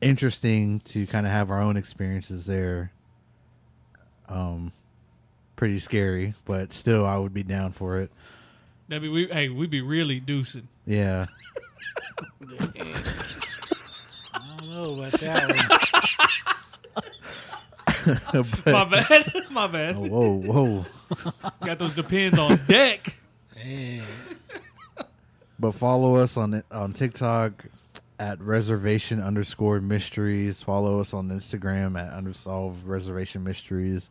interesting 0.00 0.80
to 0.80 1.06
kind 1.06 1.26
of 1.26 1.32
have 1.32 1.50
our 1.50 1.60
own 1.60 1.76
experiences 1.76 2.46
there. 2.46 2.92
Um, 4.28 4.72
pretty 5.54 5.78
scary, 5.78 6.34
but 6.44 6.72
still, 6.72 7.06
I 7.06 7.18
would 7.18 7.34
be 7.34 7.42
down 7.42 7.72
for 7.72 8.00
it. 8.00 8.10
That'd 8.88 9.02
be 9.02 9.08
we. 9.08 9.26
Hey, 9.28 9.48
we'd 9.48 9.70
be 9.70 9.82
really 9.82 10.20
deucing. 10.20 10.64
Yeah. 10.86 11.26
I 14.34 14.56
don't 14.58 14.70
know 14.70 14.94
about 14.94 15.20
that 15.20 15.48
one. 15.48 15.80
My 18.66 18.84
bad. 18.84 19.44
My 19.50 19.66
bad. 19.66 19.96
Oh, 19.96 20.08
whoa, 20.08 20.32
whoa. 20.32 20.84
Got 21.64 21.78
those 21.78 21.94
depends 21.94 22.38
on 22.38 22.58
deck. 22.68 23.14
But 25.58 25.72
follow 25.72 26.16
us 26.16 26.36
on 26.36 26.62
on 26.70 26.92
TikTok 26.92 27.66
at 28.18 28.40
reservation 28.40 29.20
underscore 29.20 29.80
mysteries. 29.80 30.62
Follow 30.62 31.00
us 31.00 31.12
on 31.14 31.28
Instagram 31.28 31.98
at 31.98 32.12
unsolved 32.12 32.86
reservation 32.86 33.42
mysteries. 33.42 34.10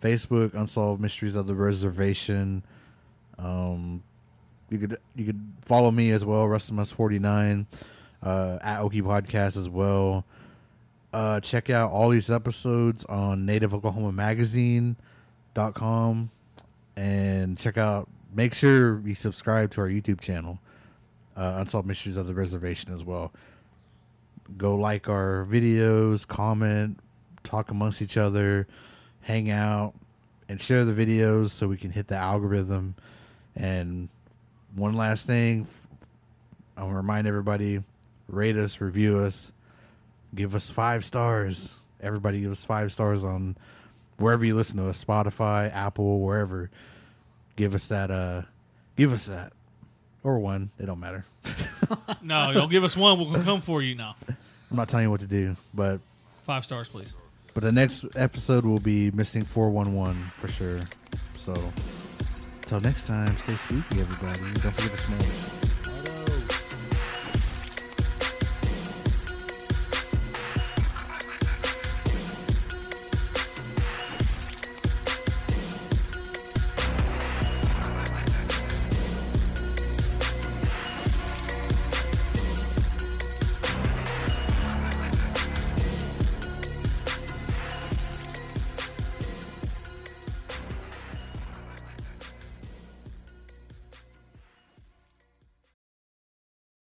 Facebook 0.00 0.54
unsolved 0.54 1.00
mysteries 1.00 1.34
of 1.34 1.46
the 1.46 1.54
reservation. 1.54 2.62
Um, 3.38 4.02
you 4.70 4.78
could 4.78 4.98
you 5.16 5.24
could 5.26 5.40
follow 5.64 5.90
me 5.90 6.10
as 6.10 6.24
well, 6.24 6.44
Rustimus 6.46 6.92
forty 6.92 7.18
nine, 7.18 7.66
uh, 8.22 8.58
at 8.62 8.80
Okie 8.80 9.02
Podcast 9.02 9.56
as 9.56 9.68
well. 9.68 10.24
Uh, 11.14 11.38
check 11.38 11.70
out 11.70 11.92
all 11.92 12.08
these 12.08 12.28
episodes 12.28 13.04
on 13.04 13.46
Native 13.46 13.72
Oklahoma 13.72 14.10
Magazine.com 14.10 14.96
and 16.96 17.56
check 17.56 17.78
out 17.78 18.08
make 18.34 18.52
sure 18.52 19.00
you 19.06 19.14
subscribe 19.14 19.70
to 19.70 19.80
our 19.80 19.86
YouTube 19.86 20.20
channel, 20.20 20.58
uh, 21.36 21.54
Unsolved 21.58 21.86
Mysteries 21.86 22.16
of 22.16 22.26
the 22.26 22.34
Reservation 22.34 22.92
as 22.92 23.04
well. 23.04 23.32
Go 24.56 24.74
like 24.74 25.08
our 25.08 25.46
videos, 25.48 26.26
comment, 26.26 26.98
talk 27.44 27.70
amongst 27.70 28.02
each 28.02 28.16
other, 28.16 28.66
hang 29.20 29.52
out, 29.52 29.94
and 30.48 30.60
share 30.60 30.84
the 30.84 30.92
videos 30.92 31.50
so 31.50 31.68
we 31.68 31.76
can 31.76 31.92
hit 31.92 32.08
the 32.08 32.16
algorithm. 32.16 32.96
And 33.54 34.08
one 34.74 34.94
last 34.94 35.28
thing, 35.28 35.68
I 36.76 36.82
want 36.82 36.94
to 36.94 36.96
remind 36.96 37.28
everybody: 37.28 37.84
rate 38.26 38.56
us, 38.56 38.80
review 38.80 39.18
us, 39.18 39.52
give 40.34 40.54
us 40.54 40.70
five 40.70 41.04
stars. 41.04 41.74
Everybody 42.00 42.40
give 42.40 42.50
us 42.52 42.64
five 42.64 42.92
stars 42.92 43.24
on 43.24 43.56
wherever 44.18 44.44
you 44.44 44.54
listen 44.54 44.76
to 44.78 44.88
us, 44.88 45.02
Spotify, 45.04 45.72
Apple, 45.74 46.20
wherever 46.20 46.70
give 47.56 47.72
us 47.74 47.86
that 47.88 48.10
uh 48.10 48.42
give 48.96 49.12
us 49.12 49.26
that 49.26 49.52
or 50.24 50.38
one 50.40 50.70
it 50.78 50.86
don't 50.86 50.98
matter 50.98 51.24
No, 52.22 52.52
don't 52.52 52.68
give 52.70 52.82
us 52.82 52.96
one. 52.96 53.18
We'll 53.18 53.42
come 53.44 53.60
for 53.60 53.80
you 53.80 53.94
now. 53.94 54.16
i'm 54.28 54.76
not 54.76 54.88
telling 54.88 55.04
you 55.06 55.10
what 55.10 55.20
to 55.20 55.26
do 55.28 55.56
but 55.72 56.00
Five 56.42 56.64
stars, 56.64 56.88
please. 56.88 57.14
but 57.54 57.62
the 57.62 57.70
next 57.72 58.04
episode 58.16 58.64
will 58.64 58.80
be 58.80 59.10
missing 59.12 59.44
411 59.44 60.14
for 60.38 60.48
sure 60.48 60.80
so 61.38 61.54
until 62.62 62.80
next 62.80 63.06
time 63.06 63.36
stay 63.38 63.54
spooky 63.54 64.00
everybody 64.00 64.40
don't 64.60 64.74
forget 64.74 64.90
to 64.92 64.98
smoke 64.98 65.63